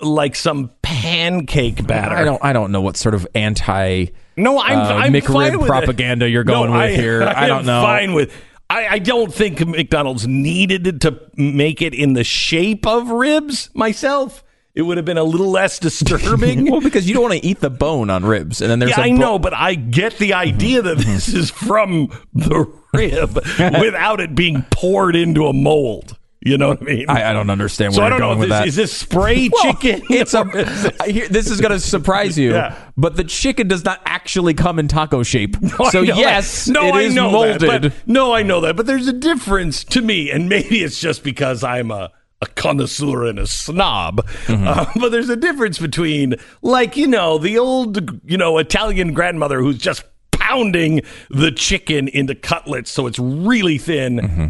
like 0.00 0.36
some 0.36 0.70
pancake 0.82 1.86
batter. 1.86 2.16
I 2.16 2.24
don't. 2.24 2.44
I 2.44 2.52
don't 2.52 2.72
know 2.72 2.80
what 2.80 2.96
sort 2.96 3.14
of 3.14 3.26
anti. 3.34 4.06
No, 4.36 4.60
I'm, 4.60 4.78
uh, 4.78 4.82
I'm 4.94 5.12
McRib 5.12 5.52
with 5.56 5.62
it. 5.64 5.66
propaganda 5.66 6.28
you're 6.28 6.44
going 6.44 6.70
No, 6.70 6.76
with 6.76 6.82
I, 6.82 6.94
here. 6.94 7.22
I 7.36 7.44
am 7.44 7.48
don't 7.48 7.66
know. 7.66 7.82
Fine 7.82 8.14
with. 8.14 8.32
I, 8.70 8.86
I 8.86 8.98
don't 8.98 9.32
think 9.32 9.66
McDonald's 9.66 10.26
needed 10.28 11.00
to 11.00 11.18
make 11.36 11.80
it 11.80 11.94
in 11.94 12.12
the 12.12 12.22
shape 12.22 12.86
of 12.86 13.08
ribs. 13.08 13.70
Myself, 13.74 14.44
it 14.74 14.82
would 14.82 14.98
have 14.98 15.06
been 15.06 15.16
a 15.18 15.24
little 15.24 15.50
less 15.50 15.78
disturbing. 15.78 16.70
well, 16.70 16.82
because 16.82 17.08
you 17.08 17.14
don't 17.14 17.22
want 17.30 17.40
to 17.40 17.46
eat 17.46 17.60
the 17.60 17.70
bone 17.70 18.10
on 18.10 18.24
ribs, 18.26 18.60
and 18.60 18.70
then 18.70 18.78
there's 18.78 18.90
yeah, 18.96 19.04
I 19.04 19.08
bo- 19.10 19.16
know, 19.16 19.38
but 19.38 19.54
I 19.54 19.74
get 19.74 20.18
the 20.18 20.34
idea 20.34 20.82
that 20.82 20.98
this 20.98 21.28
is 21.28 21.50
from 21.50 22.08
the 22.34 22.70
rib 22.92 23.34
without 23.80 24.20
it 24.20 24.34
being 24.34 24.62
poured 24.70 25.16
into 25.16 25.46
a 25.46 25.52
mold. 25.54 26.17
You 26.40 26.56
know 26.56 26.68
what 26.68 26.82
I 26.82 26.84
mean? 26.84 27.04
I, 27.08 27.30
I 27.30 27.32
don't 27.32 27.50
understand 27.50 27.94
so 27.94 28.00
where 28.00 28.06
I 28.06 28.10
don't 28.10 28.18
you're 28.20 28.28
know. 28.28 28.34
going 28.36 28.38
with 28.40 28.48
this, 28.50 28.58
that. 28.60 28.68
is 28.68 28.76
this 28.76 28.96
spray 28.96 29.48
Well, 29.52 29.74
chicken? 29.74 30.02
It's 30.10 30.34
a. 30.34 30.42
is 31.06 31.28
this- 31.30 31.50
is 31.50 31.60
going 31.60 31.72
to 31.72 31.80
surprise 31.80 32.38
you, 32.38 32.52
Yeah. 32.52 32.78
but 32.96 33.16
the 33.16 33.24
chicken 33.24 33.66
does 33.66 33.84
not 33.84 34.00
actually 34.06 34.54
come 34.54 34.78
in 34.78 34.86
taco 34.86 35.22
shape. 35.24 35.56
I 35.80 35.90
so 35.90 36.04
that. 36.04 36.16
yes, 36.16 36.68
no, 36.68 36.86
it 36.86 36.94
I 36.94 37.00
is 37.02 37.14
know 37.14 37.30
molded. 37.30 37.60
That, 37.62 37.82
but, 37.82 37.92
no, 38.06 38.32
I 38.34 38.42
know 38.44 38.60
that, 38.60 38.76
but 38.76 38.86
there's 38.86 39.08
a 39.08 39.12
difference 39.12 39.82
to 39.84 40.00
me, 40.00 40.30
and 40.30 40.48
maybe 40.48 40.84
it's 40.84 41.00
just 41.00 41.24
because 41.24 41.64
I'm 41.64 41.90
a, 41.90 42.12
a 42.40 42.46
connoisseur 42.46 43.24
and 43.24 43.38
a 43.40 43.46
snob. 43.48 44.24
Mm-hmm. 44.46 44.68
Uh, 44.68 44.86
but 45.00 45.08
there's 45.10 45.28
a 45.30 45.36
difference 45.36 45.78
between, 45.80 46.36
like 46.62 46.96
you 46.96 47.08
know, 47.08 47.38
the 47.38 47.58
old 47.58 48.20
you 48.30 48.36
know 48.38 48.58
Italian 48.58 49.12
grandmother 49.12 49.60
who's 49.60 49.78
just 49.78 50.04
pounding 50.30 51.00
the 51.30 51.50
chicken 51.50 52.06
into 52.08 52.34
cutlets 52.34 52.90
so 52.92 53.06
it's 53.08 53.18
really 53.18 53.76
thin. 53.76 54.18
Mm-hmm. 54.18 54.46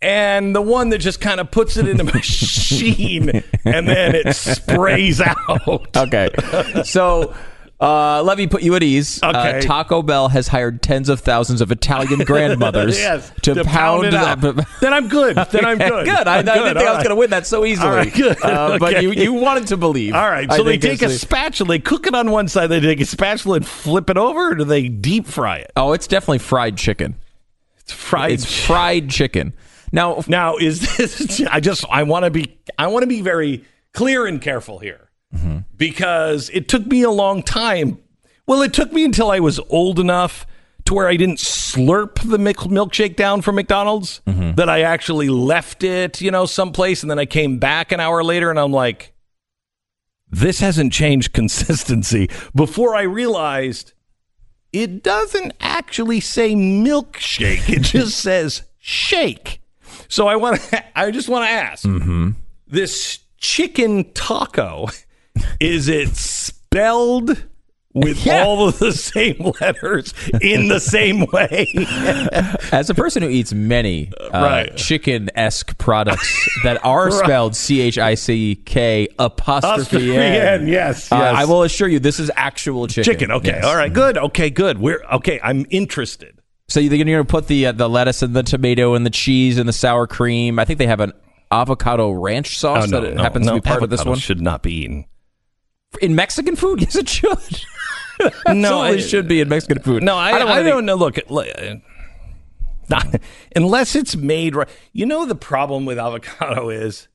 And 0.00 0.54
the 0.54 0.62
one 0.62 0.90
that 0.90 0.98
just 0.98 1.20
kind 1.20 1.40
of 1.40 1.50
puts 1.50 1.76
it 1.76 1.88
in 1.88 1.98
a 2.00 2.04
machine 2.14 3.30
and 3.64 3.88
then 3.88 4.14
it 4.14 4.34
sprays 4.36 5.20
out. 5.20 5.86
okay, 5.96 6.30
so. 6.84 7.34
Uh, 7.80 8.20
let 8.24 8.36
me 8.36 8.48
put 8.48 8.60
you 8.64 8.74
at 8.74 8.82
ease. 8.82 9.22
Uh, 9.22 9.28
Okay. 9.28 9.60
Taco 9.60 10.02
Bell 10.02 10.30
has 10.30 10.48
hired 10.48 10.82
tens 10.82 11.08
of 11.08 11.20
thousands 11.20 11.60
of 11.60 11.70
Italian 11.70 12.18
grandmothers 12.24 12.98
yes, 12.98 13.30
to, 13.42 13.62
pound, 13.62 14.04
it 14.06 14.14
out. 14.14 14.40
that. 14.40 14.66
then 14.80 14.92
I'm 14.92 15.06
good. 15.08 15.36
Then 15.36 15.64
I'm 15.64 15.78
good. 15.78 16.04
good. 16.04 16.26
I, 16.26 16.34
I 16.34 16.38
I'm 16.40 16.44
didn't 16.44 16.58
good. 16.64 16.76
think 16.76 16.88
I 16.88 16.92
was 16.94 17.04
going 17.04 17.10
to 17.10 17.14
win 17.14 17.30
that 17.30 17.46
so 17.46 17.64
easily. 17.64 17.88
All 17.88 17.94
right, 17.94 18.12
good. 18.12 18.36
Uh, 18.44 18.78
But 18.80 18.94
Okay. 18.94 19.02
you, 19.04 19.12
you 19.12 19.32
wanted 19.32 19.68
to 19.68 19.76
believe. 19.76 20.12
All 20.14 20.28
right, 20.28 20.50
I 20.50 20.56
so 20.56 20.64
they 20.64 20.76
take 20.76 21.02
a 21.02 21.08
spatula, 21.08 21.68
they 21.68 21.78
cook 21.78 22.08
it 22.08 22.16
on 22.16 22.32
one 22.32 22.48
side, 22.48 22.66
they 22.66 22.80
take 22.80 23.00
a 23.00 23.04
spatula 23.06 23.58
and 23.58 23.66
flip 23.68 24.10
it 24.10 24.16
over, 24.18 24.50
or 24.50 24.54
do 24.56 24.64
they 24.64 24.88
deep 24.88 25.28
fry 25.28 25.58
it? 25.58 25.70
Oh, 25.76 25.92
it's 25.92 26.08
definitely 26.08 26.38
fried 26.38 26.76
chicken. 26.76 27.14
It's 27.78 27.92
fried. 27.92 28.32
It's 28.32 28.66
fried 28.66 29.08
chicken. 29.08 29.52
Now, 29.92 30.22
now, 30.28 30.56
is 30.56 30.96
this? 30.96 31.40
I 31.50 31.60
just 31.60 31.84
I 31.90 32.02
want 32.02 32.24
to 32.24 32.30
be 32.30 32.58
I 32.78 32.86
want 32.88 33.02
to 33.02 33.06
be 33.06 33.20
very 33.20 33.64
clear 33.92 34.26
and 34.26 34.40
careful 34.40 34.78
here 34.78 35.04
Mm-hmm. 35.34 35.58
because 35.76 36.48
it 36.54 36.68
took 36.68 36.86
me 36.86 37.02
a 37.02 37.10
long 37.10 37.42
time. 37.42 37.98
Well, 38.46 38.62
it 38.62 38.72
took 38.72 38.94
me 38.94 39.04
until 39.04 39.30
I 39.30 39.40
was 39.40 39.60
old 39.68 39.98
enough 40.00 40.46
to 40.86 40.94
where 40.94 41.06
I 41.06 41.16
didn't 41.16 41.36
slurp 41.36 42.14
the 42.26 42.38
milkshake 42.38 43.14
down 43.14 43.42
from 43.42 43.56
McDonald's. 43.56 44.22
Mm-hmm. 44.26 44.54
That 44.54 44.70
I 44.70 44.80
actually 44.80 45.28
left 45.28 45.84
it, 45.84 46.22
you 46.22 46.30
know, 46.30 46.46
someplace, 46.46 47.02
and 47.02 47.10
then 47.10 47.18
I 47.18 47.26
came 47.26 47.58
back 47.58 47.92
an 47.92 48.00
hour 48.00 48.24
later, 48.24 48.48
and 48.48 48.58
I'm 48.58 48.72
like, 48.72 49.12
this 50.30 50.60
hasn't 50.60 50.94
changed 50.94 51.32
consistency. 51.34 52.30
Before 52.54 52.94
I 52.94 53.02
realized 53.02 53.92
it 54.72 55.02
doesn't 55.02 55.52
actually 55.60 56.20
say 56.20 56.54
milkshake; 56.54 57.68
it 57.68 57.82
just 57.82 58.18
says 58.22 58.62
shake. 58.78 59.60
So 60.08 60.28
I 60.28 60.36
want 60.36 60.60
to. 60.60 60.84
I 60.98 61.10
just 61.10 61.28
want 61.28 61.44
to 61.46 61.50
ask: 61.50 61.86
this 62.66 63.18
chicken 63.38 64.12
taco 64.12 64.88
is 65.60 65.88
it 65.88 66.16
spelled 66.16 67.44
with 67.94 68.24
Yeah. 68.26 68.42
all 68.44 68.68
of 68.68 68.78
the 68.78 68.92
same 68.92 69.52
letters 69.60 70.12
in 70.40 70.68
the 70.68 70.78
same 70.80 71.24
way? 71.32 71.66
as 72.72 72.90
a 72.90 72.94
person 72.94 73.22
who 73.22 73.28
eats 73.28 73.52
many 73.52 74.12
uh, 74.20 74.28
Right. 74.32 74.76
chicken-esque 74.76 75.78
products 75.78 76.48
that 76.64 76.84
are 76.84 77.10
spelled 77.10 77.56
C 77.56 77.80
H 77.80 77.98
I 77.98 78.14
C 78.14 78.56
K 78.56 79.08
apostrophe 79.18 80.16
N, 80.16 80.68
yes, 80.68 81.08
yes. 81.10 81.12
uh, 81.12 81.16
I 81.16 81.44
will 81.46 81.62
assure 81.62 81.88
you 81.88 81.98
this 81.98 82.20
is 82.20 82.30
actual 82.36 82.86
chicken. 82.88 83.04
Chicken. 83.12 83.30
Okay. 83.32 83.48
Yes. 83.48 83.64
All 83.64 83.76
right. 83.76 83.92
Good. 83.92 84.18
Okay. 84.18 84.50
Good. 84.50 84.78
We're 84.78 85.02
okay. 85.14 85.40
I'm 85.42 85.64
interested. 85.70 86.37
So 86.68 86.80
you're 86.80 86.90
going 86.90 87.06
to 87.06 87.24
put 87.24 87.46
the 87.46 87.66
uh, 87.66 87.72
the 87.72 87.88
lettuce 87.88 88.22
and 88.22 88.34
the 88.36 88.42
tomato 88.42 88.94
and 88.94 89.04
the 89.06 89.10
cheese 89.10 89.58
and 89.58 89.66
the 89.68 89.72
sour 89.72 90.06
cream. 90.06 90.58
I 90.58 90.64
think 90.66 90.78
they 90.78 90.86
have 90.86 91.00
an 91.00 91.12
avocado 91.50 92.10
ranch 92.10 92.58
sauce 92.58 92.90
that 92.90 93.04
it 93.04 93.18
happens 93.18 93.46
to 93.46 93.54
be 93.54 93.60
part 93.60 93.82
of 93.82 93.90
this 93.90 94.04
one. 94.04 94.18
Should 94.18 94.40
not 94.42 94.62
be 94.62 94.72
eaten. 94.74 95.06
In 96.02 96.14
Mexican 96.14 96.56
food, 96.56 96.80
yes, 96.82 96.96
it 96.96 97.08
should. 97.08 97.38
No, 98.48 98.82
Absolutely 98.82 98.88
I- 99.04 99.06
should 99.06 99.28
be 99.28 99.40
in 99.40 99.48
Mexican 99.48 99.80
food. 99.80 100.02
No, 100.02 100.16
I, 100.16 100.30
I 100.30 100.30
don't 100.32 100.40
don't, 100.40 100.48
wanna 100.48 100.80
be- 100.80 100.86
know. 100.86 100.96
Look, 100.96 101.18
uh, 101.30 101.74
not, 102.90 103.14
unless 103.54 103.94
it's 103.94 104.16
made 104.16 104.56
right. 104.56 104.68
You 104.92 105.06
know 105.06 105.24
the 105.24 105.36
problem 105.36 105.84
with 105.86 106.00
avocado 106.00 106.68
is 106.68 107.06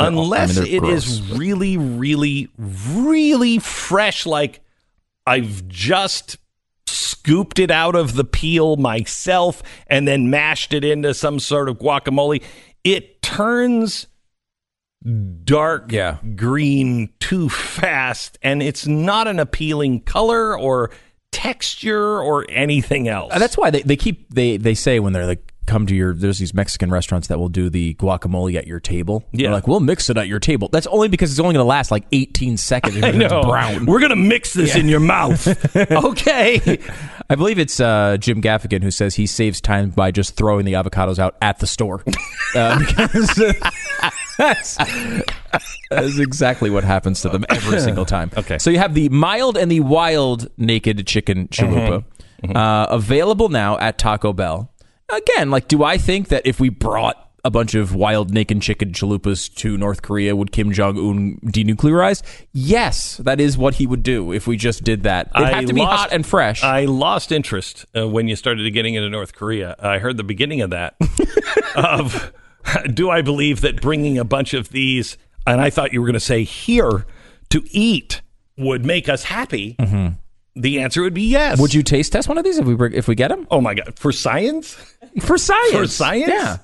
unless 0.00 0.56
they're 0.56 0.66
it 0.66 0.82
is 0.82 1.20
gross, 1.20 1.38
really, 1.38 1.76
really, 1.76 2.48
really 2.58 3.60
fresh. 3.60 4.26
Like 4.26 4.58
I've 5.24 5.68
just 5.68 6.36
scooped 7.30 7.60
it 7.60 7.70
out 7.70 7.94
of 7.94 8.14
the 8.14 8.24
peel 8.24 8.74
myself 8.76 9.62
and 9.86 10.06
then 10.08 10.30
mashed 10.30 10.72
it 10.74 10.84
into 10.84 11.14
some 11.14 11.38
sort 11.38 11.68
of 11.68 11.78
guacamole. 11.78 12.42
It 12.82 13.22
turns 13.22 14.08
dark 15.44 15.92
Yeah. 15.92 16.16
green 16.34 17.10
too 17.20 17.48
fast 17.48 18.36
and 18.42 18.62
it's 18.64 18.84
not 18.86 19.28
an 19.28 19.38
appealing 19.38 20.00
color 20.00 20.58
or 20.58 20.90
texture 21.30 22.20
or 22.20 22.44
anything 22.50 23.06
else. 23.06 23.32
Uh, 23.32 23.38
That's 23.38 23.56
why 23.56 23.70
they, 23.70 23.82
they 23.82 23.96
keep 23.96 24.28
they 24.34 24.56
they 24.56 24.74
say 24.74 24.98
when 24.98 25.12
they're 25.12 25.26
like 25.26 25.46
come 25.66 25.86
to 25.86 25.94
your 25.94 26.12
there's 26.12 26.38
these 26.38 26.52
Mexican 26.52 26.90
restaurants 26.90 27.28
that 27.28 27.38
will 27.38 27.48
do 27.48 27.70
the 27.70 27.94
guacamole 27.94 28.56
at 28.56 28.66
your 28.66 28.80
table. 28.80 29.24
Yeah. 29.30 29.44
They're 29.46 29.52
like 29.54 29.68
we'll 29.68 29.78
mix 29.80 30.10
it 30.10 30.16
at 30.16 30.26
your 30.26 30.40
table. 30.40 30.68
That's 30.72 30.88
only 30.88 31.06
because 31.06 31.30
it's 31.30 31.38
only 31.38 31.54
going 31.54 31.62
to 31.64 31.68
last 31.68 31.92
like 31.92 32.04
18 32.10 32.56
seconds. 32.56 32.96
I 33.04 33.12
know. 33.12 33.42
brown. 33.44 33.86
We're 33.86 34.00
gonna 34.00 34.16
mix 34.16 34.52
this 34.52 34.74
in 34.74 34.88
your 34.88 35.00
mouth. 35.00 35.46
okay. 35.76 36.80
I 37.30 37.36
believe 37.36 37.60
it's 37.60 37.78
uh, 37.78 38.16
Jim 38.18 38.42
Gaffigan 38.42 38.82
who 38.82 38.90
says 38.90 39.14
he 39.14 39.26
saves 39.26 39.60
time 39.60 39.90
by 39.90 40.10
just 40.10 40.34
throwing 40.36 40.64
the 40.64 40.72
avocados 40.72 41.20
out 41.20 41.36
at 41.40 41.58
the 41.60 41.66
store. 41.66 42.02
Uh, 42.52 42.76
because 42.80 43.54
that's, 44.36 44.76
that's 45.88 46.18
exactly 46.18 46.68
what 46.68 46.82
happens 46.82 47.22
to 47.22 47.28
them 47.28 47.44
every 47.48 47.78
single 47.86 48.04
time. 48.04 48.28
Okay. 48.36 48.58
So 48.58 48.70
you 48.70 48.78
have 48.78 48.92
the 48.92 49.08
mild 49.08 49.56
and 49.56 49.70
the 49.70 49.78
wild 49.78 50.50
naked 50.58 51.06
chicken 51.06 51.46
chalupa 51.46 52.04
Uh, 52.52 52.86
available 52.90 53.48
now 53.50 53.78
at 53.78 53.98
Taco 53.98 54.32
Bell. 54.32 54.68
Again, 55.10 55.52
like, 55.52 55.68
do 55.68 55.84
I 55.84 55.96
think 55.96 56.26
that 56.30 56.44
if 56.44 56.58
we 56.58 56.70
brought 56.70 57.29
a 57.44 57.50
bunch 57.50 57.74
of 57.74 57.94
wild 57.94 58.32
naked 58.32 58.60
chicken 58.62 58.92
chalupas 58.92 59.52
to 59.56 59.76
North 59.76 60.02
Korea, 60.02 60.36
would 60.36 60.52
Kim 60.52 60.72
Jong 60.72 60.98
Un 60.98 61.38
denuclearize? 61.50 62.22
Yes, 62.52 63.16
that 63.18 63.40
is 63.40 63.56
what 63.56 63.74
he 63.74 63.86
would 63.86 64.02
do 64.02 64.32
if 64.32 64.46
we 64.46 64.56
just 64.56 64.84
did 64.84 65.02
that. 65.04 65.28
It 65.28 65.32
I 65.36 65.50
had 65.52 65.66
to 65.68 65.72
be 65.72 65.80
lost- 65.80 66.00
hot 66.02 66.12
and 66.12 66.26
fresh. 66.26 66.62
I 66.62 66.84
lost 66.84 67.32
interest 67.32 67.86
uh, 67.96 68.08
when 68.08 68.28
you 68.28 68.36
started 68.36 68.70
getting 68.72 68.94
into 68.94 69.08
North 69.08 69.34
Korea. 69.34 69.76
I 69.78 69.98
heard 69.98 70.16
the 70.16 70.24
beginning 70.24 70.60
of 70.60 70.70
that. 70.70 70.94
of 71.74 72.32
do 72.92 73.10
I 73.10 73.22
believe 73.22 73.62
that 73.62 73.80
bringing 73.80 74.18
a 74.18 74.24
bunch 74.24 74.54
of 74.54 74.68
these, 74.68 75.16
and 75.46 75.60
I 75.60 75.70
thought 75.70 75.92
you 75.92 76.00
were 76.00 76.06
going 76.06 76.14
to 76.14 76.20
say 76.20 76.44
here 76.44 77.06
to 77.50 77.62
eat 77.70 78.20
would 78.58 78.84
make 78.84 79.08
us 79.08 79.24
happy. 79.24 79.76
The 80.56 80.80
answer 80.80 81.00
would 81.02 81.14
be 81.14 81.22
yes. 81.22 81.60
Would 81.60 81.72
you 81.72 81.82
taste 81.82 82.12
test 82.12 82.28
one 82.28 82.36
of 82.36 82.44
these 82.44 82.58
if 82.58 82.66
we 82.66 82.74
if 82.94 83.06
we 83.08 83.14
get 83.14 83.28
them 83.28 83.46
Oh 83.50 83.60
my 83.60 83.74
god! 83.74 83.98
For 83.98 84.12
science? 84.12 84.74
for 85.20 85.38
science? 85.38 85.72
For 85.72 85.86
science? 85.86 86.28
yeah. 86.28 86.58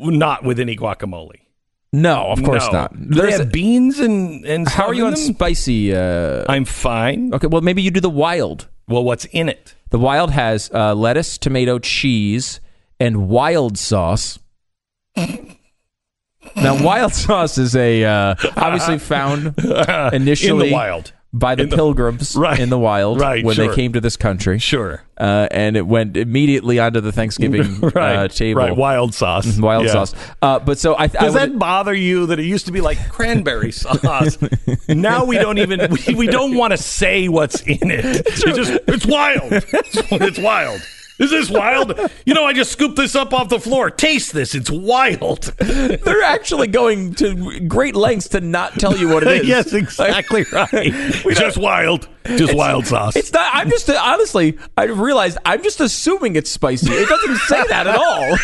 Not 0.00 0.44
with 0.44 0.58
any 0.58 0.76
guacamole. 0.76 1.40
No, 1.92 2.26
of 2.26 2.42
course 2.42 2.66
No. 2.66 2.72
not. 2.72 2.92
There's- 2.94 3.38
have 3.38 3.50
beans 3.52 3.98
and 3.98 4.44
and 4.46 4.68
how 4.68 4.86
are 4.86 4.94
you 4.94 5.06
on 5.06 5.14
them? 5.14 5.20
spicy? 5.34 5.94
Uh, 5.94 6.44
I'm 6.48 6.64
fine. 6.64 7.34
okay, 7.34 7.46
well 7.48 7.62
maybe 7.62 7.82
you 7.82 7.90
do 7.90 8.00
the 8.00 8.08
wild. 8.10 8.68
Well, 8.88 9.04
what's 9.04 9.24
in 9.26 9.48
it? 9.48 9.74
The 9.90 9.98
wild 9.98 10.30
has 10.30 10.70
uh, 10.72 10.94
lettuce, 10.94 11.36
tomato, 11.38 11.78
cheese, 11.80 12.60
and 13.00 13.28
wild 13.28 13.76
sauce. 13.78 14.38
now, 16.56 16.82
wild 16.82 17.12
sauce 17.24 17.58
is 17.58 17.74
a 17.76 18.04
uh, 18.04 18.34
obviously 18.56 18.98
found 18.98 19.54
initially 20.12 20.66
In 20.66 20.70
the 20.70 20.72
wild. 20.72 21.12
By 21.32 21.54
the 21.54 21.62
In 21.64 21.68
the- 21.68 21.76
pilgrims 21.76 22.34
Right. 22.36 22.58
in 22.58 22.70
the 22.70 22.78
wild 22.78 23.20
Right, 23.20 23.44
when 23.44 23.56
they 23.56 23.72
came 23.74 23.92
to 23.92 24.00
this 24.00 24.16
country. 24.16 24.58
Sure. 24.58 25.02
Uh, 25.16 25.46
and 25.50 25.76
it 25.76 25.86
went 25.86 26.16
immediately 26.16 26.78
onto 26.78 27.00
the 27.00 27.12
Thanksgiving 27.12 27.80
Right. 27.94 28.16
uh, 28.16 28.28
table. 28.28 28.62
Right. 28.62 28.74
Wild 28.76 29.14
sauce. 29.14 29.58
Wild 29.58 29.84
Yeah. 29.86 29.92
sauce. 29.92 30.14
Uh, 30.42 30.58
but 30.58 30.78
so 30.78 30.94
I, 30.94 31.04
I 31.04 31.06
Does 31.08 31.34
would- 31.34 31.40
that 31.42 31.58
bother 31.58 31.94
you 31.94 32.26
that 32.26 32.38
it 32.40 32.46
used 32.46 32.66
to 32.66 32.72
be 32.72 32.80
like 32.80 32.98
cranberry 33.10 33.70
sauce? 33.70 34.38
now 34.88 35.24
we 35.24 35.36
don't 35.38 35.58
even 35.58 35.88
we, 36.08 36.14
we 36.14 36.26
don't 36.26 36.56
want 36.56 36.72
to 36.72 36.76
say 36.78 37.28
what's 37.28 37.60
in 37.62 37.90
it. 37.90 38.04
It's 38.26 38.42
just 38.42 38.80
it's 38.88 39.06
wild. 39.06 39.52
It's, 39.52 40.12
it's 40.12 40.38
wild. 40.38 40.80
Is 41.20 41.30
this 41.30 41.50
wild? 41.50 41.98
you 42.26 42.34
know, 42.34 42.44
I 42.44 42.52
just 42.52 42.72
scooped 42.72 42.96
this 42.96 43.14
up 43.14 43.32
off 43.32 43.48
the 43.50 43.60
floor. 43.60 43.90
Taste 43.90 44.32
this. 44.32 44.54
It's 44.54 44.70
wild. 44.70 45.42
They're 45.58 46.22
actually 46.22 46.66
going 46.68 47.14
to 47.16 47.60
great 47.60 47.94
lengths 47.94 48.28
to 48.30 48.40
not 48.40 48.78
tell 48.80 48.96
you 48.96 49.08
what 49.08 49.22
it 49.22 49.28
is. 49.42 49.46
yes, 49.48 49.72
exactly 49.72 50.44
right. 50.52 50.92
just 51.34 51.58
wild. 51.58 52.08
Just 52.24 52.54
wild 52.54 52.86
sauce. 52.86 53.16
It's 53.16 53.32
not. 53.32 53.50
I'm 53.54 53.70
just 53.70 53.88
honestly. 53.90 54.58
I 54.76 54.84
realized 54.84 55.38
I'm 55.44 55.62
just 55.62 55.80
assuming 55.80 56.36
it's 56.36 56.50
spicy. 56.50 56.90
It 56.92 57.08
doesn't 57.08 57.36
say 57.38 57.62
that 57.68 57.86
at 57.86 57.96
all. 57.96 58.36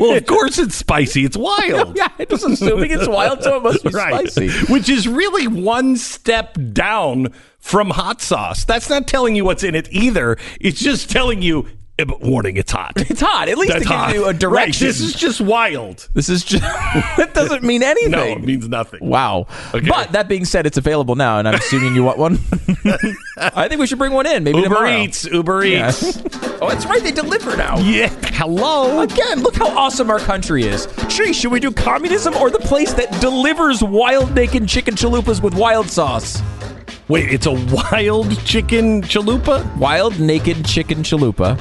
well, 0.00 0.16
of 0.16 0.26
course 0.26 0.58
it's 0.58 0.74
spicy. 0.74 1.24
It's 1.24 1.36
wild. 1.36 1.96
yeah, 1.96 2.08
I'm 2.18 2.26
just 2.28 2.44
assuming 2.44 2.90
it's 2.90 3.06
wild, 3.08 3.42
so 3.42 3.56
it 3.58 3.62
must 3.62 3.84
be 3.84 3.90
Right. 3.90 4.28
spicy. 4.30 4.50
Which 4.72 4.88
is 4.88 5.06
really 5.06 5.46
one 5.46 5.96
step 5.96 6.56
down 6.72 7.28
from 7.58 7.90
hot 7.90 8.20
sauce. 8.22 8.64
That's 8.64 8.88
not 8.88 9.06
telling 9.06 9.36
you 9.36 9.44
what's 9.44 9.62
in 9.62 9.74
it 9.74 9.88
either. 9.92 10.36
It's 10.60 10.80
just 10.80 11.10
telling 11.10 11.42
you, 11.42 11.66
but 12.06 12.20
warning, 12.20 12.56
it's 12.56 12.70
hot. 12.72 12.92
It's 13.10 13.20
hot. 13.20 13.48
At 13.48 13.58
least 13.58 13.72
That's 13.72 13.84
it 13.84 13.88
gives 13.88 14.00
hot. 14.00 14.14
you 14.14 14.24
a 14.24 14.26
Right, 14.28 14.38
direction. 14.38 14.86
This 14.86 15.00
is 15.00 15.14
just 15.14 15.40
wild. 15.40 16.08
This 16.14 16.28
is 16.28 16.44
just. 16.44 16.62
that 17.16 17.30
doesn't 17.34 17.62
mean 17.64 17.82
anything. 17.82 18.10
No, 18.12 18.22
it 18.24 18.42
means 18.42 18.68
nothing. 18.68 19.00
Wow. 19.02 19.46
Okay. 19.74 19.88
But 19.88 20.12
that 20.12 20.28
being 20.28 20.44
said, 20.44 20.66
it's 20.66 20.76
available 20.76 21.16
now, 21.16 21.38
and 21.38 21.48
I'm 21.48 21.54
assuming 21.54 21.94
you 21.94 22.04
want 22.04 22.18
one. 22.18 22.34
I 23.38 23.66
think 23.68 23.80
we 23.80 23.86
should 23.86 23.98
bring 23.98 24.12
one 24.12 24.26
in. 24.26 24.44
Maybe 24.44 24.58
Uber 24.58 24.68
tomorrow. 24.74 24.96
Eats. 24.98 25.24
Uber 25.24 25.64
Yeah. 25.64 25.88
Eats. 25.88 26.22
oh, 26.60 26.68
that's 26.68 26.86
right. 26.86 27.02
They 27.02 27.10
deliver 27.12 27.56
now. 27.56 27.78
Yeah. 27.78 28.08
Hello. 28.34 29.00
Again, 29.00 29.42
look 29.42 29.56
how 29.56 29.68
awesome 29.76 30.10
our 30.10 30.18
country 30.20 30.64
is. 30.64 30.86
Gee, 31.08 31.32
should 31.32 31.50
we 31.50 31.60
do 31.60 31.72
communism 31.72 32.34
or 32.36 32.50
the 32.50 32.58
place 32.60 32.92
that 32.94 33.10
delivers 33.20 33.82
wild 33.82 34.34
naked 34.34 34.68
chicken 34.68 34.94
chalupas 34.94 35.42
with 35.42 35.54
wild 35.54 35.88
sauce? 35.88 36.40
Wait, 37.08 37.32
it's 37.32 37.46
a 37.46 37.52
wild 37.52 38.38
chicken 38.44 39.00
chalupa? 39.02 39.64
Wild 39.76 40.20
naked 40.20 40.64
chicken 40.66 40.98
chalupa. 41.02 41.58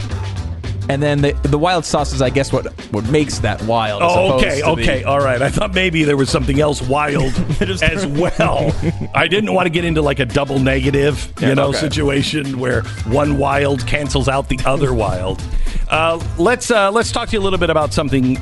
And 0.89 1.04
then 1.04 1.22
the 1.22 1.34
the 1.43 1.58
wild 1.58 1.84
sauce 1.84 2.14
is, 2.14 2.22
I 2.22 2.30
guess, 2.30 2.54
what 2.54 2.66
what 2.93 3.06
makes 3.10 3.39
that 3.39 3.62
wild. 3.64 4.02
Oh, 4.04 4.34
okay, 4.38 4.60
to 4.60 4.66
the- 4.66 4.72
okay, 4.72 5.04
all 5.04 5.20
right. 5.20 5.41
I 5.41 5.50
thought 5.50 5.74
maybe 5.74 6.04
there 6.06 6.16
was 6.16 6.30
something 6.30 6.62
else 6.62 6.82
wild 6.82 7.34
as 7.62 8.06
well. 8.08 8.74
I 9.14 9.28
didn't 9.28 9.54
want 9.54 9.66
to 9.66 9.70
get 9.70 9.84
into 9.84 10.02
like 10.02 10.20
a 10.20 10.26
double 10.26 10.60
negative, 10.60 11.32
you 11.41 11.48
Yeah, 11.50 11.54
know, 11.56 11.68
okay. 11.70 11.80
situation 11.80 12.58
where 12.58 12.84
one 13.10 13.38
wild 13.38 13.86
cancels 13.86 14.30
out 14.30 14.48
the 14.48 14.60
other 14.66 14.93
wild. 14.93 15.41
Uh, 15.89 16.24
let's 16.38 16.72
uh, 16.72 16.89
let's 16.91 17.12
talk 17.12 17.28
to 17.30 17.34
you 17.34 17.41
a 17.41 17.43
little 17.43 17.60
bit 17.60 17.70
about 17.70 17.93
something 17.93 18.38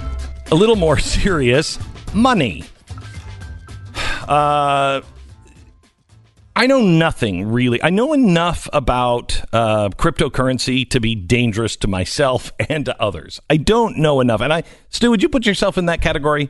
a 0.52 0.56
little 0.56 0.76
more 0.76 1.00
serious: 1.20 1.80
money. 2.14 2.64
Uh, 4.28 5.02
I 6.58 6.68
know 6.68 6.82
nothing 6.82 7.52
really. 7.52 7.84
I 7.84 7.90
know 7.90 8.14
enough 8.14 8.70
about 8.72 9.42
uh, 9.52 9.90
cryptocurrency 9.90 10.90
to 10.90 11.02
be 11.02 11.14
dangerous 11.14 11.76
to 11.78 11.88
myself 11.88 12.52
and 12.70 12.86
to 12.86 13.02
others. 13.02 13.42
I 13.50 13.58
don't 13.58 13.98
know 13.98 14.22
enough. 14.22 14.42
And 14.42 14.54
I, 14.54 14.64
Stu, 14.90 15.10
would 15.10 15.22
you 15.22 15.30
put 15.30 15.46
yourself 15.46 15.78
in 15.78 15.88
that 15.88 16.02
category? 16.02 16.50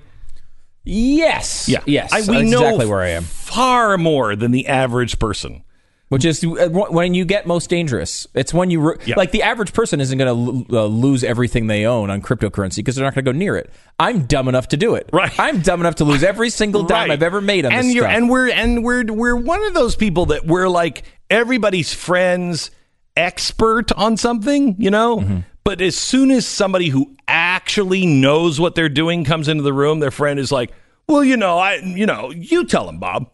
Yes. 0.83 1.67
Yeah. 1.67 1.81
Yes. 1.87 2.13
I, 2.13 2.21
we 2.29 2.43
know 2.43 2.59
exactly 2.59 2.85
where 2.85 3.01
I 3.01 3.09
am. 3.09 3.23
Far 3.23 3.97
more 3.97 4.35
than 4.35 4.51
the 4.51 4.67
average 4.67 5.17
person. 5.17 5.63
Which 6.09 6.23
is 6.23 6.43
uh, 6.43 6.69
when 6.69 7.15
you 7.15 7.25
get 7.25 7.47
most 7.47 7.67
dangerous. 7.67 8.27
It's 8.35 8.53
when 8.53 8.69
you 8.69 8.91
re- 8.91 9.13
like 9.15 9.31
the 9.31 9.41
average 9.41 9.73
person 9.73 9.99
isn't 9.99 10.17
going 10.17 10.65
to 10.67 10.77
uh, 10.77 10.85
lose 10.85 11.23
everything 11.23 11.65
they 11.65 11.85
own 11.85 12.11
on 12.11 12.21
cryptocurrency 12.21 12.77
because 12.77 12.95
they're 12.95 13.03
not 13.03 13.15
going 13.15 13.25
to 13.25 13.33
go 13.33 13.35
near 13.37 13.55
it. 13.55 13.71
I'm 13.99 14.25
dumb 14.25 14.47
enough 14.47 14.67
to 14.69 14.77
do 14.77 14.93
it. 14.93 15.09
Right. 15.11 15.33
I'm 15.39 15.61
dumb 15.61 15.79
enough 15.79 15.95
to 15.95 16.03
lose 16.03 16.23
every 16.23 16.51
single 16.51 16.83
dime 16.83 17.09
Right. 17.09 17.11
I've 17.11 17.23
ever 17.23 17.41
made 17.41 17.65
on 17.65 17.73
and 17.73 17.87
this 17.87 17.95
you're, 17.95 18.03
stuff. 18.03 18.15
And 18.15 18.29
we're 18.29 18.51
and 18.51 18.83
we're 18.83 19.03
we're 19.05 19.35
one 19.35 19.65
of 19.65 19.73
those 19.73 19.95
people 19.95 20.27
that 20.27 20.45
we're 20.45 20.69
like 20.69 21.03
everybody's 21.31 21.91
friends 21.91 22.69
expert 23.17 23.91
on 23.93 24.15
something, 24.17 24.75
you 24.77 24.91
know? 24.91 25.17
Mm-hmm. 25.17 25.39
But 25.63 25.81
as 25.81 25.97
soon 25.97 26.29
as 26.29 26.45
somebody 26.45 26.89
who 26.89 27.15
actually 27.27 28.05
knows 28.05 28.59
what 28.59 28.75
they're 28.75 28.89
doing 28.89 29.23
comes 29.23 29.47
into 29.47 29.63
the 29.63 29.73
room, 29.73 29.99
their 29.99 30.11
friend 30.11 30.39
is 30.39 30.51
like, 30.51 30.71
"Well, 31.07 31.23
you 31.23 31.37
know, 31.37 31.57
I 31.57 31.77
you 31.77 32.05
know, 32.05 32.29
you 32.29 32.65
tell 32.65 32.85
them, 32.85 32.99
Bob." 32.99 33.31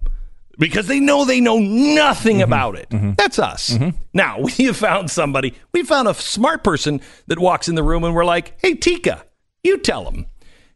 Because 0.60 0.88
they 0.88 0.99
know 0.99 1.26
they 1.26 1.39
know 1.41 1.58
nothing 1.60 2.38
Mm-hmm. 2.38 2.43
about 2.43 2.76
it. 2.76 2.88
That's 3.18 3.39
us. 3.39 3.78
Now, 4.14 4.39
we 4.58 4.66
have 4.66 4.78
found 4.78 5.10
somebody, 5.10 5.54
we 5.74 5.84
found 5.84 6.08
a 6.08 6.14
smart 6.14 6.64
person 6.64 7.02
that 7.28 7.39
walks 7.39 7.68
in 7.68 7.76
the 7.76 7.84
room 7.84 8.04
and 8.04 8.14
we're 8.14 8.26
like, 8.26 8.60
hey, 8.62 8.76
Tika, 8.76 9.24
you 9.64 9.78
tell 9.80 10.04
them. 10.06 10.28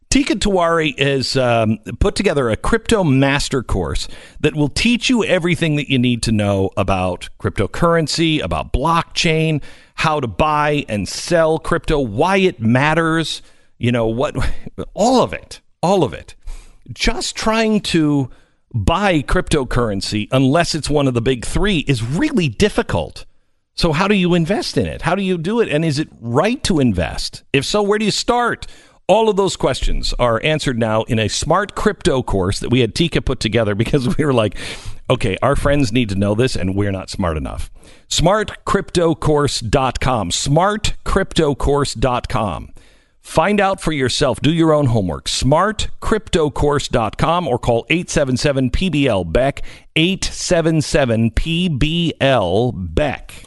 Tika 0.08 0.36
Tawari 0.36 0.96
has 1.00 1.36
um, 1.36 1.78
put 1.98 2.14
together 2.14 2.48
a 2.48 2.56
crypto 2.56 3.02
master 3.04 3.62
course 3.62 4.06
that 4.40 4.54
will 4.54 4.68
teach 4.68 5.10
you 5.10 5.24
everything 5.24 5.76
that 5.76 5.90
you 5.90 5.98
need 5.98 6.22
to 6.22 6.32
know 6.32 6.70
about 6.76 7.28
cryptocurrency, 7.40 8.42
about 8.42 8.72
blockchain, 8.72 9.62
how 9.96 10.20
to 10.20 10.26
buy 10.28 10.84
and 10.88 11.08
sell 11.08 11.58
crypto, 11.58 11.98
why 11.98 12.36
it 12.38 12.60
matters, 12.60 13.42
you 13.78 13.90
know, 13.92 14.06
what, 14.06 14.36
all 14.94 15.22
of 15.22 15.32
it, 15.32 15.60
all 15.82 16.04
of 16.04 16.14
it. 16.14 16.34
Just 16.92 17.34
trying 17.34 17.80
to 17.80 18.30
buy 18.76 19.22
cryptocurrency, 19.22 20.28
unless 20.30 20.74
it's 20.74 20.90
one 20.90 21.08
of 21.08 21.14
the 21.14 21.22
big 21.22 21.44
three, 21.44 21.80
is 21.80 22.02
really 22.02 22.48
difficult. 22.48 23.26
So, 23.74 23.92
how 23.92 24.08
do 24.08 24.14
you 24.14 24.34
invest 24.34 24.78
in 24.78 24.86
it? 24.86 25.02
How 25.02 25.14
do 25.14 25.22
you 25.22 25.36
do 25.36 25.60
it? 25.60 25.68
And 25.68 25.84
is 25.84 25.98
it 25.98 26.08
right 26.20 26.62
to 26.64 26.80
invest? 26.80 27.44
If 27.52 27.64
so, 27.64 27.82
where 27.82 27.98
do 27.98 28.06
you 28.06 28.10
start? 28.10 28.66
All 29.08 29.28
of 29.28 29.36
those 29.36 29.54
questions 29.54 30.12
are 30.18 30.42
answered 30.42 30.78
now 30.78 31.02
in 31.04 31.18
a 31.18 31.28
smart 31.28 31.76
crypto 31.76 32.22
course 32.22 32.58
that 32.60 32.70
we 32.70 32.80
had 32.80 32.94
Tika 32.94 33.20
put 33.22 33.38
together 33.38 33.74
because 33.74 34.16
we 34.16 34.24
were 34.24 34.32
like, 34.32 34.56
okay, 35.08 35.36
our 35.42 35.56
friends 35.56 35.92
need 35.92 36.08
to 36.08 36.16
know 36.16 36.34
this 36.34 36.56
and 36.56 36.74
we're 36.74 36.90
not 36.90 37.10
smart 37.10 37.36
enough. 37.36 37.70
Smartcryptocourse.com. 38.08 40.30
Smartcryptocourse.com. 40.30 42.72
Find 43.26 43.60
out 43.60 43.80
for 43.80 43.90
yourself. 43.90 44.40
Do 44.40 44.52
your 44.52 44.72
own 44.72 44.86
homework. 44.86 45.24
Smartcryptocourse.com 45.24 47.48
or 47.48 47.58
call 47.58 47.84
877 47.90 48.70
PBL 48.70 49.32
Beck. 49.32 49.62
877 49.96 51.32
PBL 51.32 52.94
Beck. 52.94 53.42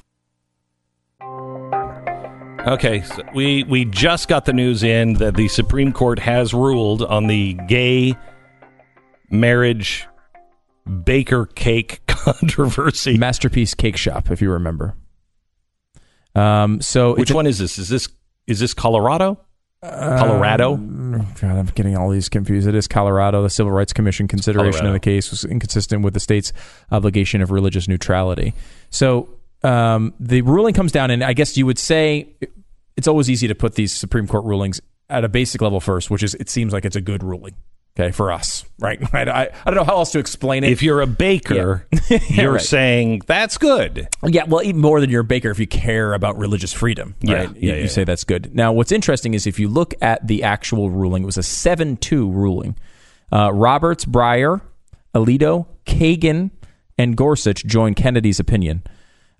Okay, 2.68 3.04
so 3.04 3.24
we 3.34 3.64
we 3.64 3.86
just 3.86 4.28
got 4.28 4.44
the 4.44 4.52
news 4.52 4.84
in 4.84 5.14
that 5.14 5.38
the 5.38 5.48
Supreme 5.48 5.94
Court 5.94 6.20
has 6.20 6.54
ruled 6.54 7.02
on 7.02 7.28
the 7.28 7.54
gay 7.70 8.18
marriage 9.32 10.06
baker 11.06 11.46
cake 11.46 12.02
controversy. 12.08 13.18
Masterpiece 13.18 13.76
Cake 13.76 13.96
Shop, 13.96 14.30
if 14.30 14.42
you 14.42 14.52
remember. 14.52 14.98
Um, 16.36 16.82
so 16.82 17.16
Which 17.16 17.32
a- 17.32 17.36
one 17.36 17.48
is 17.48 17.60
this? 17.60 17.80
Is 17.80 17.88
this 17.88 18.10
is 18.46 18.60
this 18.60 18.74
Colorado? 18.74 19.40
Colorado? 19.82 20.76
God, 20.76 21.44
I'm 21.44 21.66
getting 21.68 21.96
all 21.96 22.10
these 22.10 22.28
confused. 22.28 22.68
It 22.68 22.76
is 22.76 22.88
Colorado. 22.88 23.42
The 23.44 23.50
Civil 23.50 23.72
Rights 23.72 23.94
Commission 23.94 24.28
consideration 24.28 24.80
Colorado. 24.80 24.90
of 24.90 24.94
the 24.94 25.00
case 25.00 25.32
was 25.32 25.46
inconsistent 25.46 26.04
with 26.04 26.14
the 26.14 26.20
state's 26.20 26.52
obligation 26.92 27.42
of 27.42 27.52
religious 27.52 27.88
neutrality. 27.88 28.54
So 28.90 29.30
um, 29.64 30.14
the 30.20 30.42
ruling 30.42 30.74
comes 30.74 30.92
down, 30.92 31.12
and 31.12 31.24
I 31.24 31.34
guess 31.34 31.56
you 31.56 31.66
would 31.66 31.80
say 31.80 32.28
it's 32.98 33.08
always 33.08 33.30
easy 33.30 33.48
to 33.48 33.56
put 33.56 33.76
these 33.76 33.94
Supreme 33.94 34.28
Court 34.28 34.44
rulings 34.44 34.82
at 35.10 35.24
a 35.24 35.30
basic 35.30 35.62
level 35.62 35.80
first, 35.80 36.10
which 36.10 36.24
is 36.24 36.36
it 36.36 36.50
seems 36.50 36.74
like 36.74 36.84
it's 36.84 36.98
a 36.98 37.02
good 37.02 37.24
ruling. 37.24 37.56
Okay, 37.98 38.12
for 38.12 38.32
us, 38.32 38.64
right? 38.80 39.00
Right. 39.14 39.28
I, 39.28 39.50
I 39.66 39.70
don't 39.72 39.76
know 39.76 39.84
how 39.84 39.98
else 39.98 40.12
to 40.14 40.20
explain 40.20 40.64
it. 40.64 40.72
If 40.72 40.82
you're 40.82 41.02
a 41.02 41.08
baker, 41.08 41.86
you're 42.30 42.54
right. 42.54 42.62
saying 42.62 43.24
that's 43.28 43.58
good. 43.58 44.08
Yeah, 44.26 44.46
well, 44.46 44.64
even 44.64 44.80
more 44.80 45.02
than 45.02 45.10
you're 45.10 45.22
a 45.22 45.26
baker, 45.26 45.50
if 45.50 45.60
you 45.60 45.68
care 45.68 46.14
about 46.14 46.38
religious 46.38 46.72
freedom, 46.72 47.16
Yeah, 47.22 47.34
right? 47.36 47.50
yeah, 47.56 47.60
you, 47.60 47.70
yeah, 47.74 47.82
you 47.82 47.88
say 47.90 48.06
that's 48.06 48.24
good. 48.24 48.56
Now, 48.56 48.72
what's 48.72 48.92
interesting 48.94 49.34
is 49.34 49.46
if 49.48 49.60
you 49.60 49.68
look 49.68 49.94
at 50.02 50.26
the 50.26 50.44
actual 50.44 50.90
ruling, 50.90 51.24
it 51.24 51.26
was 51.26 51.38
a 51.38 51.44
seven-two 51.44 52.30
ruling. 52.32 52.78
Uh, 53.34 53.52
Roberts, 53.54 54.06
Breyer, 54.06 54.62
Alito, 55.14 55.66
Kagan, 55.86 56.52
and 56.98 57.18
Gorsuch 57.18 57.66
joined 57.66 57.96
Kennedy's 57.98 58.40
opinion. 58.40 58.82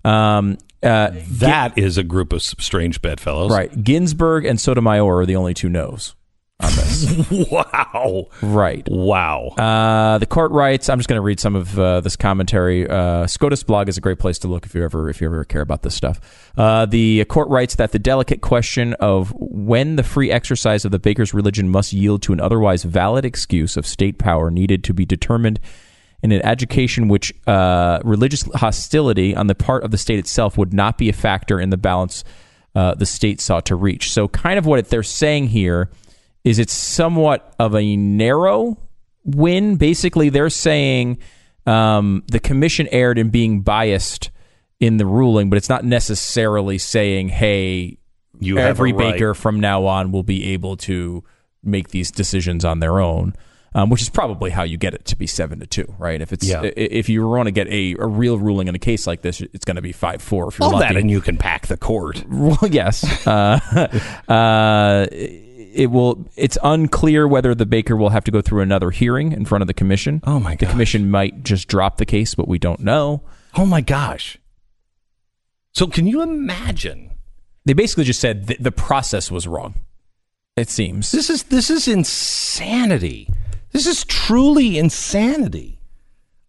Um, 0.04 0.58
uh, 0.82 1.10
That 1.38 1.78
is 1.78 1.96
a 1.98 2.02
group 2.02 2.32
of 2.32 2.42
strange 2.42 3.00
bedfellows. 3.02 3.50
right, 3.52 3.82
Ginsburg 3.84 4.44
and 4.44 4.60
Sotomayor 4.60 5.18
are 5.18 5.26
the 5.26 5.36
only 5.36 5.54
two 5.54 5.68
no's 5.68 6.14
on 6.62 6.70
this. 6.76 7.00
Wow. 7.50 8.28
right. 8.42 8.86
Wow. 8.90 9.48
Uh, 9.48 10.18
the 10.18 10.26
court 10.26 10.50
writes. 10.52 10.88
I'm 10.88 10.98
just 10.98 11.08
going 11.08 11.16
to 11.16 11.22
read 11.22 11.40
some 11.40 11.56
of 11.56 11.78
uh, 11.78 12.00
this 12.00 12.16
commentary. 12.16 12.88
Uh, 12.88 13.26
SCOTUS 13.26 13.62
blog 13.62 13.88
is 13.88 13.96
a 13.96 14.00
great 14.00 14.18
place 14.18 14.38
to 14.40 14.48
look 14.48 14.66
if 14.66 14.74
you 14.74 14.84
ever 14.84 15.08
if 15.08 15.20
you 15.20 15.26
ever 15.26 15.44
care 15.44 15.62
about 15.62 15.82
this 15.82 15.94
stuff. 15.94 16.20
Uh, 16.56 16.86
the 16.86 17.24
court 17.26 17.48
writes 17.48 17.76
that 17.76 17.92
the 17.92 17.98
delicate 17.98 18.40
question 18.40 18.94
of 18.94 19.32
when 19.36 19.96
the 19.96 20.02
free 20.02 20.30
exercise 20.30 20.84
of 20.84 20.90
the 20.90 20.98
baker's 20.98 21.32
religion 21.32 21.68
must 21.68 21.92
yield 21.92 22.22
to 22.22 22.32
an 22.32 22.40
otherwise 22.40 22.82
valid 22.84 23.24
excuse 23.24 23.76
of 23.76 23.86
state 23.86 24.18
power 24.18 24.50
needed 24.50 24.84
to 24.84 24.94
be 24.94 25.04
determined 25.04 25.60
in 26.22 26.32
an 26.32 26.42
education 26.42 27.08
which 27.08 27.32
uh, 27.46 28.00
religious 28.04 28.42
hostility 28.54 29.34
on 29.34 29.46
the 29.46 29.54
part 29.54 29.82
of 29.82 29.90
the 29.90 29.98
state 29.98 30.18
itself 30.18 30.58
would 30.58 30.72
not 30.72 30.98
be 30.98 31.08
a 31.08 31.12
factor 31.12 31.60
in 31.60 31.70
the 31.70 31.78
balance 31.78 32.24
uh, 32.74 32.94
the 32.94 33.06
state 33.06 33.40
sought 33.40 33.66
to 33.66 33.74
reach. 33.74 34.12
So, 34.12 34.28
kind 34.28 34.58
of 34.58 34.66
what 34.66 34.88
they're 34.88 35.02
saying 35.02 35.48
here 35.48 35.90
is 36.44 36.58
it's 36.58 36.72
somewhat 36.72 37.54
of 37.58 37.74
a 37.74 37.96
narrow 37.96 38.76
win. 39.24 39.76
Basically, 39.76 40.28
they're 40.28 40.50
saying 40.50 41.18
um, 41.66 42.22
the 42.28 42.40
commission 42.40 42.88
erred 42.90 43.18
in 43.18 43.30
being 43.30 43.60
biased 43.60 44.30
in 44.78 44.96
the 44.96 45.06
ruling, 45.06 45.50
but 45.50 45.56
it's 45.56 45.68
not 45.68 45.84
necessarily 45.84 46.78
saying, 46.78 47.28
hey, 47.28 47.98
You 48.38 48.58
every 48.58 48.92
right. 48.92 49.12
baker 49.12 49.34
from 49.34 49.60
now 49.60 49.84
on 49.86 50.10
will 50.12 50.22
be 50.22 50.52
able 50.54 50.76
to 50.78 51.22
make 51.62 51.88
these 51.90 52.10
decisions 52.10 52.64
on 52.64 52.80
their 52.80 53.00
own. 53.00 53.34
Um, 53.72 53.88
which 53.88 54.02
is 54.02 54.08
probably 54.08 54.50
how 54.50 54.64
you 54.64 54.76
get 54.76 54.94
it 54.94 55.04
to 55.04 55.16
be 55.16 55.28
seven 55.28 55.60
to 55.60 55.66
two, 55.66 55.94
right? 55.96 56.20
If 56.20 56.32
it's 56.32 56.44
Yeah. 56.44 56.62
if 56.64 57.08
you 57.08 57.24
want 57.28 57.46
to 57.46 57.52
get 57.52 57.68
a, 57.68 57.94
a 58.00 58.06
real 58.06 58.36
ruling 58.36 58.66
in 58.66 58.74
a 58.74 58.80
case 58.80 59.06
like 59.06 59.22
this, 59.22 59.40
it's 59.40 59.64
going 59.64 59.76
to 59.76 59.80
be 59.82 59.92
five 59.92 60.20
four. 60.20 60.48
If 60.48 60.58
you're 60.58 60.66
all 60.66 60.72
lucky. 60.72 60.94
that, 60.94 60.96
and 61.00 61.08
you 61.08 61.20
can 61.20 61.36
pack 61.36 61.68
the 61.68 61.76
court. 61.76 62.24
Well, 62.28 62.58
yes. 62.68 63.24
Uh, 63.24 63.60
uh, 64.28 65.06
it 65.72 65.90
will. 65.90 66.28
It's 66.36 66.58
unclear 66.62 67.26
whether 67.26 67.54
the 67.54 67.66
baker 67.66 67.96
will 67.96 68.10
have 68.10 68.24
to 68.24 68.30
go 68.30 68.40
through 68.40 68.62
another 68.62 68.90
hearing 68.90 69.32
in 69.32 69.44
front 69.44 69.62
of 69.62 69.68
the 69.68 69.74
commission. 69.74 70.20
Oh, 70.26 70.40
my 70.40 70.54
god. 70.54 70.68
The 70.68 70.72
commission 70.72 71.10
might 71.10 71.42
just 71.42 71.68
drop 71.68 71.96
the 71.96 72.06
case, 72.06 72.34
but 72.34 72.48
we 72.48 72.58
don't 72.58 72.80
know. 72.80 73.22
Oh 73.56 73.66
my 73.66 73.80
gosh! 73.80 74.38
So 75.72 75.86
can 75.86 76.06
you 76.06 76.22
imagine? 76.22 77.12
They 77.64 77.72
basically 77.72 78.04
just 78.04 78.20
said 78.20 78.48
th- 78.48 78.60
the 78.60 78.72
process 78.72 79.30
was 79.30 79.46
wrong. 79.46 79.74
It 80.56 80.68
seems. 80.68 81.10
This 81.10 81.30
is 81.30 81.44
this 81.44 81.70
is 81.70 81.88
insanity. 81.88 83.28
This 83.72 83.86
is 83.86 84.04
truly 84.04 84.78
insanity. 84.78 85.80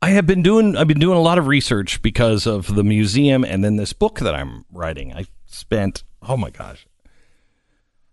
I 0.01 0.09
have 0.09 0.25
been 0.25 0.41
doing 0.41 0.75
I've 0.75 0.87
been 0.87 0.99
doing 0.99 1.17
a 1.17 1.21
lot 1.21 1.37
of 1.37 1.47
research 1.47 2.01
because 2.01 2.47
of 2.47 2.75
the 2.75 2.83
museum 2.83 3.43
and 3.43 3.63
then 3.63 3.75
this 3.75 3.93
book 3.93 4.19
that 4.19 4.33
I'm 4.35 4.65
writing. 4.71 5.13
I 5.13 5.25
spent 5.45 6.03
oh 6.21 6.37
my 6.37 6.49
gosh. 6.49 6.87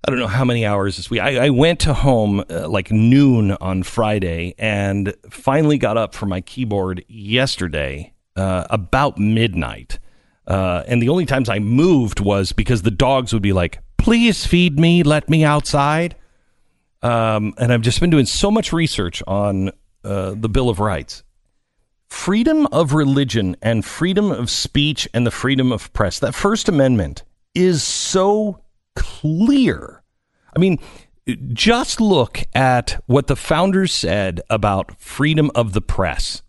I 0.06 0.10
don't 0.10 0.20
know 0.20 0.26
how 0.26 0.44
many 0.44 0.64
hours 0.64 0.96
this 0.96 1.10
week. 1.10 1.20
I, 1.20 1.46
I 1.46 1.50
went 1.50 1.80
to 1.80 1.92
home 1.92 2.44
uh, 2.48 2.68
like 2.68 2.90
noon 2.90 3.52
on 3.52 3.82
Friday 3.82 4.54
and 4.58 5.14
finally 5.28 5.76
got 5.76 5.96
up 5.96 6.14
from 6.14 6.28
my 6.28 6.40
keyboard 6.40 7.04
yesterday 7.08 8.14
uh, 8.36 8.66
about 8.70 9.18
midnight. 9.18 9.98
Uh, 10.46 10.82
and 10.86 11.02
the 11.02 11.08
only 11.08 11.26
times 11.26 11.48
I 11.48 11.58
moved 11.58 12.20
was 12.20 12.52
because 12.52 12.82
the 12.82 12.90
dogs 12.90 13.32
would 13.32 13.42
be 13.42 13.52
like, 13.52 13.80
please 13.98 14.46
feed 14.46 14.78
me, 14.78 15.02
let 15.02 15.28
me 15.28 15.44
outside. 15.44 16.14
Um, 17.02 17.54
and 17.58 17.72
I've 17.72 17.82
just 17.82 18.00
been 18.00 18.10
doing 18.10 18.26
so 18.26 18.50
much 18.50 18.72
research 18.72 19.22
on 19.26 19.70
uh, 20.04 20.34
the 20.34 20.48
Bill 20.48 20.70
of 20.70 20.80
Rights. 20.80 21.22
Freedom 22.08 22.66
of 22.72 22.94
religion 22.94 23.56
and 23.60 23.84
freedom 23.84 24.30
of 24.30 24.48
speech 24.48 25.06
and 25.12 25.26
the 25.26 25.30
freedom 25.30 25.70
of 25.70 25.92
press. 25.92 26.18
That 26.18 26.34
First 26.34 26.68
Amendment 26.68 27.24
is 27.54 27.82
so 27.82 28.62
clear. 28.98 30.02
I 30.54 30.58
mean, 30.58 30.78
just 31.52 32.00
look 32.00 32.42
at 32.54 33.02
what 33.06 33.26
the 33.26 33.36
founders 33.36 33.92
said 33.92 34.40
about 34.50 35.00
freedom 35.00 35.50
of 35.54 35.72
the 35.72 35.80
press. 35.80 36.42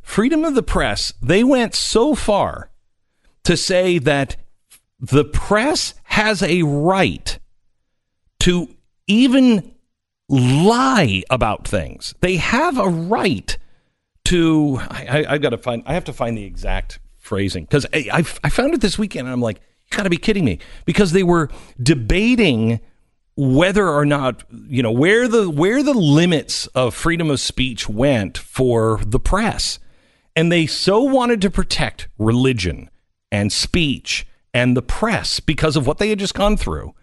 Freedom 0.00 0.44
of 0.44 0.54
the 0.54 0.62
press, 0.62 1.12
they 1.22 1.44
went 1.44 1.74
so 1.74 2.14
far 2.14 2.70
to 3.44 3.56
say 3.56 3.98
that 3.98 4.36
the 5.00 5.24
press 5.24 5.94
has 6.04 6.42
a 6.42 6.62
right 6.62 7.38
to 8.40 8.68
even 9.06 9.74
lie 10.28 11.22
about 11.30 11.66
things. 11.66 12.14
They 12.20 12.36
have 12.36 12.78
a 12.78 12.88
right 12.88 13.56
to. 14.26 14.78
I, 14.90 15.24
I've 15.28 15.42
got 15.42 15.50
to 15.50 15.58
find. 15.58 15.82
I 15.86 15.94
have 15.94 16.04
to 16.04 16.12
find 16.12 16.36
the 16.36 16.44
exact 16.44 17.00
phrasing 17.18 17.64
because 17.64 17.86
I, 17.92 18.08
I, 18.12 18.24
I 18.44 18.48
found 18.48 18.74
it 18.74 18.80
this 18.80 18.98
weekend. 18.98 19.26
and 19.26 19.32
I'm 19.32 19.40
like, 19.40 19.60
got 19.92 20.04
to 20.04 20.10
be 20.10 20.16
kidding 20.16 20.44
me! 20.44 20.58
Because 20.84 21.12
they 21.12 21.22
were 21.22 21.48
debating 21.82 22.80
whether 23.36 23.88
or 23.88 24.04
not 24.04 24.44
you 24.68 24.82
know 24.82 24.92
where 24.92 25.26
the 25.26 25.48
where 25.48 25.82
the 25.82 25.94
limits 25.94 26.66
of 26.68 26.94
freedom 26.94 27.30
of 27.30 27.40
speech 27.40 27.88
went 27.88 28.36
for 28.36 29.00
the 29.06 29.20
press, 29.20 29.78
and 30.36 30.50
they 30.50 30.66
so 30.66 31.02
wanted 31.02 31.40
to 31.40 31.50
protect 31.50 32.08
religion 32.18 32.90
and 33.30 33.52
speech 33.52 34.26
and 34.52 34.76
the 34.76 34.82
press 34.82 35.40
because 35.40 35.76
of 35.76 35.86
what 35.86 35.98
they 35.98 36.10
had 36.10 36.18
just 36.18 36.34
gone 36.34 36.56
through. 36.56 36.94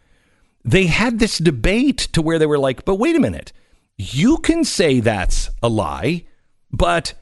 They 0.63 0.85
had 0.85 1.19
this 1.19 1.37
debate 1.37 1.97
to 2.13 2.21
where 2.21 2.37
they 2.37 2.45
were 2.45 2.59
like, 2.59 2.85
but 2.85 2.95
wait 2.95 3.15
a 3.15 3.19
minute, 3.19 3.51
you 3.97 4.37
can 4.37 4.63
say 4.63 4.99
that's 4.99 5.49
a 5.63 5.69
lie, 5.69 6.25
but 6.71 7.13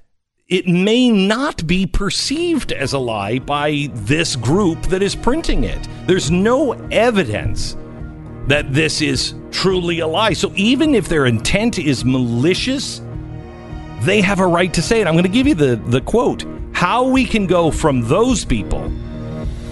it 0.50 0.66
may 0.66 1.10
not 1.10 1.68
be 1.68 1.86
perceived 1.86 2.72
as 2.72 2.94
a 2.94 3.00
lie 3.00 3.38
by 3.38 3.90
this 3.94 4.38
group 4.38 4.82
that 4.84 5.04
is 5.04 5.14
printing 5.14 5.66
it. 5.66 5.88
There's 6.06 6.32
no 6.32 6.72
evidence 6.90 7.76
that 8.48 8.74
this 8.74 9.02
is 9.02 9.34
truly 9.52 10.00
a 10.00 10.08
lie. 10.08 10.32
So 10.32 10.54
even 10.56 10.96
if 10.96 11.10
their 11.10 11.26
intent 11.26 11.78
is 11.78 12.06
malicious, 12.06 13.02
they 14.02 14.22
have 14.22 14.40
a 14.40 14.48
right 14.48 14.74
to 14.74 14.82
say 14.82 15.02
it. 15.02 15.08
I'm 15.08 15.16
going 15.16 15.24
to 15.24 15.30
give 15.30 15.48
you 15.48 15.56
the, 15.56 15.76
the 15.88 16.00
quote 16.00 16.46
how 16.72 17.06
we 17.06 17.26
can 17.26 17.46
go 17.46 17.70
from 17.70 18.08
those 18.08 18.46
people 18.46 18.90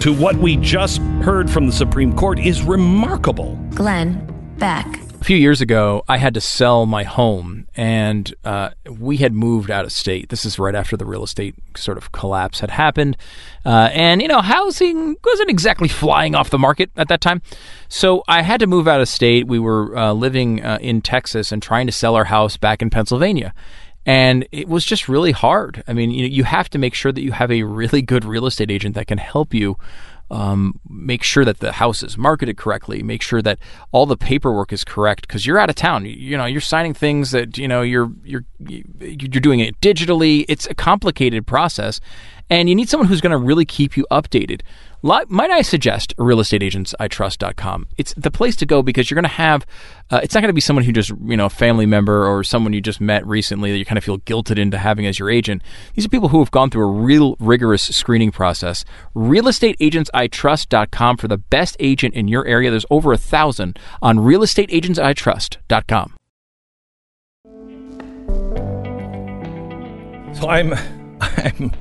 to 0.00 0.12
what 0.12 0.36
we 0.36 0.56
just 0.56 0.98
heard 1.22 1.48
from 1.48 1.66
the 1.66 1.72
Supreme 1.72 2.14
Court 2.14 2.38
is 2.38 2.62
remarkable. 2.62 3.56
Glenn 3.74 4.26
Beck. 4.58 5.05
Few 5.26 5.36
years 5.36 5.60
ago, 5.60 6.04
I 6.06 6.18
had 6.18 6.34
to 6.34 6.40
sell 6.40 6.86
my 6.86 7.02
home, 7.02 7.66
and 7.74 8.32
uh, 8.44 8.70
we 8.88 9.16
had 9.16 9.32
moved 9.32 9.72
out 9.72 9.84
of 9.84 9.90
state. 9.90 10.28
This 10.28 10.44
is 10.44 10.56
right 10.56 10.76
after 10.76 10.96
the 10.96 11.04
real 11.04 11.24
estate 11.24 11.56
sort 11.76 11.98
of 11.98 12.12
collapse 12.12 12.60
had 12.60 12.70
happened, 12.70 13.16
uh, 13.64 13.90
and 13.92 14.22
you 14.22 14.28
know, 14.28 14.40
housing 14.40 15.16
wasn't 15.24 15.50
exactly 15.50 15.88
flying 15.88 16.36
off 16.36 16.50
the 16.50 16.60
market 16.60 16.92
at 16.96 17.08
that 17.08 17.20
time. 17.20 17.42
So 17.88 18.22
I 18.28 18.42
had 18.42 18.60
to 18.60 18.68
move 18.68 18.86
out 18.86 19.00
of 19.00 19.08
state. 19.08 19.48
We 19.48 19.58
were 19.58 19.98
uh, 19.98 20.12
living 20.12 20.64
uh, 20.64 20.78
in 20.80 21.02
Texas 21.02 21.50
and 21.50 21.60
trying 21.60 21.86
to 21.88 21.92
sell 21.92 22.14
our 22.14 22.26
house 22.26 22.56
back 22.56 22.80
in 22.80 22.88
Pennsylvania. 22.88 23.52
And 24.08 24.46
it 24.52 24.68
was 24.68 24.84
just 24.84 25.08
really 25.08 25.32
hard. 25.32 25.82
I 25.88 25.92
mean, 25.92 26.12
you, 26.12 26.22
know, 26.22 26.32
you 26.32 26.44
have 26.44 26.70
to 26.70 26.78
make 26.78 26.94
sure 26.94 27.10
that 27.10 27.22
you 27.22 27.32
have 27.32 27.50
a 27.50 27.64
really 27.64 28.00
good 28.00 28.24
real 28.24 28.46
estate 28.46 28.70
agent 28.70 28.94
that 28.94 29.08
can 29.08 29.18
help 29.18 29.52
you 29.52 29.76
um, 30.30 30.80
make 30.88 31.22
sure 31.22 31.44
that 31.44 31.58
the 31.58 31.72
house 31.72 32.02
is 32.02 32.18
marketed 32.18 32.56
correctly, 32.56 33.02
make 33.02 33.22
sure 33.22 33.42
that 33.42 33.58
all 33.92 34.06
the 34.06 34.16
paperwork 34.16 34.72
is 34.72 34.84
correct 34.84 35.26
because 35.26 35.46
you're 35.46 35.58
out 35.58 35.70
of 35.70 35.76
town. 35.76 36.04
You, 36.04 36.12
you 36.12 36.36
know, 36.36 36.46
you're 36.46 36.60
signing 36.60 36.94
things 36.94 37.30
that 37.30 37.56
you 37.58 37.68
know 37.68 37.82
you're 37.82 38.10
you're 38.24 38.44
you're 38.68 39.40
doing 39.40 39.60
it 39.60 39.80
digitally. 39.80 40.44
It's 40.48 40.66
a 40.66 40.74
complicated 40.74 41.46
process, 41.46 42.00
and 42.50 42.68
you 42.68 42.74
need 42.74 42.88
someone 42.88 43.08
who's 43.08 43.20
going 43.20 43.32
to 43.32 43.38
really 43.38 43.64
keep 43.64 43.96
you 43.96 44.06
updated. 44.10 44.62
Might 45.02 45.50
I 45.50 45.62
suggest 45.62 46.16
realestateagentsitrust.com? 46.16 47.88
It's 47.96 48.14
the 48.14 48.30
place 48.30 48.54
to 48.56 48.66
go 48.66 48.82
because 48.82 49.10
you're 49.10 49.16
going 49.16 49.24
to 49.24 49.28
have. 49.28 49.66
Uh, 50.10 50.20
it's 50.22 50.34
not 50.34 50.40
going 50.40 50.48
to 50.48 50.54
be 50.54 50.60
someone 50.60 50.84
who 50.84 50.92
just 50.92 51.10
you 51.24 51.36
know 51.36 51.46
a 51.46 51.50
family 51.50 51.86
member 51.86 52.26
or 52.26 52.44
someone 52.44 52.72
you 52.72 52.80
just 52.80 53.00
met 53.00 53.26
recently 53.26 53.72
that 53.72 53.78
you 53.78 53.84
kind 53.84 53.98
of 53.98 54.04
feel 54.04 54.18
guilted 54.18 54.58
into 54.58 54.78
having 54.78 55.06
as 55.06 55.18
your 55.18 55.30
agent. 55.30 55.62
These 55.94 56.06
are 56.06 56.08
people 56.08 56.28
who 56.28 56.38
have 56.40 56.50
gone 56.50 56.70
through 56.70 56.84
a 56.84 56.90
real 56.90 57.36
rigorous 57.38 57.82
screening 57.82 58.30
process. 58.30 58.84
Realestateagentsitrust.com 59.14 61.16
for 61.16 61.28
the 61.28 61.38
best 61.38 61.76
agent 61.80 62.14
in 62.14 62.28
your 62.28 62.46
area. 62.46 62.70
There's 62.70 62.86
over 62.90 63.12
a 63.12 63.18
thousand 63.18 63.78
on 64.02 64.18
realestateagentsitrust.com. 64.18 66.14
So 70.34 70.48
I'm, 70.50 70.74
I'm, 71.20 71.72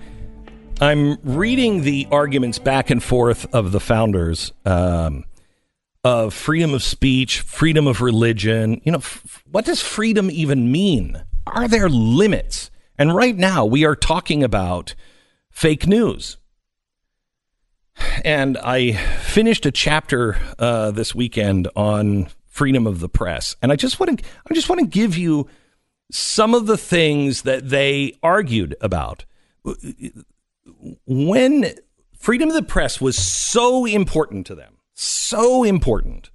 I'm 0.82 1.18
reading 1.24 1.82
the 1.82 2.08
arguments 2.12 2.60
back 2.60 2.90
and 2.90 3.02
forth 3.02 3.54
of 3.54 3.72
the 3.72 3.80
founders 3.80 4.52
um, 4.66 5.24
of 6.04 6.34
freedom 6.34 6.74
of 6.74 6.84
speech, 6.84 7.42
freedom 7.42 7.88
of 7.88 8.02
religion. 8.02 8.82
You 8.84 8.92
know, 8.92 8.98
f- 8.98 9.44
what 9.50 9.66
does 9.66 9.82
freedom 9.82 10.30
even 10.30 10.72
mean? 10.72 11.24
Are 11.48 11.68
there 11.68 11.88
limits? 11.88 12.72
And 12.98 13.16
right 13.16 13.36
now, 13.36 13.66
we 13.66 13.86
are 13.86 13.96
talking 13.96 14.44
about 14.44 14.96
fake 15.50 15.88
news. 15.88 16.38
And 18.26 18.58
I 18.58 18.94
finished 18.94 19.66
a 19.66 19.72
chapter 19.72 20.38
uh, 20.60 20.92
this 20.92 21.16
weekend 21.16 21.70
on 21.76 22.28
freedom 22.48 22.86
of 22.86 23.00
the 23.00 23.10
press, 23.10 23.56
and 23.62 23.72
I 23.72 23.78
just 23.78 24.00
want 24.00 24.20
to, 24.20 24.26
I 24.50 24.54
just 24.54 24.68
want 24.68 24.80
to 24.80 24.88
give 24.88 25.18
you 25.18 25.48
some 26.12 26.54
of 26.54 26.68
the 26.68 26.78
things 26.78 27.44
that 27.44 27.70
they 27.70 28.18
argued 28.22 28.76
about. 28.82 29.24
When 31.06 31.74
freedom 32.18 32.50
of 32.50 32.56
the 32.56 32.64
press 32.64 33.00
was 33.00 33.18
so 33.18 33.86
important 33.86 34.48
to 34.48 34.56
them, 34.56 34.78
so 34.94 35.64
important, 35.64 36.32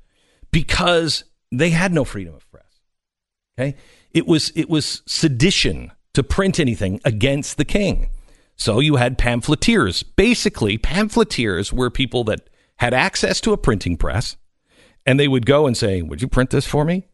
because 0.51 1.25
they 1.51 1.71
had 1.71 1.93
no 1.93 2.05
freedom 2.05 2.35
of 2.35 2.51
press. 2.51 2.65
Okay, 3.59 3.77
it 4.13 4.27
was 4.27 4.53
it 4.55 4.71
was 4.71 5.03
sedition 5.07 5.93
to 6.15 6.23
print 6.23 6.61
anything 6.61 7.01
against 7.05 7.57
the 7.57 7.65
king. 7.65 8.11
So 8.57 8.79
you 8.81 8.97
had 8.97 9.19
pamphleteers. 9.19 10.03
Basically, 10.03 10.77
pamphleteers 10.79 11.73
were 11.73 11.91
people 11.91 12.25
that 12.25 12.49
had 12.77 12.95
access 12.95 13.41
to 13.43 13.53
a 13.53 13.59
printing 13.59 13.97
press, 13.97 14.37
and 15.07 15.19
they 15.19 15.29
would 15.29 15.47
go 15.47 15.67
and 15.67 15.77
say, 15.77 16.03
"Would 16.03 16.23
you 16.23 16.29
print 16.29 16.51
this 16.51 16.67
for 16.67 16.85
me?" 16.85 17.09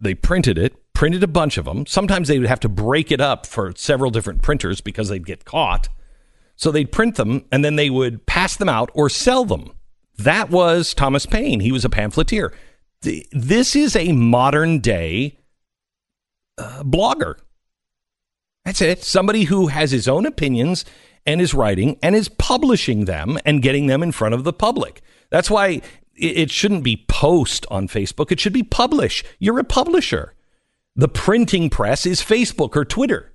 They 0.00 0.14
printed 0.14 0.58
it, 0.58 0.74
printed 0.94 1.22
a 1.22 1.28
bunch 1.28 1.58
of 1.58 1.64
them. 1.64 1.86
Sometimes 1.86 2.28
they 2.28 2.38
would 2.38 2.48
have 2.48 2.60
to 2.60 2.68
break 2.68 3.12
it 3.12 3.20
up 3.20 3.46
for 3.46 3.72
several 3.76 4.10
different 4.10 4.42
printers 4.42 4.80
because 4.80 5.08
they'd 5.08 5.26
get 5.26 5.44
caught. 5.44 5.88
So 6.62 6.70
they'd 6.70 6.92
print 6.92 7.16
them 7.16 7.44
and 7.50 7.64
then 7.64 7.74
they 7.74 7.90
would 7.90 8.24
pass 8.24 8.56
them 8.56 8.68
out 8.68 8.88
or 8.94 9.10
sell 9.10 9.44
them. 9.44 9.72
That 10.18 10.48
was 10.48 10.94
Thomas 10.94 11.26
Paine. 11.26 11.58
He 11.58 11.72
was 11.72 11.84
a 11.84 11.90
pamphleteer. 11.90 12.54
This 13.32 13.74
is 13.74 13.96
a 13.96 14.12
modern 14.12 14.78
day 14.78 15.38
uh, 16.56 16.84
blogger. 16.84 17.34
That's 18.64 18.80
it. 18.80 19.02
Somebody 19.02 19.42
who 19.42 19.66
has 19.66 19.90
his 19.90 20.06
own 20.06 20.24
opinions 20.24 20.84
and 21.26 21.40
is 21.40 21.52
writing 21.52 21.98
and 22.00 22.14
is 22.14 22.28
publishing 22.28 23.06
them 23.06 23.40
and 23.44 23.60
getting 23.60 23.88
them 23.88 24.00
in 24.00 24.12
front 24.12 24.36
of 24.36 24.44
the 24.44 24.52
public. 24.52 25.02
That's 25.30 25.50
why 25.50 25.66
it 25.66 25.82
it 26.14 26.50
shouldn't 26.52 26.84
be 26.84 27.04
post 27.08 27.66
on 27.72 27.88
Facebook. 27.88 28.30
It 28.30 28.38
should 28.38 28.52
be 28.52 28.62
publish. 28.62 29.24
You're 29.40 29.58
a 29.58 29.64
publisher. 29.64 30.32
The 30.94 31.08
printing 31.08 31.70
press 31.70 32.06
is 32.06 32.22
Facebook 32.22 32.76
or 32.76 32.84
Twitter. 32.84 33.32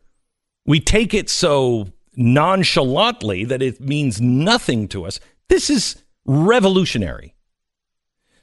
We 0.66 0.80
take 0.80 1.14
it 1.14 1.30
so 1.30 1.92
nonchalantly 2.18 3.46
that 3.46 3.62
it 3.62 3.80
means 3.80 4.20
nothing 4.20 4.88
to 4.90 5.06
us. 5.06 5.20
This 5.48 5.70
is 5.70 6.04
revolutionary. 6.26 7.36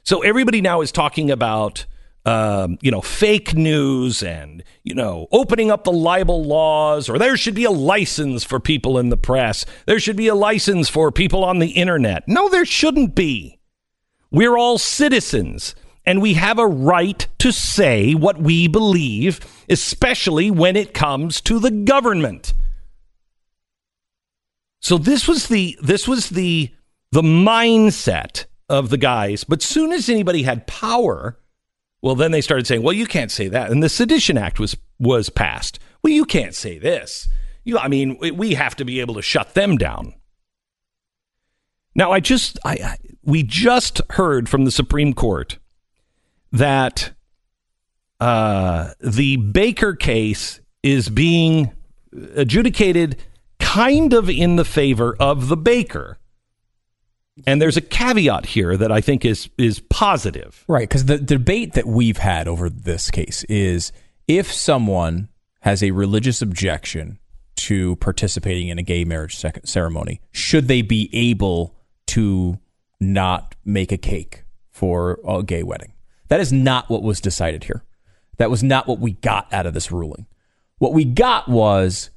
So 0.03 0.21
everybody 0.21 0.61
now 0.61 0.81
is 0.81 0.91
talking 0.91 1.29
about, 1.29 1.85
um, 2.25 2.77
you 2.81 2.89
know, 2.89 3.01
fake 3.01 3.53
news 3.53 4.23
and, 4.23 4.63
you 4.83 4.95
know, 4.95 5.27
opening 5.31 5.71
up 5.71 5.83
the 5.83 5.91
libel 5.91 6.43
laws, 6.43 7.09
or 7.09 7.19
there 7.19 7.37
should 7.37 7.55
be 7.55 7.65
a 7.65 7.71
license 7.71 8.43
for 8.43 8.59
people 8.59 8.97
in 8.97 9.09
the 9.09 9.17
press. 9.17 9.65
There 9.85 9.99
should 9.99 10.15
be 10.15 10.27
a 10.27 10.35
license 10.35 10.89
for 10.89 11.11
people 11.11 11.43
on 11.43 11.59
the 11.59 11.71
internet. 11.71 12.27
No, 12.27 12.49
there 12.49 12.65
shouldn't 12.65 13.13
be. 13.13 13.59
We're 14.31 14.57
all 14.57 14.77
citizens, 14.77 15.75
and 16.05 16.21
we 16.21 16.33
have 16.33 16.59
a 16.59 16.67
right 16.67 17.27
to 17.39 17.51
say 17.51 18.13
what 18.13 18.39
we 18.39 18.67
believe, 18.67 19.39
especially 19.69 20.51
when 20.51 20.75
it 20.75 20.93
comes 20.93 21.41
to 21.41 21.59
the 21.59 21.71
government. 21.71 22.53
So 24.85 24.99
this 24.99 25.27
was 25.27 25.47
the 25.47 25.75
this 25.81 26.07
was 26.07 26.29
the 26.29 26.69
the 27.11 27.23
mindset 27.23 28.45
of 28.69 28.91
the 28.91 28.99
guys. 28.99 29.43
But 29.43 29.63
soon 29.63 29.91
as 29.91 30.09
anybody 30.09 30.43
had 30.43 30.67
power, 30.67 31.39
well, 32.03 32.13
then 32.13 32.29
they 32.29 32.39
started 32.39 32.67
saying, 32.67 32.83
"Well, 32.83 32.93
you 32.93 33.07
can't 33.07 33.31
say 33.31 33.47
that." 33.47 33.71
And 33.71 33.81
the 33.81 33.89
Sedition 33.89 34.37
Act 34.37 34.59
was 34.59 34.77
was 34.99 35.31
passed. 35.31 35.79
Well, 36.03 36.13
you 36.13 36.23
can't 36.23 36.53
say 36.53 36.77
this. 36.77 37.27
You, 37.63 37.79
I 37.79 37.87
mean, 37.87 38.19
we- 38.19 38.53
have 38.53 38.75
to 38.75 38.85
be 38.85 38.99
able 38.99 39.15
to 39.15 39.23
shut 39.23 39.55
them 39.55 39.75
down. 39.75 40.13
Now, 41.95 42.11
I 42.11 42.19
just, 42.19 42.59
I, 42.63 42.73
I 42.73 42.97
we 43.23 43.41
just 43.41 44.01
heard 44.11 44.47
from 44.47 44.65
the 44.65 44.71
Supreme 44.71 45.15
Court 45.15 45.57
that 46.51 47.11
uh, 48.19 48.91
the 48.99 49.37
Baker 49.37 49.95
case 49.95 50.59
is 50.83 51.09
being 51.09 51.71
adjudicated 52.35 53.17
kind 53.59 54.13
of 54.13 54.29
in 54.29 54.55
the 54.55 54.65
favor 54.65 55.15
of 55.19 55.47
the 55.47 55.57
Baker. 55.57 56.17
And 57.45 57.61
there's 57.61 57.77
a 57.77 57.81
caveat 57.81 58.45
here 58.45 58.77
that 58.77 58.91
I 58.91 59.01
think 59.01 59.25
is 59.25 59.49
is 59.57 59.81
positive. 59.89 60.63
Right, 60.67 60.87
because 60.87 61.05
the 61.05 61.17
debate 61.17 61.73
that 61.73 61.85
we've 61.85 62.17
had 62.17 62.47
over 62.47 62.69
this 62.69 63.11
case 63.11 63.43
is 63.45 63.91
if 64.27 64.51
someone 64.51 65.29
has 65.61 65.83
a 65.83 65.91
religious 65.91 66.41
objection 66.41 67.19
to 67.57 67.95
participating 67.97 68.69
in 68.69 68.79
a 68.79 68.83
gay 68.83 69.03
marriage 69.03 69.43
ceremony, 69.63 70.21
should 70.31 70.67
they 70.67 70.81
be 70.81 71.09
able 71.11 71.75
to 72.07 72.59
not 72.99 73.55
make 73.65 73.91
a 73.91 73.97
cake 73.97 74.43
for 74.71 75.19
a 75.27 75.43
gay 75.43 75.63
wedding? 75.63 75.93
That 76.27 76.39
is 76.39 76.53
not 76.53 76.89
what 76.89 77.03
was 77.03 77.19
decided 77.19 77.65
here. 77.65 77.83
That 78.37 78.49
was 78.49 78.63
not 78.63 78.87
what 78.87 78.99
we 78.99 79.13
got 79.13 79.51
out 79.53 79.65
of 79.65 79.73
this 79.73 79.91
ruling. 79.91 80.25
What 80.77 80.93
we 80.93 81.05
got 81.05 81.47
was 81.47 82.09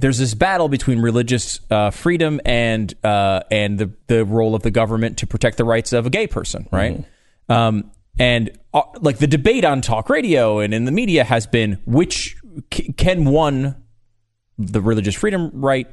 there's 0.00 0.18
this 0.18 0.34
battle 0.34 0.68
between 0.68 1.00
religious 1.00 1.60
uh, 1.70 1.90
freedom 1.90 2.40
and 2.44 2.92
uh, 3.04 3.40
and 3.50 3.78
the 3.78 3.90
the 4.06 4.24
role 4.24 4.54
of 4.54 4.62
the 4.62 4.70
government 4.70 5.18
to 5.18 5.26
protect 5.26 5.56
the 5.56 5.64
rights 5.64 5.92
of 5.92 6.06
a 6.06 6.10
gay 6.10 6.26
person, 6.26 6.68
right? 6.72 7.04
Um, 7.48 7.90
and 8.18 8.50
uh, 8.74 8.82
like 9.00 9.18
the 9.18 9.26
debate 9.26 9.64
on 9.64 9.80
talk 9.80 10.08
radio 10.08 10.58
and 10.58 10.72
in 10.74 10.84
the 10.84 10.92
media 10.92 11.24
has 11.24 11.46
been 11.46 11.78
which 11.86 12.36
c- 12.72 12.92
can 12.92 13.24
one 13.24 13.76
the 14.58 14.80
religious 14.80 15.14
freedom 15.14 15.50
right 15.54 15.86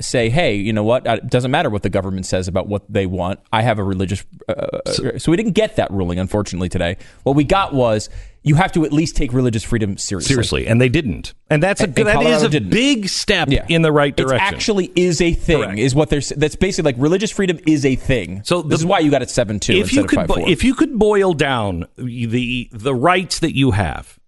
say, 0.00 0.28
hey, 0.30 0.54
you 0.56 0.72
know 0.72 0.82
what? 0.84 1.06
It 1.06 1.28
doesn't 1.28 1.50
matter 1.50 1.70
what 1.70 1.82
the 1.82 1.90
government 1.90 2.26
says 2.26 2.48
about 2.48 2.66
what 2.68 2.82
they 2.92 3.06
want. 3.06 3.40
I 3.52 3.62
have 3.62 3.78
a 3.78 3.84
religious. 3.84 4.24
Uh, 4.48 4.78
so, 4.90 5.18
so 5.18 5.30
we 5.30 5.36
didn't 5.36 5.52
get 5.52 5.76
that 5.76 5.90
ruling, 5.90 6.18
unfortunately, 6.18 6.68
today. 6.68 6.96
What 7.22 7.36
we 7.36 7.44
got 7.44 7.74
was 7.74 8.08
you 8.42 8.54
have 8.56 8.72
to 8.72 8.84
at 8.84 8.92
least 8.92 9.16
take 9.16 9.32
religious 9.32 9.62
freedom 9.62 9.96
seriously. 9.96 10.28
Seriously, 10.34 10.66
and 10.66 10.80
they 10.80 10.88
didn't. 10.88 11.34
And 11.50 11.62
that's 11.62 11.80
a 11.80 11.84
And- 11.84 11.94
that 11.94 12.22
is 12.24 12.42
a 12.42 12.48
didn't. 12.48 12.70
big 12.70 13.08
step 13.08 13.48
Yeah. 13.50 13.64
in 13.68 13.82
the 13.82 13.92
right 13.92 14.16
direction. 14.16 14.36
It 14.36 14.40
actually 14.54 14.92
is 14.96 15.20
a 15.20 15.32
thing. 15.32 15.62
Correct. 15.62 15.78
Is 15.78 15.94
what 15.94 16.10
they're. 16.10 16.20
That's 16.36 16.56
basically 16.56 16.92
like 16.92 17.00
religious 17.00 17.30
freedom 17.30 17.58
is 17.66 17.84
a 17.86 17.94
thing. 17.96 18.42
So 18.44 18.62
this 18.62 18.80
the- 18.80 18.82
is 18.82 18.86
why 18.86 18.98
you 19.00 19.10
got 19.10 19.22
it 19.22 19.30
seven 19.30 19.60
two 19.60 19.74
if 19.74 19.78
instead 19.84 19.96
you 19.96 20.06
could 20.08 20.16
five 20.16 20.28
bo- 20.28 20.34
four. 20.36 20.48
if 20.48 20.64
you 20.64 20.74
could 20.74 20.98
boil 20.98 21.34
down 21.34 21.86
the 21.96 22.68
the 22.72 22.94
rights 22.94 23.38
that 23.40 23.54
you 23.54 23.72
have 23.72 24.18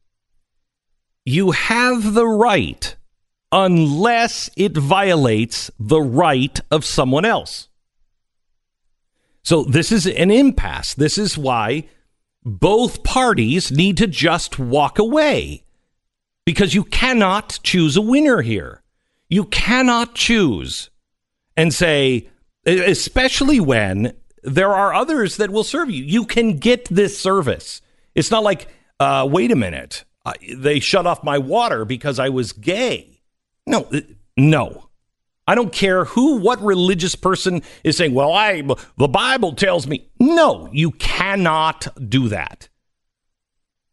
you 1.25 1.53
have 1.53 2.13
the 2.15 2.27
right 2.27 2.97
unless 3.55 4.51
it 4.57 4.77
violates 4.77 5.71
the 5.79 6.01
right 6.01 6.61
of 6.71 6.85
someone 6.85 7.25
else 7.25 7.69
so 9.43 9.63
this 9.65 9.91
is 9.91 10.07
an 10.07 10.31
impasse 10.31 10.93
this 10.95 11.17
is 11.17 11.39
why 11.39 11.85
both 12.43 13.03
parties 13.03 13.71
need 13.71 13.97
to 13.97 14.07
just 14.07 14.59
walk 14.59 14.99
away 14.99 15.65
because 16.45 16.75
you 16.75 16.85
cannot 16.85 17.59
choose 17.63 17.97
a 17.97 18.03
winner 18.03 18.43
here 18.43 18.83
you 19.29 19.45
cannot 19.45 20.15
choose 20.15 20.91
and 21.57 21.73
say, 21.73 22.29
especially 22.67 23.61
when 23.61 24.15
there 24.43 24.73
are 24.73 24.95
others 24.95 25.37
that 25.39 25.51
will 25.51 25.65
serve 25.65 25.91
you. 25.91 26.05
You 26.05 26.25
can 26.25 26.59
get 26.59 26.85
this 26.87 27.19
service. 27.19 27.81
It's 28.15 28.31
not 28.31 28.43
like, 28.43 28.69
uh, 29.01 29.27
wait 29.31 29.51
a 29.51 29.57
minute, 29.57 30.05
they 30.57 30.81
shut 30.81 31.07
off 31.07 31.25
my 31.25 31.39
water 31.39 31.85
because 31.85 32.19
I 32.19 32.29
was 32.29 32.53
gay. 32.53 33.14
No, 33.67 33.83
uh, 33.93 34.01
no. 34.37 34.91
I 35.47 35.55
don't 35.55 35.73
care 35.73 36.07
who, 36.07 36.37
what 36.39 36.63
religious 36.63 37.15
person 37.15 37.63
is 37.83 37.97
saying, 37.97 38.15
well, 38.15 38.33
I, 38.33 38.63
the 38.97 39.09
Bible 39.09 39.53
tells 39.53 39.87
me. 39.87 40.09
No, 40.19 40.71
you 40.73 40.91
cannot 40.93 41.87
do 42.09 42.29
that. 42.29 42.69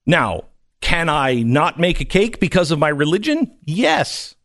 Now, 0.05 0.45
can 0.79 1.09
I 1.09 1.41
not 1.41 1.79
make 1.79 1.99
a 1.99 2.05
cake 2.05 2.39
because 2.39 2.71
of 2.71 2.79
my 2.79 2.89
religion? 2.89 3.57
Yes. 3.65 4.35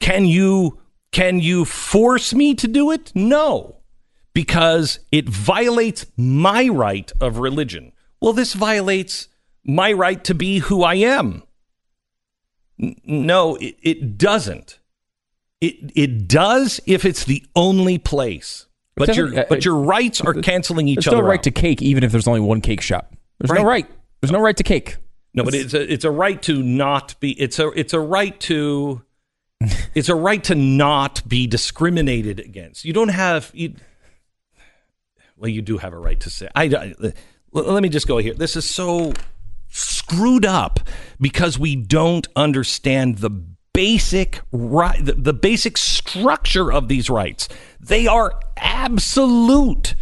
Can 0.00 0.26
you 0.26 0.80
can 1.12 1.40
you 1.40 1.64
force 1.64 2.34
me 2.34 2.54
to 2.56 2.68
do 2.68 2.90
it? 2.90 3.10
No. 3.14 3.78
Because 4.34 4.98
it 5.10 5.28
violates 5.28 6.04
my 6.16 6.68
right 6.68 7.10
of 7.20 7.38
religion. 7.38 7.92
Well, 8.20 8.34
this 8.34 8.52
violates 8.52 9.28
my 9.64 9.92
right 9.92 10.22
to 10.24 10.34
be 10.34 10.58
who 10.58 10.82
I 10.82 10.96
am. 10.96 11.42
No, 12.78 13.56
it, 13.56 13.76
it 13.82 14.18
doesn't. 14.18 14.78
It 15.60 15.92
it 15.94 16.28
does 16.28 16.80
if 16.86 17.04
it's 17.04 17.24
the 17.24 17.44
only 17.54 17.98
place. 17.98 18.66
But 18.96 19.16
your 19.16 19.38
uh, 19.40 19.44
but 19.48 19.64
your 19.64 19.76
rights 19.76 20.20
are 20.20 20.34
canceling 20.34 20.88
each 20.88 20.96
there's 20.96 21.08
other 21.08 21.16
There's 21.16 21.24
no 21.24 21.28
right 21.28 21.38
out. 21.40 21.44
to 21.44 21.50
cake, 21.50 21.82
even 21.82 22.04
if 22.04 22.12
there's 22.12 22.28
only 22.28 22.40
one 22.40 22.60
cake 22.60 22.80
shop. 22.80 23.14
There's 23.38 23.50
no 23.50 23.62
Right. 23.64 23.84
right. 23.86 23.90
There's 24.20 24.32
no 24.32 24.40
right 24.40 24.56
to 24.56 24.62
cake. 24.62 24.96
No, 25.34 25.44
but 25.44 25.54
it's 25.54 25.74
a 25.74 25.92
it's 25.92 26.04
a 26.04 26.10
right 26.10 26.40
to 26.42 26.62
not 26.62 27.18
be 27.20 27.32
it's 27.32 27.58
a 27.58 27.68
it's 27.68 27.92
a 27.92 28.00
right 28.00 28.38
to 28.40 29.02
it's 29.94 30.08
a 30.08 30.14
right 30.14 30.42
to 30.44 30.54
not 30.54 31.26
be 31.28 31.46
discriminated 31.46 32.40
against. 32.40 32.84
You 32.84 32.94
don't 32.94 33.08
have 33.10 33.50
you, 33.54 33.74
well, 35.36 35.50
you 35.50 35.60
do 35.62 35.78
have 35.78 35.92
a 35.92 35.98
right 35.98 36.18
to 36.20 36.30
say. 36.30 36.48
I, 36.54 36.64
I 36.64 37.12
let 37.52 37.82
me 37.82 37.88
just 37.88 38.06
go 38.06 38.18
here. 38.18 38.34
This 38.34 38.56
is 38.56 38.68
so 38.68 39.12
screwed 40.06 40.46
up 40.46 40.80
because 41.20 41.58
we 41.58 41.74
don't 41.74 42.28
understand 42.36 43.18
the 43.18 43.30
basic 43.72 44.40
right 44.52 45.04
the, 45.04 45.12
the 45.12 45.32
basic 45.34 45.76
structure 45.76 46.72
of 46.72 46.88
these 46.88 47.10
rights. 47.10 47.48
They 47.80 48.06
are 48.06 48.32
absolute. 48.56 49.94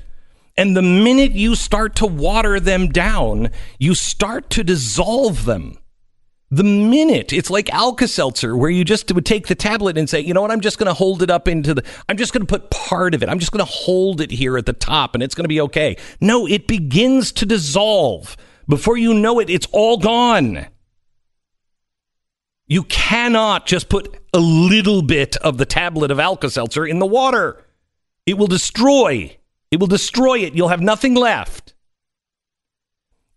And 0.57 0.76
the 0.76 0.82
minute 0.82 1.32
you 1.32 1.57
start 1.57 1.96
to 1.96 2.07
water 2.07 2.61
them 2.61 2.88
down, 2.88 3.50
you 3.78 3.94
start 3.94 4.50
to 4.50 4.62
dissolve 4.62 5.44
them. 5.44 5.78
The 6.50 6.62
minute 6.62 7.32
it's 7.32 7.50
like 7.50 7.72
Alka 7.72 8.07
Seltzer, 8.07 8.57
where 8.57 8.70
you 8.70 8.84
just 8.84 9.12
would 9.12 9.26
take 9.26 9.48
the 9.48 9.57
tablet 9.57 9.98
and 9.98 10.09
say, 10.09 10.20
you 10.20 10.34
know 10.34 10.42
what, 10.42 10.52
I'm 10.52 10.61
just 10.61 10.78
going 10.78 10.86
to 10.86 10.94
hold 10.94 11.22
it 11.22 11.30
up 11.30 11.48
into 11.48 11.74
the, 11.74 11.82
I'm 12.09 12.16
just 12.16 12.32
going 12.32 12.46
to 12.46 12.59
put 12.59 12.70
part 12.70 13.14
of 13.14 13.22
it. 13.22 13.28
I'm 13.28 13.38
just 13.40 13.50
going 13.50 13.64
to 13.64 13.72
hold 13.72 14.20
it 14.20 14.30
here 14.30 14.57
at 14.59 14.66
the 14.66 14.74
top 14.74 15.14
and 15.14 15.22
it's 15.22 15.34
going 15.34 15.44
to 15.44 15.48
be 15.48 15.62
okay. 15.62 15.96
No, 16.20 16.46
it 16.46 16.68
begins 16.68 17.32
to 17.32 17.46
dissolve. 17.46 18.36
Before 18.69 18.97
you 18.97 19.15
know 19.15 19.41
it, 19.41 19.51
it's 19.51 19.67
all 19.73 19.99
gone. 19.99 20.67
You 22.67 22.85
cannot 22.85 23.67
just 23.67 23.89
put 23.89 24.17
a 24.33 24.39
little 24.39 25.03
bit 25.03 25.37
of 25.37 25.59
the 25.59 25.67
tablet 25.67 26.11
of 26.11 26.19
Alka 26.19 26.49
Seltzer 26.49 26.87
in 26.87 26.99
the 26.99 27.07
water. 27.07 27.62
It 28.27 28.39
will 28.39 28.47
destroy. 28.47 29.37
It 29.71 29.81
will 29.81 29.87
destroy 29.87 30.39
it. 30.39 30.55
You'll 30.55 30.69
have 30.69 30.81
nothing 30.81 31.15
left. 31.15 31.75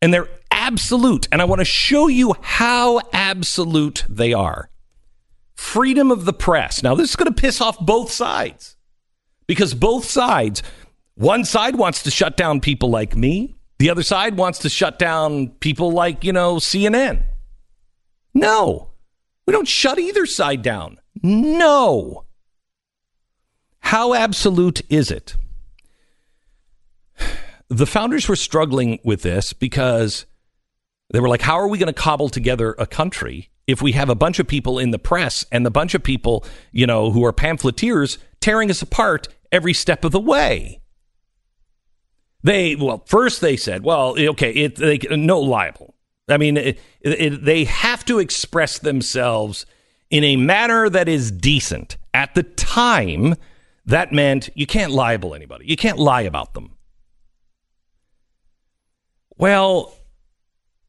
And 0.02 0.14
they're 0.14 0.30
absolute. 0.50 1.28
And 1.32 1.42
I 1.42 1.46
want 1.46 1.60
to 1.60 1.66
show 1.66 2.08
you 2.08 2.36
how 2.42 3.02
absolute 3.12 4.06
they 4.08 4.32
are. 4.32 4.70
Freedom 5.56 6.12
of 6.12 6.26
the 6.26 6.34
press. 6.34 6.84
Now, 6.84 6.96
this 6.96 7.10
is 7.10 7.16
going 7.16 7.34
to 7.34 7.42
piss 7.42 7.60
off 7.60 7.80
both 7.80 8.12
sides 8.12 8.78
because 9.48 9.74
both 9.74 10.06
sides, 10.06 10.64
one 11.16 11.44
side 11.44 11.76
wants 11.76 12.04
to 12.04 12.12
shut 12.12 12.38
down 12.38 12.62
people 12.62 12.90
like 12.90 13.16
me, 13.16 13.57
the 13.80 13.90
other 13.90 14.04
side 14.04 14.38
wants 14.38 14.60
to 14.60 14.70
shut 14.70 15.00
down 15.00 15.50
people 15.50 15.92
like, 15.92 16.24
you 16.24 16.34
know, 16.34 16.56
CNN. 16.56 17.24
No, 18.34 18.90
we 19.46 19.52
don't 19.52 19.68
shut 19.68 20.00
either 20.00 20.26
side 20.26 20.62
down. 20.62 21.00
No. 21.24 22.26
How 23.80 24.14
absolute 24.14 24.82
is 24.90 25.10
it? 25.12 25.36
the 27.70 27.86
founders 27.86 28.28
were 28.28 28.36
struggling 28.36 29.00
with 29.04 29.22
this 29.22 29.54
because 29.54 30.26
they 31.12 31.20
were 31.20 31.30
like, 31.30 31.42
how 31.42 31.56
are 31.56 31.68
we 31.68 31.78
going 31.78 31.94
to 31.94 31.94
cobble 31.94 32.30
together 32.30 32.76
a 32.78 32.88
country 32.88 33.50
if 33.66 33.82
we 33.82 33.92
have 33.94 34.10
a 34.10 34.16
bunch 34.16 34.40
of 34.40 34.48
people 34.48 34.80
in 34.80 34.92
the 34.92 35.00
press 35.00 35.46
and 35.52 35.66
the 35.66 35.72
bunch 35.72 35.94
of 35.94 36.04
people, 36.04 36.46
you 36.72 36.88
know, 36.88 37.12
who 37.12 37.26
are 37.26 37.34
pamphleteers 37.34 38.18
tearing 38.40 38.70
us 38.70 38.82
apart 38.82 39.28
every 39.52 39.74
step 39.74 40.06
of 40.06 40.12
the 40.12 40.20
way? 40.20 40.80
They, 42.44 42.76
well, 42.76 43.04
first 43.08 43.42
they 43.42 43.58
said, 43.58 43.84
well, 43.84 44.16
okay, 44.18 44.52
it, 44.52 44.76
they, 44.76 45.00
no 45.10 45.40
liable. 45.40 45.96
I 46.30 46.38
mean, 46.38 46.58
it, 46.58 46.80
it, 47.02 47.44
they 47.44 47.64
have 47.66 48.04
to 48.06 48.20
express 48.20 48.80
themselves 48.80 49.66
in 50.10 50.24
a 50.24 50.36
manner 50.36 50.90
that 50.90 51.08
is 51.08 51.32
decent. 51.32 51.98
At 52.14 52.36
the 52.36 52.44
time, 52.44 53.36
that 53.86 54.12
meant 54.12 54.50
you 54.56 54.68
can't 54.68 54.92
libel 54.92 55.34
anybody. 55.34 55.66
You 55.68 55.78
can't 55.78 56.00
lie 56.00 56.22
about 56.22 56.54
them. 56.54 56.76
Well, 59.38 59.94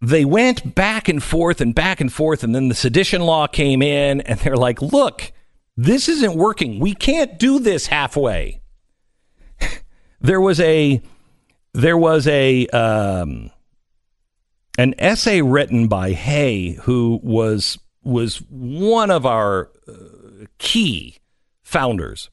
they 0.01 0.25
went 0.25 0.75
back 0.75 1.09
and 1.09 1.23
forth 1.23 1.61
and 1.61 1.75
back 1.75 2.01
and 2.01 2.13
forth, 2.13 2.43
and 2.43 2.55
then 2.55 2.69
the 2.69 2.75
sedition 2.75 3.23
law 3.23 3.47
came 3.47 3.83
in, 3.83 4.21
and 4.23 4.39
they're 4.41 4.57
like, 4.57 4.81
look, 4.81 5.33
this 5.77 6.09
isn't 6.09 6.35
working. 6.35 6.81
We 6.81 6.95
can't 6.95 7.39
do 7.39 7.59
this 7.59 7.87
halfway. 7.87 8.61
there 10.21 10.41
was 10.41 10.61
a 10.61 11.03
there 11.79 11.97
was 11.97 12.27
a 12.27 12.67
um, 12.69 13.51
an 14.79 14.95
essay 14.99 15.41
written 15.41 15.87
by 15.87 16.11
Hay, 16.11 16.73
who 16.83 17.21
was 17.23 17.79
was 18.03 18.39
one 18.51 19.13
of 19.13 19.25
our 19.25 19.71
uh, 19.87 20.47
key 20.59 21.19
founders, 21.63 22.31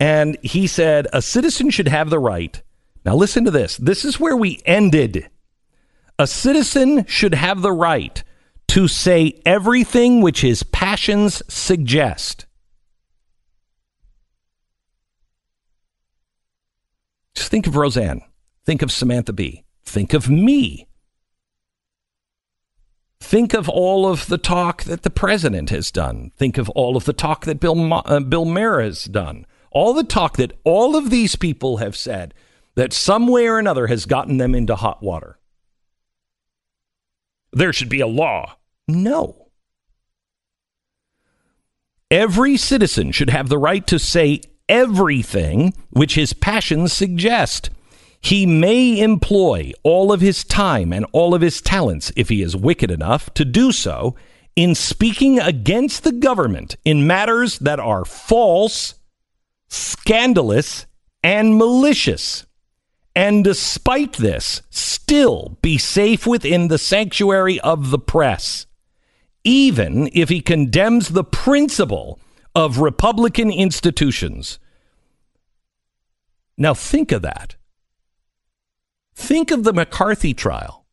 and 0.00 0.38
he 0.42 0.66
said 0.66 1.06
a 1.12 1.20
citizen 1.20 1.68
should 1.68 1.88
have 1.88 2.08
the 2.08 2.18
right. 2.18 2.62
Now 3.04 3.14
listen 3.14 3.44
to 3.44 3.50
this. 3.50 3.76
This 3.76 4.06
is 4.06 4.18
where 4.18 4.36
we 4.36 4.62
ended. 4.64 5.28
A 6.18 6.26
citizen 6.26 7.04
should 7.06 7.34
have 7.34 7.60
the 7.60 7.72
right 7.72 8.24
to 8.68 8.88
say 8.88 9.40
everything 9.44 10.22
which 10.22 10.40
his 10.40 10.62
passions 10.62 11.42
suggest. 11.46 12.46
Just 17.34 17.50
think 17.50 17.66
of 17.66 17.76
Roseanne. 17.76 18.22
Think 18.68 18.82
of 18.82 18.92
Samantha 18.92 19.32
Bee. 19.32 19.64
Think 19.86 20.12
of 20.12 20.28
me. 20.28 20.86
Think 23.18 23.54
of 23.54 23.66
all 23.66 24.06
of 24.06 24.26
the 24.26 24.36
talk 24.36 24.82
that 24.82 25.04
the 25.04 25.10
president 25.10 25.70
has 25.70 25.90
done. 25.90 26.32
Think 26.36 26.58
of 26.58 26.68
all 26.68 26.94
of 26.94 27.06
the 27.06 27.14
talk 27.14 27.46
that 27.46 27.60
Bill, 27.60 27.94
uh, 27.94 28.20
Bill 28.20 28.44
Maher 28.44 28.82
has 28.82 29.04
done. 29.04 29.46
All 29.70 29.94
the 29.94 30.04
talk 30.04 30.36
that 30.36 30.52
all 30.64 30.96
of 30.96 31.08
these 31.08 31.34
people 31.34 31.78
have 31.78 31.96
said 31.96 32.34
that 32.74 32.92
some 32.92 33.26
way 33.26 33.46
or 33.46 33.58
another 33.58 33.86
has 33.86 34.04
gotten 34.04 34.36
them 34.36 34.54
into 34.54 34.76
hot 34.76 35.02
water. 35.02 35.38
There 37.54 37.72
should 37.72 37.88
be 37.88 38.00
a 38.00 38.06
law. 38.06 38.58
No. 38.86 39.48
Every 42.10 42.58
citizen 42.58 43.12
should 43.12 43.30
have 43.30 43.48
the 43.48 43.56
right 43.56 43.86
to 43.86 43.98
say 43.98 44.42
everything 44.68 45.72
which 45.88 46.16
his 46.16 46.34
passions 46.34 46.92
suggest. 46.92 47.70
He 48.20 48.46
may 48.46 49.00
employ 49.00 49.72
all 49.82 50.12
of 50.12 50.20
his 50.20 50.44
time 50.44 50.92
and 50.92 51.06
all 51.12 51.34
of 51.34 51.40
his 51.40 51.60
talents, 51.60 52.12
if 52.16 52.28
he 52.28 52.42
is 52.42 52.56
wicked 52.56 52.90
enough 52.90 53.32
to 53.34 53.44
do 53.44 53.72
so, 53.72 54.16
in 54.56 54.74
speaking 54.74 55.38
against 55.38 56.02
the 56.02 56.12
government 56.12 56.76
in 56.84 57.06
matters 57.06 57.58
that 57.60 57.78
are 57.78 58.04
false, 58.04 58.94
scandalous, 59.68 60.86
and 61.22 61.56
malicious. 61.56 62.44
And 63.14 63.44
despite 63.44 64.14
this, 64.14 64.62
still 64.70 65.56
be 65.62 65.78
safe 65.78 66.26
within 66.26 66.68
the 66.68 66.78
sanctuary 66.78 67.60
of 67.60 67.90
the 67.90 67.98
press, 67.98 68.66
even 69.44 70.10
if 70.12 70.28
he 70.28 70.40
condemns 70.40 71.10
the 71.10 71.24
principle 71.24 72.18
of 72.54 72.78
Republican 72.78 73.52
institutions. 73.52 74.58
Now, 76.56 76.74
think 76.74 77.12
of 77.12 77.22
that. 77.22 77.54
Think 79.18 79.50
of 79.50 79.64
the 79.64 79.72
McCarthy 79.72 80.32
trial. 80.32 80.86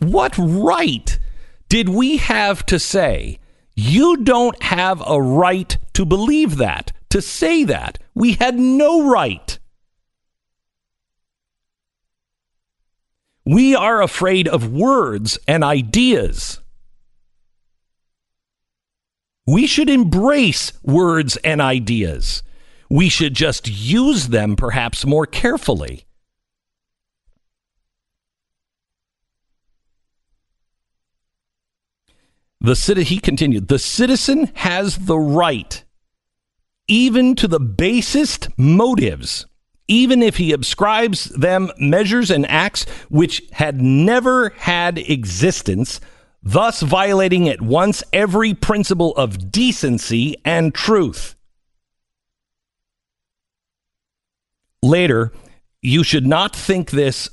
What 0.00 0.38
right 0.38 1.18
did 1.68 1.88
we 1.88 2.18
have 2.18 2.64
to 2.66 2.78
say, 2.78 3.40
you 3.74 4.18
don't 4.18 4.62
have 4.62 5.02
a 5.04 5.20
right 5.20 5.76
to 5.94 6.06
believe 6.06 6.56
that, 6.58 6.92
to 7.10 7.20
say 7.20 7.64
that? 7.64 7.98
We 8.14 8.34
had 8.34 8.58
no 8.58 9.10
right. 9.10 9.58
We 13.44 13.74
are 13.74 14.00
afraid 14.00 14.46
of 14.46 14.72
words 14.72 15.38
and 15.48 15.64
ideas. 15.64 16.60
We 19.48 19.66
should 19.66 19.90
embrace 19.90 20.72
words 20.84 21.36
and 21.38 21.60
ideas. 21.60 22.44
We 22.88 23.08
should 23.08 23.34
just 23.34 23.68
use 23.68 24.28
them 24.28 24.54
perhaps 24.54 25.04
more 25.04 25.26
carefully. 25.26 26.05
The 32.66 33.04
he 33.06 33.20
continued, 33.20 33.68
the 33.68 33.78
citizen 33.78 34.50
has 34.54 34.98
the 34.98 35.16
right, 35.16 35.84
even 36.88 37.36
to 37.36 37.46
the 37.46 37.60
basest 37.60 38.48
motives, 38.58 39.46
even 39.86 40.20
if 40.20 40.38
he 40.38 40.52
ascribes 40.52 41.26
them 41.26 41.70
measures 41.78 42.28
and 42.28 42.44
acts 42.50 42.84
which 43.08 43.44
had 43.52 43.80
never 43.80 44.48
had 44.56 44.98
existence, 44.98 46.00
thus 46.42 46.82
violating 46.82 47.48
at 47.48 47.62
once 47.62 48.02
every 48.12 48.52
principle 48.52 49.14
of 49.14 49.52
decency 49.52 50.34
and 50.44 50.74
truth. 50.74 51.36
Later, 54.82 55.32
you 55.82 56.02
should 56.02 56.26
not 56.26 56.56
think 56.56 56.90
this. 56.90 57.30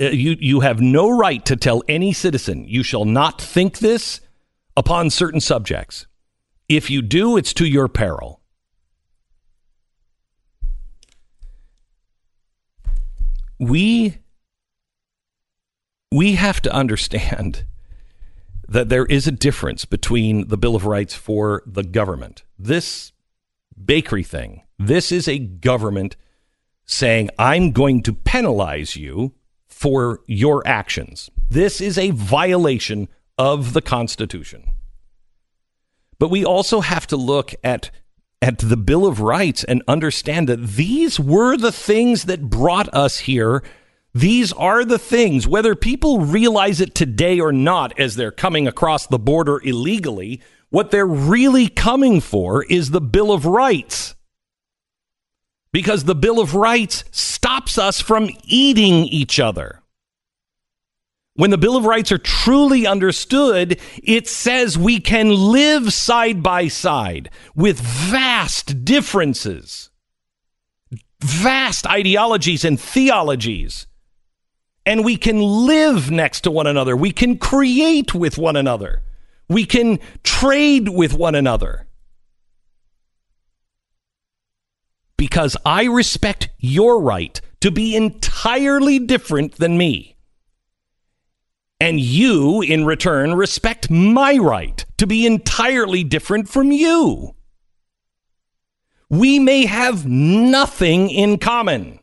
Uh, 0.00 0.06
you, 0.06 0.36
you 0.40 0.58
have 0.58 0.80
no 0.80 1.08
right 1.08 1.46
to 1.46 1.54
tell 1.54 1.84
any 1.86 2.12
citizen, 2.12 2.64
you 2.66 2.82
shall 2.82 3.04
not 3.04 3.40
think 3.40 3.78
this 3.78 4.20
upon 4.76 5.10
certain 5.10 5.40
subjects. 5.40 6.06
If 6.68 6.90
you 6.90 7.02
do, 7.02 7.36
it's 7.36 7.52
to 7.54 7.66
your 7.66 7.88
peril. 7.88 8.40
We 13.58 14.18
we 16.10 16.34
have 16.34 16.60
to 16.62 16.72
understand 16.72 17.64
that 18.68 18.88
there 18.88 19.06
is 19.06 19.26
a 19.26 19.32
difference 19.32 19.84
between 19.84 20.48
the 20.48 20.58
Bill 20.58 20.76
of 20.76 20.84
Rights 20.84 21.14
for 21.14 21.62
the 21.66 21.82
government. 21.82 22.42
This 22.58 23.12
bakery 23.82 24.22
thing, 24.22 24.62
this 24.78 25.10
is 25.10 25.26
a 25.26 25.38
government 25.38 26.16
saying, 26.84 27.30
I'm 27.38 27.72
going 27.72 28.02
to 28.02 28.12
penalize 28.12 28.96
you 28.96 29.34
for 29.68 30.20
your 30.26 30.66
actions. 30.66 31.30
This 31.48 31.80
is 31.80 31.96
a 31.96 32.10
violation 32.10 33.08
of 33.38 33.72
the 33.72 33.82
Constitution. 33.82 34.70
But 36.18 36.30
we 36.30 36.44
also 36.44 36.80
have 36.80 37.06
to 37.08 37.16
look 37.16 37.54
at 37.64 37.90
at 38.40 38.58
the 38.58 38.76
Bill 38.76 39.06
of 39.06 39.20
Rights 39.20 39.62
and 39.62 39.84
understand 39.86 40.48
that 40.48 40.66
these 40.66 41.20
were 41.20 41.56
the 41.56 41.70
things 41.70 42.24
that 42.24 42.50
brought 42.50 42.92
us 42.92 43.18
here. 43.18 43.62
These 44.14 44.52
are 44.52 44.84
the 44.84 44.98
things, 44.98 45.46
whether 45.46 45.76
people 45.76 46.20
realize 46.20 46.80
it 46.80 46.94
today 46.94 47.38
or 47.38 47.52
not, 47.52 47.98
as 47.98 48.16
they're 48.16 48.32
coming 48.32 48.66
across 48.66 49.06
the 49.06 49.18
border 49.18 49.60
illegally, 49.62 50.42
what 50.70 50.90
they're 50.90 51.06
really 51.06 51.68
coming 51.68 52.20
for 52.20 52.64
is 52.64 52.90
the 52.90 53.00
Bill 53.00 53.30
of 53.30 53.46
Rights. 53.46 54.16
Because 55.70 56.04
the 56.04 56.14
Bill 56.14 56.40
of 56.40 56.54
Rights 56.54 57.04
stops 57.12 57.78
us 57.78 58.00
from 58.00 58.28
eating 58.44 59.04
each 59.06 59.38
other. 59.38 59.81
When 61.34 61.50
the 61.50 61.58
Bill 61.58 61.76
of 61.76 61.86
Rights 61.86 62.12
are 62.12 62.18
truly 62.18 62.86
understood, 62.86 63.80
it 64.02 64.28
says 64.28 64.76
we 64.76 65.00
can 65.00 65.30
live 65.30 65.92
side 65.92 66.42
by 66.42 66.68
side 66.68 67.30
with 67.54 67.80
vast 67.80 68.84
differences, 68.84 69.88
vast 71.20 71.86
ideologies 71.86 72.64
and 72.64 72.78
theologies. 72.78 73.86
And 74.84 75.04
we 75.04 75.16
can 75.16 75.40
live 75.40 76.10
next 76.10 76.42
to 76.42 76.50
one 76.50 76.66
another. 76.66 76.96
We 76.96 77.12
can 77.12 77.38
create 77.38 78.14
with 78.14 78.36
one 78.36 78.56
another. 78.56 79.00
We 79.48 79.64
can 79.64 80.00
trade 80.24 80.88
with 80.88 81.14
one 81.14 81.34
another. 81.34 81.86
Because 85.16 85.56
I 85.64 85.84
respect 85.84 86.50
your 86.58 87.00
right 87.00 87.40
to 87.60 87.70
be 87.70 87.94
entirely 87.96 88.98
different 88.98 89.54
than 89.54 89.78
me. 89.78 90.11
And 91.82 91.98
you, 91.98 92.62
in 92.62 92.84
return, 92.84 93.34
respect 93.34 93.90
my 93.90 94.36
right 94.36 94.84
to 94.98 95.06
be 95.06 95.26
entirely 95.26 96.04
different 96.04 96.48
from 96.48 96.70
you. 96.70 97.34
We 99.10 99.38
may 99.38 99.66
have 99.66 100.06
nothing 100.06 101.10
in 101.10 101.38
common. 101.38 101.98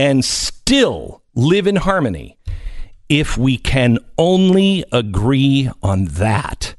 and 0.00 0.24
still 0.24 1.22
live 1.34 1.66
in 1.66 1.76
harmony 1.76 2.38
if 3.10 3.36
we 3.36 3.58
can 3.58 3.98
only 4.16 4.82
agree 4.92 5.70
on 5.82 6.06
that. 6.06 6.74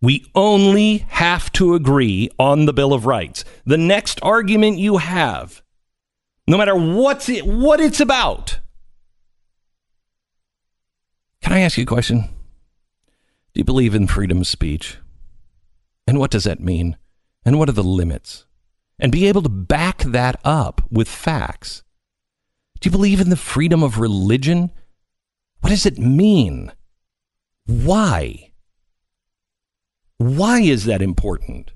We 0.00 0.24
only 0.34 1.04
have 1.08 1.52
to 1.52 1.74
agree 1.74 2.30
on 2.38 2.64
the 2.64 2.72
Bill 2.72 2.94
of 2.94 3.04
Rights. 3.04 3.44
The 3.66 3.76
next 3.76 4.18
argument 4.22 4.78
you 4.78 4.96
have, 4.96 5.60
no 6.46 6.56
matter 6.56 6.74
what's 6.74 7.28
it, 7.28 7.46
what 7.46 7.80
it's 7.80 8.00
about. 8.00 8.60
Can 11.42 11.52
I 11.52 11.60
ask 11.60 11.76
you 11.76 11.84
a 11.84 11.86
question? 11.86 12.20
Do 12.20 13.60
you 13.60 13.64
believe 13.64 13.94
in 13.94 14.06
freedom 14.06 14.40
of 14.40 14.46
speech? 14.46 14.98
And 16.06 16.18
what 16.18 16.30
does 16.30 16.44
that 16.44 16.60
mean? 16.60 16.96
And 17.44 17.58
what 17.58 17.68
are 17.68 17.72
the 17.72 17.82
limits? 17.82 18.46
And 18.98 19.12
be 19.12 19.28
able 19.28 19.42
to 19.42 19.48
back 19.48 20.02
that 20.04 20.40
up 20.44 20.82
with 20.90 21.08
facts. 21.08 21.82
Do 22.80 22.88
you 22.88 22.90
believe 22.90 23.20
in 23.20 23.30
the 23.30 23.36
freedom 23.36 23.82
of 23.82 23.98
religion? 23.98 24.70
What 25.60 25.70
does 25.70 25.86
it 25.86 25.98
mean? 25.98 26.72
Why? 27.66 28.52
Why 30.18 30.60
is 30.60 30.84
that 30.84 31.02
important? 31.02 31.72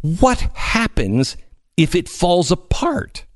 What 0.00 0.40
happens 0.54 1.36
if 1.76 1.94
it 1.94 2.08
falls 2.08 2.50
apart? 2.50 3.26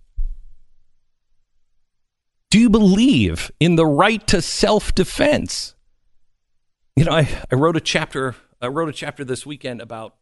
Do 2.51 2.59
you 2.59 2.71
believe 2.71 3.51
in 3.61 3.77
the 3.77 3.87
right 3.87 4.27
to 4.29 4.41
self 4.41 4.95
defense? 4.95 5.75
You 6.97 7.05
know, 7.05 7.13
I, 7.13 7.29
I 7.53 7.55
wrote 7.55 7.77
a 7.77 7.81
chapter. 7.81 8.35
I 8.61 8.69
wrote 8.69 8.89
a 8.89 8.93
chapter 8.93 9.25
this 9.25 9.45
weekend 9.45 9.81
about 9.81 10.17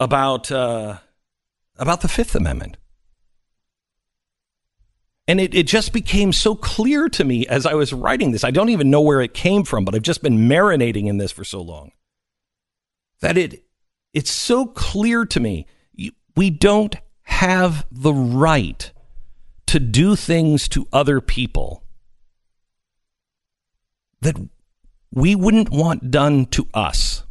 about 0.00 0.50
uh, 0.50 0.98
about 1.76 2.00
the 2.00 2.08
Fifth 2.08 2.34
Amendment, 2.34 2.78
and 5.28 5.38
it, 5.38 5.54
it 5.54 5.66
just 5.66 5.92
became 5.92 6.32
so 6.32 6.54
clear 6.54 7.08
to 7.10 7.24
me 7.24 7.46
as 7.46 7.66
I 7.66 7.74
was 7.74 7.92
writing 7.92 8.32
this. 8.32 8.42
I 8.42 8.50
don't 8.50 8.70
even 8.70 8.90
know 8.90 9.02
where 9.02 9.20
it 9.20 9.34
came 9.34 9.64
from, 9.64 9.84
but 9.84 9.94
I've 9.94 10.02
just 10.02 10.22
been 10.22 10.48
marinating 10.48 11.06
in 11.06 11.18
this 11.18 11.30
for 11.30 11.44
so 11.44 11.60
long 11.60 11.92
that 13.20 13.36
it 13.36 13.64
it's 14.14 14.30
so 14.30 14.66
clear 14.66 15.26
to 15.26 15.40
me. 15.40 15.66
We 16.36 16.50
don't 16.50 16.96
have 17.22 17.86
the 17.92 18.12
right 18.12 18.90
to 19.74 19.80
do 19.80 20.14
things 20.14 20.68
to 20.68 20.86
other 20.92 21.20
people 21.20 21.82
that 24.20 24.36
we 25.10 25.34
wouldn't 25.34 25.68
want 25.68 26.12
done 26.12 26.46
to 26.46 26.68
us. 26.72 27.24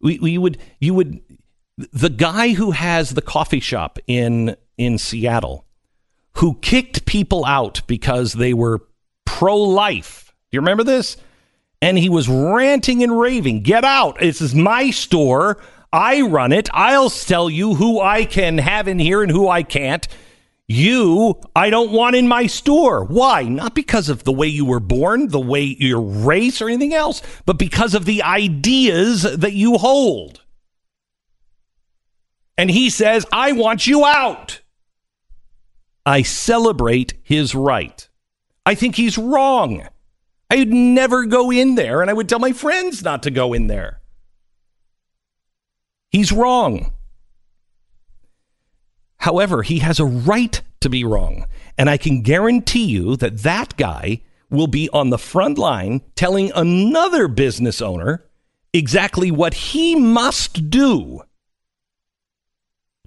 We, 0.00 0.20
we 0.20 0.38
would, 0.38 0.58
you 0.78 0.94
would, 0.94 1.22
the 1.76 2.08
guy 2.08 2.50
who 2.50 2.70
has 2.70 3.10
the 3.10 3.20
coffee 3.20 3.58
shop 3.58 3.98
in, 4.06 4.56
in 4.78 4.96
Seattle, 4.98 5.66
who 6.34 6.54
kicked 6.62 7.04
people 7.04 7.44
out 7.44 7.82
because 7.88 8.34
they 8.34 8.54
were 8.54 8.86
pro 9.24 9.56
life. 9.56 10.32
Do 10.52 10.56
you 10.56 10.60
remember 10.60 10.84
this? 10.84 11.16
And 11.82 11.98
he 11.98 12.08
was 12.08 12.28
ranting 12.28 13.02
and 13.02 13.18
raving. 13.18 13.64
Get 13.64 13.82
out. 13.82 14.20
This 14.20 14.40
is 14.40 14.54
my 14.54 14.90
store. 14.90 15.60
I 15.92 16.20
run 16.20 16.52
it. 16.52 16.68
I'll 16.72 17.10
tell 17.10 17.50
you 17.50 17.74
who 17.74 18.00
I 18.00 18.24
can 18.24 18.58
have 18.58 18.86
in 18.86 19.00
here 19.00 19.24
and 19.24 19.32
who 19.32 19.48
I 19.48 19.64
can't. 19.64 20.06
You, 20.68 21.40
I 21.54 21.70
don't 21.70 21.92
want 21.92 22.16
in 22.16 22.26
my 22.26 22.46
store. 22.46 23.04
Why? 23.04 23.44
Not 23.44 23.74
because 23.74 24.08
of 24.08 24.24
the 24.24 24.32
way 24.32 24.48
you 24.48 24.64
were 24.64 24.80
born, 24.80 25.28
the 25.28 25.40
way 25.40 25.62
your 25.62 26.00
race, 26.00 26.60
or 26.60 26.68
anything 26.68 26.92
else, 26.92 27.22
but 27.44 27.58
because 27.58 27.94
of 27.94 28.04
the 28.04 28.22
ideas 28.22 29.22
that 29.22 29.52
you 29.52 29.78
hold. 29.78 30.42
And 32.58 32.70
he 32.70 32.90
says, 32.90 33.24
I 33.32 33.52
want 33.52 33.86
you 33.86 34.04
out. 34.04 34.60
I 36.04 36.22
celebrate 36.22 37.14
his 37.22 37.54
right. 37.54 38.08
I 38.64 38.74
think 38.74 38.96
he's 38.96 39.18
wrong. 39.18 39.86
I'd 40.50 40.72
never 40.72 41.26
go 41.26 41.52
in 41.52 41.76
there, 41.76 42.00
and 42.00 42.10
I 42.10 42.14
would 42.14 42.28
tell 42.28 42.38
my 42.38 42.52
friends 42.52 43.02
not 43.04 43.22
to 43.24 43.30
go 43.30 43.52
in 43.52 43.68
there. 43.68 44.00
He's 46.10 46.32
wrong. 46.32 46.92
However, 49.18 49.62
he 49.62 49.80
has 49.80 49.98
a 49.98 50.04
right 50.04 50.60
to 50.80 50.88
be 50.88 51.04
wrong. 51.04 51.46
And 51.78 51.90
I 51.90 51.96
can 51.96 52.22
guarantee 52.22 52.84
you 52.84 53.16
that 53.16 53.38
that 53.38 53.76
guy 53.76 54.22
will 54.50 54.66
be 54.66 54.88
on 54.90 55.10
the 55.10 55.18
front 55.18 55.58
line 55.58 56.02
telling 56.14 56.52
another 56.54 57.28
business 57.28 57.82
owner 57.82 58.24
exactly 58.72 59.30
what 59.30 59.54
he 59.54 59.94
must 59.94 60.70
do 60.70 61.22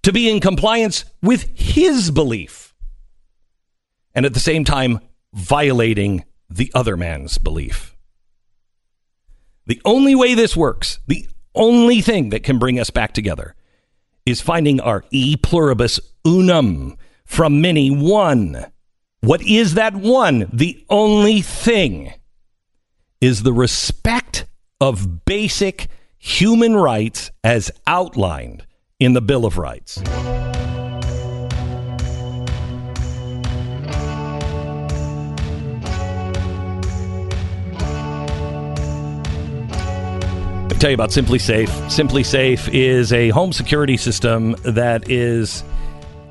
to 0.01 0.11
be 0.11 0.29
in 0.29 0.39
compliance 0.39 1.05
with 1.21 1.49
his 1.57 2.11
belief. 2.11 2.73
And 4.13 4.25
at 4.25 4.33
the 4.33 4.39
same 4.39 4.65
time, 4.65 4.99
violating 5.33 6.25
the 6.49 6.71
other 6.73 6.97
man's 6.97 7.37
belief. 7.37 7.95
The 9.67 9.81
only 9.85 10.15
way 10.15 10.33
this 10.33 10.57
works, 10.57 10.99
the 11.07 11.27
only 11.53 12.01
thing 12.01 12.29
that 12.29 12.43
can 12.43 12.57
bring 12.57 12.79
us 12.79 12.89
back 12.89 13.13
together, 13.13 13.55
is 14.29 14.41
finding 14.41 14.79
our 14.79 15.03
e 15.11 15.35
pluribus 15.35 15.99
unum 16.25 16.97
from 17.25 17.61
many 17.61 17.89
one. 17.89 18.65
What 19.21 19.41
is 19.41 19.73
that 19.73 19.95
one? 19.95 20.49
The 20.51 20.83
only 20.89 21.41
thing 21.41 22.13
is 23.21 23.43
the 23.43 23.53
respect 23.53 24.45
of 24.79 25.25
basic 25.25 25.87
human 26.17 26.75
rights 26.75 27.31
as 27.43 27.71
outlined 27.85 28.65
in 28.99 29.13
the 29.13 29.21
Bill 29.21 29.45
of 29.45 29.57
Rights. 29.57 30.01
Tell 40.79 40.89
you 40.89 40.93
about 40.93 41.09
SimpliSafe. 41.09 41.91
Simply 41.91 42.23
Safe 42.23 42.69
is 42.69 43.11
a 43.11 43.29
home 43.29 43.51
security 43.51 43.97
system 43.97 44.55
that 44.63 45.09
is 45.09 45.63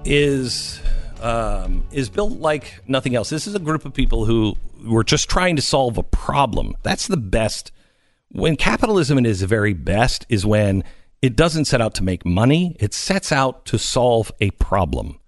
is 0.06 0.80
um, 1.20 1.84
is 1.92 2.08
built 2.08 2.38
like 2.38 2.80
nothing 2.88 3.14
else. 3.14 3.28
This 3.28 3.46
is 3.46 3.54
a 3.54 3.58
group 3.58 3.84
of 3.84 3.92
people 3.92 4.24
who 4.24 4.56
were 4.86 5.04
just 5.04 5.28
trying 5.28 5.56
to 5.56 5.62
solve 5.62 5.98
a 5.98 6.02
problem. 6.02 6.74
That's 6.82 7.08
the 7.08 7.18
best. 7.18 7.72
When 8.30 8.56
capitalism 8.56 9.24
is 9.26 9.42
very 9.42 9.74
best 9.74 10.24
is 10.30 10.46
when 10.46 10.82
it 11.20 11.36
doesn't 11.36 11.66
set 11.66 11.80
out 11.80 11.94
to 11.94 12.02
make 12.02 12.24
money. 12.24 12.76
It 12.80 12.94
sets 12.94 13.32
out 13.32 13.66
to 13.66 13.78
solve 13.78 14.32
a 14.40 14.50
problem. 14.52 15.18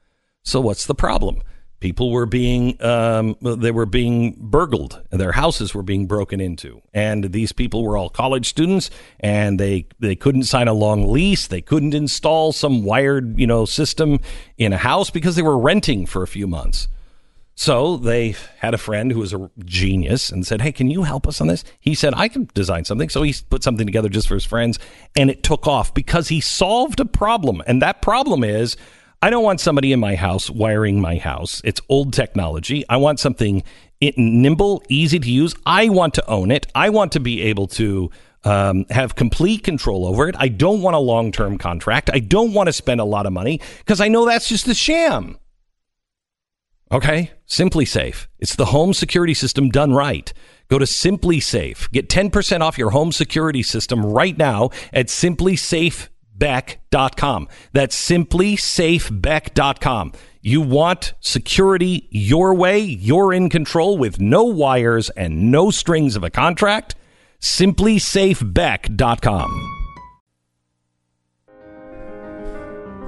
So 0.42 0.60
what's 0.60 0.86
the 0.86 0.94
problem? 0.94 1.42
People 1.80 2.10
were 2.10 2.26
being 2.26 2.80
um, 2.82 3.36
they 3.40 3.70
were 3.70 3.86
being 3.86 4.36
burgled. 4.38 5.02
Their 5.10 5.32
houses 5.32 5.74
were 5.74 5.82
being 5.82 6.06
broken 6.06 6.40
into. 6.40 6.80
And 6.94 7.32
these 7.32 7.52
people 7.52 7.82
were 7.82 7.96
all 7.96 8.10
college 8.10 8.48
students 8.48 8.90
and 9.18 9.58
they 9.58 9.86
they 9.98 10.14
couldn't 10.14 10.44
sign 10.44 10.68
a 10.68 10.74
long 10.74 11.10
lease. 11.10 11.46
They 11.46 11.62
couldn't 11.62 11.94
install 11.94 12.52
some 12.52 12.84
wired 12.84 13.38
you 13.38 13.46
know 13.46 13.64
system 13.64 14.20
in 14.58 14.72
a 14.72 14.78
house 14.78 15.10
because 15.10 15.36
they 15.36 15.42
were 15.42 15.58
renting 15.58 16.06
for 16.06 16.22
a 16.22 16.28
few 16.28 16.46
months. 16.46 16.86
So 17.56 17.98
they 17.98 18.36
had 18.60 18.72
a 18.72 18.78
friend 18.78 19.12
who 19.12 19.18
was 19.18 19.34
a 19.34 19.50
genius 19.58 20.30
and 20.30 20.46
said 20.46 20.62
hey 20.62 20.72
can 20.72 20.90
you 20.90 21.02
help 21.02 21.26
us 21.26 21.40
on 21.40 21.46
this? 21.46 21.64
He 21.80 21.94
said 21.94 22.14
i 22.14 22.28
can 22.28 22.48
design 22.54 22.84
something. 22.84 23.08
So 23.08 23.22
he 23.22 23.34
put 23.48 23.64
something 23.64 23.86
together 23.86 24.10
just 24.10 24.28
for 24.28 24.34
his 24.34 24.44
friends 24.44 24.78
and 25.16 25.30
it 25.30 25.42
took 25.42 25.66
off 25.66 25.92
because 25.94 26.28
he 26.28 26.40
solved 26.40 27.00
a 27.00 27.06
problem. 27.06 27.62
And 27.66 27.80
that 27.80 28.02
problem 28.02 28.44
is 28.44 28.76
I 29.22 29.28
don't 29.28 29.44
want 29.44 29.60
somebody 29.60 29.92
in 29.92 30.00
my 30.00 30.14
house 30.14 30.48
wiring 30.48 31.00
my 31.00 31.16
house. 31.16 31.60
It's 31.62 31.80
old 31.90 32.14
technology. 32.14 32.84
I 32.88 32.96
want 32.96 33.20
something 33.20 33.62
nimble, 34.16 34.82
easy 34.88 35.18
to 35.18 35.30
use. 35.30 35.54
I 35.66 35.90
want 35.90 36.14
to 36.14 36.26
own 36.26 36.50
it. 36.50 36.66
I 36.74 36.88
want 36.88 37.12
to 37.12 37.20
be 37.20 37.42
able 37.42 37.66
to 37.68 38.10
um, 38.44 38.86
have 38.88 39.16
complete 39.16 39.62
control 39.62 40.06
over 40.06 40.28
it. 40.28 40.36
I 40.38 40.48
don't 40.48 40.80
want 40.80 40.96
a 40.96 41.00
long 41.00 41.32
term 41.32 41.58
contract. 41.58 42.08
I 42.10 42.20
don't 42.20 42.54
want 42.54 42.68
to 42.68 42.72
spend 42.72 43.00
a 43.00 43.04
lot 43.04 43.26
of 43.26 43.32
money 43.32 43.60
because 43.78 44.00
I 44.00 44.08
know 44.08 44.24
that's 44.24 44.48
just 44.48 44.66
a 44.68 44.74
sham. 44.74 45.36
Okay, 46.92 47.30
SimpliSafe. 47.46 48.26
It's 48.40 48.56
the 48.56 48.64
home 48.66 48.94
security 48.94 49.34
system 49.34 49.68
done 49.68 49.92
right. 49.92 50.32
Go 50.68 50.78
to 50.78 50.86
SimpliSafe. 50.86 51.90
Get 51.92 52.08
10% 52.08 52.62
off 52.62 52.78
your 52.78 52.90
home 52.90 53.12
security 53.12 53.62
system 53.62 54.04
right 54.04 54.36
now 54.36 54.70
at 54.92 55.06
SimpliSafe 55.06 56.08
simplisafebeck.com. 56.40 57.48
That's 57.72 58.10
simplisafebeck.com. 58.10 60.12
You 60.42 60.62
want 60.62 61.12
security 61.20 62.08
your 62.10 62.54
way, 62.54 62.78
you're 62.80 63.32
in 63.34 63.50
control 63.50 63.98
with 63.98 64.18
no 64.20 64.44
wires 64.44 65.10
and 65.10 65.50
no 65.50 65.70
strings 65.70 66.16
of 66.16 66.24
a 66.24 66.30
contract? 66.30 66.94
simplisafebeck.com. 67.40 69.76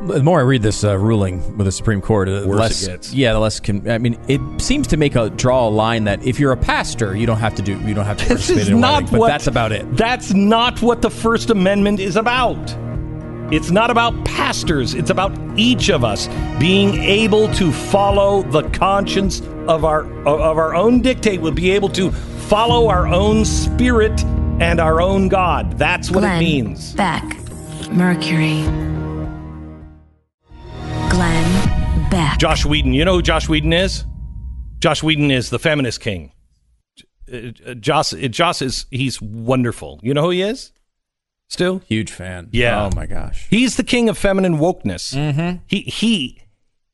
The 0.07 0.23
more 0.23 0.41
I 0.41 0.43
read 0.43 0.63
this 0.63 0.83
uh, 0.83 0.99
ruling 0.99 1.57
with 1.57 1.67
the 1.67 1.71
Supreme 1.71 2.01
Court, 2.01 2.27
the 2.29 2.45
less 2.47 2.83
it 2.83 2.87
gets. 2.91 3.15
yeah, 3.15 3.33
the 3.35 3.39
less 3.39 3.61
can. 3.61 3.89
I 3.89 3.99
mean, 3.99 4.19
it 4.27 4.41
seems 4.61 4.89
to 4.89 4.97
make 4.97 5.15
a 5.15 5.31
draw 5.31 5.69
a 5.69 5.71
line 5.71 6.03
that 6.05 6.27
if 6.27 6.41
you're 6.41 6.51
a 6.51 6.57
pastor, 6.57 7.15
you 7.15 7.25
don't 7.25 7.39
have 7.39 7.55
to 7.55 7.63
do, 7.63 7.79
you 7.83 7.95
don't 7.95 8.07
have 8.07 8.17
to 8.17 8.25
This 8.29 8.49
participate 8.49 8.63
is 8.63 8.69
in 8.69 8.79
a 8.79 8.81
not 8.81 8.95
wedding, 8.95 9.11
but 9.13 9.21
what 9.21 9.29
that's 9.29 9.47
about 9.47 9.71
it. 9.71 9.97
That's 9.97 10.33
not 10.33 10.83
what 10.83 11.03
the 11.03 11.11
First 11.11 11.51
Amendment 11.51 12.01
is 12.01 12.17
about. 12.17 12.57
It's 13.53 13.71
not 13.71 13.91
about 13.91 14.25
pastors, 14.25 14.95
it's 14.95 15.11
about 15.11 15.31
each 15.59 15.91
of 15.91 16.05
us 16.05 16.27
being 16.59 16.95
able 16.95 17.53
to 17.53 17.71
follow 17.71 18.41
the 18.45 18.63
conscience 18.71 19.43
of 19.69 19.85
our 19.85 20.05
of 20.27 20.57
our 20.57 20.75
own 20.75 21.03
dictate. 21.03 21.43
We'll 21.43 21.53
be 21.53 21.71
able 21.73 21.91
to 21.91 22.11
follow 22.13 22.89
our 22.89 23.07
own 23.07 23.45
spirit 23.45 24.25
and 24.59 24.81
our 24.81 25.03
own 25.03 25.29
God. 25.29 25.77
That's 25.77 26.11
what 26.11 26.21
Glenn 26.21 26.43
it 26.43 26.47
means. 26.47 26.95
Beck. 26.95 27.23
Mercury. 27.91 28.63
Glenn 31.11 32.09
Beck. 32.11 32.39
Joss 32.39 32.65
Whedon. 32.65 32.95
You 32.95 33.05
know 33.05 33.17
who 33.17 33.23
Joss 33.23 33.51
Whedon 33.51 33.75
is? 33.75 34.07
Joss 34.79 35.03
Whedon 35.03 35.31
is 35.31 35.51
the 35.51 35.59
feminist 35.59 36.01
king. 36.01 36.33
Uh, 37.31 37.75
Josh, 37.75 38.13
Josh 38.13 38.63
is 38.63 38.87
he's 38.91 39.21
wonderful. 39.21 40.01
You 40.03 40.15
know 40.15 40.23
who 40.23 40.31
he 40.31 40.41
is? 40.41 40.73
Stu? 41.53 41.83
Huge 41.87 42.11
fan. 42.11 42.49
Yeah. 42.51 42.85
Oh 42.85 42.91
my 42.97 43.05
gosh. 43.05 43.47
He's 43.51 43.77
the 43.77 43.85
king 43.85 44.09
of 44.09 44.17
feminine 44.17 44.57
wokeness. 44.57 45.15
Mm-hmm. 45.15 45.59
He 45.67 45.83
he 45.83 46.43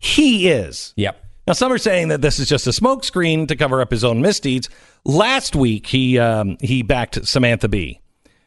he 0.00 0.48
is. 0.48 0.92
Yep. 0.96 1.24
Now 1.46 1.52
some 1.52 1.72
are 1.72 1.78
saying 1.78 2.08
that 2.08 2.22
this 2.22 2.40
is 2.40 2.48
just 2.48 2.66
a 2.66 2.70
smokescreen 2.70 3.46
to 3.48 3.56
cover 3.56 3.80
up 3.80 3.92
his 3.92 4.02
own 4.02 4.20
misdeeds. 4.20 4.68
Last 5.04 5.54
week 5.54 5.86
he 5.86 6.18
um, 6.18 6.56
he 6.60 6.82
backed 6.82 7.24
Samantha 7.26 7.68
Bee, 7.68 8.00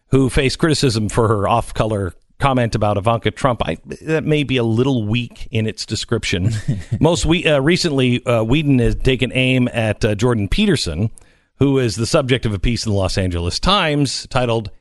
who 0.08 0.30
faced 0.30 0.60
criticism 0.60 1.08
for 1.08 1.30
her 1.30 1.48
off-color 1.48 2.14
comment 2.40 2.76
about 2.76 2.98
Ivanka 2.98 3.32
Trump. 3.32 3.62
I, 3.66 3.78
that 4.02 4.26
may 4.26 4.44
be 4.44 4.58
a 4.58 4.64
little 4.64 5.06
weak 5.08 5.48
in 5.50 5.66
its 5.66 5.86
description. 5.86 6.52
Most 7.00 7.26
we, 7.26 7.46
uh, 7.46 7.62
recently, 7.62 8.26
uh, 8.26 8.44
Whedon 8.44 8.80
has 8.80 8.96
taken 8.96 9.32
aim 9.32 9.70
at 9.72 10.04
uh, 10.04 10.16
Jordan 10.16 10.50
Peterson, 10.50 11.12
who 11.60 11.78
is 11.78 11.96
the 11.96 12.08
subject 12.08 12.46
of 12.46 12.54
a 12.54 12.60
piece 12.60 12.86
in 12.86 12.92
the 12.92 12.98
Los 12.98 13.18
Angeles 13.18 13.60
Times 13.60 14.28
titled 14.28 14.72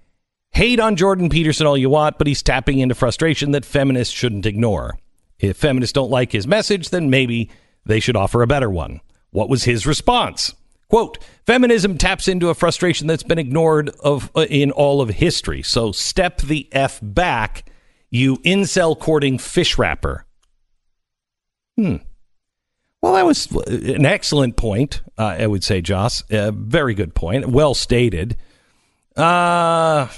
Hate 0.53 0.81
on 0.81 0.97
Jordan 0.97 1.29
Peterson 1.29 1.67
all 1.67 1.77
you 1.77 1.91
want, 1.91 2.19
but 2.19 2.27
he's 2.27 2.43
tapping 2.43 2.79
into 2.79 2.95
frustration 2.95 3.53
that 3.53 3.65
feminists 3.65 4.13
shouldn't 4.13 4.47
ignore. 4.47 4.99
If 5.39 5.57
feminists 5.57 5.93
don't 5.93 6.11
like 6.11 6.33
his 6.33 6.47
message, 6.47 6.91
then 6.91 7.09
maybe 7.09 7.51
they 7.87 8.01
should 8.01 8.17
offer 8.17 8.43
a 8.43 8.47
better 8.47 8.71
one. 8.71 9.01
What 9.31 9.49
was 9.49 9.65
his 9.65 9.87
response? 9.87 10.55
Quote, 10.89 11.19
feminism 11.47 11.97
taps 11.97 12.27
into 12.27 12.49
a 12.49 12.55
frustration 12.55 13.07
that's 13.07 13.23
been 13.23 13.39
ignored 13.39 13.91
of 14.01 14.31
uh, 14.35 14.47
in 14.51 14.73
all 14.73 15.01
of 15.01 15.09
history. 15.09 15.63
So 15.63 15.93
step 15.93 16.39
the 16.41 16.69
F 16.73 16.99
back, 17.01 17.71
you 18.11 18.39
incel 18.39 18.99
courting 18.99 19.39
fish 19.39 19.79
wrapper. 19.79 20.27
Hmm. 21.77 21.97
Well, 23.01 23.15
that 23.15 23.25
was 23.25 23.47
an 23.69 24.05
excellent 24.05 24.57
point, 24.57 25.01
uh, 25.17 25.37
I 25.39 25.47
would 25.47 25.65
say, 25.65 25.81
Joss. 25.81 26.23
A 26.29 26.53
very 26.53 26.93
good 26.93 27.15
point. 27.15 27.49
Well 27.49 27.73
stated. 27.73 28.37
Uh, 29.17 30.09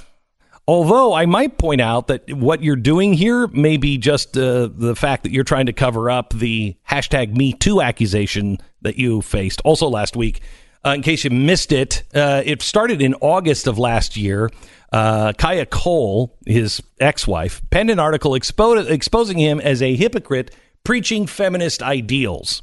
although 0.66 1.12
I 1.12 1.26
might 1.26 1.58
point 1.58 1.80
out 1.80 2.08
that 2.08 2.32
what 2.32 2.62
you're 2.62 2.76
doing 2.76 3.12
here 3.12 3.46
may 3.48 3.76
be 3.76 3.98
just 3.98 4.36
uh, 4.36 4.68
the 4.72 4.94
fact 4.94 5.22
that 5.24 5.32
you're 5.32 5.44
trying 5.44 5.66
to 5.66 5.72
cover 5.72 6.10
up 6.10 6.32
the 6.32 6.76
hashtag 6.88 7.36
Me 7.36 7.52
Too 7.52 7.80
accusation 7.80 8.58
that 8.82 8.96
you 8.96 9.22
faced 9.22 9.60
also 9.64 9.88
last 9.88 10.16
week. 10.16 10.40
Uh, 10.84 10.90
in 10.90 11.02
case 11.02 11.22
you 11.22 11.30
missed 11.30 11.70
it, 11.70 12.02
uh, 12.14 12.42
it 12.44 12.60
started 12.60 13.00
in 13.00 13.14
August 13.20 13.68
of 13.68 13.78
last 13.78 14.16
year. 14.16 14.50
Uh, 14.92 15.32
Kai 15.32 15.64
Cole, 15.66 16.36
his 16.44 16.82
ex 17.00 17.26
wife, 17.26 17.62
penned 17.70 17.88
an 17.88 17.98
article 17.98 18.32
expo- 18.32 18.90
exposing 18.90 19.38
him 19.38 19.60
as 19.60 19.80
a 19.80 19.94
hypocrite 19.94 20.54
preaching 20.84 21.26
feminist 21.26 21.82
ideals. 21.82 22.62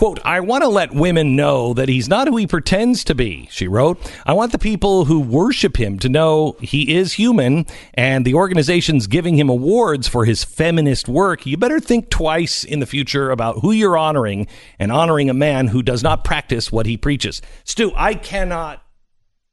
Quote, 0.00 0.18
I 0.24 0.40
want 0.40 0.64
to 0.64 0.68
let 0.68 0.94
women 0.94 1.36
know 1.36 1.74
that 1.74 1.90
he's 1.90 2.08
not 2.08 2.26
who 2.26 2.38
he 2.38 2.46
pretends 2.46 3.04
to 3.04 3.14
be, 3.14 3.48
she 3.50 3.68
wrote. 3.68 4.00
I 4.24 4.32
want 4.32 4.50
the 4.50 4.58
people 4.58 5.04
who 5.04 5.20
worship 5.20 5.78
him 5.78 5.98
to 5.98 6.08
know 6.08 6.56
he 6.62 6.96
is 6.96 7.12
human 7.12 7.66
and 7.92 8.24
the 8.24 8.32
organization's 8.32 9.06
giving 9.06 9.36
him 9.36 9.50
awards 9.50 10.08
for 10.08 10.24
his 10.24 10.42
feminist 10.42 11.06
work. 11.06 11.44
You 11.44 11.58
better 11.58 11.80
think 11.80 12.08
twice 12.08 12.64
in 12.64 12.80
the 12.80 12.86
future 12.86 13.30
about 13.30 13.58
who 13.58 13.72
you're 13.72 13.98
honoring 13.98 14.46
and 14.78 14.90
honoring 14.90 15.28
a 15.28 15.34
man 15.34 15.66
who 15.66 15.82
does 15.82 16.02
not 16.02 16.24
practice 16.24 16.72
what 16.72 16.86
he 16.86 16.96
preaches. 16.96 17.42
Stu, 17.64 17.92
I 17.94 18.14
cannot, 18.14 18.82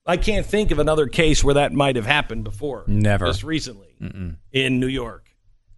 I 0.05 0.15
can't 0.15 0.45
think 0.45 0.71
of 0.71 0.79
another 0.79 1.07
case 1.07 1.43
where 1.43 1.55
that 1.55 1.73
might 1.73 1.97
have 1.97 2.05
happened 2.05 2.45
before. 2.45 2.85
Never. 2.87 3.25
Just 3.25 3.43
recently 3.43 3.89
in 4.53 4.79
New 4.79 4.87
York, 4.87 5.26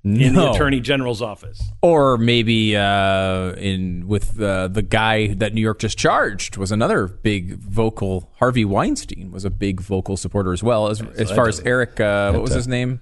in 0.03 0.33
the 0.33 0.51
attorney 0.51 0.79
general's 0.79 1.21
office. 1.21 1.61
Or 1.81 2.17
maybe 2.17 2.75
uh, 2.75 3.53
in 3.53 4.07
with 4.07 4.39
uh, 4.39 4.69
the 4.69 4.81
guy 4.81 5.33
that 5.35 5.53
New 5.53 5.61
York 5.61 5.79
just 5.79 5.97
charged 5.97 6.57
was 6.57 6.71
another 6.71 7.07
big 7.07 7.57
vocal. 7.57 8.31
Harvey 8.37 8.65
Weinstein 8.65 9.31
was 9.31 9.45
a 9.45 9.49
big 9.49 9.81
vocal 9.81 10.17
supporter 10.17 10.53
as 10.53 10.63
well. 10.63 10.87
As 10.87 11.01
as 11.01 11.31
far 11.31 11.47
as 11.47 11.59
Eric, 11.61 11.99
uh, 11.99 12.31
what 12.31 12.41
was 12.41 12.53
his 12.53 12.67
name? 12.67 13.01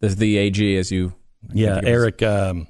The 0.00 0.38
AG 0.38 0.76
as 0.76 0.90
you. 0.90 1.12
I 1.50 1.52
Yeah, 1.52 1.80
Eric. 1.82 2.22
Um, 2.22 2.68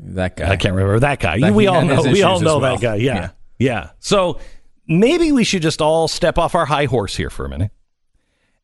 that 0.00 0.36
guy. 0.36 0.50
I 0.50 0.56
can't 0.56 0.74
remember 0.74 1.00
that 1.00 1.20
guy. 1.20 1.40
That 1.40 1.54
we 1.54 1.66
all 1.66 1.84
know. 1.84 2.02
We 2.02 2.22
all 2.22 2.40
know 2.40 2.60
that 2.60 2.80
guy. 2.80 2.96
Yeah. 2.96 3.14
Yeah. 3.14 3.30
yeah, 3.58 3.90
So 4.00 4.40
maybe 4.86 5.32
we 5.32 5.44
should 5.44 5.62
just 5.62 5.80
all 5.80 6.08
step 6.08 6.38
off 6.38 6.54
our 6.54 6.66
high 6.66 6.86
horse 6.86 7.16
here 7.16 7.30
for 7.30 7.44
a 7.44 7.48
minute, 7.48 7.70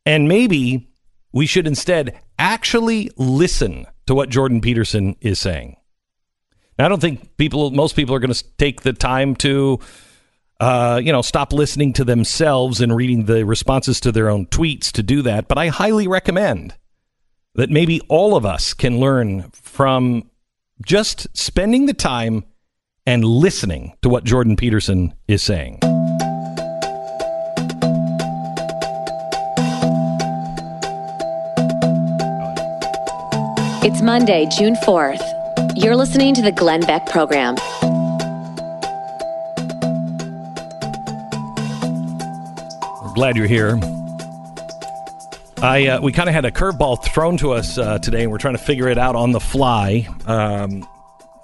and 0.05 0.29
maybe 0.29 0.89
we 1.33 1.47
should 1.47 1.67
instead 1.67 2.19
actually 2.39 3.11
listen 3.17 3.87
to 4.11 4.15
what 4.17 4.29
Jordan 4.29 4.61
Peterson 4.61 5.15
is 5.21 5.39
saying. 5.39 5.77
Now, 6.77 6.87
I 6.87 6.89
don't 6.89 7.01
think 7.01 7.37
people, 7.37 7.71
most 7.71 7.95
people, 7.95 8.13
are 8.13 8.19
going 8.19 8.33
to 8.33 8.45
take 8.59 8.81
the 8.81 8.93
time 8.93 9.37
to, 9.37 9.79
uh, 10.59 11.01
you 11.01 11.13
know, 11.13 11.23
stop 11.23 11.53
listening 11.53 11.93
to 11.93 12.03
themselves 12.03 12.81
and 12.81 12.97
reading 12.97 13.27
the 13.27 13.45
responses 13.45 14.01
to 14.01 14.11
their 14.11 14.29
own 14.29 14.47
tweets 14.47 14.91
to 14.95 15.05
do 15.05 15.23
that. 15.23 15.47
But 15.47 15.59
I 15.59 15.69
highly 15.69 16.09
recommend 16.09 16.75
that 17.55 17.71
maybe 17.71 18.01
all 18.09 18.35
of 18.35 18.45
us 18.45 18.75
can 18.75 18.99
learn 18.99 19.49
from 19.53 20.29
just 20.85 21.29
spending 21.39 21.87
the 21.87 21.95
time 21.95 22.43
and 23.07 23.25
listening 23.25 23.97
to 24.03 24.09
what 24.09 24.25
Jordan 24.25 24.57
Peterson 24.57 25.15
is 25.29 25.41
saying. 25.41 25.79
It's 33.83 34.03
Monday, 34.03 34.47
June 34.59 34.75
4th. 34.85 35.23
You're 35.75 35.97
listening 35.97 36.35
to 36.35 36.43
the 36.43 36.53
Glenn 36.53 36.83
Beck 36.83 37.07
Program. 37.07 37.55
We're 43.03 43.15
glad 43.15 43.37
you're 43.39 43.47
here. 43.47 43.81
I 45.63 45.87
uh, 45.87 46.01
we 46.03 46.13
kind 46.13 46.29
of 46.29 46.35
had 46.35 46.45
a 46.45 46.51
curveball 46.51 47.03
thrown 47.03 47.39
to 47.39 47.53
us 47.53 47.79
uh, 47.79 47.99
today, 48.01 48.25
and 48.25 48.31
we're 48.31 48.37
trying 48.37 48.55
to 48.55 48.63
figure 48.63 48.87
it 48.87 48.99
out 48.99 49.17
on 49.17 49.33
the 49.33 49.41
fly. 49.41 50.07
Um, 50.27 50.87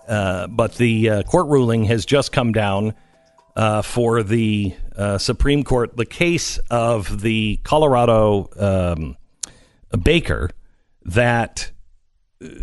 uh, 0.07 0.47
but 0.49 0.75
the 0.75 1.09
uh, 1.09 1.23
court 1.23 1.47
ruling 1.47 1.85
has 1.85 2.05
just 2.05 2.33
come 2.33 2.53
down 2.53 2.95
uh, 3.57 3.81
for 3.81 4.23
the 4.23 4.75
uh, 4.95 5.17
Supreme 5.17 5.65
Court, 5.65 5.97
the 5.97 6.05
case 6.05 6.59
of 6.69 7.23
the 7.23 7.59
Colorado 7.65 8.51
um, 8.59 9.17
baker 10.03 10.51
that 11.07 11.71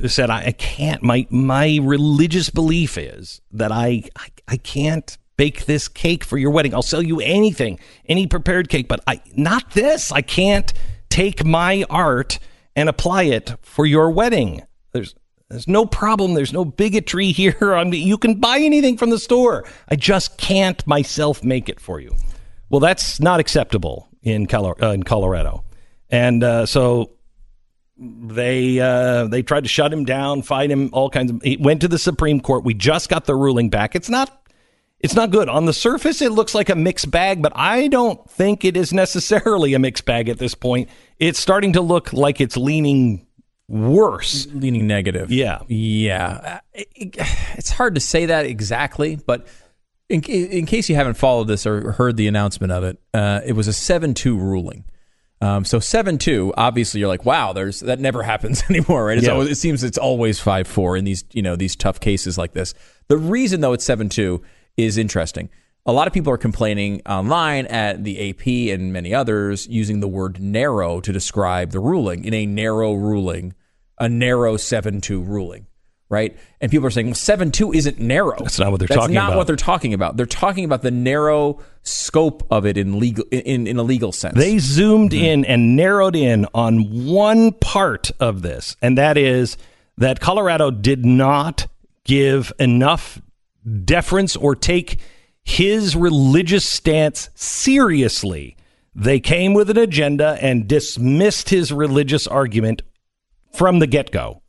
said 0.08 0.30
I, 0.30 0.46
I 0.48 0.52
can't. 0.52 1.02
My 1.02 1.28
my 1.30 1.80
religious 1.82 2.50
belief 2.50 2.98
is 2.98 3.42
that 3.52 3.72
I, 3.72 4.04
I 4.16 4.28
I 4.48 4.58
can't 4.58 5.18
bake 5.38 5.66
this 5.66 5.88
cake 5.88 6.24
for 6.24 6.38
your 6.38 6.52
wedding. 6.52 6.74
I'll 6.74 6.82
sell 6.82 7.02
you 7.02 7.20
anything, 7.20 7.80
any 8.08 8.28
prepared 8.28 8.70
cake, 8.70 8.88
but 8.88 9.00
I 9.08 9.22
not 9.36 9.72
this. 9.72 10.12
I 10.12 10.22
can't 10.22 10.72
take 11.10 11.44
my 11.46 11.86
art 11.90 12.40
and 12.76 12.90
apply 12.90 13.24
it 13.24 13.56
for 13.62 13.86
your 13.86 14.12
wedding. 14.12 14.62
There's 14.92 15.16
there's 15.50 15.68
no 15.68 15.86
problem. 15.86 16.34
There's 16.34 16.54
no 16.54 16.66
bigotry 16.66 17.32
here. 17.32 17.74
On 17.74 17.90
me. 17.90 17.98
You 17.98 18.18
can 18.18 18.36
buy 18.36 18.60
anything 18.60 18.98
from 18.98 19.10
the 19.10 19.20
store. 19.20 19.66
I 19.90 19.96
just 19.96 20.38
can't 20.38 20.86
myself 20.88 21.44
make 21.44 21.70
it 21.70 21.80
for 21.80 22.00
you. 22.00 22.16
Well, 22.70 22.80
that's 22.80 23.20
not 23.20 23.40
acceptable 23.40 24.10
in 24.22 24.48
Colo- 24.48 24.76
uh, 24.82 24.92
in 24.92 25.04
Colorado, 25.04 25.64
and 26.10 26.44
uh, 26.44 26.66
so 26.66 27.12
they 28.04 28.80
uh, 28.80 29.28
they 29.28 29.42
tried 29.42 29.64
to 29.64 29.70
shut 29.70 29.92
him 29.94 30.04
down, 30.06 30.42
fight 30.42 30.70
him, 30.72 30.90
all 30.94 31.10
kinds 31.10 31.32
of. 31.32 31.42
He 31.44 31.58
went 31.58 31.82
to 31.82 31.88
the 31.88 31.98
Supreme 31.98 32.40
Court. 32.42 32.64
We 32.64 32.74
just 32.74 33.10
got 33.10 33.26
the 33.26 33.36
ruling 33.36 33.70
back. 33.70 33.96
It's 33.96 34.10
not 34.10 34.46
it's 35.00 35.16
not 35.16 35.32
good 35.32 35.50
on 35.50 35.66
the 35.66 35.74
surface. 35.74 36.22
It 36.22 36.32
looks 36.32 36.56
like 36.56 36.70
a 36.70 36.76
mixed 36.76 37.12
bag, 37.12 37.42
but 37.42 37.52
I 37.56 37.88
don't 37.88 38.30
think 38.30 38.64
it 38.66 38.78
is 38.78 38.94
necessarily 38.94 39.74
a 39.74 39.80
mixed 39.80 40.06
bag 40.06 40.30
at 40.30 40.40
this 40.40 40.56
point. 40.56 40.90
It's 41.20 41.40
starting 41.40 41.74
to 41.74 41.82
look 41.82 42.14
like 42.14 42.40
it's 42.42 42.56
leaning 42.58 43.26
worse. 43.68 44.48
leaning 44.54 44.88
negative. 44.88 45.32
Yeah. 45.32 45.62
yeah. 45.68 46.28
Uh, 46.44 46.60
it- 46.74 46.88
it- 46.96 47.16
it's 47.56 47.70
hard 47.72 47.96
to 47.96 48.02
say 48.02 48.28
that 48.28 48.46
exactly, 48.46 49.16
but 49.16 49.48
in, 50.10 50.22
in 50.24 50.66
case 50.66 50.90
you 50.90 50.96
haven't 50.96 51.16
followed 51.16 51.48
this 51.48 51.66
or 51.66 51.94
heard 51.94 52.18
the 52.18 52.28
announcement 52.28 52.72
of 52.72 52.84
it, 52.84 53.00
uh, 53.14 53.42
it 53.46 53.54
was 53.54 53.68
a 53.68 53.74
seven-two 53.74 54.38
ruling. 54.38 54.84
Um, 55.44 55.66
so 55.66 55.80
seven-two, 55.80 56.54
obviously, 56.56 57.00
you're 57.00 57.10
like, 57.10 57.26
wow, 57.26 57.54
there's 57.54 57.82
that 57.82 58.00
never 58.00 58.24
happens 58.32 58.64
anymore, 58.70 59.06
right? 59.06 59.18
It's 59.18 59.28
Yeah. 59.28 59.34
always, 59.34 59.50
it 59.50 59.56
seems 59.56 59.84
it's 59.84 59.98
always 59.98 60.40
five-four 60.40 60.96
in 60.98 61.04
these 61.06 61.24
you 61.34 61.42
know 61.42 61.56
these 61.56 61.76
tough 61.76 62.00
cases 62.00 62.38
like 62.38 62.54
this. 62.54 62.74
The 63.10 63.18
reason 63.18 63.62
though 63.62 63.74
it's 63.74 63.84
seven-two 63.86 64.42
is 64.78 64.98
interesting. 64.98 65.50
A 65.86 65.92
lot 65.92 66.08
of 66.08 66.14
people 66.14 66.32
are 66.32 66.38
complaining 66.38 67.02
online 67.06 67.66
at 67.66 68.06
the 68.06 68.30
AP 68.30 68.74
and 68.74 68.94
many 68.94 69.14
others 69.14 69.68
using 69.68 70.00
the 70.00 70.08
word 70.08 70.40
narrow 70.40 71.02
to 71.02 71.12
describe 71.12 71.72
the 71.72 71.82
ruling. 71.82 72.24
In 72.24 72.34
a 72.34 72.46
narrow 72.46 72.94
ruling, 72.94 73.54
a 74.00 74.08
narrow 74.08 74.56
7 74.56 75.02
2 75.02 75.22
ruling, 75.22 75.68
right? 76.14 76.38
And 76.62 76.70
people 76.70 76.86
are 76.86 76.92
saying, 76.92 77.08
well, 77.08 77.16
7 77.16 77.52
2 77.52 77.74
isn't 77.74 78.00
narrow. 78.00 78.38
That's 78.38 78.60
not 78.60 78.72
what 78.72 78.80
they're 78.80 78.88
talking 78.88 78.96
about. 78.96 78.96
That's 78.96 79.06
talking 79.08 79.16
not 79.16 79.30
about. 79.30 79.38
what 79.38 79.48
they're 79.48 79.56
talking 79.56 79.94
about. 79.94 80.18
They're 80.18 80.26
talking 80.28 80.66
about 80.66 80.82
the 80.84 80.92
narrow 80.92 81.60
scope 81.82 82.46
of 82.52 82.66
it 82.68 82.78
in 82.78 83.00
legal 83.00 83.26
in, 83.32 83.66
in 83.66 83.78
a 83.78 83.84
legal 83.84 84.12
sense. 84.12 84.36
They 84.36 84.60
zoomed 84.60 85.12
mm-hmm. 85.12 85.26
in 85.26 85.46
and 85.46 85.76
narrowed 85.76 86.16
in 86.16 86.46
on 86.54 87.06
one 87.08 87.52
part 87.52 88.12
of 88.20 88.44
this, 88.44 88.78
and 88.82 88.98
that 89.00 89.18
is 89.18 89.58
that 89.98 90.20
Colorado 90.20 90.70
did 90.70 91.04
not 91.04 91.68
give 92.04 92.54
enough 92.60 93.20
deference 93.84 94.36
or 94.36 94.56
take 94.56 95.00
his 95.44 95.96
religious 95.96 96.66
stance 96.66 97.30
seriously. 97.34 98.56
They 98.96 99.20
came 99.20 99.56
with 99.56 99.72
an 99.72 99.78
agenda 99.78 100.38
and 100.40 100.68
dismissed 100.68 101.50
his 101.50 101.74
religious 101.74 102.28
argument 102.28 102.84
from 103.52 103.80
the 103.80 103.88
get 103.88 104.12
go. 104.12 104.43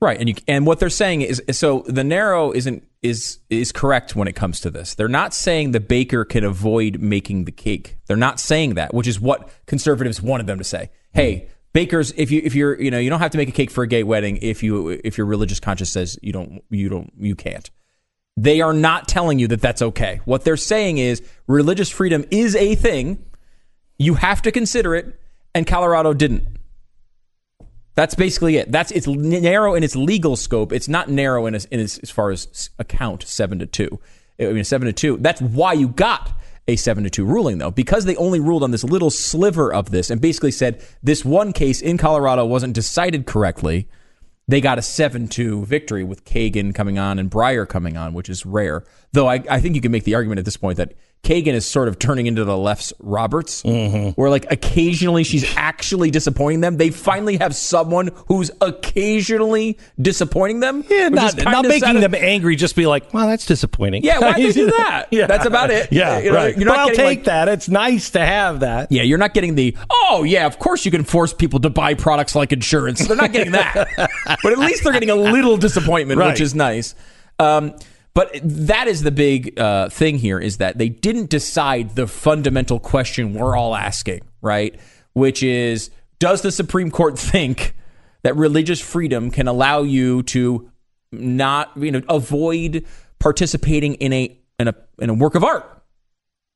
Right, 0.00 0.18
and 0.18 0.28
you, 0.28 0.34
and 0.46 0.64
what 0.64 0.78
they're 0.78 0.90
saying 0.90 1.22
is 1.22 1.42
so 1.50 1.84
the 1.88 2.04
narrow 2.04 2.52
isn't 2.52 2.84
is 3.02 3.38
is 3.50 3.72
correct 3.72 4.14
when 4.14 4.28
it 4.28 4.34
comes 4.34 4.60
to 4.60 4.70
this. 4.70 4.94
They're 4.94 5.08
not 5.08 5.34
saying 5.34 5.72
the 5.72 5.80
baker 5.80 6.24
can 6.24 6.44
avoid 6.44 7.00
making 7.00 7.46
the 7.46 7.52
cake. 7.52 7.96
They're 8.06 8.16
not 8.16 8.38
saying 8.38 8.74
that, 8.74 8.94
which 8.94 9.08
is 9.08 9.18
what 9.20 9.50
conservatives 9.66 10.22
wanted 10.22 10.46
them 10.46 10.58
to 10.58 10.64
say. 10.64 10.90
Hey, 11.12 11.48
bakers, 11.72 12.12
if 12.16 12.30
you 12.30 12.42
if 12.44 12.54
you're 12.54 12.80
you 12.80 12.92
know 12.92 12.98
you 12.98 13.10
don't 13.10 13.18
have 13.18 13.32
to 13.32 13.38
make 13.38 13.48
a 13.48 13.52
cake 13.52 13.72
for 13.72 13.82
a 13.82 13.88
gay 13.88 14.04
wedding 14.04 14.38
if 14.40 14.62
you 14.62 15.00
if 15.02 15.18
your 15.18 15.26
religious 15.26 15.58
conscience 15.58 15.90
says 15.90 16.16
you 16.22 16.32
don't 16.32 16.62
you 16.70 16.88
don't 16.88 17.12
you 17.18 17.34
can't. 17.34 17.68
They 18.36 18.60
are 18.60 18.72
not 18.72 19.08
telling 19.08 19.40
you 19.40 19.48
that 19.48 19.60
that's 19.60 19.82
okay. 19.82 20.20
What 20.24 20.44
they're 20.44 20.56
saying 20.56 20.98
is 20.98 21.22
religious 21.48 21.90
freedom 21.90 22.24
is 22.30 22.54
a 22.54 22.76
thing. 22.76 23.24
You 23.98 24.14
have 24.14 24.42
to 24.42 24.52
consider 24.52 24.94
it, 24.94 25.20
and 25.56 25.66
Colorado 25.66 26.14
didn't. 26.14 26.57
That's 27.98 28.14
basically 28.14 28.58
it. 28.58 28.70
That's 28.70 28.92
it's 28.92 29.08
narrow 29.08 29.74
in 29.74 29.82
its 29.82 29.96
legal 29.96 30.36
scope. 30.36 30.72
It's 30.72 30.86
not 30.86 31.10
narrow 31.10 31.46
in, 31.46 31.56
its, 31.56 31.64
in 31.64 31.80
its, 31.80 31.98
as 31.98 32.12
far 32.12 32.30
as 32.30 32.70
account 32.78 33.24
seven 33.24 33.58
to 33.58 33.66
two. 33.66 33.98
I 34.38 34.52
mean 34.52 34.62
seven 34.62 34.86
to 34.86 34.92
two. 34.92 35.16
That's 35.16 35.42
why 35.42 35.72
you 35.72 35.88
got 35.88 36.30
a 36.68 36.76
seven 36.76 37.02
to 37.02 37.10
two 37.10 37.24
ruling 37.24 37.58
though, 37.58 37.72
because 37.72 38.04
they 38.04 38.14
only 38.14 38.38
ruled 38.38 38.62
on 38.62 38.70
this 38.70 38.84
little 38.84 39.10
sliver 39.10 39.74
of 39.74 39.90
this 39.90 40.10
and 40.10 40.20
basically 40.20 40.52
said 40.52 40.80
this 41.02 41.24
one 41.24 41.52
case 41.52 41.80
in 41.80 41.98
Colorado 41.98 42.46
wasn't 42.46 42.72
decided 42.72 43.26
correctly. 43.26 43.88
They 44.46 44.60
got 44.60 44.78
a 44.78 44.82
seven 44.82 45.26
two 45.26 45.64
victory 45.64 46.04
with 46.04 46.24
Kagan 46.24 46.72
coming 46.76 47.00
on 47.00 47.18
and 47.18 47.28
Breyer 47.28 47.68
coming 47.68 47.96
on, 47.96 48.14
which 48.14 48.28
is 48.28 48.46
rare. 48.46 48.84
Though 49.10 49.28
I, 49.28 49.42
I 49.50 49.60
think 49.60 49.74
you 49.74 49.80
can 49.80 49.90
make 49.90 50.04
the 50.04 50.14
argument 50.14 50.38
at 50.38 50.44
this 50.44 50.56
point 50.56 50.76
that 50.76 50.94
Kagan 51.24 51.52
is 51.52 51.66
sort 51.66 51.88
of 51.88 51.98
turning 51.98 52.26
into 52.26 52.44
the 52.44 52.56
left's 52.56 52.92
Roberts, 53.00 53.62
where 53.64 54.30
like 54.30 54.50
occasionally 54.50 55.24
she's 55.24 55.44
actually 55.56 56.10
disappointing 56.10 56.60
them. 56.60 56.76
They 56.78 56.90
finally 56.90 57.36
have 57.36 57.54
someone 57.54 58.10
who's 58.28 58.50
occasionally 58.60 59.78
disappointing 60.00 60.60
them. 60.60 60.84
Yeah, 60.88 61.08
not, 61.08 61.36
not 61.44 61.66
making 61.66 62.00
them 62.00 62.14
angry, 62.14 62.56
just 62.56 62.76
be 62.76 62.86
like, 62.86 63.12
well, 63.12 63.26
that's 63.26 63.46
disappointing. 63.46 64.04
Yeah, 64.04 64.20
why'd 64.20 64.36
they 64.36 64.52
do 64.52 64.66
that? 64.70 65.08
yeah. 65.10 65.26
That's 65.26 65.44
about 65.46 65.70
it. 65.70 65.92
Yeah, 65.92 66.18
You 66.18 66.30
know, 66.30 66.36
right. 66.36 66.56
you're 66.56 66.66
not 66.66 66.74
but 66.76 66.78
I'll 66.80 66.86
getting, 66.88 67.04
take 67.04 67.18
like- 67.18 67.24
that. 67.24 67.48
It's 67.48 67.68
nice 67.68 68.10
to 68.10 68.20
have 68.24 68.60
that. 68.60 68.90
Yeah, 68.90 69.02
you're 69.02 69.18
not 69.18 69.34
getting 69.34 69.54
the 69.54 69.76
oh 69.90 70.22
yeah, 70.24 70.46
of 70.46 70.58
course 70.58 70.84
you 70.84 70.90
can 70.90 71.04
force 71.04 71.32
people 71.34 71.60
to 71.60 71.70
buy 71.70 71.94
products 71.94 72.34
like 72.34 72.52
insurance. 72.52 73.06
They're 73.06 73.16
not 73.16 73.32
getting 73.32 73.52
that, 73.52 73.88
but 74.42 74.52
at 74.52 74.58
least 74.58 74.84
they're 74.84 74.92
getting 74.92 75.10
a 75.10 75.14
little 75.16 75.56
disappointment, 75.56 76.18
Right. 76.18 76.28
which 76.28 76.40
is 76.40 76.54
nice. 76.54 76.94
Um, 77.38 77.74
but 78.18 78.32
that 78.42 78.88
is 78.88 79.04
the 79.04 79.12
big 79.12 79.60
uh, 79.60 79.88
thing 79.90 80.18
here 80.18 80.40
is 80.40 80.56
that 80.56 80.76
they 80.76 80.88
didn't 80.88 81.30
decide 81.30 81.94
the 81.94 82.08
fundamental 82.08 82.80
question 82.80 83.32
we're 83.32 83.56
all 83.56 83.76
asking, 83.76 84.22
right? 84.42 84.74
Which 85.12 85.44
is, 85.44 85.90
does 86.18 86.42
the 86.42 86.50
Supreme 86.50 86.90
Court 86.90 87.16
think 87.32 87.76
that 88.24 88.34
religious 88.34 88.80
freedom 88.80 89.30
can 89.30 89.46
allow 89.46 89.82
you 89.82 90.24
to 90.24 90.68
not, 91.12 91.70
you 91.76 91.92
know, 91.92 92.02
avoid 92.08 92.84
participating 93.20 93.94
in 93.94 94.12
a 94.12 94.36
in 94.58 94.66
a 94.66 94.74
in 94.98 95.10
a 95.10 95.14
work 95.14 95.36
of 95.36 95.44
art? 95.44 95.80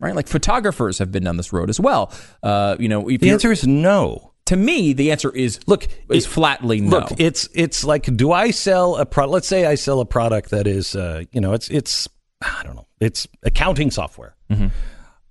Right, 0.01 0.17
like 0.17 0.27
photographers 0.27 0.99
have 0.99 1.13
been 1.13 1.23
down 1.23 1.37
this 1.37 1.53
road 1.53 1.71
as 1.71 1.79
well. 1.79 2.13
Uh, 2.43 2.75
you 2.81 2.89
know, 2.89 3.09
The 3.09 3.31
answer 3.31 3.53
is 3.53 3.65
no. 3.65 4.32
To 4.47 4.57
me, 4.57 4.93
the 4.93 5.11
answer 5.13 5.31
is 5.31 5.61
Look, 5.67 5.87
is 6.09 6.27
it- 6.27 6.29
flatly 6.29 6.81
no. 6.81 6.99
Look, 6.99 7.13
it's 7.19 7.49
it's 7.55 7.85
like, 7.85 8.05
do 8.17 8.33
I 8.33 8.51
sell 8.51 8.97
a 8.97 9.07
product? 9.07 9.33
Let's 9.33 9.49
say 9.49 9.67
I 9.67 9.77
sell 9.77 10.01
a 10.01 10.07
product 10.07 10.51
that 10.51 10.67
is, 10.67 10.97
uh, 10.97 11.25
you 11.33 11.41
know, 11.41 11.53
it's 11.53 11.69
it's 11.71 12.09
I 12.41 12.63
don't 12.65 12.75
know, 12.77 12.87
it's 13.01 13.27
accounting 13.43 13.91
software. 13.91 14.35
Mm-hmm. 14.51 14.67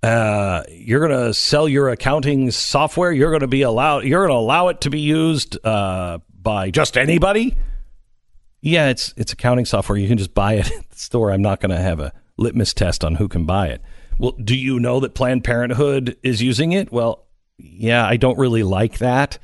Uh, 0.02 0.64
you're 0.68 1.06
going 1.06 1.26
to 1.26 1.32
sell 1.32 1.68
your 1.68 1.88
accounting 1.90 2.50
software. 2.50 3.12
You're 3.12 3.30
going 3.30 3.42
to 3.42 3.46
be 3.46 3.62
allowed. 3.62 4.04
You're 4.04 4.26
going 4.26 4.36
to 4.36 4.40
allow 4.40 4.68
it 4.68 4.80
to 4.80 4.90
be 4.90 4.98
used 4.98 5.64
uh, 5.64 6.18
by 6.40 6.70
just 6.70 6.96
anybody. 6.96 7.56
Yeah, 8.60 8.88
it's 8.88 9.14
it's 9.16 9.32
accounting 9.32 9.64
software. 9.64 9.96
You 9.98 10.08
can 10.08 10.18
just 10.18 10.34
buy 10.34 10.54
it 10.54 10.70
at 10.78 10.90
the 10.90 10.98
store. 10.98 11.30
I'm 11.30 11.42
not 11.42 11.60
going 11.60 11.70
to 11.70 11.78
have 11.78 12.00
a 12.00 12.12
litmus 12.36 12.74
test 12.74 13.04
on 13.04 13.14
who 13.16 13.28
can 13.28 13.44
buy 13.44 13.68
it. 13.68 13.82
Well, 14.18 14.32
do 14.32 14.56
you 14.56 14.80
know 14.80 15.00
that 15.00 15.14
Planned 15.14 15.44
Parenthood 15.44 16.16
is 16.22 16.42
using 16.42 16.72
it? 16.72 16.90
Well, 16.92 17.26
yeah, 17.62 18.06
I 18.06 18.16
don't 18.16 18.38
really 18.38 18.62
like 18.62 18.98
that, 18.98 19.38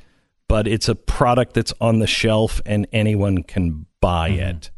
but 0.47 0.67
it's 0.67 0.89
a 0.89 0.95
product 0.95 1.53
that's 1.53 1.73
on 1.79 1.99
the 1.99 2.07
shelf 2.07 2.61
and 2.65 2.87
anyone 2.91 3.43
can 3.43 3.85
buy 4.01 4.29
it. 4.29 4.71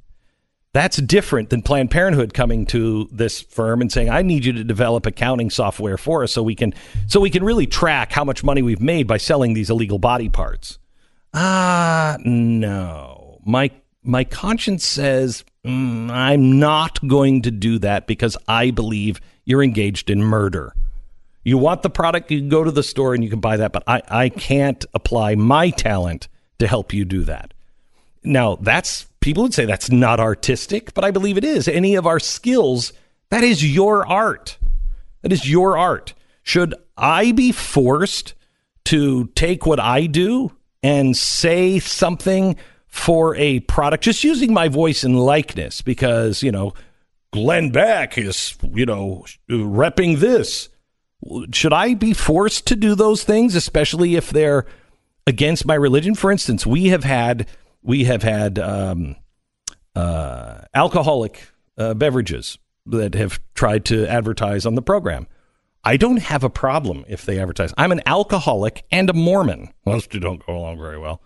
That's 0.74 0.98
different 0.98 1.50
than 1.50 1.64
Planned 1.64 1.92
Parenthood 1.92 2.34
coming 2.34 2.66
to 2.68 3.10
this 3.12 3.42
firm 3.42 3.82
and 3.82 3.92
saying, 3.92 4.10
"I 4.10 4.22
need 4.22 4.46
you 4.46 4.54
to 4.54 4.64
develop 4.64 5.06
accounting 5.06 5.50
software 5.50 5.98
for 5.98 6.24
us 6.24 6.32
so 6.32 6.44
we 6.44 6.56
can 6.56 6.74
so 7.08 7.20
we 7.20 7.30
can 7.30 7.44
really 7.44 7.68
track 7.68 8.14
how 8.14 8.24
much 8.24 8.42
money 8.44 8.62
we've 8.62 8.82
made 8.82 9.06
by 9.06 9.18
selling 9.18 9.54
these 9.54 9.70
illegal 9.70 10.00
body 10.00 10.30
parts." 10.30 10.80
Ah, 11.34 12.18
no. 12.24 13.40
My 13.46 13.72
my 14.04 14.24
conscience 14.24 14.86
says 14.86 15.44
mm, 15.66 16.10
I'm 16.10 16.58
not 16.58 17.06
going 17.06 17.42
to 17.42 17.52
do 17.52 17.80
that 17.80 18.08
because 18.08 18.38
I 18.48 18.72
believe 18.72 19.20
you're 19.44 19.64
engaged 19.64 20.10
in 20.10 20.24
murder. 20.24 20.74
You 21.44 21.58
want 21.58 21.82
the 21.82 21.90
product, 21.90 22.32
you 22.32 22.40
can 22.40 22.50
go 22.50 22.64
to 22.64 22.72
the 22.72 22.84
store 22.84 23.14
and 23.14 23.24
you 23.24 23.30
can 23.30 23.40
buy 23.40 23.58
that, 23.58 23.72
but 23.72 23.84
I, 23.88 24.02
I 24.08 24.30
can't 24.30 24.86
apply 24.94 25.36
my 25.36 25.72
talent 25.72 26.28
to 26.60 26.68
help 26.68 26.94
you 26.94 27.06
do 27.06 27.24
that. 27.24 27.54
Now, 28.24 28.58
that's 28.58 29.08
people 29.20 29.44
would 29.44 29.54
say 29.54 29.66
that's 29.66 29.90
not 29.90 30.20
artistic, 30.20 30.94
but 30.94 31.04
I 31.04 31.12
believe 31.12 31.38
it 31.38 31.44
is. 31.44 31.68
Any 31.68 31.96
of 31.96 32.06
our 32.06 32.20
skills, 32.20 32.94
that 33.30 33.44
is 33.44 33.64
your 33.76 34.08
art. 34.08 34.58
That 35.24 35.32
is 35.32 35.50
your 35.50 35.78
art. 35.78 36.14
Should 36.44 36.76
I 36.98 37.32
be 37.32 37.52
forced 37.52 38.36
to 38.86 39.26
take 39.36 39.66
what 39.66 39.80
I 39.80 40.06
do 40.06 40.52
and 40.84 41.16
say 41.16 41.80
something 41.80 42.56
for 42.88 43.36
a 43.36 43.62
product 43.62 44.04
just 44.04 44.24
using 44.24 44.54
my 44.54 44.68
voice 44.68 45.04
and 45.04 45.20
likeness 45.20 45.82
because, 45.82 46.44
you 46.44 46.52
know, 46.52 46.74
Glenn 47.32 47.72
Beck 47.72 48.18
is, 48.18 48.58
you 48.74 48.86
know, 48.86 49.26
repping 49.50 50.20
this. 50.20 50.70
Should 51.54 51.74
I 51.74 51.94
be 51.94 52.14
forced 52.14 52.68
to 52.68 52.76
do 52.76 52.96
those 52.96 53.24
things, 53.24 53.56
especially 53.56 54.16
if 54.16 54.30
they're 54.32 54.66
against 55.28 55.66
my 55.66 55.76
religion? 55.76 56.16
For 56.16 56.32
instance, 56.32 56.66
we 56.66 56.88
have 56.88 57.04
had 57.04 57.48
we 57.84 58.06
have 58.06 58.24
had 58.24 58.58
um, 58.60 59.16
uh, 59.96 60.62
alcoholic 60.74 61.48
uh, 61.78 61.94
beverages 61.94 62.58
that 62.88 63.14
have 63.16 63.40
tried 63.54 63.86
to 63.86 64.08
advertise 64.08 64.66
on 64.66 64.76
the 64.76 64.82
program. 64.82 65.28
I 65.84 65.98
don't 65.98 66.18
have 66.22 66.44
a 66.44 66.50
problem 66.50 67.06
if 67.08 67.26
they 67.26 67.40
advertise. 67.40 67.74
I'm 67.78 67.92
an 67.92 68.02
alcoholic 68.06 68.86
and 68.92 69.10
a 69.10 69.14
Mormon. 69.14 69.72
Those 69.86 70.08
two 70.08 70.20
don't 70.20 70.46
go 70.46 70.56
along 70.56 70.78
very 70.78 70.98
well, 71.00 71.22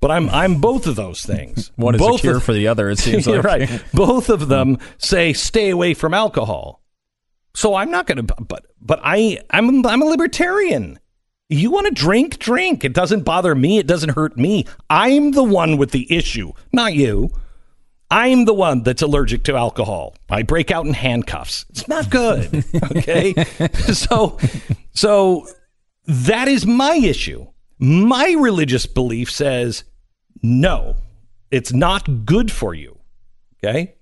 but 0.00 0.10
I'm 0.10 0.28
I'm 0.30 0.60
both 0.60 0.86
of 0.86 0.96
those 0.96 1.24
things. 1.24 1.70
One 1.76 1.94
is 1.94 2.00
both 2.00 2.20
a 2.20 2.22
cure 2.22 2.36
of- 2.36 2.44
for 2.44 2.52
the 2.52 2.68
other. 2.68 2.90
It 2.90 2.98
seems 3.00 3.26
like 3.26 3.44
right. 3.44 3.84
Both 3.92 4.28
of 4.28 4.48
them 4.48 4.78
say 4.98 5.32
stay 5.32 5.70
away 5.70 5.94
from 5.94 6.14
alcohol. 6.14 6.80
So 7.54 7.74
I'm 7.74 7.90
not 7.90 8.06
going 8.06 8.24
to. 8.24 8.34
But 8.42 8.66
but 8.80 9.00
I 9.02 9.40
I'm 9.50 9.84
I'm 9.86 10.02
a 10.02 10.06
libertarian. 10.06 10.98
You 11.48 11.72
want 11.72 11.86
to 11.86 11.92
drink, 11.92 12.38
drink. 12.38 12.84
It 12.84 12.92
doesn't 12.92 13.24
bother 13.24 13.56
me. 13.56 13.78
It 13.78 13.86
doesn't 13.88 14.10
hurt 14.10 14.36
me. 14.36 14.66
I'm 14.88 15.32
the 15.32 15.42
one 15.42 15.78
with 15.78 15.90
the 15.90 16.06
issue, 16.14 16.52
not 16.72 16.94
you. 16.94 17.30
I'm 18.08 18.44
the 18.44 18.54
one 18.54 18.82
that's 18.82 19.02
allergic 19.02 19.44
to 19.44 19.56
alcohol. 19.56 20.16
I 20.28 20.42
break 20.42 20.70
out 20.70 20.86
in 20.86 20.94
handcuffs. 20.94 21.64
It's 21.70 21.88
not 21.88 22.10
good. 22.10 22.64
Okay. 22.96 23.34
so, 23.92 24.38
so 24.92 25.46
that 26.06 26.48
is 26.48 26.66
my 26.66 26.96
issue. 26.96 27.46
My 27.78 28.34
religious 28.38 28.86
belief 28.86 29.30
says 29.30 29.84
no, 30.42 30.96
it's 31.50 31.72
not 31.72 32.26
good 32.26 32.50
for 32.50 32.74
you. 32.74 32.98
Okay. 33.58 33.94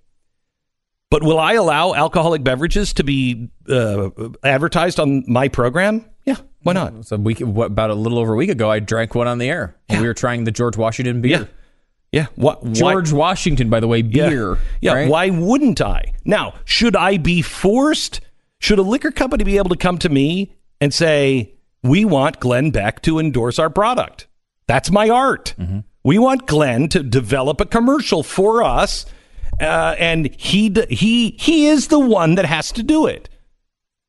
But 1.10 1.22
will 1.22 1.38
I 1.38 1.54
allow 1.54 1.94
alcoholic 1.94 2.44
beverages 2.44 2.92
to 2.94 3.04
be 3.04 3.48
uh, 3.68 4.10
advertised 4.44 5.00
on 5.00 5.24
my 5.26 5.48
program? 5.48 6.04
Yeah, 6.26 6.36
why 6.62 6.74
not? 6.74 7.06
So 7.06 7.16
week, 7.16 7.40
about 7.40 7.88
a 7.90 7.94
little 7.94 8.18
over 8.18 8.34
a 8.34 8.36
week 8.36 8.50
ago, 8.50 8.70
I 8.70 8.80
drank 8.80 9.14
one 9.14 9.26
on 9.26 9.38
the 9.38 9.48
air. 9.48 9.74
when 9.86 10.02
We 10.02 10.06
were 10.06 10.12
trying 10.14 10.44
the 10.44 10.50
George 10.50 10.76
Washington 10.76 11.22
beer. 11.22 11.30
Yeah. 11.40 11.44
Yeah. 12.12 12.26
What, 12.36 12.62
why- 12.62 12.72
George 12.72 13.12
Washington, 13.12 13.70
by 13.70 13.80
the 13.80 13.88
way, 13.88 14.00
Yeah. 14.00 14.28
beer. 14.28 14.58
Yeah. 14.82 14.92
right? 14.94 15.08
Why 15.08 15.30
wouldn't 15.30 15.80
I? 15.80 16.12
Now, 16.26 16.54
should 16.66 16.94
I 16.96 17.16
be 17.16 17.40
forced? 17.42 18.20
Should 18.60 18.78
a 18.78 18.82
liquor 18.82 19.10
company 19.10 19.44
be 19.44 19.56
able 19.56 19.70
to 19.70 19.76
come 19.76 19.96
to 19.98 20.08
me 20.10 20.54
and 20.80 20.92
say, 20.92 21.54
we 21.82 22.04
want 22.04 22.40
Glenn 22.40 22.70
Beck 22.70 23.00
to 23.02 23.18
endorse 23.18 23.58
our 23.58 23.70
product? 23.70 24.26
That's 24.66 24.90
my 24.90 25.08
art. 25.08 25.54
Mm-hmm. 25.58 25.80
We 26.04 26.18
want 26.18 26.46
Glenn 26.46 26.88
to 26.90 27.02
develop 27.02 27.60
a 27.60 27.66
commercial 27.66 28.22
for 28.22 28.62
us, 28.62 29.06
uh, 29.60 29.94
and 29.98 30.34
he 30.36 30.72
he 30.90 31.30
he 31.38 31.66
is 31.66 31.88
the 31.88 31.98
one 31.98 32.34
that 32.36 32.44
has 32.46 32.72
to 32.72 32.82
do 32.82 33.06
it. 33.06 33.28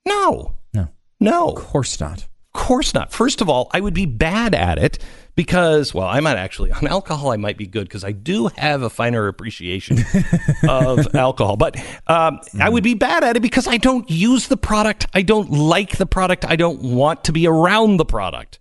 No, 0.08 0.56
No. 0.74 0.88
no, 1.20 1.50
Of 1.50 1.56
course 1.56 2.00
not. 2.00 2.24
of 2.24 2.28
course 2.54 2.94
not. 2.94 3.12
First 3.12 3.42
of 3.42 3.50
all, 3.50 3.70
I 3.74 3.80
would 3.80 3.94
be 3.94 4.06
bad 4.06 4.56
at 4.56 4.78
it 4.78 4.98
because, 5.36 5.94
well, 5.94 6.08
I 6.08 6.20
might 6.20 6.38
actually 6.38 6.72
on 6.72 6.88
alcohol. 6.88 7.32
I 7.32 7.38
might 7.38 7.58
be 7.58 7.68
good 7.68 7.88
because 7.88 8.04
I 8.04 8.12
do 8.12 8.50
have 8.58 8.82
a 8.82 8.90
finer 8.90 9.28
appreciation 9.28 10.00
of 10.68 11.14
alcohol. 11.16 11.58
But 11.58 11.78
um, 12.08 12.40
I 12.60 12.70
would 12.70 12.84
be 12.84 12.94
bad 12.94 13.24
at 13.24 13.36
it 13.38 13.42
because 13.42 13.68
I 13.68 13.78
don't 13.78 14.10
use 14.10 14.48
the 14.48 14.58
product. 14.58 15.06
I 15.14 15.22
don't 15.22 15.50
like 15.52 15.98
the 15.98 16.06
product. 16.06 16.46
I 16.46 16.56
don't 16.56 16.82
want 16.82 17.24
to 17.26 17.32
be 17.32 17.48
around 17.48 17.98
the 17.98 18.06
product. 18.06 18.59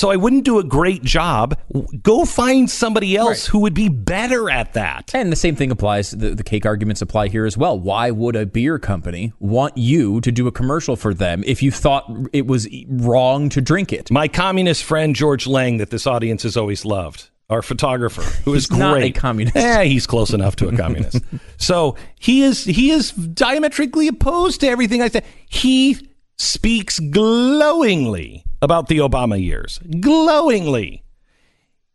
So 0.00 0.10
I 0.10 0.16
wouldn't 0.16 0.46
do 0.46 0.58
a 0.58 0.64
great 0.64 1.02
job. 1.02 1.60
Go 2.02 2.24
find 2.24 2.70
somebody 2.70 3.18
else 3.18 3.44
who 3.44 3.58
would 3.58 3.74
be 3.74 3.90
better 3.90 4.48
at 4.48 4.72
that. 4.72 5.14
And 5.14 5.30
the 5.30 5.36
same 5.36 5.56
thing 5.56 5.70
applies, 5.70 6.12
the, 6.12 6.30
the 6.30 6.42
cake 6.42 6.64
arguments 6.64 7.02
apply 7.02 7.28
here 7.28 7.44
as 7.44 7.58
well. 7.58 7.78
Why 7.78 8.10
would 8.10 8.34
a 8.34 8.46
beer 8.46 8.78
company 8.78 9.34
want 9.40 9.76
you 9.76 10.22
to 10.22 10.32
do 10.32 10.46
a 10.46 10.52
commercial 10.52 10.96
for 10.96 11.12
them 11.12 11.44
if 11.44 11.62
you 11.62 11.70
thought 11.70 12.10
it 12.32 12.46
was 12.46 12.66
wrong 12.88 13.50
to 13.50 13.60
drink 13.60 13.92
it? 13.92 14.10
My 14.10 14.26
communist 14.26 14.84
friend 14.84 15.14
George 15.14 15.46
Lang, 15.46 15.76
that 15.76 15.90
this 15.90 16.06
audience 16.06 16.44
has 16.44 16.56
always 16.56 16.86
loved, 16.86 17.28
our 17.50 17.60
photographer, 17.60 18.22
who 18.44 18.54
is 18.54 18.68
He's 18.70 18.78
not 18.78 18.96
a 18.96 19.00
great. 19.00 19.16
communist. 19.16 19.54
Eh, 19.58 19.84
he's 19.84 20.06
close 20.06 20.32
enough 20.32 20.56
to 20.56 20.68
a 20.68 20.74
communist. 20.74 21.22
so 21.58 21.94
he 22.18 22.42
is 22.42 22.64
he 22.64 22.90
is 22.90 23.10
diametrically 23.12 24.08
opposed 24.08 24.60
to 24.60 24.66
everything 24.66 25.02
I 25.02 25.08
say. 25.08 25.24
He 25.46 26.08
speaks 26.38 26.98
glowingly 27.00 28.46
about 28.62 28.88
the 28.88 28.98
Obama 28.98 29.42
years. 29.42 29.80
Glowingly. 30.00 31.02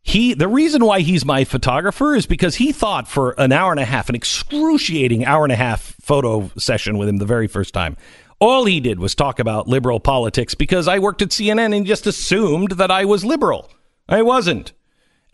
He 0.01 0.35
the 0.35 0.47
reason 0.47 0.85
why 0.85 0.99
he's 0.99 1.25
my 1.25 1.43
photographer 1.45 2.13
is 2.13 2.27
because 2.27 2.55
he 2.55 2.71
thought 2.71 3.07
for 3.07 3.31
an 3.39 3.51
hour 3.51 3.71
and 3.71 3.79
a 3.79 3.85
half, 3.85 4.07
an 4.07 4.15
excruciating 4.15 5.25
hour 5.25 5.43
and 5.43 5.51
a 5.51 5.55
half 5.55 5.95
photo 5.99 6.51
session 6.57 6.99
with 6.99 7.09
him 7.09 7.17
the 7.17 7.25
very 7.25 7.47
first 7.47 7.73
time. 7.73 7.97
All 8.39 8.65
he 8.65 8.79
did 8.79 8.99
was 8.99 9.15
talk 9.15 9.39
about 9.39 9.67
liberal 9.67 9.99
politics 9.99 10.53
because 10.53 10.87
I 10.87 10.99
worked 10.99 11.23
at 11.23 11.29
CNN 11.29 11.75
and 11.75 11.87
just 11.87 12.05
assumed 12.05 12.71
that 12.71 12.91
I 12.91 13.05
was 13.05 13.25
liberal. 13.25 13.71
I 14.07 14.21
wasn't. 14.21 14.73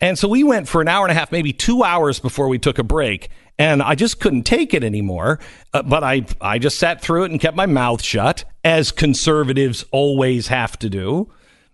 And 0.00 0.18
so 0.18 0.26
we 0.26 0.42
went 0.42 0.68
for 0.68 0.80
an 0.80 0.88
hour 0.88 1.04
and 1.04 1.12
a 1.12 1.14
half, 1.14 1.30
maybe 1.30 1.52
two 1.52 1.84
hours 1.84 2.18
before 2.18 2.48
we 2.48 2.58
took 2.58 2.78
a 2.78 2.84
break. 2.84 3.28
And 3.58 3.82
I 3.82 3.94
just 3.94 4.18
couldn't 4.18 4.44
take 4.44 4.74
it 4.74 4.82
anymore. 4.82 5.38
Uh, 5.72 5.82
but 5.82 6.02
I, 6.02 6.26
I 6.40 6.58
just 6.58 6.78
sat 6.78 7.00
through 7.00 7.24
it 7.24 7.30
and 7.30 7.40
kept 7.40 7.56
my 7.56 7.66
mouth 7.66 8.02
shut, 8.02 8.44
as 8.64 8.90
conservatives 8.90 9.84
always 9.90 10.48
have 10.48 10.78
to 10.80 10.90
do. 10.90 11.32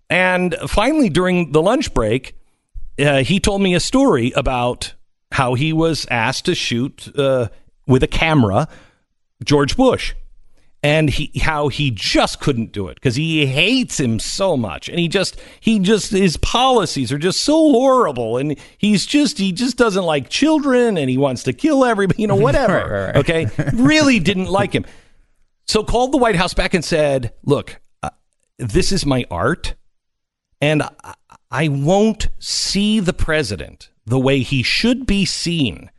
And 0.09 0.55
finally, 0.67 1.09
during 1.09 1.51
the 1.51 1.61
lunch 1.61 1.93
break, 1.93 2.35
uh, 2.99 3.23
he 3.23 3.39
told 3.39 3.61
me 3.61 3.75
a 3.75 3.79
story 3.79 4.31
about 4.35 4.93
how 5.31 5.53
he 5.53 5.71
was 5.71 6.05
asked 6.09 6.45
to 6.45 6.55
shoot 6.55 7.07
uh, 7.17 7.47
with 7.87 8.03
a 8.03 8.07
camera 8.07 8.67
George 9.43 9.77
Bush 9.77 10.13
and 10.81 11.09
he 11.09 11.31
how 11.41 11.67
he 11.67 11.91
just 11.91 12.39
couldn't 12.39 12.71
do 12.71 12.87
it 12.87 12.95
because 12.95 13.15
he 13.15 13.45
hates 13.45 13.99
him 13.99 14.17
so 14.19 14.55
much 14.55 14.87
and 14.87 14.97
he 14.97 15.07
just 15.09 15.39
he 15.59 15.77
just 15.79 16.11
his 16.11 16.37
policies 16.37 17.11
are 17.11 17.17
just 17.17 17.41
so 17.41 17.53
horrible 17.71 18.37
and 18.37 18.57
he's 18.77 19.05
just 19.05 19.37
he 19.37 19.51
just 19.51 19.75
doesn't 19.77 20.05
like 20.05 20.29
children 20.29 20.97
and 20.97 21.09
he 21.09 21.17
wants 21.17 21.43
to 21.43 21.51
kill 21.51 21.83
everybody 21.83 22.21
you 22.21 22.27
know 22.27 22.35
whatever 22.47 22.73
Right, 22.75 22.91
right, 22.91 23.05
right. 23.07 23.15
okay 23.17 23.71
really 23.73 24.19
didn't 24.19 24.47
like 24.47 24.71
him 24.73 24.85
so 25.67 25.83
called 25.83 26.13
the 26.13 26.17
white 26.17 26.35
house 26.37 26.53
back 26.53 26.73
and 26.73 26.85
said 26.85 27.33
look 27.43 27.81
uh, 28.01 28.09
this 28.57 28.91
is 28.93 29.05
my 29.05 29.25
art 29.29 29.75
and 30.61 30.83
I, 30.83 31.13
I 31.51 31.67
won't 31.67 32.29
see 32.39 32.99
the 33.01 33.13
president 33.13 33.89
the 34.05 34.19
way 34.19 34.39
he 34.39 34.63
should 34.63 35.05
be 35.05 35.25
seen 35.25 35.89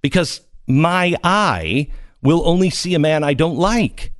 because 0.00 0.42
my 0.66 1.16
eye 1.24 1.88
will 2.22 2.46
only 2.46 2.70
see 2.70 2.94
a 2.94 2.98
man 2.98 3.24
I 3.24 3.34
don't 3.34 3.56
like. 3.56 4.12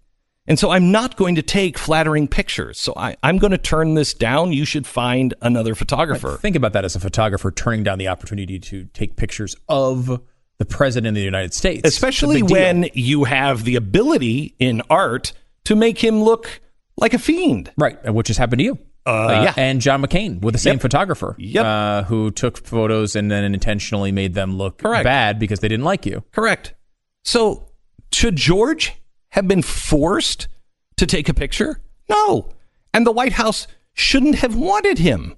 And 0.48 0.58
so 0.58 0.70
I'm 0.70 0.90
not 0.90 1.16
going 1.16 1.34
to 1.36 1.42
take 1.42 1.78
flattering 1.78 2.26
pictures. 2.26 2.80
So 2.80 2.92
I, 2.96 3.16
I'm 3.22 3.38
going 3.38 3.50
to 3.52 3.58
turn 3.58 3.94
this 3.94 4.14
down. 4.14 4.52
You 4.52 4.64
should 4.64 4.86
find 4.86 5.34
another 5.42 5.74
photographer. 5.74 6.38
Think 6.38 6.56
about 6.56 6.72
that 6.72 6.84
as 6.84 6.96
a 6.96 7.00
photographer 7.00 7.50
turning 7.50 7.82
down 7.84 7.98
the 7.98 8.08
opportunity 8.08 8.58
to 8.58 8.86
take 8.94 9.14
pictures 9.16 9.54
of 9.68 10.20
the 10.58 10.64
president 10.64 11.08
of 11.16 11.20
the 11.20 11.24
United 11.24 11.54
States. 11.54 11.86
Especially 11.86 12.40
big 12.40 12.48
deal. 12.48 12.56
when 12.56 12.88
you 12.94 13.24
have 13.24 13.64
the 13.64 13.76
ability 13.76 14.54
in 14.58 14.82
art 14.90 15.32
to 15.64 15.76
make 15.76 16.02
him 16.02 16.22
look 16.22 16.60
like 16.96 17.14
a 17.14 17.18
fiend. 17.18 17.70
Right, 17.76 17.98
uh, 18.08 18.12
which 18.12 18.28
has 18.28 18.38
happened 18.38 18.58
to 18.60 18.64
you. 18.64 18.78
Uh, 19.06 19.42
yeah. 19.44 19.54
And 19.56 19.80
John 19.80 20.02
McCain 20.02 20.40
with 20.40 20.52
the 20.54 20.58
same 20.58 20.74
Yep. 20.74 20.80
photographer. 20.82 21.36
Yep. 21.38 21.64
Uh, 21.64 22.02
who 22.04 22.30
took 22.30 22.66
photos 22.66 23.14
and 23.16 23.30
then 23.30 23.44
intentionally 23.54 24.12
made 24.12 24.34
them 24.34 24.56
look 24.56 24.78
Correct. 24.78 25.04
bad 25.04 25.38
because 25.38 25.60
they 25.60 25.68
didn't 25.68 25.84
like 25.84 26.04
you. 26.04 26.24
Correct. 26.32 26.74
So 27.24 27.70
should 28.12 28.36
George 28.36 28.94
have 29.30 29.48
been 29.48 29.62
forced 29.62 30.48
to 30.96 31.06
take 31.06 31.28
a 31.28 31.34
picture? 31.34 31.80
No. 32.08 32.50
And 32.92 33.06
the 33.06 33.12
White 33.12 33.34
House 33.34 33.66
shouldn't 33.92 34.36
have 34.36 34.54
wanted 34.54 34.98
him. 34.98 35.36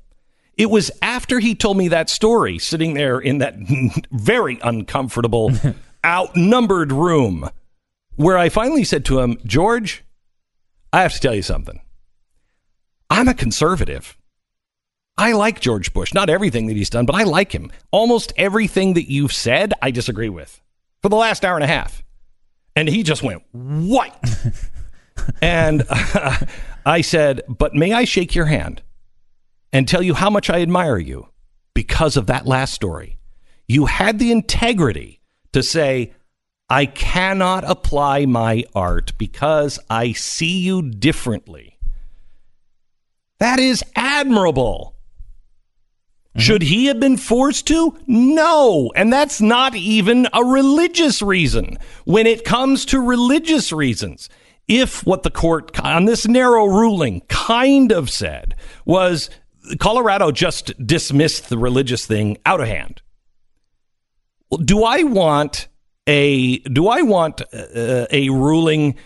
It 0.56 0.70
was 0.70 0.90
after 1.00 1.38
he 1.38 1.54
told 1.54 1.76
me 1.76 1.88
that 1.88 2.10
story, 2.10 2.58
sitting 2.58 2.94
there 2.94 3.18
in 3.18 3.38
that 3.38 3.54
very 4.10 4.58
uncomfortable, 4.62 5.52
outnumbered 6.04 6.92
room, 6.92 7.48
where 8.16 8.36
I 8.36 8.48
finally 8.48 8.84
said 8.84 9.04
to 9.06 9.20
him, 9.20 9.38
George, 9.44 10.04
I 10.92 11.02
have 11.02 11.14
to 11.14 11.20
tell 11.20 11.34
you 11.34 11.42
something. 11.42 11.80
I'm 13.08 13.28
a 13.28 13.34
conservative. 13.34 14.16
I 15.16 15.32
like 15.32 15.60
George 15.60 15.92
Bush. 15.92 16.14
Not 16.14 16.30
everything 16.30 16.66
that 16.66 16.76
he's 16.76 16.90
done, 16.90 17.06
but 17.06 17.16
I 17.16 17.24
like 17.24 17.52
him. 17.52 17.70
Almost 17.90 18.32
everything 18.36 18.94
that 18.94 19.10
you've 19.10 19.32
said, 19.32 19.74
I 19.82 19.90
disagree 19.90 20.28
with 20.28 20.60
for 21.02 21.08
the 21.08 21.16
last 21.16 21.44
hour 21.44 21.56
and 21.56 21.64
a 21.64 21.66
half. 21.66 22.02
And 22.76 22.88
he 22.88 23.02
just 23.02 23.22
went 23.22 23.42
white. 23.52 24.14
and 25.42 25.84
I 26.86 27.01
said, 27.02 27.42
But 27.48 27.74
may 27.74 27.92
I 27.92 28.05
shake 28.05 28.34
your 28.34 28.47
hand 28.47 28.82
and 29.72 29.86
tell 29.86 30.02
you 30.02 30.14
how 30.14 30.30
much 30.30 30.51
I 30.51 30.62
admire 30.62 30.98
you 30.98 31.28
because 31.74 32.16
of 32.16 32.26
that 32.26 32.47
last 32.47 32.74
story? 32.74 33.18
You 33.68 33.86
had 33.86 34.18
the 34.18 34.32
integrity 34.32 35.20
to 35.52 35.62
say, 35.62 36.12
I 36.68 36.86
cannot 36.86 37.68
apply 37.68 38.26
my 38.26 38.64
art 38.74 39.12
because 39.18 39.78
I 39.90 40.12
see 40.12 40.59
you 40.60 40.82
differently. 40.82 41.76
That 43.40 43.59
is 43.59 43.82
admirable. 43.97 44.94
Should 46.36 46.62
he 46.62 46.86
have 46.86 47.01
been 47.01 47.16
forced 47.16 47.66
to? 47.69 47.98
No. 48.07 48.93
And 48.94 49.12
that's 49.12 49.40
not 49.40 49.74
even 49.74 50.28
a 50.32 50.44
religious 50.44 51.20
reason. 51.23 51.77
When 52.05 52.27
it 52.27 52.44
comes 52.44 52.85
to 52.86 53.01
religious 53.01 53.73
reasons, 53.73 54.28
if 54.69 55.05
what 55.05 55.24
the 55.24 55.31
court 55.31 55.78
on 55.81 56.05
this 56.05 56.28
narrow 56.28 56.66
ruling 56.66 57.23
kind 57.28 57.90
of 57.90 58.09
said 58.09 58.55
was 58.85 59.28
Colorado 59.81 60.31
just 60.31 60.73
dismissed 60.86 61.48
the 61.48 61.59
religious 61.59 62.07
thing 62.07 62.39
out 62.47 62.61
of 62.61 62.69
hand. 62.69 63.02
Do 64.65 64.85
I 64.85 65.02
want 65.02 65.66
a 66.07 66.59
do 66.59 66.89
I 66.89 67.02
want 67.02 67.43
uh, 67.52 68.07
a 68.11 68.31
ruling 68.31 68.97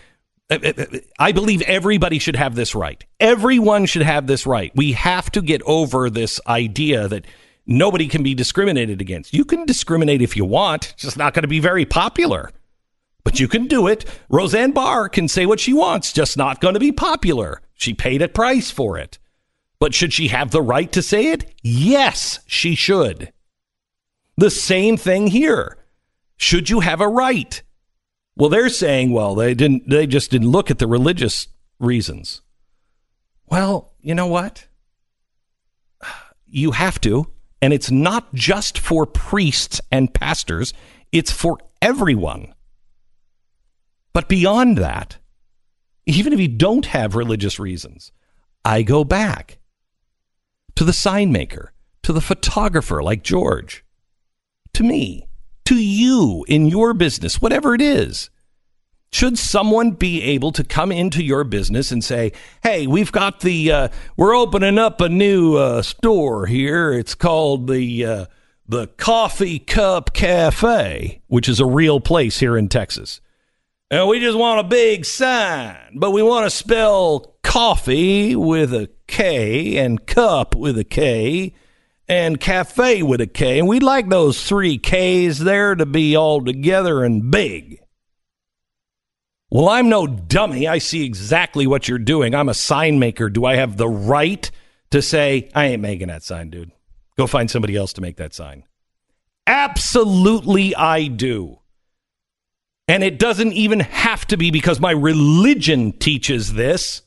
Uh, 0.49 0.59
uh, 0.63 0.73
uh, 0.77 0.97
I 1.17 1.31
believe 1.31 1.61
everybody 1.63 2.19
should 2.19 2.35
have 2.35 2.55
this 2.55 2.75
right. 2.75 3.03
Everyone 3.19 3.85
should 3.85 4.03
have 4.03 4.27
this 4.27 4.45
right. 4.45 4.71
We 4.75 4.91
have 4.91 5.31
to 5.31 5.41
get 5.41 5.61
over 5.63 6.09
this 6.09 6.39
idea 6.47 7.07
that 7.07 7.25
nobody 7.65 8.07
can 8.07 8.21
be 8.21 8.35
discriminated 8.35 9.01
against. 9.01 9.33
You 9.33 9.43
can 9.43 9.65
discriminate 9.65 10.21
if 10.21 10.37
you 10.37 10.45
want, 10.45 10.91
it's 10.91 11.03
just 11.03 11.17
not 11.17 11.33
going 11.33 11.43
to 11.43 11.47
be 11.47 11.59
very 11.59 11.85
popular. 11.85 12.51
But 13.23 13.39
you 13.39 13.47
can 13.47 13.65
do 13.65 13.87
it. 13.87 14.05
Roseanne 14.29 14.71
Barr 14.71 15.09
can 15.09 15.27
say 15.27 15.47
what 15.47 15.59
she 15.59 15.73
wants, 15.73 16.13
just 16.13 16.37
not 16.37 16.61
going 16.61 16.75
to 16.75 16.79
be 16.79 16.91
popular. 16.91 17.61
She 17.73 17.95
paid 17.95 18.21
a 18.21 18.27
price 18.27 18.69
for 18.69 18.99
it. 18.99 19.17
But 19.79 19.95
should 19.95 20.13
she 20.13 20.27
have 20.27 20.51
the 20.51 20.61
right 20.61 20.91
to 20.91 21.01
say 21.01 21.31
it? 21.31 21.51
Yes, 21.63 22.39
she 22.45 22.75
should. 22.75 23.33
The 24.37 24.51
same 24.51 24.95
thing 24.95 25.27
here. 25.27 25.77
Should 26.37 26.69
you 26.69 26.81
have 26.81 27.01
a 27.01 27.07
right? 27.07 27.63
Well, 28.35 28.49
they're 28.49 28.69
saying, 28.69 29.11
well, 29.11 29.33
they 29.35 29.53
didn't 29.53 29.89
they 29.89 30.07
just 30.07 30.31
didn't 30.31 30.49
look 30.49 30.69
at 30.69 30.79
the 30.79 30.87
religious 30.87 31.47
reasons. 31.79 32.41
Well, 33.47 33.93
you 34.01 34.15
know 34.15 34.27
what? 34.27 34.67
You 36.47 36.71
have 36.71 36.99
to, 37.01 37.31
and 37.61 37.73
it's 37.73 37.91
not 37.91 38.33
just 38.33 38.77
for 38.77 39.05
priests 39.05 39.81
and 39.91 40.13
pastors, 40.13 40.73
it's 41.11 41.31
for 41.31 41.57
everyone. 41.81 42.53
But 44.13 44.29
beyond 44.29 44.77
that, 44.77 45.17
even 46.05 46.33
if 46.33 46.39
you 46.39 46.47
don't 46.47 46.87
have 46.87 47.15
religious 47.15 47.59
reasons, 47.59 48.11
I 48.63 48.81
go 48.81 49.03
back 49.03 49.59
to 50.75 50.83
the 50.83 50.93
sign 50.93 51.31
maker, 51.31 51.73
to 52.03 52.13
the 52.13 52.21
photographer 52.21 53.01
like 53.01 53.23
George, 53.23 53.83
to 54.73 54.83
me, 54.83 55.27
to 55.65 55.75
you 55.75 56.45
in 56.47 56.67
your 56.67 56.93
business, 56.93 57.41
whatever 57.41 57.73
it 57.73 57.81
is. 57.81 58.29
Should 59.11 59.37
someone 59.37 59.91
be 59.91 60.21
able 60.23 60.51
to 60.51 60.63
come 60.63 60.91
into 60.91 61.23
your 61.23 61.43
business 61.43 61.91
and 61.91 62.03
say, 62.03 62.33
"Hey, 62.63 62.85
we've 62.85 63.11
got 63.11 63.39
the 63.39 63.71
uh, 63.71 63.87
we're 64.17 64.35
opening 64.35 64.77
up 64.77 64.99
a 64.99 65.07
new 65.07 65.55
uh, 65.55 65.81
store 65.83 66.47
here. 66.47 66.91
It's 66.91 67.15
called 67.15 67.67
the 67.67 68.05
uh, 68.05 68.25
the 68.67 68.87
Coffee 68.87 69.59
Cup 69.59 70.13
Cafe, 70.13 71.21
which 71.27 71.47
is 71.47 71.59
a 71.59 71.65
real 71.65 71.99
place 71.99 72.39
here 72.39 72.57
in 72.57 72.67
Texas. 72.67 73.21
And 73.91 74.09
we 74.09 74.19
just 74.19 74.37
want 74.37 74.59
a 74.59 74.63
big 74.63 75.05
sign, 75.05 75.95
but 75.95 76.11
we 76.11 76.23
want 76.23 76.45
to 76.45 76.49
spell 76.49 77.35
coffee 77.43 78.35
with 78.35 78.73
a 78.73 78.89
K 79.07 79.77
and 79.77 80.05
cup 80.07 80.55
with 80.55 80.77
a 80.77 80.83
K 80.83 81.53
and 82.07 82.39
cafe 82.39 83.03
with 83.03 83.21
a 83.21 83.27
K. 83.27 83.59
And 83.59 83.67
we'd 83.67 83.83
like 83.83 84.09
those 84.09 84.43
three 84.47 84.77
Ks 84.77 85.39
there 85.39 85.75
to 85.75 85.85
be 85.85 86.15
all 86.15 86.43
together 86.43 87.03
and 87.03 87.31
big. 87.31 87.79
Well, 89.49 89.69
I'm 89.69 89.89
no 89.89 90.05
dummy. 90.07 90.67
I 90.67 90.79
see 90.79 91.05
exactly 91.05 91.67
what 91.67 91.87
you're 91.87 91.99
doing. 91.99 92.35
I'm 92.35 92.49
a 92.49 92.53
sign 92.53 92.99
maker. 92.99 93.29
Do 93.29 93.45
I 93.45 93.55
have 93.55 93.77
the 93.77 93.87
right 93.87 94.49
to 94.91 95.01
say, 95.01 95.49
I 95.55 95.67
ain't 95.67 95.81
making 95.81 96.07
that 96.07 96.23
sign, 96.23 96.49
dude? 96.49 96.71
Go 97.17 97.27
find 97.27 97.49
somebody 97.49 97.75
else 97.75 97.93
to 97.93 98.01
make 98.01 98.17
that 98.17 98.33
sign. 98.33 98.63
Absolutely, 99.47 100.75
I 100.75 101.07
do. 101.07 101.59
And 102.87 103.03
it 103.03 103.17
doesn't 103.17 103.53
even 103.53 103.79
have 103.79 104.25
to 104.27 104.37
be 104.37 104.51
because 104.51 104.79
my 104.79 104.91
religion 104.91 105.91
teaches 105.93 106.53
this. 106.53 107.01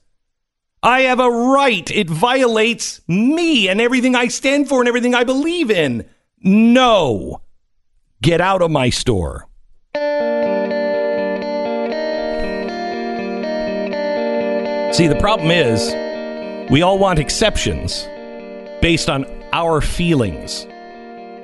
I 0.82 1.02
have 1.02 1.18
a 1.18 1.30
right. 1.30 1.90
It 1.90 2.09
violates 2.09 3.00
me 3.09 3.68
and 3.68 3.80
everything 3.80 4.14
I 4.14 4.28
stand 4.28 4.68
for 4.68 4.80
and 4.80 4.88
everything 4.88 5.14
I 5.14 5.24
believe 5.24 5.70
in. 5.70 6.09
No. 6.40 7.42
Get 8.22 8.40
out 8.40 8.62
of 8.62 8.70
my 8.70 8.90
store. 8.90 9.48
See, 14.94 15.06
the 15.06 15.18
problem 15.20 15.50
is 15.50 15.92
we 16.70 16.82
all 16.82 16.98
want 16.98 17.18
exceptions 17.18 18.06
based 18.80 19.10
on 19.10 19.24
our 19.52 19.80
feelings. 19.80 20.66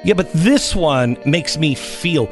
Yeah, 0.05 0.15
but 0.15 0.33
this 0.33 0.77
one 0.77 1.17
makes 1.27 1.57
me 1.57 1.75
feel 1.75 2.27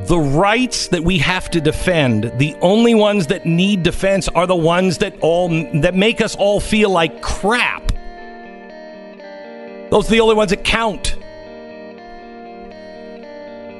the 0.00 0.18
rights 0.18 0.88
that 0.88 1.02
we 1.02 1.18
have 1.18 1.50
to 1.50 1.60
defend, 1.60 2.32
the 2.38 2.54
only 2.60 2.94
ones 2.94 3.26
that 3.28 3.46
need 3.46 3.82
defense 3.82 4.28
are 4.28 4.46
the 4.46 4.56
ones 4.56 4.98
that 4.98 5.18
all 5.20 5.48
that 5.80 5.94
make 5.94 6.20
us 6.20 6.36
all 6.36 6.60
feel 6.60 6.90
like 6.90 7.22
crap. 7.22 7.92
Those 9.90 10.08
are 10.08 10.10
the 10.10 10.20
only 10.20 10.34
ones 10.34 10.50
that 10.50 10.64
count. 10.64 11.16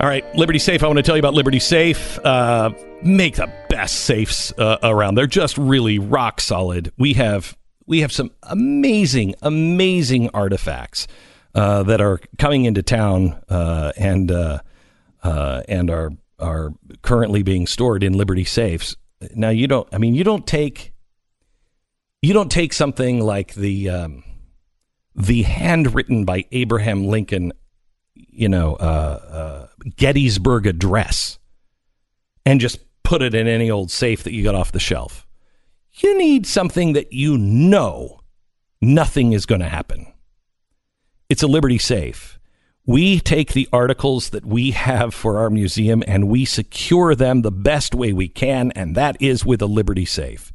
All 0.01 0.09
right, 0.09 0.25
Liberty 0.35 0.59
Safe. 0.59 0.83
I 0.83 0.87
want 0.87 0.99
to 0.99 1.03
tell 1.03 1.17
you 1.17 1.21
about 1.21 1.35
Liberty 1.35 1.59
Safe. 1.59 2.19
Uh, 2.19 2.71
make 3.03 3.37
the 3.37 3.53
best 3.69 4.01
safes 4.01 4.53
uh, 4.59 4.79
around. 4.83 5.15
They're 5.15 5.27
just 5.27 5.57
really 5.57 5.99
rock 5.99 6.41
solid. 6.41 6.93
We 6.99 7.15
have 7.15 7.57
we 7.87 8.01
have 8.01 8.13
some 8.13 8.31
amazing, 8.43 9.35
amazing 9.43 10.31
artifacts 10.35 11.07
uh, 11.55 11.83
that 11.85 12.01
are 12.01 12.21
coming 12.39 12.65
into 12.65 12.83
town 12.83 13.41
uh, 13.49 13.93
and 13.97 14.31
uh, 15.23 15.63
and 15.69 15.91
are 15.91 16.13
are 16.39 16.75
currently 17.03 17.43
being 17.43 17.67
stored 17.67 18.03
in 18.03 18.13
Liberty 18.13 18.45
safes. 18.45 18.97
Now 19.35 19.51
you 19.51 19.67
don't. 19.67 19.89
I 19.93 19.99
mean, 19.99 20.15
you 20.15 20.25
don't 20.25 20.47
take 20.47 20.93
you 22.23 22.33
don't 22.33 22.51
take 22.51 22.73
something 22.73 23.21
like 23.21 23.55
the 23.55 23.89
um, 23.89 24.25
the 25.15 25.43
handwritten 25.43 26.25
by 26.25 26.45
Abraham 26.53 27.07
Lincoln, 27.07 27.53
you 28.15 28.49
know, 28.49 28.75
uh, 28.75 29.21
uh, 29.31 29.67
Gettysburg 29.97 30.67
Address, 30.67 31.39
and 32.45 32.61
just 32.61 32.81
put 33.03 33.23
it 33.23 33.35
in 33.35 33.47
any 33.47 33.71
old 33.71 33.91
safe 33.91 34.25
that 34.25 34.33
you 34.33 34.43
got 34.43 34.55
off 34.55 34.73
the 34.73 34.81
shelf. 34.81 35.27
You 35.95 36.19
need 36.19 36.47
something 36.47 36.93
that 36.93 37.13
you 37.13 37.39
know 37.39 38.21
nothing 38.81 39.33
is 39.33 39.47
going 39.47 39.61
to 39.61 39.69
happen. 39.69 40.13
It's 41.29 41.43
a 41.43 41.47
Liberty 41.47 41.79
safe. 41.79 42.36
We 42.89 43.19
take 43.19 43.53
the 43.53 43.69
articles 43.73 44.31
that 44.31 44.47
we 44.47 44.71
have 44.71 45.13
for 45.13 45.39
our 45.39 45.51
museum 45.51 46.05
and 46.07 46.29
we 46.29 46.45
secure 46.45 47.17
them 47.17 47.43
the 47.43 47.51
best 47.51 47.97
way 47.97 48.13
we 48.13 48.29
can, 48.29 48.71
and 48.77 48.95
that 48.95 49.17
is 49.21 49.45
with 49.45 49.61
a 49.61 49.67
Liberty 49.67 50.05
safe. 50.05 50.53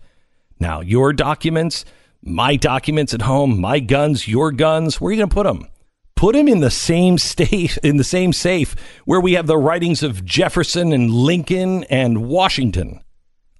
Now, 0.57 0.79
your 0.79 1.11
documents, 1.11 1.83
my 2.21 2.55
documents 2.55 3.13
at 3.13 3.23
home, 3.23 3.59
my 3.59 3.79
guns, 3.79 4.29
your 4.29 4.53
guns, 4.53 5.01
where 5.01 5.09
are 5.09 5.11
you 5.11 5.17
going 5.17 5.29
to 5.29 5.33
put 5.33 5.43
them? 5.43 5.67
Put 6.15 6.35
them 6.35 6.47
in 6.47 6.61
the 6.61 6.71
same 6.71 7.17
state, 7.17 7.77
in 7.83 7.97
the 7.97 8.03
same 8.05 8.31
safe 8.31 8.77
where 9.03 9.19
we 9.19 9.33
have 9.33 9.47
the 9.47 9.57
writings 9.57 10.01
of 10.01 10.23
Jefferson 10.23 10.93
and 10.93 11.11
Lincoln 11.11 11.83
and 11.85 12.29
Washington. 12.29 13.01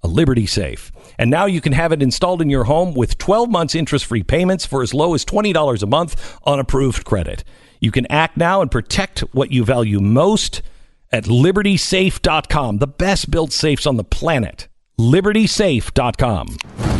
A 0.02 0.08
Liberty 0.08 0.46
safe. 0.46 0.90
And 1.18 1.30
now 1.30 1.44
you 1.44 1.60
can 1.60 1.74
have 1.74 1.92
it 1.92 2.02
installed 2.02 2.40
in 2.40 2.48
your 2.48 2.64
home 2.64 2.94
with 2.94 3.18
12 3.18 3.50
months 3.50 3.74
interest 3.74 4.06
free 4.06 4.22
payments 4.22 4.64
for 4.64 4.82
as 4.82 4.94
low 4.94 5.12
as 5.12 5.26
$20 5.26 5.82
a 5.82 5.86
month 5.86 6.38
on 6.44 6.58
approved 6.58 7.04
credit. 7.04 7.44
You 7.82 7.90
can 7.90 8.06
act 8.10 8.36
now 8.36 8.62
and 8.62 8.70
protect 8.70 9.20
what 9.32 9.50
you 9.50 9.64
value 9.64 9.98
most 9.98 10.62
at 11.10 11.24
libertysafe.com, 11.24 12.78
the 12.78 12.86
best 12.86 13.28
built 13.28 13.52
safes 13.52 13.86
on 13.88 13.96
the 13.96 14.04
planet. 14.04 14.68
libertysafe.com. 15.00 16.56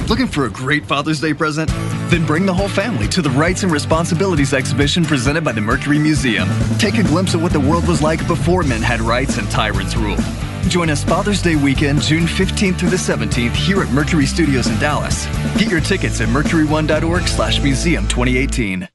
Looking 0.09 0.27
for 0.27 0.47
a 0.47 0.51
great 0.51 0.85
Father's 0.85 1.21
Day 1.21 1.35
present? 1.35 1.71
Then 2.11 2.27
bring 2.27 2.47
the 2.47 2.53
whole 2.53 2.69
family 2.69 3.07
to 3.09 3.23
the 3.23 3.31
Rights 3.31 3.63
and 3.63 3.71
Responsibilities 3.71 4.53
exhibition 4.53 5.05
presented 5.05 5.45
by 5.45 5.53
the 5.53 5.61
Mercury 5.61 6.01
Museum. 6.01 6.49
Take 6.79 6.99
a 6.99 7.05
glimpse 7.05 7.35
of 7.35 7.43
what 7.43 7.53
the 7.53 7.61
world 7.61 7.87
was 7.87 8.03
like 8.03 8.27
before 8.27 8.65
men 8.65 8.83
had 8.83 9.01
rights 9.01 9.39
and 9.39 9.49
tyrants 9.53 9.97
ruled. 9.97 10.25
Join 10.67 10.91
us 10.91 11.05
Father's 11.05 11.41
Day 11.41 11.55
weekend, 11.55 12.03
June 12.03 12.25
15th 12.25 12.81
through 12.81 12.91
the 12.91 12.97
17th 12.97 13.55
here 13.55 13.83
at 13.85 13.91
Mercury 13.91 14.27
Studios 14.27 14.67
in 14.67 14.77
Dallas. 14.81 15.27
Get 15.57 15.71
your 15.71 15.81
tickets 15.81 16.21
at 16.21 16.29
mercury1.org 16.29 17.29
slash 17.29 17.63
museum 17.63 18.09
2018. 18.09 18.89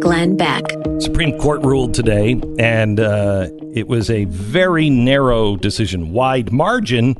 Glenn 0.00 0.36
Beck. 0.36 0.62
Supreme 1.00 1.38
Court 1.38 1.62
ruled 1.62 1.94
today, 1.94 2.40
and 2.58 3.00
uh, 3.00 3.48
it 3.74 3.88
was 3.88 4.10
a 4.10 4.24
very 4.26 4.90
narrow 4.90 5.56
decision, 5.56 6.12
wide 6.12 6.52
margin, 6.52 7.16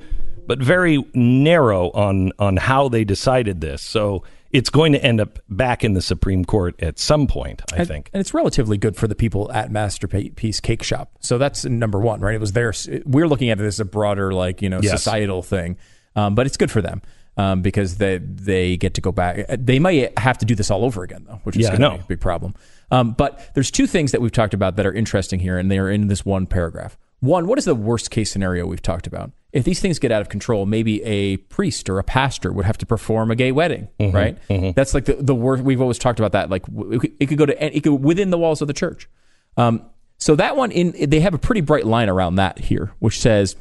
but 0.46 0.58
very 0.58 1.04
narrow 1.14 1.90
on 1.92 2.32
on 2.38 2.56
how 2.56 2.88
they 2.88 3.04
decided 3.04 3.60
this. 3.60 3.82
So 3.82 4.22
it's 4.50 4.70
going 4.70 4.92
to 4.92 5.02
end 5.04 5.20
up 5.20 5.38
back 5.48 5.82
in 5.82 5.94
the 5.94 6.02
Supreme 6.02 6.44
Court 6.44 6.80
at 6.80 6.98
some 6.98 7.26
point, 7.26 7.62
I 7.72 7.78
and, 7.78 7.88
think. 7.88 8.10
And 8.12 8.20
it's 8.20 8.32
relatively 8.32 8.78
good 8.78 8.94
for 8.96 9.08
the 9.08 9.16
people 9.16 9.50
at 9.50 9.70
Masterpiece 9.72 10.60
Cake 10.60 10.82
Shop. 10.82 11.10
So 11.20 11.38
that's 11.38 11.64
number 11.64 11.98
one, 11.98 12.20
right? 12.20 12.34
It 12.34 12.40
was 12.40 12.52
their. 12.52 12.72
We're 13.04 13.26
looking 13.26 13.50
at 13.50 13.58
it 13.60 13.64
as 13.64 13.80
a 13.80 13.84
broader, 13.84 14.32
like 14.32 14.62
you 14.62 14.68
know, 14.68 14.80
Yes. 14.82 14.92
societal 14.92 15.42
thing, 15.42 15.76
um, 16.14 16.34
but 16.34 16.46
it's 16.46 16.56
good 16.56 16.70
for 16.70 16.82
them. 16.82 17.02
Um, 17.36 17.62
because 17.62 17.96
they 17.96 18.18
they 18.18 18.76
get 18.76 18.94
to 18.94 19.00
go 19.00 19.10
back. 19.10 19.46
They 19.58 19.80
might 19.80 20.16
have 20.20 20.38
to 20.38 20.44
do 20.46 20.54
this 20.54 20.70
all 20.70 20.84
over 20.84 21.02
again, 21.02 21.24
though, 21.26 21.40
which 21.42 21.56
is 21.56 21.62
Yeah, 21.62 21.70
going 21.76 21.80
to 21.80 21.88
know. 21.88 21.96
be 21.96 22.02
a 22.04 22.06
big 22.06 22.20
problem. 22.20 22.54
Um, 22.92 23.10
but 23.12 23.50
there's 23.54 23.72
two 23.72 23.88
things 23.88 24.12
that 24.12 24.20
we've 24.20 24.30
talked 24.30 24.54
about 24.54 24.76
that 24.76 24.86
are 24.86 24.92
interesting 24.92 25.40
here, 25.40 25.58
and 25.58 25.68
they 25.68 25.78
are 25.78 25.90
in 25.90 26.06
this 26.06 26.24
one 26.24 26.46
paragraph. 26.46 26.96
One, 27.18 27.48
what 27.48 27.58
is 27.58 27.64
the 27.64 27.74
worst 27.74 28.12
case 28.12 28.30
scenario 28.30 28.66
we've 28.66 28.82
talked 28.82 29.08
about? 29.08 29.32
If 29.52 29.64
these 29.64 29.80
things 29.80 29.98
get 29.98 30.12
out 30.12 30.20
of 30.20 30.28
control, 30.28 30.64
maybe 30.64 31.02
a 31.02 31.38
priest 31.38 31.88
or 31.88 31.98
a 31.98 32.04
pastor 32.04 32.52
would 32.52 32.66
have 32.66 32.78
to 32.78 32.86
perform 32.86 33.32
a 33.32 33.34
gay 33.34 33.50
wedding, 33.50 33.88
Mm-hmm, 33.98 34.14
right? 34.16 34.74
That's 34.76 34.94
like 34.94 35.06
the, 35.06 35.14
the 35.14 35.34
worst. 35.34 35.64
We've 35.64 35.80
always 35.80 35.98
talked 35.98 36.20
about 36.20 36.32
that. 36.32 36.50
Like 36.50 36.64
it 36.68 37.00
could- 37.00 37.12
it 37.18 37.26
could 37.26 37.38
go 37.38 37.46
to 37.46 37.76
it 37.76 37.80
could 37.82 37.94
within 37.94 38.30
the 38.30 38.38
walls 38.38 38.62
of 38.62 38.68
the 38.68 38.74
church. 38.74 39.08
Um, 39.56 39.86
so 40.18 40.36
that 40.36 40.56
one 40.56 40.70
in 40.70 41.10
they 41.10 41.18
have 41.20 41.34
a 41.34 41.38
pretty 41.38 41.62
bright 41.62 41.84
line 41.86 42.08
around 42.08 42.36
that 42.36 42.58
here, 42.60 42.92
which 43.00 43.18
says 43.20 43.56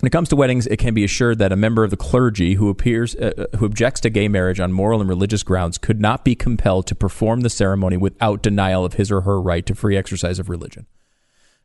when 0.00 0.06
it 0.06 0.10
comes 0.10 0.28
to 0.28 0.36
weddings, 0.36 0.66
it 0.68 0.78
can 0.78 0.94
be 0.94 1.02
assured 1.02 1.38
that 1.38 1.50
a 1.50 1.56
member 1.56 1.82
of 1.82 1.90
the 1.90 1.96
clergy 1.96 2.54
who 2.54 2.68
appears 2.68 3.16
uh, 3.16 3.46
who 3.56 3.66
objects 3.66 4.00
to 4.02 4.10
gay 4.10 4.28
marriage 4.28 4.60
on 4.60 4.72
moral 4.72 5.00
and 5.00 5.08
religious 5.08 5.42
grounds 5.42 5.76
could 5.76 6.00
not 6.00 6.24
be 6.24 6.36
compelled 6.36 6.86
to 6.86 6.94
perform 6.94 7.40
the 7.40 7.50
ceremony 7.50 7.96
without 7.96 8.42
denial 8.42 8.84
of 8.84 8.94
his 8.94 9.10
or 9.10 9.22
her 9.22 9.40
right 9.40 9.66
to 9.66 9.74
free 9.74 9.96
exercise 9.96 10.38
of 10.38 10.48
religion. 10.48 10.86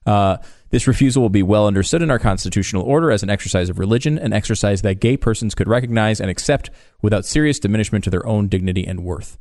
Uh, 0.05 0.38
this 0.72 0.88
refusal 0.88 1.22
will 1.22 1.30
be 1.30 1.43
well 1.43 1.68
understood 1.68 2.01
in 2.01 2.10
our 2.10 2.19
constitutional 2.19 2.84
order 2.84 3.11
as 3.11 3.22
an 3.22 3.30
exercise 3.30 3.69
of 3.69 3.77
religion, 3.77 4.18
an 4.18 4.34
exercise 4.34 4.81
that 4.81 4.99
gay 4.99 5.15
persons 5.15 5.53
could 5.53 5.68
recognize 5.68 6.19
and 6.19 6.30
accept 6.30 6.72
without 7.03 7.26
serious 7.26 7.60
diminishment 7.60 8.03
to 8.03 8.10
their 8.10 8.26
own 8.26 8.47
dignity 8.47 8.85
and 8.85 9.03
worth. 9.03 9.38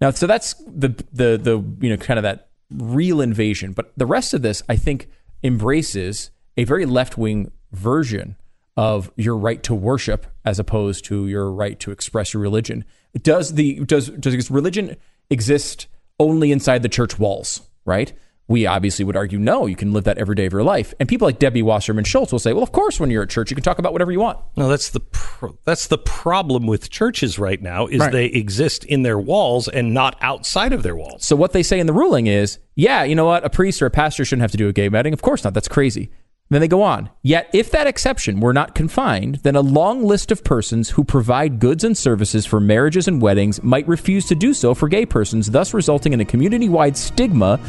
Now, 0.00 0.10
so 0.12 0.26
that's 0.26 0.54
the 0.66 0.88
the 1.12 1.36
the 1.36 1.62
you 1.80 1.90
know 1.90 1.98
kind 1.98 2.18
of 2.18 2.22
that 2.22 2.48
real 2.70 3.20
invasion, 3.20 3.72
but 3.74 3.92
the 3.98 4.06
rest 4.06 4.32
of 4.32 4.40
this 4.40 4.62
I 4.66 4.76
think 4.76 5.08
embraces 5.42 6.30
a 6.56 6.64
very 6.64 6.86
left 6.86 7.18
wing 7.18 7.52
version 7.72 8.36
of 8.76 9.10
your 9.16 9.36
right 9.36 9.62
to 9.64 9.74
worship 9.74 10.26
as 10.44 10.58
opposed 10.58 11.04
to 11.06 11.26
your 11.26 11.50
right 11.50 11.78
to 11.80 11.90
express 11.90 12.32
your 12.32 12.42
religion. 12.42 12.84
Does 13.20 13.54
the 13.54 13.80
does 13.84 14.08
does 14.10 14.50
religion 14.50 14.96
exist 15.28 15.86
only 16.18 16.52
inside 16.52 16.82
the 16.82 16.88
church 16.88 17.18
walls? 17.18 17.62
Right. 17.84 18.12
We 18.46 18.66
obviously 18.66 19.04
would 19.04 19.16
argue 19.16 19.38
no, 19.38 19.66
you 19.66 19.76
can 19.76 19.92
live 19.92 20.04
that 20.04 20.18
every 20.18 20.34
day 20.34 20.44
of 20.46 20.52
your 20.52 20.64
life. 20.64 20.92
And 20.98 21.08
people 21.08 21.24
like 21.28 21.38
Debbie 21.38 21.62
Wasserman 21.62 22.02
Schultz 22.02 22.32
will 22.32 22.40
say, 22.40 22.52
well, 22.52 22.64
of 22.64 22.72
course, 22.72 22.98
when 22.98 23.08
you're 23.08 23.22
at 23.22 23.30
church, 23.30 23.48
you 23.48 23.54
can 23.54 23.62
talk 23.62 23.78
about 23.78 23.92
whatever 23.92 24.10
you 24.10 24.18
want. 24.18 24.40
No, 24.56 24.68
that's 24.68 24.90
the 24.90 24.98
pro- 24.98 25.56
that's 25.64 25.86
the 25.86 25.98
problem 25.98 26.66
with 26.66 26.90
churches 26.90 27.38
right 27.38 27.62
now 27.62 27.86
is 27.86 28.00
Right. 28.00 28.10
they 28.10 28.24
exist 28.26 28.84
in 28.84 29.02
their 29.02 29.20
walls 29.20 29.68
and 29.68 29.94
not 29.94 30.16
outside 30.20 30.72
of 30.72 30.82
their 30.82 30.96
walls. 30.96 31.24
So 31.24 31.36
what 31.36 31.52
they 31.52 31.62
say 31.62 31.78
in 31.78 31.86
the 31.86 31.92
ruling 31.92 32.26
is, 32.26 32.58
yeah, 32.74 33.04
you 33.04 33.14
know 33.14 33.26
what? 33.26 33.44
A 33.44 33.50
priest 33.50 33.82
or 33.82 33.86
a 33.86 33.90
pastor 33.90 34.24
shouldn't 34.24 34.42
have 34.42 34.50
to 34.52 34.56
do 34.56 34.68
a 34.68 34.72
gay 34.72 34.88
wedding. 34.88 35.12
Of 35.12 35.22
course 35.22 35.44
not. 35.44 35.54
That's 35.54 35.68
crazy. 35.68 36.10
Then 36.50 36.60
they 36.60 36.68
go 36.68 36.82
on. 36.82 37.10
Yet, 37.22 37.48
if 37.52 37.70
that 37.70 37.86
exception 37.86 38.40
were 38.40 38.52
not 38.52 38.74
confined, 38.74 39.36
then 39.36 39.54
a 39.54 39.60
long 39.60 40.02
list 40.02 40.32
of 40.32 40.42
persons 40.42 40.90
who 40.90 41.04
provide 41.04 41.60
goods 41.60 41.84
and 41.84 41.96
services 41.96 42.44
for 42.44 42.58
marriages 42.58 43.06
and 43.06 43.22
weddings 43.22 43.62
might 43.62 43.86
refuse 43.86 44.26
to 44.26 44.34
do 44.34 44.52
so 44.52 44.74
for 44.74 44.88
gay 44.88 45.06
persons, 45.06 45.52
thus 45.52 45.72
resulting 45.72 46.12
in 46.12 46.20
a 46.20 46.24
community 46.24 46.68
wide 46.68 46.96
stigma 46.96 47.60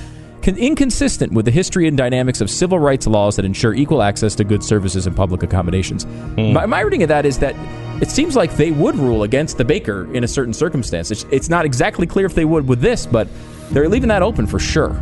con- 0.42 0.58
inconsistent 0.58 1.32
with 1.32 1.46
the 1.46 1.52
history 1.52 1.88
and 1.88 1.96
dynamics 1.96 2.42
of 2.42 2.50
civil 2.50 2.80
rights 2.80 3.06
laws 3.06 3.36
that 3.36 3.46
ensure 3.46 3.76
equal 3.76 4.02
access 4.02 4.34
to 4.36 4.44
goods, 4.44 4.66
services, 4.66 5.06
and 5.06 5.16
public 5.16 5.44
accommodations. 5.44 6.04
Hmm. 6.04 6.54
My, 6.54 6.66
my 6.66 6.82
reading 6.82 7.04
of 7.04 7.10
that 7.10 7.26
is 7.26 7.38
that 7.40 7.56
it 8.02 8.10
seems 8.10 8.36
like 8.36 8.56
they 8.56 8.72
would 8.72 8.96
rule 8.96 9.22
against 9.24 9.60
the 9.60 9.66
baker 9.66 10.12
in 10.16 10.24
a 10.24 10.28
certain 10.28 10.54
circumstance. 10.54 11.12
It's, 11.12 11.26
it's 11.30 11.50
not 11.50 11.66
exactly 11.66 12.08
clear 12.08 12.26
if 12.26 12.34
they 12.34 12.46
would 12.46 12.68
with 12.68 12.82
this, 12.82 13.06
but 13.06 13.28
they're 13.70 13.90
leaving 13.90 14.10
that 14.10 14.24
open 14.24 14.48
for 14.48 14.58
sure. 14.58 14.94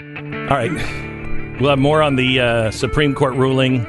All 0.00 0.58
right. 0.58 1.11
We'll 1.62 1.70
have 1.70 1.78
more 1.78 2.02
on 2.02 2.16
the 2.16 2.40
uh, 2.40 2.70
Supreme 2.72 3.14
Court 3.14 3.34
ruling 3.34 3.86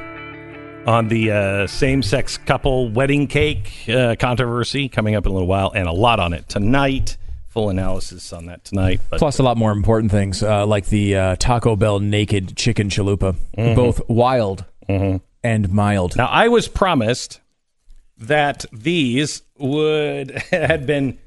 on 0.86 1.08
the 1.08 1.32
uh, 1.32 1.66
same 1.66 2.04
sex 2.04 2.38
couple 2.38 2.88
wedding 2.88 3.26
cake 3.26 3.88
uh, 3.88 4.14
controversy 4.16 4.88
coming 4.88 5.16
up 5.16 5.26
in 5.26 5.32
a 5.32 5.34
little 5.34 5.48
while, 5.48 5.72
and 5.74 5.88
a 5.88 5.92
lot 5.92 6.20
on 6.20 6.34
it 6.34 6.48
tonight. 6.48 7.16
Full 7.48 7.70
analysis 7.70 8.32
on 8.32 8.46
that 8.46 8.62
tonight. 8.62 9.00
But 9.10 9.18
Plus, 9.18 9.40
a 9.40 9.42
lot 9.42 9.56
more 9.56 9.72
important 9.72 10.12
things 10.12 10.40
uh, 10.40 10.64
like 10.64 10.86
the 10.86 11.16
uh, 11.16 11.36
Taco 11.40 11.74
Bell 11.74 11.98
naked 11.98 12.56
chicken 12.56 12.90
chalupa, 12.90 13.34
both 13.56 14.08
wild 14.08 14.64
and 15.42 15.72
mild. 15.72 16.14
now, 16.14 16.26
I 16.26 16.46
was 16.46 16.68
promised 16.68 17.40
that 18.18 18.66
these 18.72 19.42
would 19.58 20.30
had 20.52 20.86
been 20.86 21.18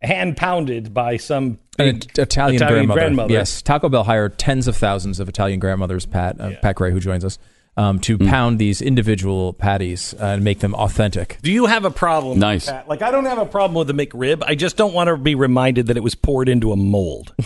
hand 0.00 0.36
pounded 0.36 0.94
by 0.94 1.16
some 1.16 1.58
An 1.78 2.00
Italian, 2.16 2.56
Italian 2.56 2.56
grandmother. 2.58 3.00
grandmother. 3.00 3.32
Yes, 3.32 3.62
Taco 3.62 3.88
Bell 3.88 4.04
hired 4.04 4.38
tens 4.38 4.66
of 4.68 4.76
thousands 4.76 5.20
of 5.20 5.28
Italian 5.28 5.60
grandmothers. 5.60 6.06
Pat 6.06 6.40
uh, 6.40 6.52
Pat 6.62 6.76
Gray, 6.76 6.90
who 6.90 7.00
joins 7.00 7.24
us, 7.24 7.38
um, 7.76 7.98
to 8.00 8.16
pound 8.16 8.58
these 8.58 8.80
individual 8.80 9.52
patties 9.52 10.14
uh, 10.14 10.24
and 10.26 10.42
make 10.44 10.60
them 10.60 10.74
authentic. 10.74 11.38
Do 11.42 11.52
you 11.52 11.66
have 11.66 11.84
a 11.84 11.90
problem? 11.90 12.38
Nice. 12.38 12.66
With 12.66 12.74
that? 12.74 12.88
Like 12.88 13.02
I 13.02 13.10
don't 13.10 13.26
have 13.26 13.38
a 13.38 13.44
problem 13.44 13.74
with 13.74 13.94
the 13.94 14.06
McRib. 14.06 14.42
I 14.46 14.54
just 14.54 14.76
don't 14.78 14.94
want 14.94 15.08
to 15.08 15.16
be 15.18 15.34
reminded 15.34 15.88
that 15.88 15.96
it 15.98 16.02
was 16.02 16.14
poured 16.14 16.48
into 16.48 16.72
a 16.72 16.76
mold. 16.76 17.34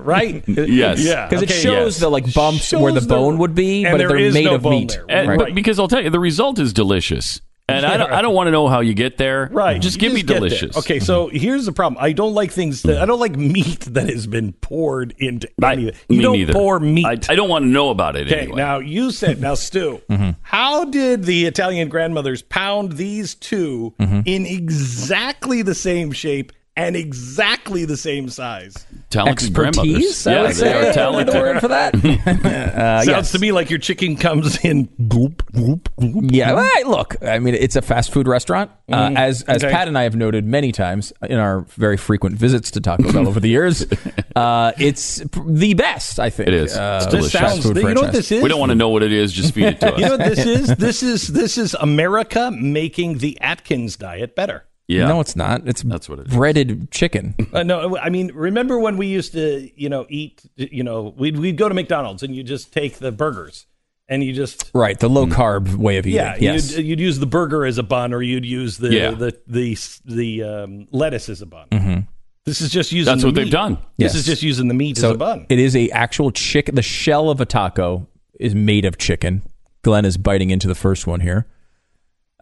right? 0.00 0.42
Yes. 0.48 1.00
Yeah. 1.04 1.28
Because 1.28 1.42
it 1.42 1.50
shows 1.50 1.94
yes. 1.94 1.98
the 2.00 2.08
like 2.10 2.32
bumps 2.34 2.64
Shows 2.66 2.80
where 2.82 2.92
the, 2.92 3.00
the- 3.00 3.06
bone 3.08 3.38
would 3.38 3.54
be, 3.54 3.84
but 3.84 3.98
there 3.98 4.08
they're 4.08 4.16
is 4.18 4.34
made 4.34 4.46
no 4.46 4.56
of 4.56 4.64
meat. 4.64 4.90
there. 4.90 5.04
And, 5.08 5.28
Right. 5.28 5.38
but 5.38 5.54
because 5.54 5.78
I'll 5.78 5.88
tell 5.88 6.02
you, 6.02 6.10
the 6.10 6.20
result 6.20 6.58
is 6.58 6.72
delicious. 6.72 7.40
And 7.68 7.84
I 7.84 7.96
don't, 7.96 8.12
I 8.12 8.22
don't 8.22 8.32
want 8.34 8.46
to 8.46 8.52
know 8.52 8.68
how 8.68 8.78
you 8.78 8.94
get 8.94 9.16
there. 9.16 9.48
Right. 9.50 9.82
Just 9.82 9.96
You 9.96 10.00
give 10.02 10.12
me 10.12 10.22
get 10.22 10.28
there. 10.40 10.48
delicious. 10.48 10.76
Okay, 10.76 11.00
so 11.00 11.26
here's 11.26 11.66
the 11.66 11.72
problem. 11.72 12.00
I 12.00 12.12
don't 12.12 12.32
like 12.32 12.52
things 12.52 12.82
that 12.82 13.02
I 13.02 13.06
don't 13.06 13.18
like 13.18 13.34
meat 13.36 13.80
that 13.90 14.08
has 14.08 14.28
been 14.28 14.52
poured 14.52 15.14
into 15.18 15.48
I- 15.60 15.72
anything. 15.72 15.96
You 16.08 16.16
me 16.18 16.22
don't 16.22 16.32
neither. 16.38 16.52
pour 16.52 16.78
meat. 16.78 17.04
I, 17.06 17.32
I 17.32 17.34
don't 17.34 17.48
want 17.48 17.64
to 17.64 17.68
know 17.68 17.90
about 17.90 18.14
it 18.14 18.28
okay, 18.28 18.42
anyway. 18.42 18.56
now 18.56 18.78
you 18.78 19.10
said 19.10 19.40
now 19.40 19.54
Stu, 19.54 20.00
Mm-hmm. 20.10 20.30
how 20.42 20.84
did 20.84 21.24
the 21.24 21.46
Italian 21.46 21.88
grandmothers 21.88 22.40
pound 22.42 22.92
these 22.92 23.34
2 23.34 23.94
Mm-hmm. 23.98 24.20
in 24.26 24.46
exactly 24.46 25.62
the 25.62 25.74
same 25.74 26.12
shape 26.12 26.52
and 26.76 26.94
exactly 26.96 27.84
the 27.84 27.96
same 27.96 28.28
size? 28.28 28.74
talented 29.08 29.54
grandmothers. 29.54 29.94
Expertise, 29.94 30.26
I 30.26 30.32
Yeah, 30.32 30.40
would 30.42 30.50
they 30.50 30.54
say. 30.54 30.72
are 30.74 30.84
The 30.86 30.92
talented. 30.92 31.34
word 31.34 31.60
for 31.60 31.68
that. 31.68 31.94
uh, 32.26 32.98
Sounds 33.02 33.06
yes. 33.08 33.32
to 33.32 33.38
me 33.38 33.52
like 33.52 33.70
your 33.70 33.78
chicken 33.78 34.16
comes 34.16 34.62
in 34.64 34.88
gloop 34.88 35.36
gloop 35.52 35.82
gloop. 36.00 36.30
Yeah, 36.32 36.52
well, 36.54 36.68
hey, 36.74 36.84
look. 36.84 37.16
I 37.22 37.38
mean, 37.38 37.54
it's 37.54 37.76
a 37.76 37.82
fast 37.82 38.12
food 38.12 38.26
restaurant. 38.28 38.70
Uh, 38.92 39.12
as 39.16 39.42
as 39.44 39.62
Okay. 39.64 39.72
Pat 39.72 39.88
and 39.88 39.96
I 39.96 40.02
have 40.02 40.16
noted 40.16 40.44
many 40.44 40.70
times 40.72 41.12
in 41.28 41.38
our 41.38 41.60
very 41.76 41.96
frequent 41.96 42.36
visits 42.36 42.70
to 42.72 42.80
Taco 42.80 43.10
Bell 43.12 43.26
over 43.28 43.40
the 43.40 43.48
years, 43.48 43.86
uh, 44.36 44.72
it's 44.78 45.20
p- 45.24 45.40
the 45.46 45.74
best. 45.74 46.20
I 46.20 46.30
think 46.30 46.48
It 46.48 46.54
is. 46.54 46.76
Uh, 46.76 47.00
It's 47.02 47.10
delicious. 47.10 47.32
fast 47.32 47.52
sounds. 47.54 47.66
food 47.66 47.76
You 47.76 47.82
know 47.82 47.88
what 47.88 47.94
franchise. 47.98 48.12
this 48.14 48.32
is? 48.32 48.42
We 48.42 48.48
don't 48.48 48.60
want 48.60 48.70
to 48.70 48.76
know 48.76 48.88
what 48.90 49.02
it 49.02 49.12
is. 49.12 49.32
Just 49.32 49.54
feed 49.54 49.64
it 49.66 49.80
to 49.80 49.94
us. 49.94 49.98
You 50.00 50.06
know 50.06 50.16
what 50.16 50.26
this 50.34 50.44
is? 50.46 50.76
This 50.76 51.02
is 51.02 51.28
this 51.28 51.56
is 51.58 51.74
America 51.74 52.50
making 52.50 53.18
the 53.18 53.40
Atkins 53.40 53.96
diet 53.96 54.34
better. 54.36 54.64
Yeah. 54.88 55.08
No, 55.08 55.20
it's 55.20 55.34
not. 55.36 55.66
It's 55.66 55.82
That's 55.82 56.08
what 56.08 56.18
it 56.20 56.28
is. 56.28 56.34
breaded 56.34 56.90
chicken. 56.90 57.34
Uh, 57.52 57.62
no, 57.62 57.96
I 57.98 58.10
mean, 58.10 58.30
remember 58.34 58.78
when 58.78 58.96
we 58.96 59.06
used 59.06 59.32
to, 59.32 59.70
you 59.74 59.88
know, 59.88 60.04
eat, 60.08 60.42
you 60.56 60.82
know, 60.84 61.14
we'd, 61.16 61.38
we'd 61.38 61.56
go 61.56 61.68
to 61.68 61.74
McDonald's 61.74 62.22
and 62.22 62.34
you 62.36 62.42
just 62.42 62.72
take 62.72 62.98
the 62.98 63.10
burgers 63.12 63.66
and 64.08 64.22
you 64.22 64.32
just, 64.32 64.70
right, 64.74 64.98
the 64.98 65.08
low 65.08 65.26
carb 65.26 65.74
way 65.76 65.96
of 65.96 66.06
eating. 66.06 66.16
yeah, 66.16 66.36
yes. 66.38 66.76
you'd, 66.76 66.84
you'd 66.86 67.00
use 67.00 67.18
the 67.18 67.26
burger 67.26 67.64
as 67.64 67.78
a 67.78 67.82
bun 67.82 68.12
or 68.12 68.20
you'd 68.22 68.44
use 68.44 68.76
the 68.78 68.92
Yeah. 68.92 69.10
the 69.12 69.36
the 69.46 69.76
the 70.04 70.42
um, 70.42 70.88
lettuce 70.90 71.28
as 71.28 71.40
a 71.42 71.46
bun. 71.46 72.06
This 72.44 72.60
is 72.60 72.70
just 72.70 72.92
using. 72.92 73.10
That's 73.10 73.22
the 73.22 73.28
what 73.28 73.34
they've 73.34 73.46
meat. 73.46 73.50
done. 73.52 73.74
This 73.98 74.12
Yes. 74.12 74.14
is 74.16 74.26
just 74.26 74.42
using 74.42 74.68
the 74.68 74.74
meat 74.74 74.98
so 74.98 75.08
as 75.10 75.14
a 75.16 75.18
bun. 75.18 75.46
it 75.48 75.58
is 75.58 75.74
a 75.74 75.90
actual 75.90 76.30
chicken. 76.30 76.74
The 76.76 76.82
shell 76.82 77.28
of 77.30 77.40
a 77.40 77.46
taco 77.46 78.06
is 78.38 78.54
made 78.54 78.84
of 78.84 78.98
chicken. 78.98 79.42
Glenn 79.82 80.04
is 80.04 80.16
biting 80.16 80.50
into 80.50 80.68
the 80.68 80.74
first 80.76 81.06
one 81.08 81.20
here, 81.20 81.46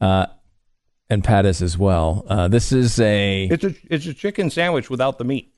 uh, 0.03 0.27
and 1.11 1.23
Pat 1.25 1.47
is 1.47 1.63
as 1.63 1.77
well. 1.79 2.25
Uh, 2.29 2.49
this 2.49 2.73
is 2.73 2.99
a 3.01 3.45
it's 3.51 3.65
a 3.65 3.75
it's 3.91 4.07
a 4.07 4.15
chicken 4.15 4.51
sandwich 4.51 4.89
without 4.91 5.19
the 5.19 5.25
meat. 5.25 5.53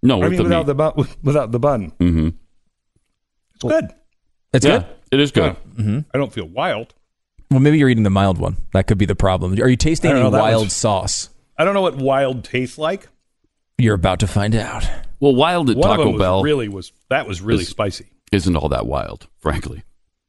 No, 0.00 0.18
with 0.18 0.26
I 0.26 0.28
mean, 0.28 0.36
the 0.36 0.42
without 0.44 0.58
meat. 0.60 0.66
the 0.66 0.74
bun. 0.74 1.08
Without 1.24 1.50
the 1.52 1.58
bun. 1.58 1.90
mm-hmm. 1.98 2.28
It's 3.54 3.62
good. 3.64 3.90
it's 4.52 4.64
Yeah, 4.64 4.78
good. 4.78 4.86
it 5.12 5.20
is 5.20 5.32
good. 5.32 5.56
I 5.78 6.18
don't 6.18 6.32
feel 6.32 6.46
wild. 6.46 6.94
Well, 7.50 7.60
maybe 7.60 7.78
you're 7.78 7.88
eating 7.88 8.04
the 8.04 8.10
mild 8.10 8.38
one. 8.38 8.58
That 8.74 8.86
could 8.86 8.98
be 8.98 9.06
the 9.06 9.16
problem. 9.16 9.54
Are 9.60 9.68
you 9.68 9.76
tasting 9.76 10.10
I 10.10 10.14
any 10.14 10.22
know, 10.22 10.30
wild 10.30 10.64
was- 10.66 10.74
sauce? 10.74 11.30
I 11.56 11.64
don't 11.64 11.74
know 11.74 11.80
what 11.80 11.96
wild 11.96 12.44
tastes 12.44 12.78
like. 12.78 13.08
You're 13.78 13.94
about 13.96 14.20
to 14.20 14.28
find 14.28 14.54
out. 14.54 14.88
Well, 15.18 15.34
wild 15.34 15.70
at 15.70 15.76
One 15.76 15.90
of 15.90 15.96
Taco 15.96 16.04
them 16.04 16.12
was 16.12 16.20
Bell 16.20 16.42
really 16.44 16.68
was 16.68 16.92
that 17.10 17.26
was 17.26 17.40
really 17.40 17.62
is- 17.62 17.68
spicy. 17.68 18.06
isn't 18.30 18.54
all 18.54 18.68
that 18.68 18.86
wild, 18.86 19.26
frankly. 19.38 19.82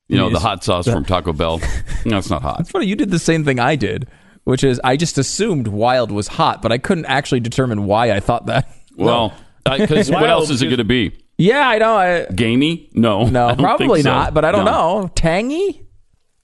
You 0.07 0.18
know, 0.18 0.32
the 0.32 0.40
hot 0.40 0.64
sauce 0.64 0.88
from 0.88 1.06
Taco 1.06 1.34
Bell, 1.34 1.60
no, 2.06 2.18
it's 2.18 2.32
not 2.32 2.41
hot. 2.41 2.61
It's 2.61 2.72
funny. 2.72 2.88
You 2.88 2.95
did 2.95 3.11
the 3.11 3.20
same 3.20 3.45
thing 3.45 3.60
I 3.60 3.76
did, 3.76 4.07
which 4.49 4.63
is 4.63 4.81
I 4.84 4.97
just 4.97 5.19
assumed 5.19 5.67
wild 5.67 6.11
was 6.11 6.27
hot, 6.27 6.63
but 6.63 6.71
I 6.71 6.80
couldn't 6.80 7.05
actually 7.05 7.39
determine 7.39 7.85
why 7.85 8.11
I 8.11 8.19
thought 8.19 8.47
that. 8.47 8.67
Well, 8.97 9.31
because 9.63 10.09
uh, 10.09 10.13
what 10.15 10.30
else 10.30 10.49
is 10.49 10.63
it 10.63 10.65
going 10.65 10.77
to 10.80 10.84
be? 10.84 11.15
Yeah, 11.38 11.69
I 11.69 11.77
know. 11.77 11.95
I, 11.95 12.26
Gamey? 12.34 12.89
No. 12.93 13.26
No, 13.30 13.55
probably 13.59 14.01
so. 14.01 14.09
not. 14.09 14.34
But 14.34 14.45
I 14.45 14.51
don't 14.51 14.65
No. 14.65 15.01
know. 15.03 15.07
Tangy? 15.15 15.85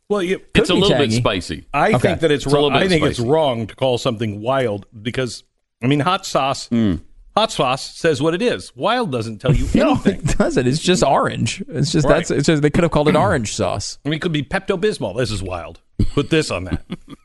Well, 0.07 0.21
you, 0.21 0.39
It's 0.53 0.69
a 0.69 0.75
be 0.75 0.79
little 0.81 0.97
bit 0.99 1.11
spicy. 1.13 1.65
I 1.73 1.89
Okay. 1.89 1.97
think 1.97 2.19
that 2.19 2.29
it's, 2.31 2.45
It's 2.45 2.53
wrong. 2.53 2.73
I 2.73 2.87
think 2.87 3.03
it's 3.03 3.19
wrong 3.19 3.65
to 3.67 3.75
call 3.75 3.97
something 3.97 4.39
wild 4.39 4.85
because 5.01 5.43
I 5.83 5.87
mean 5.87 5.99
hot 6.01 6.25
sauce. 6.27 6.67
Hmm. 6.67 6.97
Hot 7.35 7.51
sauce 7.51 7.97
says 7.97 8.21
what 8.21 8.33
it 8.35 8.41
is. 8.41 8.73
Wild 8.75 9.11
doesn't 9.11 9.39
tell 9.39 9.53
you 9.53 9.67
No, 9.73 9.89
anything. 9.93 10.19
it 10.21 10.37
doesn't. 10.37 10.67
It's 10.67 10.79
just 10.79 11.03
orange. 11.03 11.61
It's 11.67 11.91
just 11.91 12.05
Right. 12.07 12.17
that's. 12.17 12.29
It's 12.31 12.45
just, 12.45 12.61
they 12.61 12.69
could 12.69 12.83
have 12.83 12.91
called 12.91 13.09
it 13.09 13.15
orange 13.25 13.53
sauce. 13.55 13.97
I 14.05 14.09
mean, 14.09 14.17
it 14.17 14.21
could 14.21 14.31
be 14.31 14.43
Pepto 14.43 14.79
Bismol. 14.79 15.17
This 15.17 15.31
is 15.31 15.41
wild. 15.41 15.81
Put 16.13 16.29
this 16.29 16.51
on 16.51 16.65
that. 16.65 16.85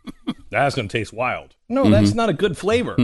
That's 0.50 0.74
going 0.74 0.88
to 0.88 0.92
taste 0.98 1.12
wild. 1.12 1.54
No, 1.68 1.82
Mm-hmm. 1.84 1.92
that's 1.92 2.14
not 2.14 2.28
a 2.28 2.32
good 2.32 2.56
flavor. 2.58 2.96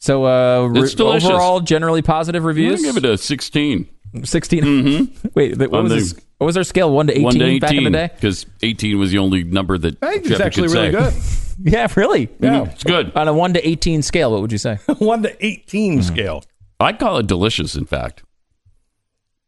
So 0.00 0.24
uh, 0.26 0.66
re- 0.68 0.80
It's 0.82 0.98
overall, 1.00 1.60
generally 1.60 2.02
positive 2.02 2.42
I'm 2.42 2.46
reviews. 2.48 2.82
going 2.82 2.94
to 2.94 3.00
give 3.00 3.04
it 3.10 3.14
a 3.14 3.18
16. 3.18 3.88
16 4.24 5.18
Wait, 5.34 5.58
what 5.58 5.70
was 5.70 5.90
the- 5.90 5.98
this, 5.98 6.14
what 6.38 6.46
was 6.46 6.56
our 6.56 6.62
scale? 6.64 6.92
One 6.92 7.08
to 7.08 7.12
eighteen, 7.12 7.24
1 7.24 7.34
to 7.34 7.60
back 7.60 7.72
in 7.74 7.84
the 7.84 7.90
day. 7.90 8.10
Because 8.14 8.46
18 8.62 8.98
was 8.98 9.10
the 9.10 9.18
only 9.18 9.42
number 9.42 9.76
that 9.76 10.02
I 10.02 10.12
think 10.18 10.26
it's 10.30 10.40
actually 10.40 10.68
could 10.68 10.74
really 10.76 10.92
say. 10.92 11.10
good. 11.10 11.14
Yeah, 11.60 11.88
really. 11.96 12.28
Yeah. 12.38 12.66
It's 12.70 12.84
good. 12.84 13.10
On 13.16 13.26
a 13.26 13.34
one 13.34 13.52
to 13.54 13.68
eighteen 13.68 14.02
scale, 14.02 14.30
what 14.30 14.40
would 14.42 14.52
you 14.52 14.58
say? 14.58 14.76
One 14.98 15.24
to 15.24 15.44
18 15.44 15.94
Mm-hmm. 15.94 16.02
scale. 16.02 16.44
I'd 16.78 17.00
call 17.00 17.18
it 17.18 17.26
delicious, 17.26 17.74
in 17.74 17.84
fact. 17.84 18.22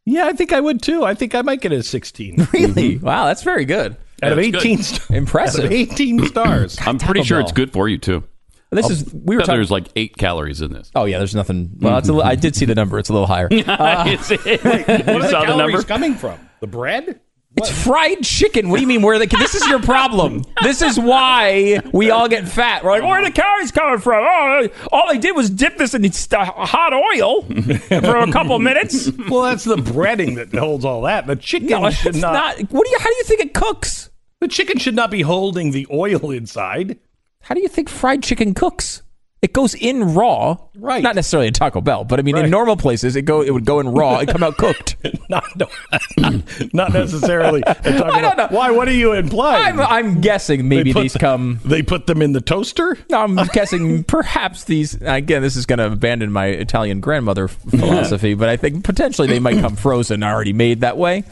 Yeah, 0.05 0.25
I 0.25 0.33
think 0.33 0.51
I 0.51 0.59
would 0.59 0.81
too. 0.81 1.05
I 1.05 1.13
think 1.13 1.33
I 1.35 1.41
might 1.41 1.61
get 1.61 1.71
a 1.71 1.81
16 1.81 2.49
really? 2.51 2.97
Wow, 2.97 3.27
that's 3.27 3.43
very 3.43 3.63
good. 3.63 3.95
Out 4.23 4.31
of 4.33 4.39
18. 4.39 4.77
St- 4.83 5.09
Impressive. 5.11 5.61
Out 5.61 5.65
of 5.67 5.71
18 5.71 6.25
stars. 6.27 6.77
I'm 6.81 6.97
pretty 6.97 7.19
Taco 7.21 7.23
sure 7.27 7.37
Bell. 7.39 7.45
it's 7.45 7.51
good 7.53 7.71
for 7.73 7.87
you, 7.87 7.97
too. 7.97 8.23
This 8.73 8.89
is 8.89 9.13
we 9.13 9.35
were 9.35 9.41
Bet 9.41 9.47
talking. 9.47 9.57
there's 9.57 9.71
like 9.71 9.87
eight 9.97 10.15
calories 10.15 10.61
in 10.61 10.71
this. 10.71 10.89
Oh 10.95 11.03
yeah, 11.03 11.17
there's 11.17 11.35
nothing. 11.35 11.71
Well, 11.81 11.97
it's 11.97 12.07
a 12.07 12.13
li- 12.13 12.23
I 12.23 12.35
did 12.35 12.55
see 12.55 12.63
the 12.63 12.73
number. 12.73 12.99
It's 12.99 13.09
a 13.09 13.13
little 13.13 13.27
higher. 13.27 13.49
Uh, 13.51 13.51
you 14.07 14.17
Where 14.17 14.17
are 14.17 14.17
the 14.17 15.27
saw 15.29 15.41
the 15.41 15.45
calories 15.47 15.57
number? 15.57 15.83
coming 15.83 16.15
from? 16.15 16.39
The 16.61 16.67
bread? 16.67 17.19
it's 17.57 17.83
fried 17.83 18.23
chicken. 18.23 18.69
What 18.69 18.77
do 18.77 18.81
you 18.81 18.87
mean? 18.87 19.01
Where 19.01 19.15
are 19.15 19.19
the? 19.19 19.25
This 19.25 19.55
is 19.55 19.67
your 19.67 19.81
problem. 19.81 20.45
This 20.63 20.81
is 20.81 20.97
why 20.97 21.81
we 21.91 22.11
all 22.11 22.29
get 22.29 22.47
fat. 22.47 22.81
We're 22.85 22.91
like, 22.91 23.01
where 23.01 23.19
are 23.19 23.25
the 23.25 23.31
calories 23.31 23.73
coming 23.73 23.99
from? 23.99 24.23
Oh, 24.25 24.69
all 24.93 25.09
they 25.11 25.17
did 25.17 25.35
was 25.35 25.49
dip 25.49 25.75
this 25.77 25.93
in 25.93 26.09
st- 26.13 26.47
hot 26.47 26.93
oil 26.93 27.41
for 27.99 28.15
a 28.19 28.31
couple 28.31 28.57
minutes. 28.59 29.11
Well, 29.29 29.41
that's 29.41 29.65
the 29.65 29.75
breading 29.75 30.35
that 30.35 30.57
holds 30.57 30.85
all 30.85 31.01
that. 31.01 31.27
The 31.27 31.35
chicken 31.35 31.67
No, 31.71 31.87
it's 31.87 31.97
should 31.97 32.15
not. 32.15 32.31
not, 32.31 32.71
What 32.71 32.85
do 32.85 32.89
you? 32.89 32.99
How 32.99 33.09
do 33.09 33.15
you 33.17 33.23
think 33.25 33.41
it 33.41 33.53
cooks? 33.53 34.10
The 34.41 34.47
chicken 34.49 34.77
should 34.79 34.95
not 34.95 35.09
be 35.11 35.21
holding 35.21 35.71
the 35.71 35.87
oil 35.91 36.31
inside. 36.31 36.97
How 37.41 37.55
do 37.55 37.61
you 37.61 37.67
think 37.69 37.87
fried 37.89 38.21
chicken 38.23 38.53
cooks? 38.53 39.01
It 39.41 39.53
goes 39.53 39.73
in 39.73 40.13
raw, 40.13 40.57
Right. 40.75 41.01
Not 41.01 41.15
necessarily 41.15 41.47
at 41.47 41.55
Taco 41.55 41.81
Bell, 41.81 42.03
but 42.03 42.19
I 42.19 42.21
mean, 42.21 42.35
Right. 42.35 42.45
in 42.45 42.51
normal 42.51 42.77
places, 42.77 43.15
it 43.15 43.23
go 43.23 43.41
it 43.41 43.49
would 43.51 43.65
go 43.65 43.79
in 43.79 43.87
raw 43.89 44.19
and 44.19 44.27
come 44.29 44.43
out 44.43 44.55
cooked. 44.59 44.97
not, 45.29 45.43
no, 45.57 45.67
not 46.73 46.93
necessarily. 46.93 47.63
I 47.67 48.21
don't 48.21 48.37
know. 48.37 48.47
Why? 48.51 48.69
What 48.69 48.87
are 48.87 48.93
you 48.93 49.13
implying? 49.13 49.79
I'm 49.79 49.79
I'm 49.79 50.21
guessing 50.21 50.69
maybe 50.69 50.93
these 50.93 51.13
the- 51.13 51.19
come. 51.19 51.59
they 51.65 51.81
put 51.81 52.05
them 52.05 52.21
in 52.21 52.33
the 52.33 52.41
toaster. 52.41 52.97
I'm 53.11 53.35
guessing 53.53 54.03
perhaps 54.03 54.65
these. 54.65 54.93
Again, 55.01 55.41
this 55.41 55.55
is 55.55 55.65
going 55.65 55.79
to 55.79 55.87
abandon 55.91 56.31
my 56.31 56.45
Italian 56.47 56.99
grandmother 56.99 57.47
philosophy, 57.47 58.35
but 58.35 58.47
I 58.47 58.57
think 58.57 58.83
potentially 58.83 59.27
they 59.27 59.39
might 59.39 59.59
come 59.59 59.75
frozen, 59.75 60.21
already 60.23 60.53
made 60.53 60.81
that 60.81 60.97
way 60.97 61.23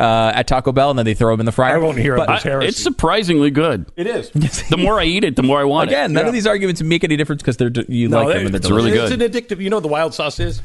uh, 0.00 0.32
at 0.34 0.48
Taco 0.48 0.72
Bell, 0.72 0.90
and 0.90 0.98
then 0.98 1.04
they 1.06 1.14
throw 1.14 1.32
them 1.32 1.40
in 1.40 1.46
the 1.46 1.52
fryer. 1.52 1.74
I 1.74 1.78
won't 1.78 1.98
hear 1.98 2.16
But 2.16 2.26
this 2.34 2.42
heresy. 2.42 2.68
It's 2.68 2.82
surprisingly 2.82 3.50
good. 3.50 3.86
it 3.96 4.06
is. 4.06 4.30
The 4.70 4.76
more 4.76 4.98
I 5.00 5.04
eat 5.04 5.24
it, 5.24 5.36
the 5.36 5.42
more 5.42 5.60
I 5.60 5.64
want 5.64 5.90
it. 5.90 5.94
Again, 5.94 6.10
it. 6.10 6.14
none 6.14 6.26
of 6.26 6.32
these 6.32 6.46
arguments 6.46 6.82
make 6.82 7.04
any 7.04 7.16
difference 7.16 7.42
because 7.42 7.56
they're 7.56 7.70
you 7.88 8.08
like 8.08 8.28
them 8.28 8.46
and 8.46 8.54
they're 8.54 8.58
it's 8.58 8.70
really 8.70 8.90
good. 8.90 9.12
It's 9.12 9.22
an 9.22 9.30
addictive. 9.56 9.60
You 9.62 9.70
know 9.70 9.76
what 9.76 9.82
the 9.82 9.88
wild 9.88 10.14
sauce 10.14 10.40
is? 10.40 10.62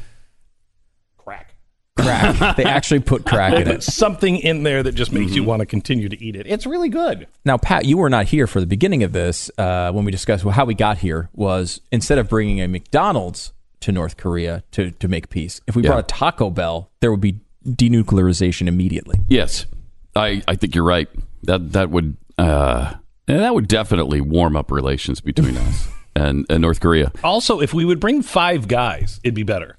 Crack. 1.16 1.54
crack. 1.98 2.56
they 2.56 2.64
actually 2.64 3.00
put 3.00 3.24
crack 3.24 3.54
in 3.54 3.68
it. 3.68 3.82
something 3.82 4.36
in 4.36 4.62
there 4.62 4.82
that 4.82 4.92
just 4.94 5.12
makes 5.12 5.32
you 5.34 5.42
Mm-hmm. 5.42 5.48
want 5.48 5.60
to 5.60 5.66
continue 5.66 6.08
to 6.08 6.24
eat 6.24 6.36
it. 6.36 6.46
It's 6.46 6.66
really 6.66 6.88
good. 6.88 7.26
Now, 7.44 7.58
Pat, 7.58 7.84
you 7.84 7.96
were 7.98 8.10
not 8.10 8.26
here 8.26 8.46
for 8.46 8.60
the 8.60 8.66
beginning 8.66 9.02
of 9.02 9.12
this 9.12 9.50
uh, 9.58 9.90
when 9.92 10.04
we 10.04 10.12
discussed 10.12 10.44
how 10.44 10.64
we 10.64 10.74
got 10.74 10.98
here. 10.98 11.28
Was 11.34 11.80
instead 11.90 12.18
of 12.18 12.28
bringing 12.28 12.60
a 12.60 12.68
McDonald's 12.68 13.52
to 13.80 13.92
North 13.92 14.16
Korea 14.16 14.62
to 14.72 14.90
to 14.92 15.08
make 15.08 15.28
peace, 15.30 15.60
if 15.66 15.74
we 15.76 15.82
Yeah. 15.82 15.90
brought 15.90 16.00
a 16.00 16.02
Taco 16.04 16.50
Bell, 16.50 16.90
there 17.00 17.10
would 17.10 17.20
be 17.20 17.40
denuclearization 17.66 18.68
immediately. 18.68 19.20
Yes, 19.28 19.66
I, 20.14 20.42
I 20.46 20.54
think 20.56 20.74
you're 20.74 20.84
right. 20.84 21.08
That 21.42 21.72
that 21.72 21.90
would 21.90 22.16
uh, 22.38 22.94
that 23.26 23.54
would 23.54 23.68
definitely 23.68 24.20
warm 24.20 24.56
up 24.56 24.70
relations 24.70 25.20
between 25.20 25.56
us 25.56 25.88
and, 26.14 26.46
and 26.48 26.62
North 26.62 26.80
Korea. 26.80 27.12
Also, 27.22 27.60
if 27.60 27.74
we 27.74 27.84
would 27.84 28.00
bring 28.00 28.22
five 28.22 28.68
guys, 28.68 29.20
it'd 29.22 29.34
be 29.34 29.42
better. 29.42 29.78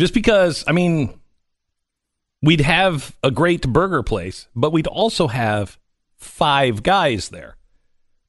Just 0.00 0.14
because, 0.14 0.64
I 0.66 0.72
mean, 0.72 1.18
we'd 2.42 2.60
have 2.60 3.16
a 3.22 3.30
great 3.30 3.66
burger 3.68 4.02
place, 4.02 4.48
but 4.54 4.72
we'd 4.72 4.86
also 4.86 5.28
have 5.28 5.78
five 6.16 6.82
guys 6.82 7.30
there. 7.30 7.56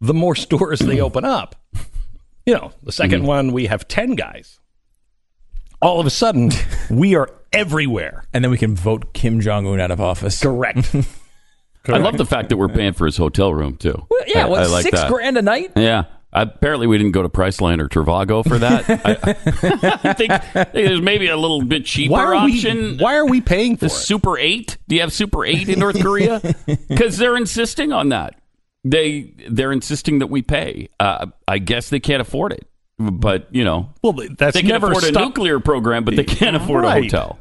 The 0.01 0.13
more 0.13 0.35
stores 0.35 0.79
they 0.79 0.99
open 1.01 1.25
up, 1.25 1.55
you 2.45 2.53
know, 2.53 2.71
the 2.81 2.91
2nd 2.91 3.23
one, 3.23 3.51
we 3.51 3.67
have 3.67 3.87
10 3.87 4.15
guys. 4.15 4.58
All 5.81 5.99
of 5.99 6.05
a 6.05 6.09
sudden, 6.09 6.51
we 6.89 7.15
are 7.15 7.29
everywhere. 7.53 8.25
And 8.33 8.43
then 8.43 8.51
we 8.51 8.57
can 8.57 8.75
vote 8.75 9.13
Kim 9.13 9.41
Jong 9.41 9.65
Un 9.65 9.79
out 9.79 9.91
of 9.91 10.01
office. 10.01 10.39
Correct. 10.41 10.95
I 11.87 11.97
love 11.97 12.17
the 12.17 12.25
fact 12.25 12.49
that 12.49 12.57
we're 12.57 12.69
paying 12.69 12.93
for 12.93 13.05
his 13.05 13.17
hotel 13.17 13.53
room 13.53 13.77
too. 13.77 14.05
Well, 14.09 14.23
yeah, 14.27 14.45
I, 14.45 14.49
what, 14.49 14.61
I 14.61 14.65
like 14.67 14.83
six 14.83 14.99
that. 14.99 15.09
grand 15.09 15.37
a 15.37 15.41
night? 15.41 15.71
Yeah. 15.75 16.05
Apparently, 16.31 16.85
we 16.85 16.99
didn't 16.99 17.13
go 17.13 17.23
to 17.23 17.29
Priceline 17.29 17.79
or 17.79 17.87
Trivago 17.87 18.47
for 18.47 18.59
that. 18.59 18.87
I, 20.03 20.09
I 20.09 20.13
think 20.13 20.73
there's 20.73 21.01
maybe 21.01 21.27
a 21.27 21.37
little 21.37 21.63
bit 21.63 21.85
cheaper 21.85 22.11
why, 22.11 22.35
option. 22.35 22.77
we, 22.77 22.97
why 22.97 23.15
are 23.15 23.25
we 23.25 23.41
paying 23.41 23.77
for 23.77 23.81
the 23.81 23.85
it? 23.87 23.95
Super 23.95 24.37
8? 24.37 24.77
Do 24.87 24.95
you 24.95 25.01
have 25.01 25.11
Super 25.11 25.43
8 25.43 25.67
in 25.69 25.79
North 25.79 25.99
Korea? 25.99 26.39
Because 26.87 27.17
they're 27.17 27.35
insisting 27.35 27.91
on 27.91 28.09
that. 28.09 28.39
They 28.83 29.33
they're 29.49 29.71
insisting 29.71 30.19
that 30.19 30.27
we 30.27 30.41
pay. 30.41 30.89
Uh, 30.99 31.27
I 31.47 31.57
guess 31.57 31.89
they 31.89 31.99
can't 31.99 32.21
afford 32.21 32.53
it, 32.53 32.65
but 32.99 33.47
you 33.51 33.63
know 33.63 33.89
Well, 34.03 34.13
that's 34.37 34.53
they 34.55 34.61
can 34.61 34.69
never 34.69 34.87
afford 34.87 35.03
a 35.03 35.07
stopped- 35.07 35.25
nuclear 35.25 35.59
program, 35.59 36.03
but 36.03 36.15
they 36.15 36.23
can't 36.25 36.55
afford 36.55 36.85
a 36.85 36.91
hotel. 36.91 37.39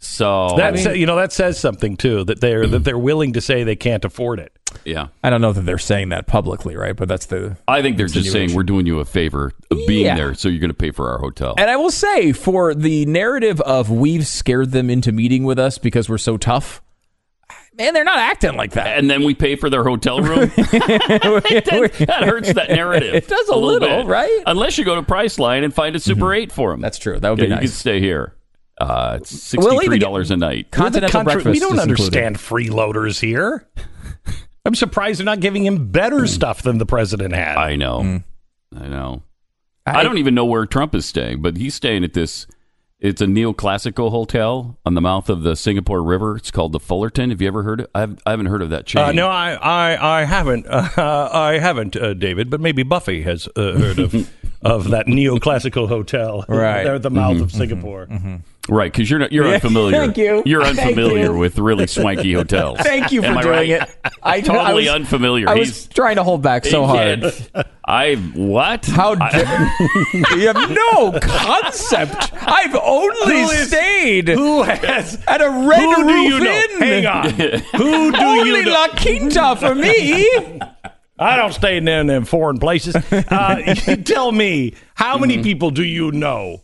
So 0.00 0.54
That 0.56 0.78
sa- 0.78 0.90
you 0.90 1.06
know 1.06 1.16
that 1.16 1.32
says 1.32 1.58
something 1.58 1.96
too 1.96 2.22
that 2.24 2.40
they're 2.40 2.66
that 2.68 2.84
they're 2.84 2.96
willing 2.98 3.32
to 3.32 3.40
say 3.40 3.64
they 3.64 3.74
can't 3.74 4.04
afford 4.04 4.38
it. 4.38 4.52
yeah, 4.84 5.08
I 5.24 5.30
don't 5.30 5.40
know 5.40 5.52
that 5.52 5.62
they're 5.62 5.76
saying 5.78 6.10
that 6.10 6.28
publicly, 6.28 6.76
right? 6.76 6.94
But 6.94 7.08
that's 7.08 7.26
the. 7.26 7.56
I 7.66 7.82
think 7.82 7.96
they're 7.96 8.06
just 8.06 8.30
saying 8.30 8.54
we're 8.54 8.62
doing 8.62 8.86
you 8.86 9.00
a 9.00 9.04
favor 9.04 9.50
of 9.72 9.78
being 9.88 10.06
Yeah. 10.06 10.14
there, 10.14 10.34
so 10.34 10.48
you're 10.48 10.60
going 10.60 10.70
to 10.70 10.74
pay 10.74 10.92
for 10.92 11.10
our 11.10 11.18
hotel. 11.18 11.54
And 11.58 11.68
I 11.68 11.74
will 11.76 11.90
say, 11.90 12.30
for 12.32 12.74
the 12.74 13.06
narrative 13.06 13.60
of 13.62 13.90
we've 13.90 14.24
scared 14.26 14.70
them 14.70 14.88
into 14.88 15.10
meeting 15.10 15.42
with 15.42 15.58
us 15.58 15.78
because 15.78 16.08
we're 16.08 16.18
so 16.18 16.36
tough, 16.36 16.80
man, 17.78 17.94
they're 17.94 18.04
not 18.04 18.18
acting 18.18 18.56
like 18.56 18.72
that. 18.72 18.98
and 18.98 19.08
then 19.10 19.24
we 19.24 19.34
pay 19.34 19.56
for 19.56 19.70
their 19.70 19.84
hotel 19.84 20.20
room. 20.20 20.40
that, 20.56 21.92
that 21.98 22.24
hurts 22.24 22.52
that 22.52 22.70
narrative. 22.70 23.14
It 23.14 23.28
does 23.28 23.48
a 23.48 23.56
little, 23.56 23.88
bit. 23.88 24.06
right? 24.06 24.42
Unless 24.46 24.78
you 24.78 24.84
go 24.84 24.96
to 24.96 25.02
Priceline 25.02 25.64
and 25.64 25.72
find 25.72 25.96
a 25.96 26.00
Super 26.00 26.26
mm-hmm. 26.26 26.42
8 26.42 26.52
for 26.52 26.70
them. 26.72 26.80
That's 26.80 26.98
true. 26.98 27.18
That 27.18 27.30
would 27.30 27.38
yeah, 27.38 27.44
be 27.44 27.50
you 27.50 27.56
can 27.56 27.64
nice. 27.64 27.74
stay 27.74 28.00
here. 28.00 28.34
Uh, 28.80 29.18
it's 29.20 29.54
Well, 29.54 29.70
sixty-three 29.70 29.96
even- 29.96 30.00
dollars 30.00 30.30
a 30.30 30.36
night. 30.36 30.70
Continental 30.70 31.10
country- 31.10 31.42
breakfast. 31.42 31.52
we 31.52 31.58
don't 31.58 31.78
is 31.78 31.84
included. 31.86 32.16
understand 32.18 32.36
freeloaders 32.36 33.20
here. 33.20 33.66
I'm 34.64 34.74
surprised 34.74 35.18
they're 35.18 35.24
not 35.24 35.40
giving 35.40 35.64
him 35.64 35.90
better 35.90 36.20
mm. 36.20 36.28
stuff 36.28 36.62
than 36.62 36.78
the 36.78 36.86
president 36.86 37.34
had. 37.34 37.56
I 37.56 37.76
know. 37.76 38.00
Mm. 38.00 38.24
I 38.76 38.86
know. 38.88 39.22
I, 39.86 40.02
don't 40.02 40.18
even 40.18 40.34
know 40.34 40.44
where 40.44 40.66
Trump 40.66 40.94
is 40.94 41.06
staying, 41.06 41.40
but 41.40 41.56
he's 41.56 41.74
staying 41.74 42.04
at 42.04 42.12
this. 42.12 42.46
It's 43.00 43.20
a 43.22 43.26
neoclassical 43.26 44.10
hotel 44.10 44.76
on 44.84 44.94
the 44.94 45.00
mouth 45.00 45.28
of 45.30 45.42
the 45.42 45.54
Singapore 45.54 46.02
River. 46.02 46.36
It's 46.36 46.50
called 46.50 46.72
the 46.72 46.80
Fullerton. 46.80 47.30
Have 47.30 47.40
you 47.40 47.46
ever 47.46 47.62
heard? 47.62 47.82
Of, 47.82 47.86
I've, 47.94 48.18
I 48.26 48.30
haven't 48.30 48.46
heard 48.46 48.60
of 48.60 48.70
that 48.70 48.86
chain. 48.86 49.04
Uh, 49.04 49.12
no, 49.12 49.28
I, 49.28 49.52
I, 49.52 50.20
I 50.20 50.24
haven't. 50.24 50.66
Uh, 50.98 51.28
I 51.32 51.58
haven't, 51.58 51.94
uh, 51.96 52.12
David. 52.14 52.50
But 52.50 52.60
maybe 52.60 52.82
Buffy 52.82 53.22
has 53.22 53.46
uh, 53.54 53.78
heard 53.78 53.98
of 54.00 54.14
of 54.62 54.90
that 54.90 55.06
neoclassical 55.06 55.86
hotel 55.86 56.44
Right. 56.48 56.82
there 56.82 56.96
at 56.96 57.02
the 57.02 57.10
mouth 57.10 57.40
of 57.40 57.52
Singapore. 57.52 58.08
Right? 58.68 58.90
Because 58.92 59.10
you're 59.10 59.18
not, 59.18 59.32
you're 59.32 59.46
unfamiliar. 59.54 59.98
Thank 59.98 60.16
you. 60.18 60.42
You're 60.46 60.62
unfamiliar 60.64 61.32
you. 61.32 61.36
with 61.38 61.58
really 61.58 61.86
swanky 61.86 62.32
hotels. 62.32 62.78
Thank 62.80 63.10
you 63.12 63.22
for 63.22 63.28
Am 63.28 63.40
doing 63.40 63.48
right? 63.48 63.68
it. 63.70 63.88
I 64.22 64.40
Totally 64.42 64.88
I 64.88 64.92
was, 64.94 65.00
unfamiliar. 65.00 65.48
I 65.48 65.54
He's- 65.56 65.68
was 65.68 65.86
trying 65.88 66.16
to 66.16 66.24
hold 66.24 66.42
back 66.42 66.64
so 66.64 66.86
hard. 66.86 67.24
I 67.84 68.16
what? 68.34 68.84
How 68.86 69.14
dare 69.14 69.72
you 70.36 70.46
have 70.52 70.70
no 70.70 71.18
concept? 71.20 72.32
I've 72.34 72.74
only 72.76 73.40
Who 73.42 73.50
is- 73.50 73.68
stayed 73.68 74.28
Who 74.28 74.62
has? 74.62 75.22
at 75.26 75.40
a 75.40 75.48
red 75.48 75.80
Who 75.80 75.96
do 75.96 76.04
roof 76.06 76.28
you 76.32 76.40
know? 76.40 76.50
inn. 76.50 76.80
Hang 76.80 77.06
on. 77.06 77.30
Who 77.76 78.12
do 78.12 78.18
Only 78.18 78.50
you 78.60 78.64
know? 78.66 78.70
La 78.72 78.88
Quinta 78.88 79.56
for 79.56 79.74
me. 79.74 80.60
I 81.20 81.34
don't 81.36 81.52
stay 81.52 81.78
in 81.78 81.84
them, 81.84 82.24
foreign 82.24 82.58
places. 82.58 82.94
Uh, 82.94 83.74
you 83.86 83.96
tell 83.96 84.30
me, 84.30 84.74
how 84.94 85.14
Mm-hmm. 85.14 85.20
many 85.22 85.42
people 85.42 85.70
do 85.70 85.82
you 85.82 86.12
know? 86.12 86.62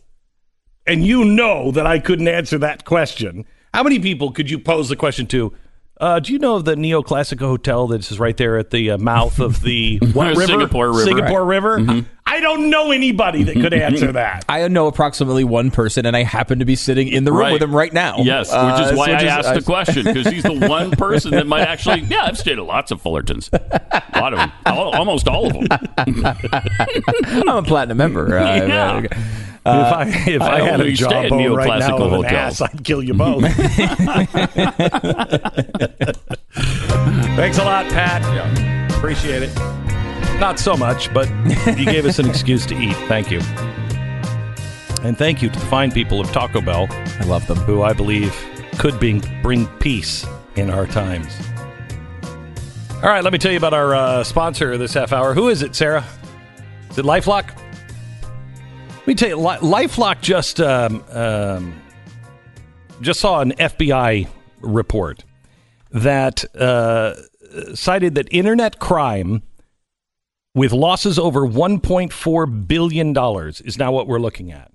And 0.87 1.05
you 1.05 1.25
know 1.25 1.71
that 1.71 1.87
I 1.87 1.99
couldn't 1.99 2.27
answer 2.27 2.57
that 2.59 2.85
question. 2.85 3.45
How 3.73 3.83
many 3.83 3.99
people 3.99 4.31
could 4.31 4.49
you 4.49 4.59
pose 4.59 4.89
the 4.89 4.95
question 4.95 5.25
to? 5.27 5.53
Uh, 5.97 6.19
do 6.19 6.33
you 6.33 6.39
know 6.39 6.57
of 6.57 6.65
the 6.65 6.75
neoclassical 6.75 7.39
hotel 7.47 7.87
that 7.87 8.01
is 8.11 8.19
right 8.19 8.35
there 8.35 8.57
at 8.57 8.69
the 8.69 8.91
uh, 8.91 8.97
mouth 8.97 9.39
of 9.39 9.61
the 9.61 9.97
what 10.13 10.27
river? 10.35 10.45
Singapore 10.45 10.89
River. 10.89 11.03
Singapore 11.05 11.45
River. 11.45 12.03
I 12.27 12.41
don't 12.41 12.69
know 12.69 12.91
anybody 12.91 13.43
that 13.43 13.53
could 13.53 13.73
answer 13.73 14.11
that. 14.11 14.43
I 14.49 14.67
know 14.67 14.87
approximately 14.87 15.45
one 15.45 15.71
person, 15.71 16.05
and 16.05 16.15
I 16.15 16.23
happen 16.23 16.59
to 16.59 16.65
be 16.65 16.75
sitting 16.75 17.07
in 17.07 17.23
the 17.23 17.31
room 17.31 17.39
Right. 17.41 17.53
with 17.53 17.61
him 17.63 17.73
right 17.73 17.93
now. 17.93 18.17
Yes, 18.19 18.49
which 18.49 18.57
Uh, 18.57 18.89
is 18.91 18.97
why 18.97 19.07
which 19.11 19.21
I 19.21 19.23
is- 19.39 19.45
asked 19.45 19.53
the 19.53 19.61
question 19.61 20.03
because 20.03 20.27
he's 20.27 20.43
the 20.43 20.53
one 20.67 20.91
person 20.91 21.31
that 21.31 21.47
might 21.47 21.61
actually. 21.65 22.01
Yeah, 22.01 22.25
I've 22.25 22.37
stayed 22.37 22.57
at 22.59 22.65
lots 22.65 22.91
of 22.91 23.01
Fullertons, 23.01 23.49
a 23.53 24.19
lot 24.19 24.33
of 24.33 24.39
them, 24.39 24.51
all, 24.65 24.89
almost 24.95 25.27
all 25.29 25.47
of 25.47 25.53
them. 25.53 25.67
I'm 25.97 27.47
a 27.47 27.63
platinum 27.63 27.97
member. 27.97 28.37
Uh, 28.37 28.55
Yeah. 28.67 29.01
If 29.65 29.93
I 29.93 30.03
if 30.27 30.41
I, 30.41 30.57
I 30.57 30.61
had 30.61 30.79
a 30.79 30.83
only 30.83 30.95
stay 30.95 31.05
at 31.05 31.29
jawbone 31.29 31.55
right 31.55 31.79
now 31.79 31.97
neoclassical 31.97 32.05
of 32.05 32.13
an 32.13 32.25
ass, 32.25 32.61
I'd 32.61 32.83
kill 32.83 33.01
you 33.01 33.13
both. 33.15 33.43
Thanks 37.35 37.57
a 37.57 37.63
lot, 37.63 37.87
Pat. 37.87 38.91
Appreciate 38.91 39.43
it. 39.43 39.55
Not 40.39 40.59
so 40.59 40.75
much, 40.75 41.13
but 41.13 41.29
you 41.77 41.85
gave 41.85 42.05
us 42.05 42.19
an 42.19 42.29
excuse 42.29 42.65
to 42.67 42.75
eat. 42.75 42.95
Thank 43.07 43.31
you. 43.31 43.39
And 45.03 45.17
thank 45.17 45.41
you 45.41 45.49
to 45.49 45.59
the 45.59 45.65
fine 45.67 45.91
people 45.91 46.19
of 46.19 46.31
Taco 46.31 46.61
Bell, 46.61 46.87
I 46.89 47.23
love 47.25 47.45
them. 47.47 47.57
who 47.59 47.83
I 47.83 47.93
believe 47.93 48.35
could 48.77 48.99
bring, 48.99 49.21
bring 49.41 49.67
peace 49.79 50.25
in 50.55 50.69
our 50.69 50.85
times. 50.87 51.33
All 52.95 53.09
right, 53.09 53.23
let 53.23 53.31
me 53.31 53.39
tell 53.39 53.51
you 53.51 53.57
about 53.57 53.73
our 53.73 53.95
uh, 53.95 54.23
sponsor 54.23 54.77
this 54.77 54.93
half 54.93 55.13
hour. 55.13 55.33
Who 55.33 55.49
is 55.49 55.61
it, 55.61 55.75
Sarah? 55.75 56.03
Is 56.89 56.97
it 56.97 57.05
Lifelock? 57.05 57.51
Let 59.05 59.07
me 59.07 59.13
tell 59.13 59.29
you, 59.29 59.37
Lifelock 59.37 60.21
just 60.21 60.59
um, 60.59 61.03
um, 61.11 61.79
just 63.01 63.19
saw 63.19 63.39
an 63.39 63.51
FBI 63.51 64.27
report 64.61 65.23
that 65.91 66.43
uh, 66.55 67.13
cited 67.75 68.15
that 68.15 68.27
internet 68.31 68.79
crime 68.79 69.43
with 70.55 70.71
losses 70.71 71.19
over 71.19 71.41
1.4 71.41 72.67
billion 72.67 73.13
dollars 73.13 73.61
is 73.61 73.77
now 73.77 73.91
what 73.91 74.07
we're 74.07 74.17
looking 74.17 74.51
at. 74.51 74.71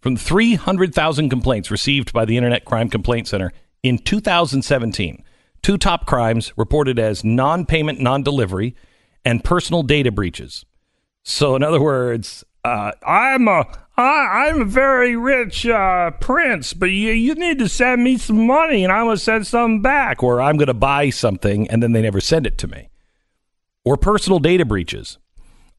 From 0.00 0.16
300,000 0.16 1.30
complaints 1.30 1.70
received 1.70 2.12
by 2.12 2.24
the 2.24 2.36
Internet 2.36 2.64
Crime 2.64 2.90
Complaint 2.90 3.28
Center 3.28 3.52
in 3.84 3.98
2017, 3.98 5.22
two 5.62 5.78
top 5.78 6.06
crimes 6.06 6.52
reported 6.56 6.98
as 6.98 7.22
non-payment, 7.22 8.00
non-delivery, 8.00 8.74
and 9.24 9.44
personal 9.44 9.84
data 9.84 10.10
breaches. 10.10 10.66
So, 11.22 11.54
in 11.54 11.62
other 11.62 11.80
words, 11.80 12.42
uh, 12.64 12.92
I'm 13.02 13.48
a 13.48 13.66
I, 13.96 14.46
I'm 14.48 14.62
a 14.62 14.64
very 14.64 15.14
rich 15.16 15.66
uh, 15.66 16.10
prince, 16.12 16.72
but 16.72 16.86
you 16.86 17.12
you 17.12 17.34
need 17.34 17.58
to 17.58 17.68
send 17.68 18.02
me 18.02 18.16
some 18.16 18.46
money, 18.46 18.84
and 18.84 18.92
I'm 18.92 19.06
gonna 19.06 19.18
send 19.18 19.46
something 19.46 19.82
back, 19.82 20.22
or 20.22 20.40
I'm 20.40 20.56
gonna 20.56 20.74
buy 20.74 21.10
something, 21.10 21.68
and 21.70 21.82
then 21.82 21.92
they 21.92 22.02
never 22.02 22.20
send 22.20 22.46
it 22.46 22.58
to 22.58 22.68
me, 22.68 22.88
or 23.84 23.96
personal 23.96 24.38
data 24.38 24.64
breaches. 24.64 25.18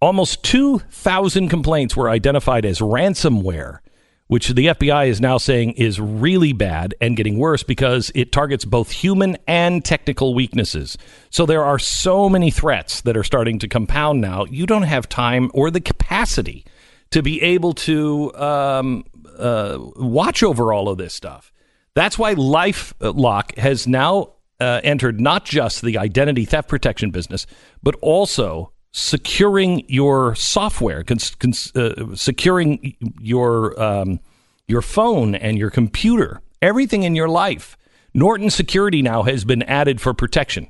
Almost 0.01 0.43
2,000 0.43 1.47
complaints 1.49 1.95
were 1.95 2.09
identified 2.09 2.65
as 2.65 2.79
ransomware, 2.79 3.79
which 4.25 4.49
the 4.49 4.67
FBI 4.67 5.07
is 5.07 5.21
now 5.21 5.37
saying 5.37 5.73
is 5.73 5.99
really 5.99 6.53
bad 6.53 6.95
and 6.99 7.15
getting 7.15 7.37
worse 7.37 7.61
because 7.61 8.11
it 8.15 8.31
targets 8.31 8.65
both 8.65 8.89
human 8.89 9.37
and 9.45 9.85
technical 9.85 10.33
weaknesses. 10.33 10.97
So 11.29 11.45
there 11.45 11.63
are 11.63 11.77
so 11.77 12.29
many 12.29 12.49
threats 12.49 13.01
that 13.01 13.15
are 13.15 13.23
starting 13.23 13.59
to 13.59 13.67
compound 13.67 14.21
now. 14.21 14.45
You 14.45 14.65
don't 14.65 14.83
have 14.83 15.07
time 15.07 15.51
or 15.53 15.69
the 15.69 15.81
capacity 15.81 16.65
to 17.11 17.21
be 17.21 17.41
able 17.41 17.73
to 17.73 18.33
um, 18.35 19.03
uh, 19.37 19.77
watch 19.95 20.43
over 20.43 20.73
all 20.73 20.89
of 20.89 20.97
this 20.97 21.13
stuff. 21.13 21.51
That's 21.93 22.17
why 22.17 22.35
LifeLock 22.35 23.57
has 23.57 23.87
now 23.87 24.33
uh, 24.59 24.79
entered 24.83 25.19
not 25.19 25.43
just 25.45 25.81
the 25.81 25.97
identity 25.97 26.45
theft 26.45 26.69
protection 26.69 27.11
business, 27.11 27.45
but 27.83 27.95
also 28.01 28.71
securing 28.93 29.83
your 29.89 30.35
software, 30.35 31.03
cons- 31.03 31.35
cons- 31.35 31.75
uh, 31.75 32.15
securing 32.15 32.95
your 33.19 33.81
um, 33.81 34.19
your 34.67 34.81
phone 34.81 35.35
and 35.35 35.57
your 35.57 35.69
computer, 35.69 36.41
everything 36.61 37.03
in 37.03 37.15
your 37.15 37.27
life. 37.27 37.75
Norton 38.13 38.49
Security 38.49 39.01
now 39.01 39.23
has 39.23 39.43
been 39.45 39.63
added 39.63 39.99
for 39.99 40.13
protection. 40.13 40.67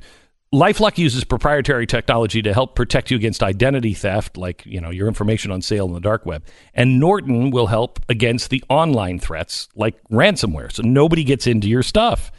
LifeLock 0.53 0.97
uses 0.97 1.23
proprietary 1.23 1.87
technology 1.87 2.41
to 2.41 2.53
help 2.53 2.75
protect 2.75 3.09
you 3.09 3.15
against 3.15 3.41
identity 3.41 3.93
theft, 3.93 4.35
like 4.35 4.65
you 4.65 4.81
know 4.81 4.89
your 4.89 5.07
information 5.07 5.49
on 5.49 5.61
sale 5.61 5.85
in 5.85 5.93
the 5.93 6.01
dark 6.01 6.25
web. 6.25 6.43
And 6.73 6.99
Norton 6.99 7.51
will 7.51 7.67
help 7.67 8.01
against 8.09 8.49
the 8.49 8.61
online 8.67 9.17
threats, 9.17 9.69
like 9.75 9.95
ransomware, 10.09 10.69
so 10.69 10.83
nobody 10.83 11.23
gets 11.23 11.47
into 11.47 11.69
your 11.69 11.83
stuff. 11.83 12.33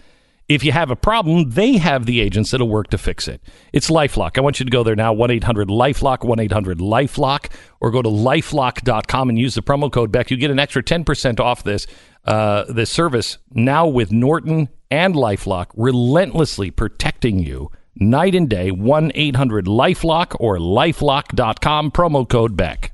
If 0.47 0.63
you 0.63 0.73
have 0.73 0.91
a 0.91 0.97
problem, 0.97 1.51
they 1.51 1.79
have 1.79 2.05
the 2.05 2.21
agents 2.21 2.51
that'll 2.51 2.69
work 2.69 2.89
to 2.89 2.99
fix 2.99 3.29
it. 3.29 3.41
It's 3.73 3.89
Lifelock. 3.89 4.37
I 4.37 4.43
want 4.43 4.61
you 4.61 4.67
to 4.67 4.71
go 4.71 4.83
there 4.83 4.97
now, 4.97 5.15
1 5.15 5.31
800 5.31 5.69
Lifelock, 5.69 6.23
1 6.23 6.39
800 6.39 6.79
Lifelock, 6.81 7.51
or 7.81 7.91
go 7.91 8.03
to 8.03 8.11
lifelock.com 8.11 9.31
and 9.31 9.39
use 9.39 9.55
the 9.55 9.63
promo 9.63 9.91
code 9.91 10.13
Beck. 10.13 10.31
You 10.31 10.37
get 10.37 10.51
an 10.51 10.59
extra 10.59 10.83
10% 10.83 11.41
off 11.41 11.65
this, 11.65 11.87
uh, 12.27 12.65
this 12.65 12.91
service 12.91 13.39
now 13.53 13.87
with 13.87 14.13
Norton 14.13 14.69
and 14.91 15.15
Lifelock, 15.15 15.69
relentlessly 15.75 16.71
protecting 16.71 17.39
you 17.39 17.71
night 17.97 18.35
and 18.35 18.49
day. 18.49 18.71
1 18.71 19.13
800 19.15 19.67
Lifelock 19.67 20.37
or 20.41 20.59
lifelock.com, 20.59 21.91
promo 21.91 22.29
code 22.29 22.57
Beck. 22.57 22.93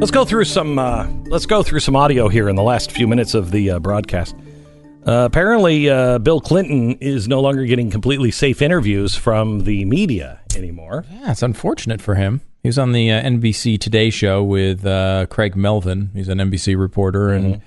Let's 0.00 0.10
go 0.10 0.24
through 0.24 0.44
some. 0.46 0.78
Uh, 0.78 1.06
let's 1.26 1.44
go 1.44 1.62
through 1.62 1.80
some 1.80 1.94
audio 1.94 2.28
here 2.28 2.48
in 2.48 2.56
the 2.56 2.62
last 2.62 2.90
few 2.90 3.06
minutes 3.06 3.34
of 3.34 3.50
the 3.50 3.72
uh, 3.72 3.78
broadcast. 3.80 4.34
Uh, 5.06 5.24
apparently, 5.26 5.90
uh, 5.90 6.18
Bill 6.18 6.40
Clinton 6.40 6.92
is 7.00 7.28
no 7.28 7.40
longer 7.40 7.64
getting 7.66 7.90
completely 7.90 8.30
safe 8.30 8.62
interviews 8.62 9.14
from 9.14 9.64
the 9.64 9.84
media 9.84 10.40
anymore. 10.56 11.04
Yeah, 11.10 11.32
it's 11.32 11.42
unfortunate 11.42 12.00
for 12.00 12.14
him. 12.14 12.40
He 12.62 12.68
was 12.68 12.78
on 12.78 12.92
the 12.92 13.10
uh, 13.10 13.22
NBC 13.22 13.78
Today 13.78 14.08
show 14.10 14.42
with 14.42 14.86
uh, 14.86 15.26
Craig 15.28 15.56
Melvin. 15.56 16.10
He's 16.14 16.28
an 16.28 16.38
NBC 16.38 16.78
reporter, 16.78 17.30
and 17.30 17.60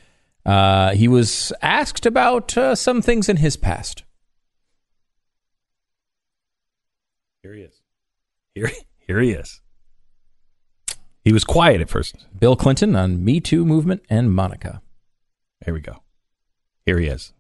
uh, 0.46 0.92
he 0.92 1.08
was 1.08 1.54
asked 1.62 2.06
about 2.06 2.58
uh, 2.58 2.76
some 2.76 3.02
things 3.02 3.30
in 3.30 3.38
his 3.38 3.56
past. 3.56 4.04
Here 7.42 7.54
he 7.54 7.62
is. 7.62 7.82
Here, 8.56 8.72
here 9.08 9.20
he 9.20 9.32
is. 9.32 9.62
He 11.24 11.32
was 11.32 11.44
quiet 11.44 11.80
at 11.80 11.90
first. 11.90 12.16
Bill 12.38 12.56
Clinton 12.56 12.96
on 12.96 13.24
Me 13.24 13.40
Too 13.40 13.66
movement 13.66 14.04
and 14.10 14.34
Monica. 14.34 14.82
Here 15.64 15.74
we 15.74 15.80
go. 15.80 16.04
Here 16.86 17.00
he 17.00 17.08
is. 17.08 17.32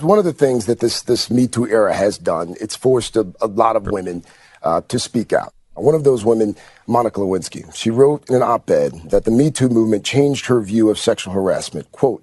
One 0.00 0.18
of 0.18 0.24
the 0.24 0.32
things 0.32 0.66
that 0.66 0.80
this 0.80 1.02
this 1.02 1.30
Me 1.30 1.46
Too 1.46 1.66
era 1.66 1.94
has 1.94 2.18
done, 2.18 2.54
it's 2.60 2.76
forced 2.76 3.16
a, 3.16 3.32
a 3.40 3.46
lot 3.46 3.76
of 3.76 3.86
women 3.86 4.24
uh, 4.62 4.82
to 4.82 4.98
speak 4.98 5.32
out. 5.32 5.54
One 5.80 5.94
of 5.94 6.04
those 6.04 6.24
women, 6.24 6.56
Monica 6.86 7.20
Lewinsky, 7.20 7.74
she 7.74 7.90
wrote 7.90 8.28
in 8.28 8.36
an 8.36 8.42
op-ed 8.42 9.10
that 9.10 9.24
the 9.24 9.30
Me 9.30 9.50
Too 9.50 9.68
movement 9.68 10.04
changed 10.04 10.46
her 10.46 10.60
view 10.60 10.90
of 10.90 10.98
sexual 10.98 11.32
harassment. 11.32 11.90
"Quote: 11.92 12.22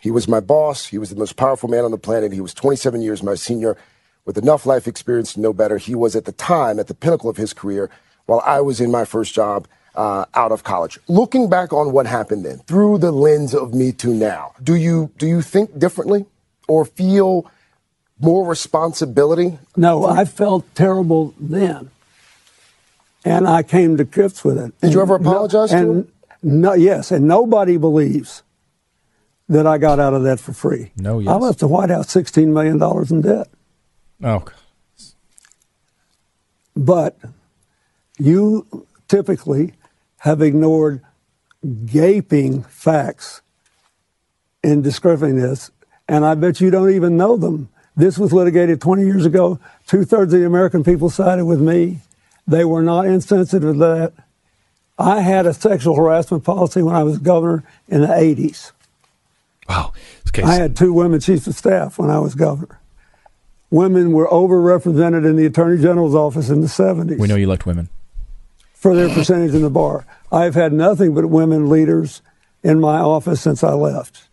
He 0.00 0.10
was 0.10 0.26
my 0.28 0.40
boss. 0.40 0.86
He 0.86 0.98
was 0.98 1.10
the 1.10 1.16
most 1.16 1.36
powerful 1.36 1.68
man 1.68 1.84
on 1.84 1.90
the 1.90 1.98
planet. 1.98 2.32
He 2.32 2.40
was 2.40 2.54
27 2.54 3.02
years 3.02 3.22
my 3.22 3.34
senior, 3.34 3.76
with 4.24 4.38
enough 4.38 4.66
life 4.66 4.88
experience 4.88 5.32
to 5.34 5.40
know 5.40 5.52
better. 5.52 5.78
He 5.78 5.94
was 5.94 6.16
at 6.16 6.24
the 6.24 6.32
time 6.32 6.80
at 6.80 6.86
the 6.86 6.94
pinnacle 6.94 7.30
of 7.30 7.36
his 7.36 7.52
career, 7.52 7.90
while 8.26 8.42
I 8.44 8.60
was 8.60 8.80
in 8.80 8.90
my 8.90 9.04
first 9.04 9.34
job." 9.34 9.68
Uh, 9.94 10.24
out 10.34 10.52
of 10.52 10.64
college. 10.64 10.98
Looking 11.06 11.50
back 11.50 11.70
on 11.70 11.92
what 11.92 12.06
happened 12.06 12.46
then, 12.46 12.60
through 12.60 12.96
the 12.96 13.12
lens 13.12 13.54
of 13.54 13.74
Me 13.74 13.92
Too 13.92 14.14
now, 14.14 14.52
do 14.62 14.74
you 14.74 15.10
do 15.18 15.26
you 15.26 15.42
think 15.42 15.78
differently, 15.78 16.24
or 16.66 16.86
feel 16.86 17.44
more 18.18 18.46
responsibility? 18.46 19.58
No, 19.76 20.06
I 20.06 20.24
felt 20.24 20.64
terrible 20.74 21.34
then, 21.38 21.90
and 23.24 23.46
I 23.46 23.62
came 23.62 23.96
to 23.96 24.04
grips 24.04 24.44
with 24.44 24.58
it. 24.58 24.78
Did 24.80 24.92
you 24.92 25.00
ever 25.02 25.14
apologize 25.16 25.70
to 25.70 25.76
and 25.76 26.12
no, 26.42 26.72
yes, 26.72 27.10
and 27.10 27.28
nobody 27.28 27.76
believes 27.76 28.42
that 29.48 29.66
I 29.66 29.78
got 29.78 30.00
out 30.00 30.14
of 30.14 30.22
that 30.24 30.40
for 30.40 30.52
free. 30.52 30.92
No, 30.96 31.18
yes. 31.18 31.30
I 31.30 31.36
left 31.36 31.58
the 31.60 31.68
White 31.68 31.90
House 31.90 32.10
sixteen 32.10 32.52
million 32.52 32.78
dollars 32.78 33.10
in 33.10 33.20
debt. 33.20 33.48
Oh, 34.24 34.44
But 36.74 37.18
you 38.18 38.86
typically 39.08 39.74
have 40.18 40.40
ignored 40.40 41.02
gaping 41.84 42.62
facts 42.62 43.42
in 44.62 44.80
describing 44.82 45.36
this, 45.36 45.70
and 46.08 46.24
I 46.24 46.34
bet 46.34 46.60
you 46.60 46.70
don't 46.70 46.90
even 46.90 47.16
know 47.16 47.36
them. 47.36 47.68
This 47.94 48.16
was 48.16 48.32
litigated 48.32 48.80
20 48.80 49.04
years 49.04 49.26
ago. 49.26 49.58
Two 49.86 50.04
thirds 50.04 50.32
of 50.32 50.40
the 50.40 50.46
American 50.46 50.82
people 50.82 51.10
sided 51.10 51.44
with 51.44 51.60
me. 51.60 51.98
They 52.46 52.64
were 52.64 52.82
not 52.82 53.06
insensitive 53.06 53.74
to 53.74 53.78
that. 53.78 54.12
I 54.98 55.20
had 55.20 55.46
a 55.46 55.54
sexual 55.54 55.96
harassment 55.96 56.44
policy 56.44 56.82
when 56.82 56.94
I 56.94 57.02
was 57.02 57.18
governor 57.18 57.64
in 57.88 58.02
the 58.02 58.08
80s. 58.08 58.72
Wow. 59.68 59.92
Okay. 60.28 60.42
I 60.42 60.54
had 60.54 60.76
two 60.76 60.92
women 60.92 61.20
chiefs 61.20 61.46
of 61.46 61.54
staff 61.54 61.98
when 61.98 62.10
I 62.10 62.18
was 62.18 62.34
governor. 62.34 62.78
Women 63.70 64.12
were 64.12 64.28
overrepresented 64.28 65.26
in 65.26 65.36
the 65.36 65.46
attorney 65.46 65.80
general's 65.80 66.14
office 66.14 66.50
in 66.50 66.60
the 66.60 66.66
70s 66.66 67.18
we 67.18 67.26
know 67.26 67.36
you 67.36 67.46
liked 67.46 67.64
women. 67.64 67.88
for 68.74 68.94
their 68.94 69.08
percentage 69.08 69.54
in 69.54 69.62
the 69.62 69.70
bar. 69.70 70.04
I've 70.30 70.54
had 70.54 70.72
nothing 70.72 71.14
but 71.14 71.26
women 71.26 71.70
leaders 71.70 72.20
in 72.62 72.80
my 72.80 72.98
office 72.98 73.40
since 73.40 73.64
I 73.64 73.72
left. 73.72 74.28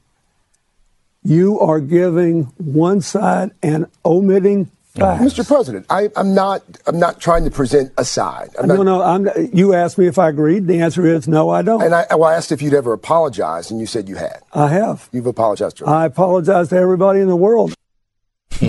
You 1.24 1.60
are 1.60 1.80
giving 1.80 2.44
one 2.58 3.02
side 3.02 3.52
and 3.62 3.88
omitting 4.06 4.72
facts. 5.00 5.24
Mr. 5.24 5.48
President, 5.48 5.86
I, 5.90 6.10
I'm 6.16 6.34
not. 6.34 6.64
I'm 6.88 7.00
not 7.00 7.20
trying 7.20 7.44
to 7.46 7.52
present 7.52 7.92
a 7.98 8.06
side. 8.06 8.50
I'm 8.60 8.68
no, 8.68 8.76
not, 8.82 8.84
no. 8.84 9.02
I'm, 9.02 9.50
you 9.54 9.74
asked 9.74 9.98
me 9.98 10.08
if 10.08 10.18
I 10.20 10.30
agreed. 10.30 10.68
The 10.68 10.80
answer 10.82 11.06
is 11.06 11.28
no, 11.28 11.50
I 11.50 11.62
don't. 11.62 11.82
And 11.82 11.94
I, 11.96 12.06
well, 12.12 12.26
I 12.26 12.36
asked 12.36 12.52
if 12.52 12.62
you'd 12.62 12.74
ever 12.74 12.94
apologized, 12.94 13.72
and 13.72 13.80
you 13.80 13.86
said 13.86 14.08
you 14.10 14.16
had. 14.16 14.42
I 14.54 14.68
have. 14.70 15.10
You've 15.12 15.26
apologized 15.28 15.78
to 15.78 15.86
her. 15.86 15.92
I 15.92 16.06
apologize 16.06 16.70
to 16.70 16.76
everybody 16.78 17.20
in 17.20 17.28
the 17.28 17.36
world. 17.36 17.74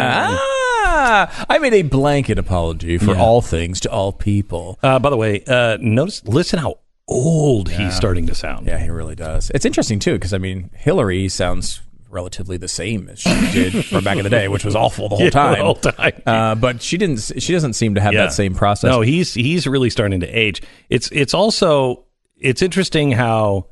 ah, 0.00 1.46
I 1.48 1.58
made 1.58 1.74
a 1.74 1.82
blanket 1.82 2.38
apology 2.38 2.98
for 2.98 3.12
Yeah. 3.14 3.20
all 3.22 3.42
things 3.42 3.80
to 3.80 3.90
all 3.90 4.12
people. 4.12 4.78
Uh, 4.82 4.98
by 4.98 5.10
the 5.10 5.16
way, 5.16 5.42
uh, 5.46 5.76
notice, 5.80 6.24
listen 6.24 6.58
how 6.58 6.78
old 7.06 7.70
he's 7.70 7.94
starting 7.94 8.26
to 8.26 8.34
sound. 8.34 8.66
Yeah, 8.66 8.78
he 8.78 8.90
really 8.90 9.14
does. 9.14 9.50
It's 9.54 9.64
interesting 9.64 9.98
too 9.98 10.14
because 10.14 10.32
I 10.34 10.38
mean, 10.38 10.70
Hillary 10.74 11.28
sounds 11.28 11.80
relatively 12.10 12.56
the 12.56 12.68
same 12.68 13.08
as 13.08 13.18
she 13.20 13.30
did 13.52 13.84
from 13.86 14.04
back 14.04 14.16
in 14.18 14.24
the 14.24 14.30
day, 14.30 14.48
which 14.48 14.64
was 14.64 14.74
awful 14.74 15.08
the 15.08 15.16
whole 15.16 15.24
Yeah, 15.24 15.30
time. 15.30 15.58
the 15.58 15.64
whole 15.64 15.74
time. 15.74 16.22
Uh, 16.26 16.54
but 16.54 16.82
she 16.82 16.96
didn't. 16.96 17.18
She 17.38 17.52
doesn't 17.52 17.74
seem 17.74 17.94
to 17.96 18.00
have 18.00 18.12
Yeah. 18.12 18.24
that 18.24 18.32
same 18.32 18.54
process. 18.54 18.90
No, 18.90 19.00
he's 19.00 19.34
he's 19.34 19.66
really 19.66 19.90
starting 19.90 20.20
to 20.20 20.26
age. 20.26 20.62
It's 20.88 21.10
it's 21.12 21.34
also 21.34 22.04
it's 22.36 22.62
interesting 22.62 23.12
how 23.12 23.66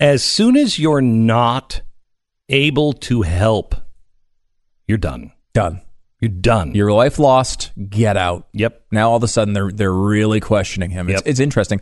as 0.00 0.24
soon 0.24 0.56
as 0.56 0.78
you're 0.78 1.00
not 1.02 1.82
able 2.48 2.92
to 2.92 3.22
help, 3.22 3.74
you're 4.86 4.98
done. 4.98 5.32
done. 5.52 5.80
You're 6.20 6.30
done. 6.30 6.74
Your 6.74 6.92
life 6.92 7.18
lost. 7.18 7.72
Get 7.90 8.16
out. 8.16 8.48
yep. 8.52 8.84
Now 8.90 9.10
all 9.10 9.16
of 9.16 9.22
a 9.22 9.28
sudden 9.28 9.52
they're 9.52 9.70
they're 9.70 9.92
really 9.92 10.40
questioning 10.40 10.90
him. 10.90 11.08
It's, 11.10 11.18
Yep. 11.20 11.22
it's 11.26 11.40
interesting. 11.40 11.80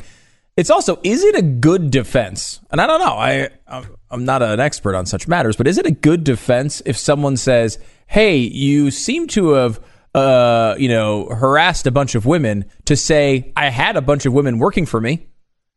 It's 0.56 0.68
also 0.68 0.98
is 1.02 1.22
it 1.24 1.36
a 1.36 1.42
good 1.42 1.90
defense? 1.90 2.60
And 2.70 2.80
I 2.80 2.86
don't 2.86 3.00
know. 3.00 3.14
I 3.14 3.48
I'm, 3.68 3.86
I'm 4.12 4.24
not 4.24 4.42
an 4.42 4.60
expert 4.60 4.94
on 4.94 5.06
such 5.06 5.26
matters, 5.26 5.56
but 5.56 5.66
is 5.66 5.78
it 5.78 5.86
a 5.86 5.90
good 5.90 6.22
defense 6.24 6.82
if 6.86 6.96
someone 6.96 7.36
says, 7.36 7.78
"Hey, 8.06 8.36
you 8.36 8.90
seem 8.90 9.26
to 9.28 9.50
have 9.50 9.80
uh, 10.14 10.74
you 10.78 10.88
know, 10.88 11.24
harassed 11.26 11.86
a 11.86 11.90
bunch 11.90 12.14
of 12.14 12.26
women," 12.26 12.66
to 12.84 12.96
say, 12.96 13.52
"I 13.56 13.70
had 13.70 13.96
a 13.96 14.02
bunch 14.02 14.26
of 14.26 14.32
women 14.34 14.58
working 14.58 14.84
for 14.86 15.00
me." 15.00 15.26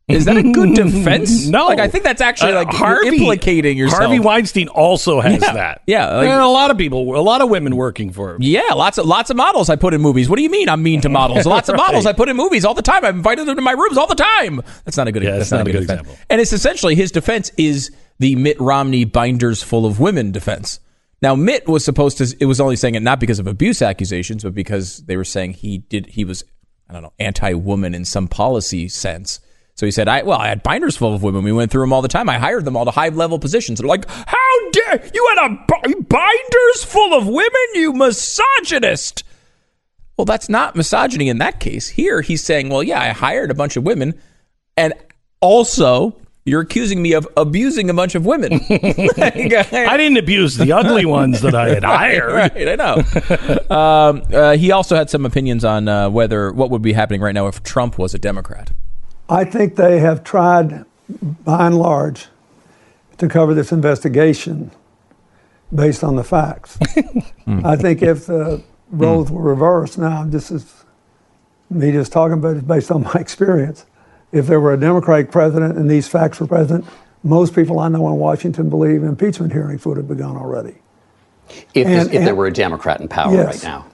Is 0.08 0.26
that 0.26 0.38
a 0.38 0.44
good 0.44 0.76
defense? 0.76 1.48
No, 1.48 1.66
Like 1.66 1.80
I 1.80 1.88
think 1.88 2.04
that's 2.04 2.22
actually 2.22 2.52
Uh, 2.52 2.64
like 2.66 2.78
you're 2.78 3.06
implicating 3.08 3.76
yourself. 3.76 4.04
Harvey 4.04 4.20
Weinstein 4.20 4.68
also 4.68 5.20
has 5.20 5.42
Yeah. 5.42 5.54
that. 5.54 5.82
Yeah, 5.88 6.18
like- 6.18 6.28
and 6.30 6.42
a 6.42 6.46
lot 6.48 6.70
of 6.70 6.78
people, 6.78 7.16
a 7.18 7.24
lot 7.24 7.42
of 7.42 7.50
women 7.50 7.76
working 7.76 8.12
for 8.12 8.36
him. 8.36 8.38
Yeah, 8.42 8.62
lots 8.76 9.00
of 9.00 9.08
lots 9.08 9.32
of 9.32 9.38
models 9.38 9.68
I 9.68 9.78
put 9.78 9.96
in 9.96 10.02
movies. 10.02 10.30
What 10.30 10.36
do 10.36 10.44
you 10.44 10.50
mean 10.52 10.70
I'm 10.70 10.84
mean 10.84 11.02
to 11.02 11.10
models? 11.10 11.48
Lots 11.48 11.70
of 11.70 11.76
models 11.86 12.06
I 12.06 12.14
put 12.14 12.30
in 12.30 12.36
movies 12.36 12.66
all 12.66 12.76
the 12.76 12.84
time. 12.84 13.04
I've 13.04 13.16
invited 13.16 13.48
them 13.48 13.56
to 13.56 13.64
my 13.64 13.72
rooms 13.72 13.98
all 13.98 14.06
the 14.06 14.14
time. 14.14 14.62
That's 14.84 14.96
not 14.98 15.08
a 15.08 15.12
good. 15.12 15.24
Yeah, 15.24 15.32
that's 15.38 15.50
that's 15.50 15.52
not 15.60 15.68
a 15.68 15.72
good 15.72 15.82
example. 15.82 16.16
And 16.30 16.40
it's 16.40 16.54
essentially 16.54 16.94
his 16.94 17.12
defense 17.12 17.52
is 17.58 17.90
the 18.20 18.36
Mitt 18.36 18.60
Romney 18.60 19.06
binders 19.06 19.62
full 19.62 19.86
of 19.86 20.00
women 20.00 20.32
defense. 20.32 20.80
Now 21.22 21.36
Mitt 21.36 21.68
was 21.68 21.84
supposed 21.84 22.18
to. 22.20 22.36
It 22.40 22.46
was 22.46 22.62
only 22.62 22.76
saying 22.76 22.96
it 22.96 23.02
not 23.02 23.20
because 23.20 23.40
of 23.40 23.48
abuse 23.48 23.82
accusations, 23.82 24.44
but 24.44 24.54
because 24.54 25.00
they 25.06 25.18
were 25.18 25.24
saying 25.24 25.54
he 25.54 25.80
did. 25.80 26.08
He 26.08 26.26
was, 26.26 26.44
I 26.90 26.94
don't 26.94 27.02
know, 27.04 27.14
anti-woman 27.20 27.96
in 27.96 28.06
some 28.06 28.28
policy 28.28 28.88
sense. 28.90 29.40
So 29.76 29.86
he 29.86 29.92
said, 29.92 30.08
"I 30.08 30.24
well, 30.24 30.40
I 30.40 30.48
had 30.48 30.64
binders 30.64 30.96
full 30.96 31.14
of 31.14 31.24
women. 31.24 31.44
We 31.44 31.52
went 31.52 31.72
through 31.72 31.84
them 31.84 31.94
all 31.94 32.02
the 32.02 32.08
time. 32.08 32.30
I 32.30 32.38
hired 32.38 32.64
them 32.66 32.78
all 32.78 32.86
to 32.86 32.92
high-level 32.92 33.40
positions." 33.40 33.80
They're 33.80 33.88
like, 33.88 34.10
"How 34.10 34.70
dare 34.72 35.10
you 35.14 35.36
had 35.36 35.52
a 35.52 35.66
b- 35.68 35.96
binders 36.08 36.84
full 36.86 37.14
of 37.14 37.28
women? 37.28 37.68
You 37.74 37.94
misogynist!" 37.94 39.24
Well, 40.18 40.26
that's 40.26 40.48
not 40.48 40.76
misogyny 40.76 41.28
in 41.28 41.40
that 41.40 41.60
case. 41.60 41.90
Here, 41.90 42.22
he's 42.22 42.44
saying, 42.44 42.70
"Well, 42.70 42.84
yeah, 42.84 43.02
I 43.02 43.10
hired 43.10 43.52
a 43.52 43.56
bunch 43.56 43.76
of 43.78 43.84
women, 43.84 44.14
and 44.78 44.94
also." 45.42 46.22
You're 46.48 46.62
accusing 46.62 47.02
me 47.02 47.14
of 47.14 47.28
abusing 47.36 47.90
a 47.90 47.94
bunch 47.96 48.14
of 48.14 48.24
women. 48.24 48.54
I 48.70 49.98
didn't 49.98 50.18
abuse 50.18 50.58
the 50.58 50.74
ugly 50.74 51.04
ones 51.04 51.42
that 51.42 51.56
I 51.56 51.70
had 51.70 51.84
hired. 51.84 52.32
right, 52.32 52.68
I 52.70 52.76
know. 52.76 53.76
um, 53.76 54.22
uh, 54.32 54.56
he 54.56 54.72
also 54.72 54.96
had 54.96 55.10
some 55.10 55.26
opinions 55.26 55.66
on 55.66 55.88
uh, 55.88 56.08
whether 56.08 56.52
what 56.52 56.70
would 56.70 56.84
be 56.84 56.94
happening 56.94 57.20
right 57.20 57.34
now 57.34 57.48
if 57.48 57.64
Trump 57.64 57.98
was 57.98 58.14
a 58.14 58.20
Democrat. 58.20 58.70
I 59.28 59.44
think 59.44 59.76
they 59.76 59.98
have 60.02 60.24
tried, 60.24 60.86
by 61.10 61.66
and 61.66 61.80
large, 61.80 62.28
to 63.18 63.28
cover 63.28 63.56
this 63.56 63.72
investigation 63.72 64.70
based 65.74 66.04
on 66.04 66.16
the 66.16 66.24
facts. 66.24 66.78
I 67.48 67.76
think 67.76 68.04
if 68.04 68.28
the 68.28 68.64
roles 68.92 69.32
were 69.32 69.42
reversed, 69.42 69.98
now 69.98 70.24
this 70.24 70.52
is 70.52 70.84
me 71.72 71.92
just 71.92 72.12
talking 72.12 72.34
about 72.38 72.58
it 72.58 72.68
based 72.68 72.92
on 72.92 73.02
my 73.02 73.14
experience. 73.16 73.88
If 74.36 74.48
there 74.48 74.60
were 74.60 74.74
a 74.74 74.80
Democratic 74.80 75.32
president 75.32 75.78
and 75.78 75.90
these 75.90 76.08
facts 76.10 76.40
were 76.42 76.48
present, 76.48 76.84
most 77.24 77.56
people 77.56 77.80
I 77.80 77.88
know 77.88 78.08
in 78.10 78.16
Washington 78.16 78.70
believe 78.70 79.02
impeachment 79.02 79.54
hearings 79.54 79.86
would 79.86 79.96
have 79.98 80.08
begun 80.10 80.36
already. 80.36 80.76
If, 81.74 81.88
And- 81.88 82.14
if 82.14 82.26
there 82.26 82.36
were 82.36 82.48
a 82.48 82.54
Democrat 82.54 83.00
in 83.00 83.08
power 83.08 83.34
Yes. 83.34 83.64
right 83.64 83.72
now. 83.72 83.86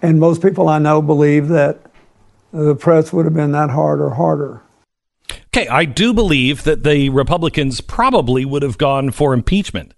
And 0.00 0.18
most 0.18 0.40
people 0.42 0.68
I 0.68 0.78
know 0.78 1.02
believe 1.02 1.48
that 1.48 1.80
the 2.52 2.74
press 2.74 3.12
would 3.12 3.26
have 3.26 3.34
been 3.34 3.52
that 3.52 3.68
hard 3.70 4.00
or 4.00 4.10
harder. 4.10 4.62
Okay, 5.54 5.68
I 5.68 5.84
do 5.84 6.14
believe 6.14 6.64
that 6.64 6.82
the 6.84 7.10
Republicans 7.10 7.80
probably 7.82 8.44
would 8.44 8.62
have 8.62 8.78
gone 8.78 9.10
for 9.10 9.34
impeachment. 9.34 9.92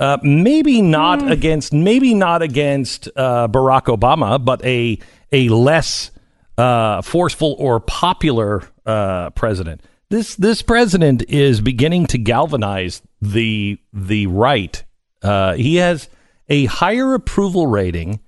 Uh, 0.00 0.18
maybe 0.22 0.82
not 0.82 1.30
against, 1.30 1.72
maybe 1.72 2.12
not 2.14 2.42
against 2.42 3.08
uh, 3.14 3.46
Barack 3.46 3.84
Obama, 3.84 4.44
but 4.44 4.64
a 4.64 4.98
a 5.30 5.48
less 5.50 6.10
uh, 6.58 7.02
forceful 7.02 7.56
or 7.58 7.80
popular 7.80 8.62
uh, 8.86 9.30
president. 9.30 9.82
This 10.10 10.36
this 10.36 10.62
president 10.62 11.24
is 11.28 11.60
beginning 11.60 12.06
to 12.08 12.18
galvanize 12.18 13.02
the 13.20 13.78
the 13.92 14.26
right. 14.26 14.84
Uh, 15.22 15.54
he 15.54 15.76
has 15.76 16.08
a 16.48 16.66
higher 16.66 17.14
approval 17.14 17.66
rating 17.66 18.20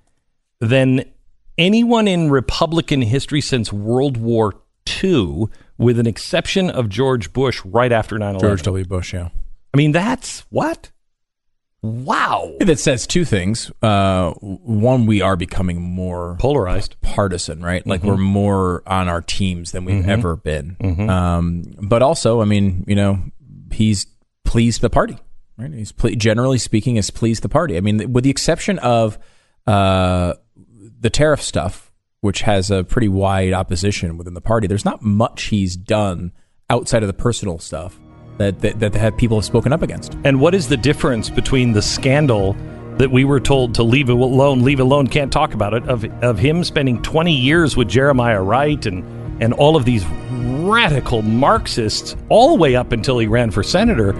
than 0.59 1.05
anyone 1.57 2.07
in 2.07 2.29
Republican 2.29 3.01
history 3.01 3.41
since 3.41 3.71
World 3.71 4.17
War 4.17 4.55
II, 5.01 5.45
with 5.77 5.99
an 5.99 6.07
exception 6.07 6.69
of 6.69 6.89
George 6.89 7.33
Bush 7.33 7.61
right 7.63 7.91
after 7.91 8.17
9 8.17 8.35
11. 8.35 8.39
George 8.49 8.63
W. 8.63 8.85
Bush, 8.85 9.13
yeah. 9.13 9.29
I 9.73 9.77
mean, 9.77 9.91
that's 9.91 10.41
what? 10.49 10.91
Wow. 11.83 12.53
That 12.59 12.79
says 12.79 13.05
two 13.05 13.23
things. 13.23 13.71
Uh, 13.81 14.31
one, 14.41 15.05
we 15.05 15.21
are 15.21 15.35
becoming 15.35 15.79
more 15.81 16.35
polarized, 16.39 16.95
partisan, 17.01 17.61
right? 17.61 17.85
Like 17.85 18.01
Mhm. 18.01 18.05
we're 18.07 18.17
more 18.17 18.83
on 18.87 19.07
our 19.07 19.21
teams 19.21 19.71
than 19.71 19.85
we've 19.85 20.03
Mhm. 20.03 20.07
ever 20.09 20.35
been. 20.35 20.75
Mhm. 20.81 21.09
Um, 21.09 21.63
but 21.87 22.01
also, 22.01 22.41
I 22.41 22.45
mean, 22.45 22.83
you 22.87 22.95
know, 22.95 23.19
he's 23.71 24.07
pleased 24.43 24.81
the 24.81 24.89
party, 24.89 25.17
right? 25.57 25.71
He's 25.71 25.91
ple- 25.91 26.11
generally 26.15 26.57
speaking, 26.57 26.95
has 26.95 27.11
pleased 27.11 27.43
the 27.43 27.49
party. 27.49 27.77
I 27.77 27.81
mean, 27.81 28.11
with 28.11 28.23
the 28.23 28.29
exception 28.31 28.79
of 28.79 29.17
uh, 29.67 30.33
the 31.01 31.09
tariff 31.09 31.41
stuff, 31.41 31.91
which 32.21 32.41
has 32.43 32.71
a 32.71 32.83
pretty 32.85 33.09
wide 33.09 33.51
opposition 33.53 34.17
within 34.17 34.33
the 34.33 34.41
party. 34.41 34.65
There's 34.65 34.85
not 34.85 35.01
much 35.03 35.43
he's 35.49 35.75
done 35.75 36.31
outside 36.69 37.03
of 37.03 37.07
the 37.07 37.13
personal 37.13 37.59
stuff 37.59 37.99
that 38.37 38.59
that, 38.61 38.79
that 38.79 38.95
have 38.95 39.17
people 39.17 39.37
have 39.37 39.45
spoken 39.45 39.73
up 39.73 39.81
against. 39.81 40.17
And 40.23 40.39
what 40.39 40.55
is 40.55 40.67
the 40.67 40.77
difference 40.77 41.29
between 41.29 41.73
the 41.73 41.81
scandal 41.81 42.55
that 42.97 43.11
we 43.11 43.25
were 43.25 43.39
told 43.39 43.75
to 43.75 43.83
leave 43.83 44.09
it 44.09 44.13
alone, 44.13 44.63
leave 44.63 44.79
alone, 44.79 45.07
can't 45.07 45.31
talk 45.31 45.53
about 45.53 45.73
it, 45.73 45.87
of, 45.87 46.03
of 46.23 46.39
him 46.39 46.63
spending 46.63 47.01
20 47.03 47.31
years 47.31 47.77
with 47.77 47.87
Jeremiah 47.87 48.41
Wright 48.41 48.83
and, 48.85 49.03
and 49.41 49.53
all 49.53 49.75
of 49.75 49.85
these 49.85 50.03
radical 50.67 51.21
Marxists, 51.21 52.15
all 52.29 52.49
the 52.49 52.59
way 52.59 52.75
up 52.75 52.91
until 52.91 53.19
he 53.19 53.27
ran 53.27 53.51
for 53.51 53.61
senator? 53.61 54.13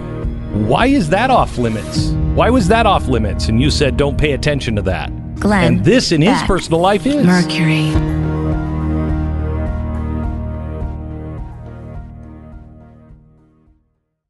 Why 0.52 0.86
is 0.86 1.10
that 1.10 1.30
off 1.30 1.58
limits? 1.58 2.10
Why 2.34 2.50
was 2.50 2.68
that 2.68 2.86
off 2.86 3.08
limits? 3.08 3.48
And 3.48 3.60
you 3.60 3.70
said 3.70 3.96
don't 3.96 4.16
pay 4.16 4.32
attention 4.32 4.76
to 4.76 4.82
that. 4.82 5.10
Glenn 5.40 5.74
and 5.74 5.84
this 5.84 6.12
in 6.12 6.22
his 6.22 6.40
personal 6.42 6.80
life 6.80 7.04
is. 7.04 7.26
Mercury. 7.26 8.27